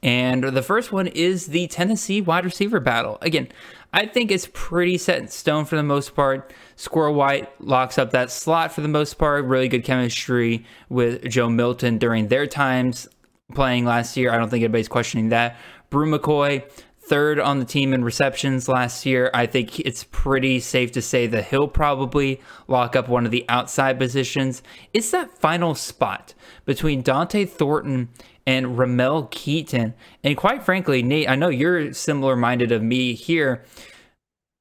And 0.04 0.43
the 0.43 0.64
first 0.64 0.91
one 0.91 1.08
is 1.08 1.47
the 1.47 1.68
Tennessee 1.68 2.22
wide 2.22 2.43
receiver 2.43 2.80
battle. 2.80 3.20
Again, 3.22 3.49
I 3.93 4.06
think 4.06 4.32
it's 4.32 4.49
pretty 4.52 4.97
set 4.97 5.20
in 5.20 5.28
stone 5.28 5.66
for 5.66 5.76
the 5.76 5.84
most 5.84 6.16
part. 6.16 6.54
Squirrel 6.76 7.14
White 7.14 7.49
locks 7.62 7.97
up 7.97 8.12
that 8.12 8.32
slot 8.32 8.72
for 8.72 8.82
the 8.82 8.88
most 8.88 9.16
part. 9.16 9.45
Really 9.45 9.68
good 9.68 9.84
chemistry 9.84 10.66
with 10.89 11.30
Joe 11.30 11.49
Milton 11.49 11.97
during 11.97 12.30
their 12.30 12.47
times 12.47 13.08
playing 13.54 13.86
last 13.86 14.18
year. 14.18 14.32
I 14.32 14.38
don't 14.38 14.49
think 14.49 14.64
anybody's 14.64 14.88
questioning 14.88 15.30
that. 15.30 15.58
Bru 15.89 16.10
McCoy, 16.10 16.64
third 17.04 17.39
on 17.39 17.60
the 17.60 17.66
team 17.66 17.93
in 17.93 18.04
receptions 18.04 18.68
last 18.68 19.06
year. 19.06 19.32
I 19.34 19.45
think 19.45 19.80
it's 19.80 20.06
pretty 20.12 20.60
safe 20.60 20.91
to 20.93 21.02
say 21.02 21.28
that 21.28 21.45
he'll 21.45 21.68
probably 21.68 22.39
lock 22.68 22.95
up 22.95 23.10
one 23.10 23.26
of 23.26 23.32
the 23.32 23.45
outside 23.49 23.97
positions. 23.99 24.62
It's 24.93 25.12
that 25.12 25.38
final 25.38 25.76
spot 25.76 26.34
between 26.66 27.04
Dont'e 27.04 27.49
Thornton 27.49 28.10
and 28.45 28.78
Ramel 28.78 29.28
Keyton. 29.32 29.93
And 30.24 30.38
quite 30.38 30.64
frankly, 30.64 31.04
Nate, 31.04 31.30
I 31.30 31.36
know 31.36 31.49
you're 31.49 31.93
similar 31.93 32.36
minded 32.36 32.72
of 32.72 32.84
me 32.84 33.14
here. 33.14 33.64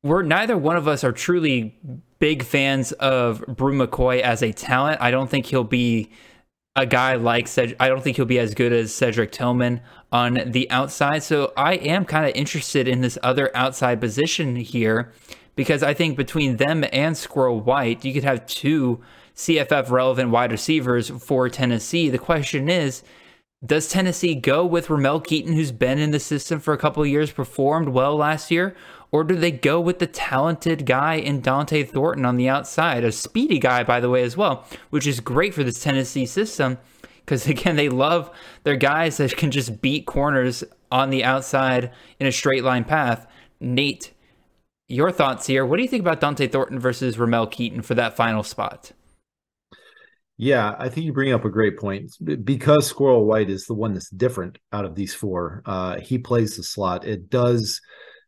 We're 0.02 0.22
neither 0.22 0.56
one 0.56 0.76
of 0.76 0.88
us 0.88 1.04
are 1.04 1.12
truly 1.12 1.78
big 2.18 2.42
fans 2.42 2.92
of 2.92 3.44
Bru 3.46 3.76
McCoy 3.76 4.20
as 4.20 4.42
a 4.42 4.52
talent. 4.52 5.00
I 5.00 5.10
don't 5.10 5.28
think 5.28 5.46
he'll 5.46 5.64
be 5.64 6.10
a 6.80 6.86
guy 6.86 7.14
like 7.14 7.46
Ced- 7.46 7.76
I 7.78 7.88
don't 7.88 8.02
think 8.02 8.16
he'll 8.16 8.24
be 8.24 8.38
as 8.38 8.54
good 8.54 8.72
as 8.72 8.94
Cedric 8.94 9.32
Tillman 9.32 9.82
on 10.10 10.40
the 10.46 10.70
outside. 10.70 11.22
So 11.22 11.52
I 11.56 11.74
am 11.74 12.06
kind 12.06 12.24
of 12.24 12.34
interested 12.34 12.88
in 12.88 13.02
this 13.02 13.18
other 13.22 13.54
outside 13.54 14.00
position 14.00 14.56
here 14.56 15.12
because 15.56 15.82
I 15.82 15.92
think 15.92 16.16
between 16.16 16.56
them 16.56 16.84
and 16.90 17.16
Squirrel 17.16 17.60
White, 17.60 18.02
you 18.02 18.14
could 18.14 18.24
have 18.24 18.46
two 18.46 19.02
CFF 19.36 19.90
relevant 19.90 20.30
wide 20.30 20.52
receivers 20.52 21.10
for 21.10 21.50
Tennessee. 21.50 22.08
The 22.08 22.18
question 22.18 22.70
is, 22.70 23.02
does 23.64 23.90
Tennessee 23.90 24.34
go 24.34 24.64
with 24.64 24.88
Ramel 24.88 25.20
Keyton, 25.20 25.52
who's 25.52 25.72
been 25.72 25.98
in 25.98 26.12
the 26.12 26.20
system 26.20 26.60
for 26.60 26.72
a 26.72 26.78
couple 26.78 27.04
years, 27.04 27.30
performed 27.30 27.90
well 27.90 28.16
last 28.16 28.50
year? 28.50 28.74
Or 29.12 29.24
do 29.24 29.34
they 29.34 29.50
go 29.50 29.80
with 29.80 29.98
the 29.98 30.06
talented 30.06 30.86
guy 30.86 31.14
in 31.14 31.42
Dont'e 31.42 31.88
Thornton 31.88 32.24
on 32.24 32.36
the 32.36 32.48
outside, 32.48 33.02
a 33.02 33.10
speedy 33.10 33.58
guy, 33.58 33.82
by 33.82 33.98
the 33.98 34.10
way, 34.10 34.22
as 34.22 34.36
well, 34.36 34.64
which 34.90 35.06
is 35.06 35.18
great 35.20 35.52
for 35.52 35.64
this 35.64 35.82
Tennessee 35.82 36.26
system 36.26 36.78
because, 37.20 37.46
again, 37.48 37.76
they 37.76 37.88
love 37.88 38.30
their 38.62 38.76
guys 38.76 39.16
that 39.16 39.36
can 39.36 39.50
just 39.50 39.80
beat 39.80 40.06
corners 40.06 40.62
on 40.92 41.10
the 41.10 41.24
outside 41.24 41.92
in 42.18 42.26
a 42.26 42.32
straight 42.32 42.64
line 42.64 42.84
path. 42.84 43.26
Nate, 43.60 44.12
your 44.88 45.10
thoughts 45.10 45.46
here. 45.46 45.66
What 45.66 45.76
do 45.76 45.82
you 45.82 45.88
think 45.88 46.02
about 46.02 46.20
Dont'e 46.20 46.50
Thornton 46.50 46.78
versus 46.78 47.18
Ramel 47.18 47.46
Keyton 47.46 47.82
for 47.82 47.94
that 47.94 48.16
final 48.16 48.42
spot? 48.42 48.92
Yeah, 50.42 50.74
I 50.78 50.88
think 50.88 51.04
you 51.04 51.12
bring 51.12 51.34
up 51.34 51.44
a 51.44 51.50
great 51.50 51.78
point 51.78 52.12
because 52.44 52.86
Squirrel 52.86 53.26
White 53.26 53.50
is 53.50 53.66
the 53.66 53.74
one 53.74 53.92
that's 53.92 54.08
different 54.08 54.56
out 54.72 54.86
of 54.86 54.94
these 54.94 55.14
four. 55.14 55.62
Uh, 55.66 56.00
he 56.00 56.16
plays 56.16 56.56
the 56.56 56.62
slot. 56.62 57.04
It 57.04 57.28
does 57.28 57.78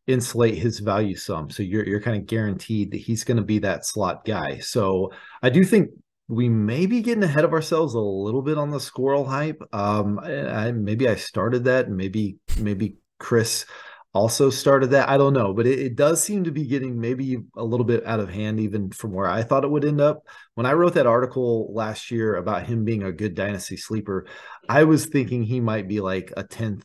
insulate 0.06 0.56
his 0.56 0.80
value 0.80 1.16
some, 1.16 1.50
so 1.50 1.62
you're 1.62 1.86
you're 1.86 2.00
kind 2.00 2.16
of 2.16 2.26
guaranteed 2.26 2.90
that 2.92 2.98
he's 2.98 3.24
going 3.24 3.36
to 3.36 3.42
be 3.42 3.58
that 3.60 3.86
slot 3.86 4.24
guy. 4.24 4.58
So 4.58 5.12
I 5.42 5.50
do 5.50 5.64
think 5.64 5.90
we 6.28 6.48
may 6.48 6.86
be 6.86 7.02
getting 7.02 7.24
ahead 7.24 7.44
of 7.44 7.52
ourselves 7.52 7.94
a 7.94 8.00
little 8.00 8.42
bit 8.42 8.58
on 8.58 8.70
the 8.70 8.80
Squirrel 8.80 9.24
hype. 9.24 9.62
Um, 9.72 10.18
I, 10.18 10.72
maybe 10.72 11.08
I 11.08 11.16
started 11.16 11.64
that, 11.64 11.90
maybe 11.90 12.38
maybe 12.58 12.96
Chris 13.18 13.66
also 14.14 14.50
started 14.50 14.90
that. 14.90 15.08
I 15.08 15.16
don't 15.16 15.32
know, 15.32 15.52
but 15.52 15.66
it, 15.66 15.78
it, 15.78 15.96
does 15.96 16.22
seem 16.22 16.44
to 16.44 16.50
be 16.50 16.66
getting 16.66 17.00
maybe 17.00 17.38
a 17.56 17.64
little 17.64 17.84
bit 17.84 18.04
out 18.06 18.20
of 18.20 18.28
hand, 18.28 18.60
even 18.60 18.90
from 18.90 19.12
where 19.12 19.28
I 19.28 19.42
thought 19.42 19.64
it 19.64 19.70
would 19.70 19.84
end 19.84 20.00
up. 20.00 20.26
When 20.54 20.66
I 20.66 20.72
wrote 20.72 20.94
that 20.94 21.06
article 21.06 21.72
last 21.72 22.10
year 22.10 22.36
about 22.36 22.66
him 22.66 22.84
being 22.84 23.02
a 23.02 23.12
good 23.12 23.34
dynasty 23.34 23.76
sleeper, 23.76 24.26
I 24.68 24.84
was 24.84 25.06
thinking 25.06 25.42
he 25.42 25.60
might 25.60 25.88
be 25.88 26.00
like 26.00 26.32
a 26.36 26.44
10th 26.44 26.82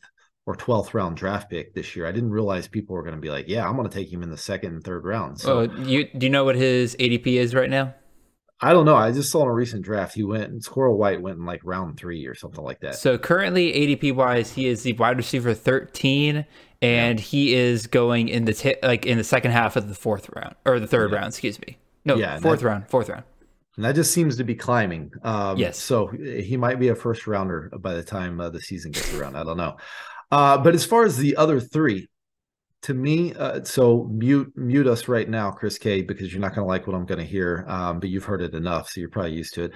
or 0.48 0.54
12th 0.54 0.94
round 0.94 1.14
draft 1.14 1.50
pick 1.50 1.74
this 1.74 1.94
year. 1.94 2.06
I 2.06 2.10
didn't 2.10 2.30
realize 2.30 2.66
people 2.66 2.96
were 2.96 3.02
going 3.02 3.14
to 3.14 3.20
be 3.20 3.28
like, 3.28 3.48
yeah, 3.48 3.68
I'm 3.68 3.76
going 3.76 3.86
to 3.86 3.94
take 3.94 4.10
him 4.10 4.22
in 4.22 4.30
the 4.30 4.38
second 4.38 4.72
and 4.72 4.82
third 4.82 5.04
round. 5.04 5.38
So, 5.38 5.58
oh, 5.58 5.82
you 5.82 6.08
do 6.16 6.24
you 6.24 6.30
know 6.30 6.42
what 6.42 6.56
his 6.56 6.96
ADP 6.96 7.26
is 7.26 7.54
right 7.54 7.68
now? 7.68 7.94
I 8.58 8.72
don't 8.72 8.86
know. 8.86 8.96
I 8.96 9.12
just 9.12 9.30
saw 9.30 9.42
in 9.42 9.48
a 9.48 9.52
recent 9.52 9.82
draft 9.82 10.14
he 10.14 10.24
went 10.24 10.44
and 10.44 10.64
Squirrel 10.64 10.96
White 10.96 11.20
went 11.20 11.36
in 11.36 11.44
like 11.44 11.60
round 11.64 11.98
three 11.98 12.26
or 12.26 12.34
something 12.34 12.64
like 12.64 12.80
that. 12.80 12.94
So 12.94 13.18
currently 13.18 13.74
ADP 13.74 14.14
wise, 14.14 14.50
he 14.50 14.68
is 14.68 14.84
the 14.84 14.94
wide 14.94 15.18
receiver 15.18 15.52
13 15.52 16.46
and 16.80 17.20
yeah. 17.20 17.24
he 17.24 17.54
is 17.54 17.86
going 17.86 18.30
in 18.30 18.46
the 18.46 18.54
t- 18.54 18.76
like 18.82 19.04
in 19.04 19.18
the 19.18 19.24
second 19.24 19.50
half 19.50 19.76
of 19.76 19.86
the 19.86 19.94
fourth 19.94 20.30
round 20.34 20.54
or 20.64 20.80
the 20.80 20.86
third 20.86 21.10
yeah. 21.10 21.18
round, 21.18 21.28
excuse 21.28 21.60
me. 21.60 21.76
No, 22.06 22.16
yeah, 22.16 22.40
fourth 22.40 22.60
that, 22.60 22.66
round, 22.66 22.88
fourth 22.88 23.10
round. 23.10 23.24
And 23.78 23.84
that 23.84 23.94
just 23.94 24.12
seems 24.12 24.36
to 24.38 24.44
be 24.44 24.56
climbing. 24.56 25.12
Um, 25.22 25.56
yes. 25.56 25.78
So 25.78 26.08
he 26.08 26.56
might 26.56 26.80
be 26.80 26.88
a 26.88 26.96
first 26.96 27.28
rounder 27.28 27.70
by 27.78 27.94
the 27.94 28.02
time 28.02 28.40
uh, 28.40 28.50
the 28.50 28.60
season 28.60 28.90
gets 28.90 29.14
around. 29.14 29.36
I 29.36 29.44
don't 29.44 29.56
know. 29.56 29.76
Uh, 30.30 30.58
but 30.58 30.74
as 30.74 30.84
far 30.84 31.04
as 31.04 31.16
the 31.16 31.36
other 31.36 31.60
three, 31.60 32.08
to 32.82 32.94
me, 32.94 33.34
uh, 33.34 33.64
so 33.64 34.04
mute 34.04 34.52
mute 34.54 34.86
us 34.86 35.08
right 35.08 35.28
now, 35.28 35.50
Chris 35.50 35.78
K, 35.78 36.02
because 36.02 36.32
you're 36.32 36.40
not 36.40 36.54
going 36.54 36.64
to 36.64 36.68
like 36.68 36.86
what 36.86 36.94
I'm 36.94 37.06
going 37.06 37.18
to 37.18 37.26
hear. 37.26 37.64
Um, 37.66 37.98
but 38.00 38.08
you've 38.08 38.24
heard 38.24 38.42
it 38.42 38.54
enough, 38.54 38.90
so 38.90 39.00
you're 39.00 39.10
probably 39.10 39.32
used 39.32 39.54
to 39.54 39.64
it. 39.64 39.72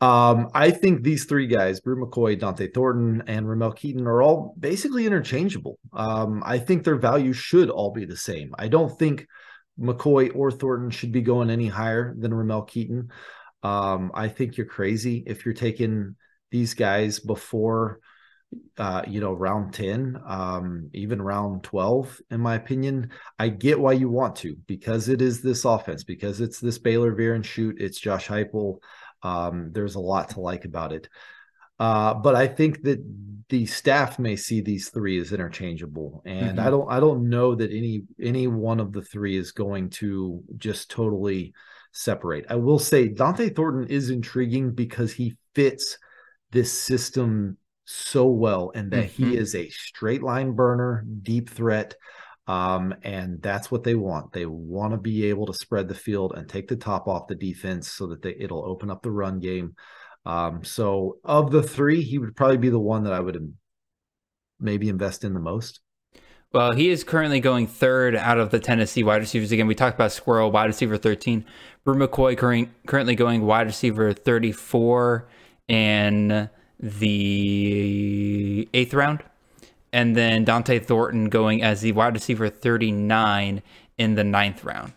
Um, 0.00 0.50
I 0.54 0.70
think 0.70 1.02
these 1.02 1.24
three 1.24 1.46
guys, 1.46 1.80
Bru 1.80 2.04
McCoy, 2.04 2.38
Dont'e 2.38 2.72
Thornton, 2.72 3.22
and 3.26 3.48
Ramel 3.48 3.72
Keyton, 3.72 4.06
are 4.06 4.22
all 4.22 4.54
basically 4.58 5.06
interchangeable. 5.06 5.78
Um, 5.92 6.42
I 6.44 6.58
think 6.58 6.84
their 6.84 6.96
value 6.96 7.32
should 7.32 7.70
all 7.70 7.90
be 7.90 8.04
the 8.04 8.16
same. 8.16 8.54
I 8.58 8.68
don't 8.68 8.96
think 8.98 9.26
McCoy 9.80 10.34
or 10.34 10.50
Thornton 10.50 10.90
should 10.90 11.12
be 11.12 11.22
going 11.22 11.50
any 11.50 11.68
higher 11.68 12.14
than 12.16 12.34
Ramel 12.34 12.62
Keyton. 12.62 13.10
Um, 13.62 14.12
I 14.14 14.28
think 14.28 14.56
you're 14.56 14.66
crazy 14.66 15.24
if 15.26 15.44
you're 15.44 15.54
taking 15.54 16.16
these 16.50 16.74
guys 16.74 17.18
before 17.18 18.00
uh, 18.78 19.02
you 19.06 19.20
know, 19.20 19.32
round 19.32 19.72
10, 19.74 20.20
um, 20.26 20.90
even 20.92 21.20
round 21.20 21.62
12, 21.62 22.20
in 22.30 22.40
my 22.40 22.54
opinion. 22.54 23.10
I 23.38 23.48
get 23.48 23.78
why 23.78 23.92
you 23.92 24.08
want 24.08 24.36
to 24.36 24.56
because 24.66 25.08
it 25.08 25.22
is 25.22 25.42
this 25.42 25.64
offense, 25.64 26.04
because 26.04 26.40
it's 26.40 26.60
this 26.60 26.78
Baylor 26.78 27.14
Veer 27.14 27.34
and 27.34 27.44
shoot, 27.46 27.80
it's 27.80 28.00
Josh 28.00 28.28
Heupel. 28.28 28.78
Um, 29.22 29.70
there's 29.72 29.94
a 29.94 30.00
lot 30.00 30.30
to 30.30 30.40
like 30.40 30.64
about 30.64 30.92
it. 30.92 31.08
Uh, 31.78 32.14
but 32.14 32.34
I 32.34 32.46
think 32.46 32.82
that 32.82 33.04
the 33.48 33.66
staff 33.66 34.18
may 34.18 34.36
see 34.36 34.60
these 34.60 34.90
three 34.90 35.18
as 35.20 35.32
interchangeable, 35.32 36.22
and 36.24 36.58
mm-hmm. 36.58 36.66
I 36.66 36.70
don't 36.70 36.90
I 36.90 37.00
don't 37.00 37.28
know 37.28 37.54
that 37.54 37.70
any 37.70 38.04
any 38.20 38.46
one 38.46 38.80
of 38.80 38.92
the 38.92 39.02
three 39.02 39.36
is 39.36 39.52
going 39.52 39.90
to 39.90 40.42
just 40.56 40.90
totally 40.90 41.52
separate. 41.92 42.46
I 42.48 42.56
will 42.56 42.78
say 42.78 43.08
Dont'e 43.08 43.54
Thornton 43.54 43.88
is 43.88 44.10
intriguing 44.10 44.72
because 44.72 45.12
he 45.12 45.36
fits 45.54 45.98
this 46.52 46.72
system 46.72 47.58
so 47.84 48.26
well 48.26 48.72
and 48.74 48.90
that 48.90 49.10
mm-hmm. 49.10 49.30
he 49.30 49.36
is 49.36 49.54
a 49.54 49.68
straight 49.68 50.22
line 50.22 50.52
burner, 50.52 51.04
deep 51.22 51.50
threat. 51.50 51.94
Um, 52.46 52.94
and 53.02 53.40
that's 53.40 53.70
what 53.70 53.84
they 53.84 53.94
want. 53.94 54.32
They 54.32 54.46
want 54.46 54.92
to 54.92 54.98
be 54.98 55.26
able 55.26 55.46
to 55.46 55.54
spread 55.54 55.88
the 55.88 55.94
field 55.94 56.34
and 56.36 56.48
take 56.48 56.68
the 56.68 56.76
top 56.76 57.08
off 57.08 57.26
the 57.26 57.34
defense 57.34 57.90
so 57.90 58.06
that 58.08 58.22
they, 58.22 58.36
it'll 58.38 58.64
open 58.64 58.90
up 58.90 59.02
the 59.02 59.10
run 59.10 59.40
game. 59.40 59.74
Um, 60.26 60.64
so 60.64 61.18
of 61.24 61.50
the 61.50 61.62
three, 61.62 62.02
he 62.02 62.18
would 62.18 62.36
probably 62.36 62.58
be 62.58 62.70
the 62.70 62.78
one 62.78 63.04
that 63.04 63.12
I 63.12 63.20
would 63.20 63.54
maybe 64.60 64.88
invest 64.88 65.24
in 65.24 65.34
the 65.34 65.40
most. 65.40 65.80
Well, 66.52 66.72
he 66.72 66.90
is 66.90 67.02
currently 67.02 67.40
going 67.40 67.66
third 67.66 68.14
out 68.14 68.38
of 68.38 68.50
the 68.50 68.60
Tennessee 68.60 69.02
wide 69.02 69.20
receivers. 69.20 69.50
Again, 69.50 69.66
we 69.66 69.74
talked 69.74 69.96
about 69.96 70.12
Squirrel, 70.12 70.52
wide 70.52 70.66
receiver 70.66 70.96
13. 70.96 71.44
Bru 71.82 71.96
McCoy 71.96 72.68
currently 72.86 73.16
going 73.16 73.42
wide 73.42 73.66
receiver 73.66 74.12
34. 74.12 75.28
And 75.68 76.48
the 76.84 78.68
eighth 78.74 78.92
round, 78.92 79.22
and 79.92 80.14
then 80.14 80.44
Dont'e 80.44 80.84
Thornton 80.84 81.30
going 81.30 81.62
as 81.62 81.80
the 81.80 81.92
wide 81.92 82.14
receiver 82.14 82.48
39 82.50 83.62
in 83.96 84.14
the 84.14 84.24
ninth 84.24 84.64
round. 84.64 84.92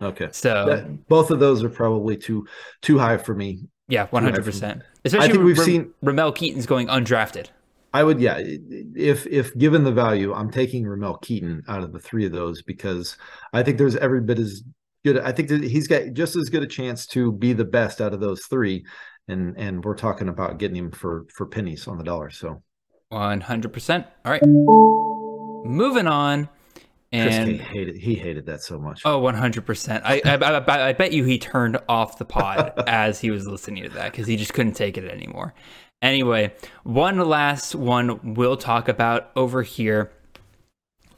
Okay. 0.00 0.28
So 0.32 0.66
that, 0.66 1.08
both 1.08 1.30
of 1.30 1.40
those 1.40 1.64
are 1.64 1.68
probably 1.68 2.16
too 2.16 2.46
too 2.82 2.98
high 2.98 3.16
for 3.16 3.34
me. 3.34 3.66
Yeah, 3.88 4.06
100%. 4.06 4.82
Especially 5.04 5.28
I 5.28 5.30
think 5.30 5.44
we've 5.44 5.58
R- 5.58 5.64
seen 5.64 5.92
Ramel 6.02 6.32
Keyton's 6.32 6.66
going 6.66 6.86
undrafted. 6.86 7.48
I 7.92 8.02
would, 8.02 8.20
yeah. 8.20 8.38
If 8.40 9.26
if 9.26 9.56
given 9.56 9.84
the 9.84 9.92
value, 9.92 10.32
I'm 10.32 10.50
taking 10.50 10.86
Ramel 10.86 11.18
Keyton 11.18 11.62
out 11.68 11.82
of 11.82 11.92
the 11.92 12.00
three 12.00 12.26
of 12.26 12.32
those 12.32 12.62
because 12.62 13.16
I 13.52 13.62
think 13.62 13.78
there's 13.78 13.96
every 13.96 14.20
bit 14.20 14.38
as 14.38 14.62
good. 15.04 15.18
I 15.18 15.32
think 15.32 15.48
that 15.48 15.62
he's 15.62 15.86
got 15.86 16.12
just 16.12 16.34
as 16.34 16.48
good 16.48 16.62
a 16.62 16.66
chance 16.66 17.06
to 17.08 17.30
be 17.30 17.52
the 17.52 17.64
best 17.64 18.00
out 18.00 18.12
of 18.12 18.20
those 18.20 18.44
three, 18.46 18.84
and 19.28 19.56
and 19.56 19.84
we're 19.84 19.96
talking 19.96 20.28
about 20.28 20.58
getting 20.58 20.76
him 20.76 20.90
for 20.90 21.26
for 21.34 21.46
pennies 21.46 21.86
on 21.86 21.98
the 21.98 22.04
dollar. 22.04 22.30
So, 22.30 22.62
one 23.08 23.40
hundred 23.40 23.72
percent. 23.72 24.06
All 24.24 24.32
right, 24.32 24.42
moving 24.44 26.06
on. 26.06 26.48
And 27.12 27.58
Chris 27.58 27.68
hated 27.68 27.96
he 27.96 28.14
hated 28.16 28.46
that 28.46 28.60
so 28.60 28.76
much. 28.76 29.02
Oh, 29.04 29.20
100%. 29.20 30.02
I, 30.04 30.20
I, 30.24 30.34
I, 30.34 30.88
I 30.88 30.92
bet 30.94 31.12
you 31.12 31.22
he 31.22 31.38
turned 31.38 31.78
off 31.88 32.18
the 32.18 32.24
pod 32.24 32.72
as 32.88 33.20
he 33.20 33.30
was 33.30 33.46
listening 33.46 33.84
to 33.84 33.88
that 33.90 34.10
because 34.10 34.26
he 34.26 34.36
just 34.36 34.52
couldn't 34.52 34.72
take 34.72 34.98
it 34.98 35.08
anymore. 35.08 35.54
Anyway, 36.02 36.52
one 36.82 37.18
last 37.18 37.76
one 37.76 38.34
we'll 38.34 38.56
talk 38.56 38.88
about 38.88 39.30
over 39.36 39.62
here 39.62 40.10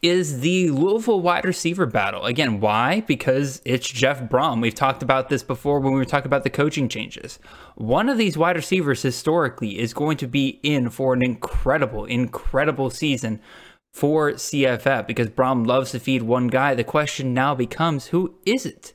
is 0.03 0.41
the 0.41 0.71
Louisville 0.71 1.21
wide 1.21 1.45
receiver 1.45 1.87
battle. 1.87 2.25
Again, 2.25 2.61
why? 2.61 3.01
Because 3.01 3.61
it's 3.65 3.89
Jeff 3.89 4.23
Brohm. 4.23 4.61
We've 4.61 4.75
talked 4.75 5.03
about 5.03 5.29
this 5.29 5.43
before 5.43 5.81
when 5.81 5.93
we 5.93 5.99
were 5.99 6.05
talking 6.05 6.27
about 6.27 6.45
the 6.45 6.51
coaching 6.51 6.89
changes. 6.89 7.39
One 7.75 8.09
of 8.09 8.19
these 8.19 8.39
wide 8.39 8.57
receivers 8.57 9.03
historically 9.03 9.79
is 9.79 9.95
going 9.95 10.17
to 10.19 10.27
be 10.27 10.61
in 10.63 10.91
for 10.91 11.15
an 11.15 11.23
incredible, 11.23 12.05
incredible 12.05 12.91
season 12.91 13.41
for 13.93 14.33
CFF 14.33 15.07
because 15.07 15.29
Brohm 15.29 15.67
loves 15.67 15.93
to 15.93 15.99
feed 15.99 16.23
one 16.23 16.49
guy. 16.49 16.75
The 16.75 16.85
question 16.85 17.33
now 17.33 17.55
becomes 17.55 18.09
who 18.09 18.35
is 18.45 18.67
it? 18.67 18.93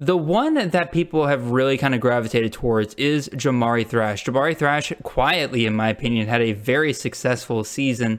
The 0.00 0.16
one 0.16 0.54
that 0.54 0.90
people 0.90 1.28
have 1.28 1.52
really 1.52 1.78
kind 1.78 1.94
of 1.94 2.00
gravitated 2.00 2.52
towards 2.52 2.94
is 2.94 3.28
Jamari 3.28 3.86
Thrash. 3.86 4.24
Jamari 4.24 4.56
Thrash, 4.56 4.92
quietly, 5.04 5.64
in 5.64 5.76
my 5.76 5.90
opinion, 5.90 6.26
had 6.26 6.40
a 6.40 6.54
very 6.54 6.92
successful 6.92 7.62
season 7.62 8.18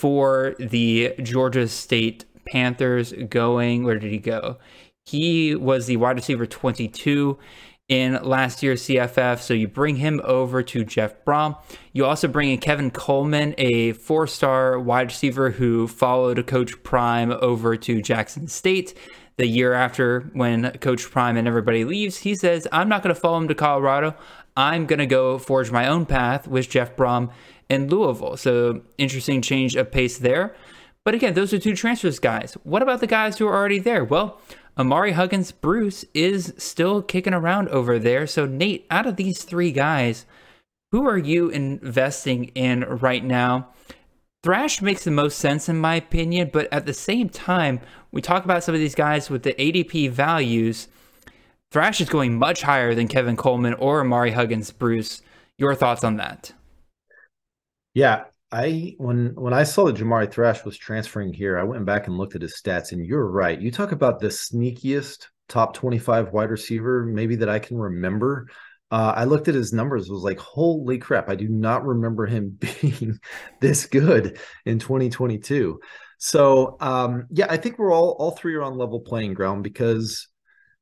for 0.00 0.54
the 0.58 1.14
Georgia 1.22 1.68
State 1.68 2.24
Panthers 2.50 3.12
going. 3.28 3.84
Where 3.84 3.98
did 3.98 4.10
he 4.10 4.16
go? 4.16 4.56
He 5.04 5.54
was 5.54 5.86
the 5.86 5.98
wide 5.98 6.16
receiver 6.16 6.46
22 6.46 7.38
in 7.90 8.14
last 8.22 8.62
year's 8.62 8.82
CFF. 8.84 9.40
So 9.40 9.52
you 9.52 9.68
bring 9.68 9.96
him 9.96 10.22
over 10.24 10.62
to 10.62 10.84
Jeff 10.84 11.22
Brohm. 11.26 11.58
You 11.92 12.06
also 12.06 12.28
bring 12.28 12.48
in 12.48 12.58
Kevin 12.60 12.90
Coleman, 12.90 13.54
a 13.58 13.92
four 13.92 14.26
star 14.26 14.78
wide 14.78 15.08
receiver 15.08 15.50
who 15.50 15.86
followed 15.86 16.46
Coach 16.46 16.82
Prime 16.82 17.30
over 17.32 17.76
to 17.76 18.00
Jackson 18.00 18.48
State 18.48 18.94
the 19.40 19.46
year 19.46 19.72
after 19.72 20.30
when 20.34 20.70
Coach 20.80 21.10
Prime 21.10 21.38
and 21.38 21.48
everybody 21.48 21.86
leaves, 21.86 22.18
he 22.18 22.34
says, 22.34 22.68
I'm 22.72 22.90
not 22.90 23.02
going 23.02 23.14
to 23.14 23.18
follow 23.18 23.38
him 23.38 23.48
to 23.48 23.54
Colorado. 23.54 24.14
I'm 24.54 24.84
going 24.84 24.98
to 24.98 25.06
go 25.06 25.38
forge 25.38 25.70
my 25.70 25.86
own 25.86 26.04
path 26.04 26.46
with 26.46 26.68
Jeff 26.68 26.94
Brohm 26.94 27.30
in 27.70 27.88
Louisville. 27.88 28.36
So 28.36 28.82
interesting 28.98 29.40
change 29.40 29.76
of 29.76 29.90
pace 29.90 30.18
there. 30.18 30.54
But 31.04 31.14
again, 31.14 31.34
those 31.34 31.54
are 31.54 31.58
two 31.58 31.74
transfers 31.74 32.18
guys. 32.18 32.54
What 32.64 32.82
about 32.82 33.00
the 33.00 33.06
guys 33.06 33.38
who 33.38 33.46
are 33.46 33.54
already 33.54 33.78
there? 33.78 34.04
Well, 34.04 34.40
Ahmari 34.76 35.12
Huggins 35.12 35.52
Bruce 35.52 36.04
is 36.14 36.52
still 36.58 37.02
kicking 37.02 37.34
around 37.34 37.68
over 37.68 37.98
there. 37.98 38.26
So, 38.26 38.46
Nate, 38.46 38.86
out 38.90 39.06
of 39.06 39.16
these 39.16 39.42
three 39.42 39.72
guys, 39.72 40.26
who 40.92 41.06
are 41.08 41.18
you 41.18 41.48
investing 41.48 42.46
in 42.54 42.82
right 42.82 43.24
now? 43.24 43.68
Thrash 44.42 44.80
makes 44.80 45.04
the 45.04 45.10
most 45.10 45.38
sense 45.38 45.68
in 45.68 45.78
my 45.78 45.96
opinion, 45.96 46.50
but 46.52 46.72
at 46.72 46.86
the 46.86 46.94
same 46.94 47.28
time, 47.28 47.80
we 48.10 48.22
talk 48.22 48.44
about 48.44 48.64
some 48.64 48.74
of 48.74 48.80
these 48.80 48.94
guys 48.94 49.28
with 49.28 49.42
the 49.42 49.52
ADP 49.54 50.10
values. 50.10 50.88
Thrash 51.70 52.00
is 52.00 52.08
going 52.08 52.38
much 52.38 52.62
higher 52.62 52.94
than 52.94 53.06
Kevin 53.06 53.36
Coleman 53.36 53.74
or 53.74 54.02
Ahmari 54.02 54.32
Huggins. 54.32 54.72
Bruce, 54.72 55.22
your 55.58 55.74
thoughts 55.74 56.04
on 56.04 56.16
that? 56.16 56.52
Yeah, 57.94 58.24
I 58.52 58.94
when 58.98 59.34
when 59.34 59.52
I 59.52 59.64
saw 59.64 59.84
that 59.86 59.96
Jamari 59.96 60.30
Thrash 60.30 60.64
was 60.64 60.76
transferring 60.78 61.32
here, 61.32 61.58
I 61.58 61.64
went 61.64 61.84
back 61.84 62.06
and 62.06 62.16
looked 62.16 62.34
at 62.34 62.42
his 62.42 62.60
stats, 62.60 62.92
and 62.92 63.04
you're 63.04 63.26
right. 63.26 63.60
You 63.60 63.70
talk 63.70 63.92
about 63.92 64.20
the 64.20 64.28
sneakiest 64.28 65.26
top 65.48 65.74
25 65.74 66.32
wide 66.32 66.50
receiver, 66.50 67.04
maybe 67.04 67.36
that 67.36 67.48
I 67.48 67.58
can 67.58 67.76
remember. 67.78 68.48
Uh, 68.92 69.12
I 69.16 69.24
looked 69.24 69.46
at 69.48 69.54
his 69.54 69.72
numbers, 69.72 70.10
was 70.10 70.22
like, 70.24 70.38
holy 70.40 70.98
crap, 70.98 71.28
I 71.28 71.36
do 71.36 71.48
not 71.48 71.84
remember 71.86 72.26
him 72.26 72.58
being 72.80 73.18
this 73.60 73.86
good 73.86 74.38
in 74.66 74.78
2022. 74.78 75.80
So 76.18 76.76
um, 76.80 77.26
yeah, 77.30 77.46
I 77.48 77.56
think 77.56 77.78
we're 77.78 77.92
all 77.92 78.10
all 78.18 78.32
three 78.32 78.54
are 78.54 78.62
on 78.62 78.76
level 78.76 79.00
playing 79.00 79.34
ground 79.34 79.62
because 79.64 80.28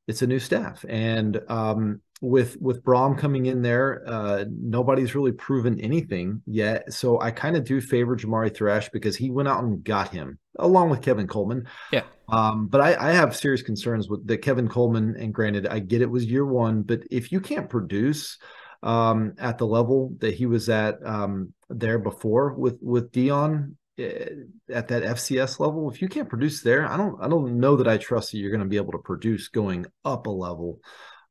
it's 0.07 0.21
a 0.21 0.27
new 0.27 0.39
staff. 0.39 0.83
And 0.89 1.39
um, 1.49 2.01
with 2.21 2.57
with 2.59 2.83
Brohm 2.83 3.17
coming 3.17 3.45
in 3.45 3.61
there, 3.61 4.03
uh, 4.05 4.45
nobody's 4.49 5.15
really 5.15 5.31
proven 5.31 5.79
anything 5.79 6.41
yet. 6.45 6.91
So 6.91 7.19
I 7.21 7.31
kind 7.31 7.55
of 7.55 7.63
do 7.63 7.79
favor 7.79 8.15
Jamari 8.15 8.53
Thrash 8.53 8.89
because 8.89 9.15
he 9.15 9.29
went 9.29 9.47
out 9.47 9.63
and 9.63 9.83
got 9.83 10.09
him 10.09 10.37
along 10.57 10.89
with 10.89 11.01
Kevin 11.01 11.27
Coleman. 11.27 11.67
Yeah. 11.91 12.03
Um, 12.27 12.67
but 12.67 12.81
I, 12.81 13.09
I 13.09 13.11
have 13.13 13.35
serious 13.35 13.61
concerns 13.61 14.09
with 14.09 14.27
the 14.27 14.37
Kevin 14.37 14.67
Coleman. 14.67 15.15
And 15.17 15.33
granted, 15.33 15.67
I 15.67 15.79
get 15.79 16.01
it 16.01 16.09
was 16.09 16.25
year 16.25 16.45
one, 16.45 16.83
but 16.83 17.01
if 17.09 17.31
you 17.31 17.39
can't 17.39 17.69
produce 17.69 18.37
um, 18.83 19.33
at 19.37 19.57
the 19.57 19.65
level 19.65 20.13
that 20.19 20.33
he 20.33 20.45
was 20.45 20.69
at 20.69 21.05
um, 21.05 21.53
there 21.69 21.99
before 21.99 22.53
with 22.53 22.77
with 22.81 23.11
Deion 23.11 23.75
eh, 23.97 24.25
at 24.69 24.89
that 24.89 25.03
FCS 25.03 25.59
level, 25.59 25.89
if 25.89 26.01
you 26.01 26.09
can't 26.09 26.29
produce 26.29 26.61
there, 26.61 26.85
I 26.85 26.97
don't 26.97 27.21
I 27.21 27.29
don't 27.29 27.59
know 27.59 27.77
that 27.77 27.87
I 27.87 27.97
trust 27.97 28.31
that 28.31 28.39
you're 28.39 28.51
going 28.51 28.59
to 28.59 28.67
be 28.67 28.77
able 28.77 28.91
to 28.91 28.99
produce 28.99 29.47
going 29.47 29.85
up 30.03 30.27
a 30.27 30.31
level 30.31 30.79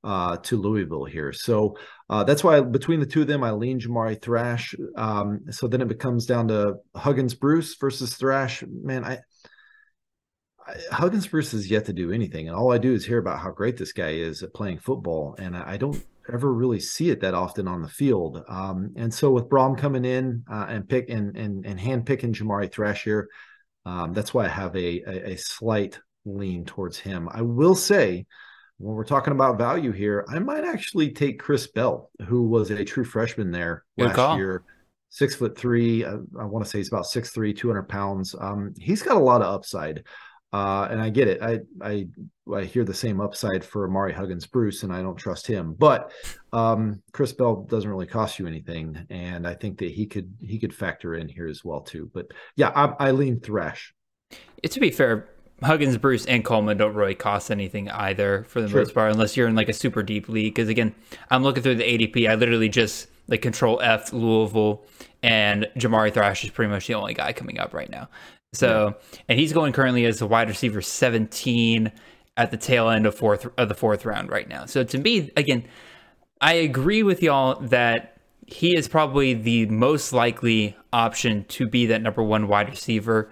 uh, 0.05 0.37
to 0.39 0.57
Louisville 0.57 1.05
here. 1.05 1.33
So 1.33 1.77
uh, 2.09 2.25
that's 2.25 2.45
why 2.45 2.61
between 2.61 3.01
the 3.01 3.07
two 3.07 3.23
of 3.23 3.27
them, 3.27 3.43
I 3.43 3.51
lean 3.51 3.81
Jamari 3.81 4.21
Thrash. 4.21 4.75
Um, 4.97 5.41
so 5.51 5.67
then 5.67 5.81
it 5.81 5.89
becomes 5.89 6.27
down 6.27 6.49
to 6.49 6.77
Huggins 6.95 7.35
Bruce 7.35 7.77
versus 7.77 8.15
Thrash. 8.15 8.63
Man, 8.67 9.05
I 9.05 9.19
Huggins 10.91 11.27
Bruce 11.27 11.53
has 11.53 11.71
yet 11.71 11.87
to 11.87 11.93
do 11.93 12.13
anything, 12.13 12.47
and 12.47 12.57
all 12.57 12.73
I 12.73 12.79
do 12.79 12.93
is 12.93 13.05
hear 13.05 13.19
about 13.19 13.39
how 13.39 13.51
great 13.51 13.77
this 13.77 13.93
guy 13.93 14.11
is 14.11 14.43
at 14.43 14.55
playing 14.55 14.79
football, 14.79 15.35
and 15.39 15.57
I 15.57 15.77
don't 15.77 16.03
ever 16.31 16.53
really 16.53 16.81
see 16.81 17.09
it 17.11 17.21
that 17.23 17.35
often 17.35 17.67
on 17.67 17.81
the 17.81 17.89
field. 17.89 18.45
Um, 18.49 18.93
and 18.97 19.13
so 19.13 19.31
with 19.31 19.49
Brohm 19.49 19.79
coming 19.79 20.05
in 20.05 20.45
uh, 20.51 20.67
and 20.69 20.89
pick 20.89 21.09
and 21.09 21.37
and 21.37 21.65
and 21.65 21.81
hand 21.81 22.07
picking 22.07 22.33
Jamari 22.35 22.71
Thrash 22.71 23.05
here, 23.05 23.29
um, 23.87 24.13
that's 24.13 24.35
why 24.35 24.45
I 24.45 24.49
have 24.49 24.77
a, 24.77 25.03
a, 25.07 25.33
a 25.33 25.37
slight 25.37 25.99
lean 26.25 26.65
towards 26.65 26.99
him. 26.99 27.29
I 27.33 27.43
will 27.43 27.75
say 27.75 28.27
when 28.79 28.95
we're 28.95 29.05
talking 29.05 29.33
about 29.33 29.59
value 29.59 29.93
here, 29.93 30.25
I 30.29 30.39
might 30.39 30.65
actually 30.65 31.11
take 31.11 31.41
Chris 31.41 31.67
Bell, 31.67 32.11
who 32.27 32.45
was 32.45 32.71
a 32.71 32.85
true 32.85 33.05
freshman 33.05 33.51
there 33.51 33.85
Good 33.99 34.07
last 34.07 34.17
call. 34.17 34.37
year. 34.37 34.63
Six 35.11 35.35
foot 35.35 35.59
three. 35.59 36.05
I, 36.05 36.13
I 36.39 36.45
want 36.45 36.65
to 36.65 36.71
say 36.71 36.79
he's 36.79 36.89
about 36.89 37.07
six 37.07 37.31
three, 37.31 37.53
200 37.53 37.89
pounds. 37.89 38.35
Um, 38.39 38.75
he's 38.79 39.03
got 39.03 39.17
a 39.17 39.21
lot 39.21 39.43
of 39.43 39.53
upside. 39.53 40.05
Uh, 40.51 40.89
and 40.91 41.01
I 41.01 41.11
get 41.11 41.29
it. 41.29 41.43
I, 41.43 41.59
I 41.83 42.09
I 42.55 42.65
hear 42.65 42.85
the 42.85 42.95
same 42.95 43.21
upside 43.21 43.63
for 43.63 43.87
Ahmari 43.87 44.15
Huggins 44.15 44.47
Bruce, 44.47 44.83
and 44.83 44.93
I 44.93 45.03
don't 45.03 45.17
trust 45.17 45.47
him. 45.47 45.75
But 45.79 46.11
um, 46.55 47.03
Chris 47.13 47.35
Bell 47.35 47.67
doesn't 47.69 47.91
really 47.91 48.07
cost 48.07 48.39
you 48.39 48.47
anything, 48.47 48.99
and 49.11 49.47
I 49.47 49.55
think 49.55 49.79
that 49.79 49.91
he 49.91 50.07
could 50.07 50.33
he 50.41 50.59
could 50.59 50.75
factor 50.75 51.17
in 51.17 51.29
here 51.29 51.49
as 51.49 51.65
well 51.65 51.81
too. 51.83 52.11
But 52.15 52.29
yeah, 52.57 52.71
I, 52.75 53.09
I 53.09 53.11
lean 53.11 53.41
Thrash. 53.41 53.93
It, 54.63 54.71
to 54.73 54.81
be 54.81 54.91
fair, 54.91 55.29
Huggins, 55.63 55.97
Bruce, 55.97 56.25
and 56.27 56.45
Coleman 56.45 56.77
don't 56.77 56.95
really 56.95 57.15
cost 57.15 57.51
anything 57.51 57.91
either 57.91 58.45
for 58.45 58.61
the 58.61 58.69
most 58.69 58.95
part, 58.95 59.13
unless 59.13 59.37
you're 59.37 59.49
in 59.49 59.57
like 59.57 59.69
a 59.69 59.73
super 59.73 60.03
deep 60.03 60.29
league. 60.29 60.55
Because 60.55 60.69
again, 60.69 60.95
I'm 61.31 61.43
looking 61.43 61.63
through 61.63 61.77
the 61.77 61.85
ADP. 61.85 62.29
I 62.31 62.35
literally 62.37 62.69
just 62.69 63.09
like 63.27 63.43
Control 63.43 63.81
F 63.81 64.13
Louisville, 64.13 64.85
and 65.23 65.69
Jamari 65.77 66.13
Thrash 66.13 66.45
is 66.45 66.51
pretty 66.51 66.71
much 66.71 66.87
the 66.87 66.95
only 66.95 67.15
guy 67.15 67.33
coming 67.33 67.59
up 67.59 67.75
right 67.75 67.91
now. 67.91 68.09
So, 68.55 68.95
and 69.29 69.39
he's 69.39 69.53
going 69.53 69.73
currently 69.73 70.07
as 70.07 70.23
a 70.23 70.27
wide 70.27 70.49
receiver 70.49 70.81
17 70.81 71.93
at 72.37 72.51
the 72.51 72.57
tail 72.57 72.89
end 72.89 73.05
of 73.05 73.15
fourth 73.15 73.47
of 73.59 73.69
the 73.69 73.75
fourth 73.75 74.07
round 74.07 74.31
right 74.31 74.49
now. 74.49 74.65
So 74.65 74.85
to 74.85 74.99
me, 74.99 75.31
again, 75.37 75.65
I 76.41 76.55
agree 76.55 77.03
with 77.03 77.23
y'all 77.23 77.61
that 77.61 78.17
he 78.47 78.75
is 78.77 78.89
probably 78.89 79.35
the 79.35 79.67
most 79.67 80.13
likely 80.13 80.77
option 80.93 81.45
to 81.49 81.69
be 81.69 81.87
that 81.87 82.01
number 82.01 82.23
one 82.23 82.49
wide 82.49 82.71
receiver. 82.71 83.31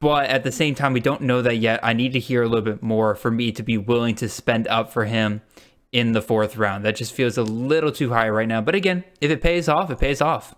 But 0.00 0.30
at 0.30 0.44
the 0.44 0.52
same 0.52 0.74
time, 0.74 0.92
we 0.92 1.00
don't 1.00 1.22
know 1.22 1.42
that 1.42 1.56
yet. 1.56 1.80
I 1.82 1.92
need 1.92 2.12
to 2.12 2.20
hear 2.20 2.42
a 2.42 2.48
little 2.48 2.64
bit 2.64 2.82
more 2.82 3.14
for 3.14 3.30
me 3.30 3.50
to 3.52 3.62
be 3.62 3.76
willing 3.76 4.14
to 4.16 4.28
spend 4.28 4.68
up 4.68 4.92
for 4.92 5.06
him 5.06 5.42
in 5.90 6.12
the 6.12 6.22
fourth 6.22 6.56
round. 6.56 6.84
That 6.84 6.96
just 6.96 7.12
feels 7.12 7.36
a 7.36 7.42
little 7.42 7.90
too 7.90 8.10
high 8.10 8.28
right 8.28 8.46
now. 8.46 8.60
But 8.60 8.74
again, 8.74 9.04
if 9.20 9.30
it 9.30 9.42
pays 9.42 9.68
off, 9.68 9.90
it 9.90 9.98
pays 9.98 10.20
off. 10.20 10.54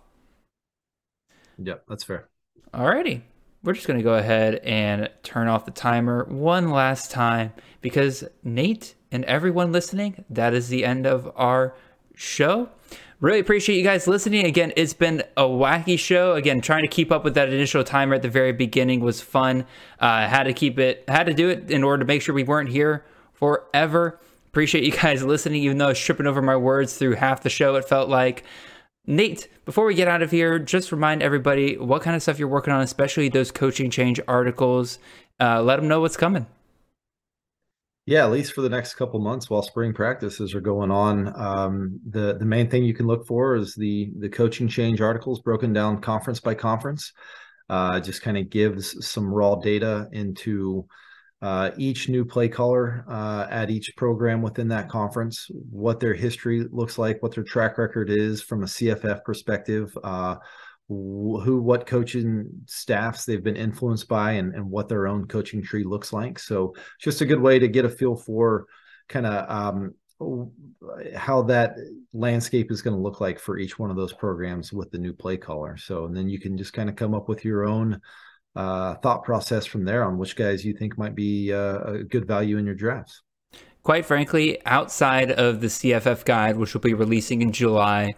Yeah, 1.57 1.75
that's 1.87 2.03
fair. 2.03 2.29
Alrighty. 2.73 3.21
We're 3.63 3.73
just 3.73 3.87
going 3.87 3.99
to 3.99 4.03
go 4.03 4.15
ahead 4.15 4.55
and 4.63 5.09
turn 5.21 5.47
off 5.47 5.65
the 5.65 5.71
timer 5.71 6.25
one 6.25 6.71
last 6.71 7.11
time 7.11 7.53
because 7.81 8.23
Nate 8.43 8.95
and 9.11 9.23
everyone 9.25 9.71
listening, 9.71 10.25
that 10.29 10.53
is 10.53 10.69
the 10.69 10.83
end 10.83 11.05
of 11.05 11.31
our 11.35 11.75
show. 12.15 12.69
Really 13.21 13.39
appreciate 13.39 13.77
you 13.77 13.83
guys 13.83 14.07
listening. 14.07 14.47
Again, 14.47 14.73
it's 14.75 14.95
been 14.95 15.21
a 15.37 15.43
wacky 15.43 15.97
show. 15.97 16.33
Again, 16.33 16.59
trying 16.59 16.81
to 16.81 16.87
keep 16.87 17.11
up 17.11 17.23
with 17.23 17.35
that 17.35 17.53
initial 17.53 17.83
timer 17.83 18.15
at 18.15 18.23
the 18.23 18.29
very 18.29 18.51
beginning 18.51 19.01
was 19.01 19.21
fun. 19.21 19.67
Uh, 19.99 20.27
had 20.27 20.43
to 20.45 20.53
keep 20.53 20.79
it, 20.79 21.03
had 21.07 21.27
to 21.27 21.33
do 21.35 21.47
it 21.47 21.69
in 21.69 21.83
order 21.83 22.03
to 22.03 22.07
make 22.07 22.23
sure 22.23 22.33
we 22.33 22.41
weren't 22.41 22.69
here 22.69 23.05
forever. 23.33 24.19
Appreciate 24.47 24.83
you 24.83 24.91
guys 24.91 25.23
listening, 25.23 25.61
even 25.61 25.77
though 25.77 25.85
I 25.85 25.89
was 25.89 25.99
tripping 25.99 26.25
over 26.25 26.41
my 26.41 26.55
words 26.55 26.97
through 26.97 27.13
half 27.13 27.43
the 27.43 27.49
show, 27.51 27.75
it 27.75 27.87
felt 27.87 28.09
like. 28.09 28.43
Nate, 29.05 29.47
before 29.65 29.85
we 29.85 29.93
get 29.93 30.07
out 30.07 30.23
of 30.23 30.31
here, 30.31 30.57
just 30.57 30.91
remind 30.91 31.21
everybody 31.21 31.77
what 31.77 32.01
kind 32.01 32.15
of 32.15 32.23
stuff 32.23 32.39
you're 32.39 32.47
working 32.47 32.73
on, 32.73 32.81
especially 32.81 33.29
those 33.29 33.51
coaching 33.51 33.91
change 33.91 34.19
articles. 34.27 34.97
Uh, 35.39 35.61
let 35.61 35.75
them 35.75 35.87
know 35.87 36.01
what's 36.01 36.17
coming. 36.17 36.47
Yeah, 38.11 38.25
at 38.25 38.31
least 38.31 38.51
for 38.51 38.59
the 38.59 38.67
next 38.67 38.95
couple 38.95 39.21
months 39.21 39.49
while 39.49 39.61
spring 39.61 39.93
practices 39.93 40.53
are 40.53 40.59
going 40.59 40.91
on. 40.91 41.33
Um, 41.33 42.01
the 42.09 42.35
the 42.37 42.43
main 42.43 42.69
thing 42.69 42.83
you 42.83 42.93
can 42.93 43.07
look 43.07 43.25
for 43.25 43.55
is 43.55 43.73
the 43.73 44.11
the 44.19 44.27
coaching 44.27 44.67
change 44.67 44.99
articles 44.99 45.39
broken 45.39 45.71
down 45.71 46.01
conference 46.01 46.41
by 46.41 46.53
conference. 46.53 47.13
Uh, 47.69 48.01
just 48.01 48.21
kind 48.21 48.37
of 48.37 48.49
gives 48.49 49.07
some 49.07 49.33
raw 49.33 49.55
data 49.55 50.09
into 50.11 50.85
uh, 51.41 51.71
each 51.77 52.09
new 52.09 52.25
play 52.25 52.49
caller 52.49 53.05
uh, 53.07 53.47
at 53.49 53.69
each 53.69 53.95
program 53.95 54.41
within 54.41 54.67
that 54.67 54.89
conference, 54.89 55.47
what 55.69 56.01
their 56.01 56.13
history 56.13 56.67
looks 56.69 56.97
like, 56.97 57.23
what 57.23 57.33
their 57.33 57.45
track 57.45 57.77
record 57.77 58.09
is 58.09 58.41
from 58.41 58.63
a 58.63 58.67
CFF 58.67 59.23
perspective, 59.23 59.97
uh, 60.03 60.35
who, 60.91 61.61
what 61.61 61.85
coaching 61.85 62.49
staffs 62.65 63.25
they've 63.25 63.43
been 63.43 63.55
influenced 63.55 64.07
by, 64.07 64.33
and, 64.33 64.53
and 64.53 64.69
what 64.69 64.89
their 64.89 65.07
own 65.07 65.27
coaching 65.27 65.63
tree 65.63 65.83
looks 65.83 66.11
like. 66.11 66.39
So, 66.39 66.75
just 66.99 67.21
a 67.21 67.25
good 67.25 67.39
way 67.39 67.59
to 67.59 67.67
get 67.67 67.85
a 67.85 67.89
feel 67.89 68.15
for 68.15 68.65
kind 69.07 69.25
of 69.25 69.49
um, 69.49 69.93
how 71.15 71.43
that 71.43 71.75
landscape 72.13 72.71
is 72.71 72.81
going 72.81 72.95
to 72.95 73.01
look 73.01 73.21
like 73.21 73.39
for 73.39 73.57
each 73.57 73.79
one 73.79 73.89
of 73.89 73.95
those 73.95 74.13
programs 74.13 74.71
with 74.71 74.91
the 74.91 74.97
new 74.97 75.13
play 75.13 75.37
caller. 75.37 75.77
So, 75.77 76.05
and 76.05 76.15
then 76.15 76.29
you 76.29 76.39
can 76.39 76.57
just 76.57 76.73
kind 76.73 76.89
of 76.89 76.95
come 76.95 77.13
up 77.13 77.29
with 77.29 77.45
your 77.45 77.65
own 77.65 77.99
uh, 78.55 78.95
thought 78.95 79.23
process 79.23 79.65
from 79.65 79.85
there 79.85 80.03
on 80.03 80.17
which 80.17 80.35
guys 80.35 80.65
you 80.65 80.73
think 80.73 80.97
might 80.97 81.15
be 81.15 81.53
uh, 81.53 81.79
a 81.83 82.03
good 82.03 82.27
value 82.27 82.57
in 82.57 82.65
your 82.65 82.75
drafts. 82.75 83.21
Quite 83.83 84.05
frankly, 84.05 84.63
outside 84.65 85.31
of 85.31 85.59
the 85.59 85.67
CFF 85.67 86.23
guide, 86.23 86.57
which 86.57 86.73
will 86.73 86.81
be 86.81 86.93
releasing 86.93 87.41
in 87.41 87.51
July, 87.51 88.13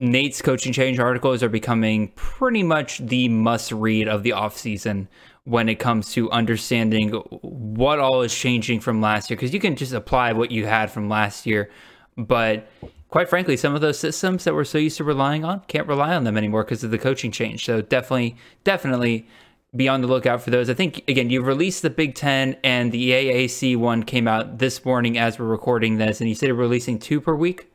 Nate's 0.00 0.42
coaching 0.42 0.72
change 0.72 0.98
articles 0.98 1.42
are 1.42 1.48
becoming 1.48 2.08
pretty 2.16 2.62
much 2.62 2.98
the 2.98 3.28
must 3.28 3.70
read 3.70 4.08
of 4.08 4.22
the 4.22 4.30
offseason 4.30 5.06
when 5.44 5.68
it 5.68 5.76
comes 5.76 6.12
to 6.12 6.30
understanding 6.30 7.10
what 7.10 8.00
all 8.00 8.22
is 8.22 8.34
changing 8.34 8.80
from 8.80 9.00
last 9.00 9.30
year. 9.30 9.36
Because 9.36 9.54
you 9.54 9.60
can 9.60 9.76
just 9.76 9.92
apply 9.92 10.32
what 10.32 10.50
you 10.50 10.66
had 10.66 10.90
from 10.90 11.08
last 11.08 11.46
year, 11.46 11.70
but 12.16 12.68
quite 13.08 13.28
frankly, 13.28 13.56
some 13.56 13.74
of 13.74 13.80
those 13.80 13.98
systems 13.98 14.42
that 14.44 14.54
we're 14.54 14.64
so 14.64 14.78
used 14.78 14.96
to 14.96 15.04
relying 15.04 15.44
on 15.44 15.60
can't 15.68 15.86
rely 15.86 16.14
on 16.14 16.24
them 16.24 16.36
anymore 16.36 16.64
because 16.64 16.82
of 16.82 16.90
the 16.90 16.98
coaching 16.98 17.30
change. 17.30 17.64
So 17.64 17.80
definitely, 17.80 18.36
definitely 18.64 19.28
be 19.76 19.88
on 19.88 20.00
the 20.00 20.08
lookout 20.08 20.42
for 20.42 20.50
those. 20.50 20.70
I 20.70 20.74
think 20.74 21.04
again, 21.08 21.30
you've 21.30 21.46
released 21.46 21.82
the 21.82 21.90
Big 21.90 22.14
Ten 22.14 22.56
and 22.64 22.90
the 22.90 23.10
AAC 23.10 23.76
one 23.76 24.02
came 24.02 24.26
out 24.26 24.58
this 24.58 24.84
morning 24.84 25.18
as 25.18 25.38
we're 25.38 25.46
recording 25.46 25.98
this, 25.98 26.20
and 26.20 26.28
you 26.28 26.34
said 26.34 26.46
you're 26.46 26.56
releasing 26.56 26.98
two 26.98 27.20
per 27.20 27.34
week. 27.34 27.70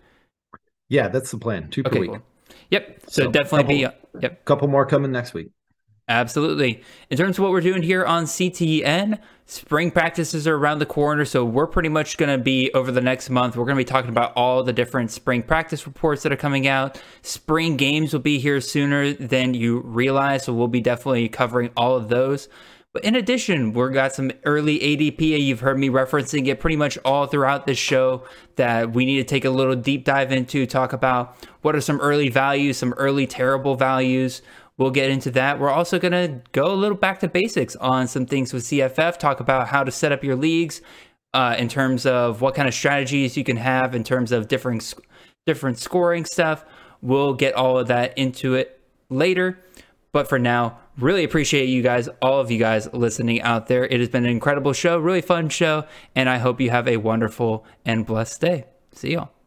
Yeah, 0.90 1.08
that's 1.08 1.32
the 1.32 1.38
plan. 1.38 1.70
Two 1.70 1.84
per 1.84 2.00
week. 2.00 2.12
Cool. 2.12 2.22
Yep. 2.72 3.02
So, 3.08 3.24
so 3.24 3.32
definitely 3.32 3.84
couple, 3.84 4.00
be 4.14 4.22
yep. 4.22 4.46
Couple 4.46 4.68
more 4.68 4.86
coming 4.86 5.12
next 5.12 5.34
week. 5.34 5.52
Absolutely. 6.10 6.82
In 7.12 7.18
terms 7.18 7.38
of 7.38 7.44
what 7.44 7.52
we're 7.52 7.62
doing 7.62 7.84
here 7.84 8.04
on 8.04 8.24
CTN, 8.24 9.20
spring 9.46 9.92
practices 9.92 10.48
are 10.48 10.56
around 10.56 10.80
the 10.80 10.88
corner. 10.88 11.24
So 11.24 11.46
we're 11.46 11.68
pretty 11.68 11.90
much 11.90 12.18
going 12.18 12.36
to 12.36 12.44
be 12.44 12.72
over 12.74 12.92
the 12.92 13.00
next 13.00 13.30
month. 13.30 13.56
We're 13.56 13.66
going 13.66 13.78
to 13.78 13.82
be 13.82 13.86
talking 13.86 14.10
about 14.10 14.34
all 14.36 14.64
the 14.64 14.74
different 14.74 15.12
spring 15.12 15.44
practice 15.44 15.86
reports 15.86 16.24
that 16.24 16.32
are 16.32 16.38
coming 16.38 16.68
out. 16.68 17.00
Spring 17.22 17.78
games 17.78 18.12
will 18.12 18.22
be 18.22 18.40
here 18.40 18.60
sooner 18.60 19.14
than 19.14 19.54
you 19.54 19.82
realize. 19.82 20.46
So 20.46 20.54
we'll 20.54 20.68
be 20.68 20.82
definitely 20.82 21.30
covering 21.30 21.70
all 21.78 21.96
of 21.96 22.10
those. 22.10 22.50
But 22.92 23.06
in 23.06 23.16
addition, 23.16 23.74
we've 23.74 23.94
got 23.94 24.14
some 24.14 24.32
early 24.46 24.80
ADP. 24.80 25.22
You've 25.42 25.60
heard 25.60 25.78
me 25.78 25.90
referencing 25.90 26.48
it 26.48 26.60
pretty 26.60 26.76
much 26.76 26.98
all 27.06 27.28
throughout 27.28 27.68
this 27.68 27.78
show 27.78 28.24
that 28.56 28.94
we 28.94 29.06
need 29.06 29.18
to 29.18 29.24
take 29.24 29.46
a 29.46 29.52
little 29.52 29.76
deep 29.76 30.06
dive 30.06 30.32
into, 30.32 30.66
talk 30.66 30.92
about 30.92 31.36
what 31.62 31.76
are 31.76 31.82
some 31.82 32.02
early 32.02 32.30
values, 32.30 32.78
some 32.78 32.94
early 32.94 33.28
terrible 33.28 33.76
values. 33.76 34.42
We'll 34.78 34.90
get 34.90 35.12
into 35.12 35.30
that. 35.32 35.60
We're 35.60 35.70
also 35.70 36.00
going 36.00 36.14
to 36.14 36.42
go 36.52 36.72
a 36.72 36.74
little 36.74 36.98
back 36.98 37.20
to 37.20 37.28
basics 37.28 37.76
on 37.76 38.08
some 38.08 38.26
things 38.26 38.54
with 38.54 38.64
CFF, 38.64 39.20
talk 39.20 39.40
about 39.40 39.68
how 39.68 39.84
to 39.84 39.92
set 39.92 40.12
up 40.12 40.24
your 40.24 40.36
leagues 40.36 40.82
uh, 41.34 41.56
in 41.60 41.68
terms 41.68 42.08
of 42.08 42.42
what 42.42 42.56
kind 42.56 42.68
of 42.68 42.74
strategies 42.74 43.38
you 43.38 43.44
can 43.44 43.58
have 43.58 43.94
in 43.94 44.04
terms 44.04 44.32
of 44.32 44.48
different, 44.48 44.96
different 45.46 45.78
scoring 45.78 46.26
stuff. 46.26 46.66
We'll 47.02 47.36
get 47.36 47.54
all 47.54 47.78
of 47.78 47.88
that 47.88 48.18
into 48.18 48.56
it 48.56 48.82
later. 49.10 49.60
But 50.12 50.28
for 50.28 50.40
now, 50.40 50.80
really 51.00 51.24
appreciate 51.24 51.66
you 51.66 51.82
guys, 51.82 52.10
all 52.22 52.40
of 52.40 52.52
you 52.52 52.60
guys 52.60 52.92
listening 52.94 53.42
out 53.42 53.68
there. 53.68 53.86
It 53.86 54.00
has 54.00 54.10
been 54.10 54.26
an 54.26 54.32
incredible 54.32 54.74
show, 54.74 55.00
really 55.00 55.22
fun 55.22 55.50
show, 55.50 55.86
and 56.16 56.30
I 56.30 56.38
hope 56.38 56.62
you 56.62 56.70
have 56.70 56.88
a 56.88 56.98
wonderful 56.98 57.66
and 57.86 58.06
blessed 58.06 58.42
day. 58.42 58.66
See 58.94 59.14
y'all. 59.14 59.39